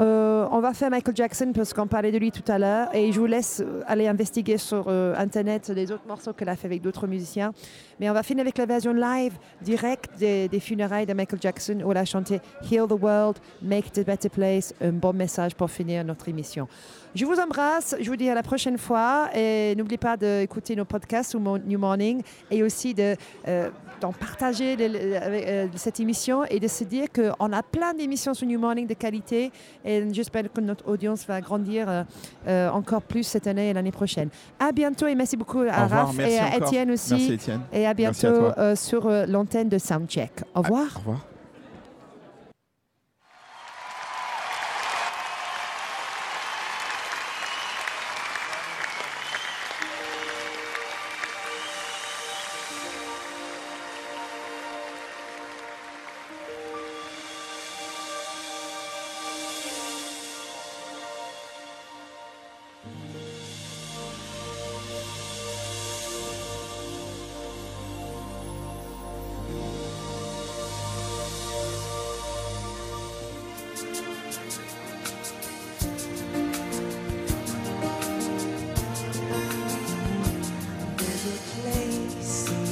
Euh, 0.00 0.48
on 0.50 0.60
va 0.60 0.72
faire 0.72 0.88
Michael 0.90 1.14
Jackson 1.14 1.52
parce 1.54 1.74
qu'on 1.74 1.86
parlait 1.86 2.10
de 2.10 2.16
lui 2.16 2.32
tout 2.32 2.50
à 2.50 2.58
l'heure 2.58 2.94
et 2.94 3.12
je 3.12 3.20
vous 3.20 3.26
laisse 3.26 3.60
euh, 3.60 3.82
aller 3.86 4.08
investiguer 4.08 4.56
sur 4.56 4.86
euh, 4.88 5.14
internet 5.16 5.68
les 5.68 5.92
autres 5.92 6.06
morceaux 6.08 6.32
qu'elle 6.32 6.48
a 6.48 6.56
fait 6.56 6.68
avec 6.68 6.80
d'autres 6.80 7.06
musiciens. 7.06 7.52
Mais 7.98 8.08
on 8.08 8.14
va 8.14 8.22
finir 8.22 8.42
avec 8.42 8.56
la 8.56 8.64
version 8.64 8.94
live 8.94 9.34
directe 9.60 10.10
des, 10.18 10.48
des 10.48 10.60
funérailles 10.60 11.04
de 11.04 11.12
Michael 11.12 11.40
Jackson 11.42 11.82
où 11.84 11.90
elle 11.90 11.98
a 11.98 12.06
chanté 12.06 12.40
Heal 12.70 12.86
the 12.88 12.96
World, 12.98 13.36
Make 13.60 13.88
it 13.88 13.98
a 13.98 14.04
Better 14.04 14.30
Place, 14.30 14.72
un 14.80 14.92
bon 14.92 15.12
message 15.12 15.54
pour 15.54 15.70
finir 15.70 16.02
notre 16.02 16.28
émission. 16.28 16.66
Je 17.14 17.24
vous 17.26 17.40
embrasse, 17.40 17.96
je 18.00 18.08
vous 18.08 18.14
dis 18.16 18.28
à 18.28 18.34
la 18.34 18.42
prochaine 18.44 18.78
fois 18.78 19.30
et 19.34 19.74
n'oubliez 19.76 19.98
pas 19.98 20.16
d'écouter 20.16 20.76
nos 20.76 20.84
podcasts 20.84 21.34
ou 21.34 21.40
New 21.40 21.78
Morning 21.78 22.22
et 22.52 22.62
aussi 22.62 22.94
de 22.94 23.16
euh, 23.48 23.68
d'en 24.00 24.12
partager 24.12 24.76
le- 24.76 24.84
euh, 24.94 25.66
cette 25.74 25.98
émission 25.98 26.44
et 26.44 26.60
de 26.60 26.68
se 26.68 26.84
dire 26.84 27.06
qu'on 27.12 27.52
a 27.52 27.62
plein 27.64 27.94
d'émissions 27.94 28.32
sur 28.32 28.46
New 28.46 28.60
Morning 28.60 28.86
de 28.86 28.94
qualité 28.94 29.50
et 29.84 30.04
j'espère 30.12 30.44
que 30.52 30.60
notre 30.60 30.88
audience 30.88 31.26
va 31.26 31.40
grandir 31.40 32.04
euh, 32.46 32.68
encore 32.70 33.02
plus 33.02 33.24
cette 33.24 33.46
année 33.48 33.70
et 33.70 33.72
l'année 33.72 33.90
prochaine. 33.92 34.28
À 34.60 34.70
bientôt 34.70 35.08
et 35.08 35.14
merci 35.16 35.36
beaucoup 35.36 35.62
à 35.68 35.86
Raph 35.88 36.18
et 36.20 36.38
à 36.38 36.46
encore. 36.46 36.68
Étienne 36.68 36.90
aussi. 36.92 37.12
Merci 37.14 37.32
Étienne. 37.32 37.60
Et 37.72 37.86
à 37.86 37.92
bientôt 37.94 38.52
sur 38.76 39.08
l'antenne 39.26 39.68
de 39.68 39.78
Soundcheck. 39.78 40.32
Au 40.54 40.62
revoir. 40.62 40.86
Au 40.94 40.98
revoir. 41.00 41.26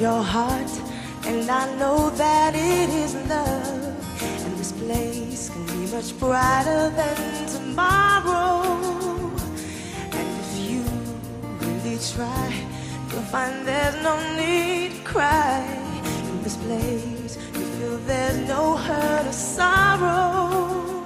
Your 0.00 0.22
heart, 0.22 0.70
and 1.26 1.50
I 1.50 1.74
know 1.76 2.10
that 2.10 2.54
it 2.54 2.88
is 2.88 3.14
love. 3.28 3.96
And 4.44 4.56
this 4.56 4.70
place 4.72 5.50
can 5.50 5.66
be 5.66 5.90
much 5.90 6.16
brighter 6.20 6.90
than 6.90 7.48
tomorrow. 7.48 8.62
And 10.18 10.28
if 10.44 10.70
you 10.70 10.82
really 11.58 11.98
try, 12.14 12.48
you'll 13.10 13.22
find 13.22 13.66
there's 13.66 14.00
no 14.02 14.14
need 14.36 14.92
to 14.92 15.02
cry. 15.02 15.66
In 16.28 16.42
this 16.44 16.56
place, 16.56 17.36
you 17.54 17.64
feel 17.76 17.96
there's 18.06 18.38
no 18.46 18.76
hurt 18.76 19.26
or 19.26 19.32
sorrow. 19.32 21.02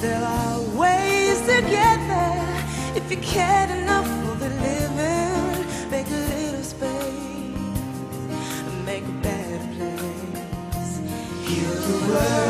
There 0.00 0.22
are 0.22 0.60
ways 0.78 1.40
to 1.42 1.60
get 1.76 1.98
there 2.08 2.64
if 2.96 3.10
you 3.10 3.18
cared 3.18 3.68
enough 3.70 3.79
world, 12.10 12.49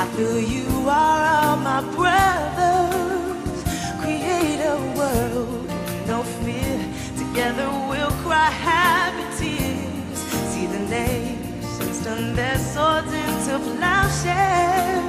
I 0.00 0.06
feel 0.14 0.38
you 0.38 0.88
are 0.88 1.22
all 1.42 1.56
my 1.56 1.80
brothers. 1.96 3.64
Create 4.00 4.60
a 4.60 4.78
world, 4.96 5.66
no 6.06 6.22
fear. 6.22 6.78
Together 7.16 7.68
we'll 7.90 8.14
cry 8.22 8.48
happy 8.48 9.26
tears. 9.36 10.18
See 10.52 10.66
the 10.66 10.78
nations 10.78 12.04
turn 12.04 12.36
their 12.36 12.58
swords 12.58 13.12
into 13.12 13.58
plowshares. 13.76 15.02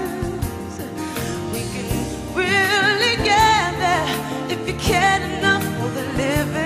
We 1.53 1.61
can 1.73 1.89
really 2.33 3.15
get 3.23 3.69
there 3.85 4.09
if 4.49 4.67
you 4.67 4.73
care 4.73 5.21
enough 5.37 5.63
for 5.77 5.89
the 5.89 6.05
living. 6.17 6.58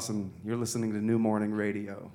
Blossom. 0.00 0.32
You're 0.46 0.56
listening 0.56 0.94
to 0.94 0.98
New 0.98 1.18
Morning 1.18 1.52
Radio. 1.52 2.10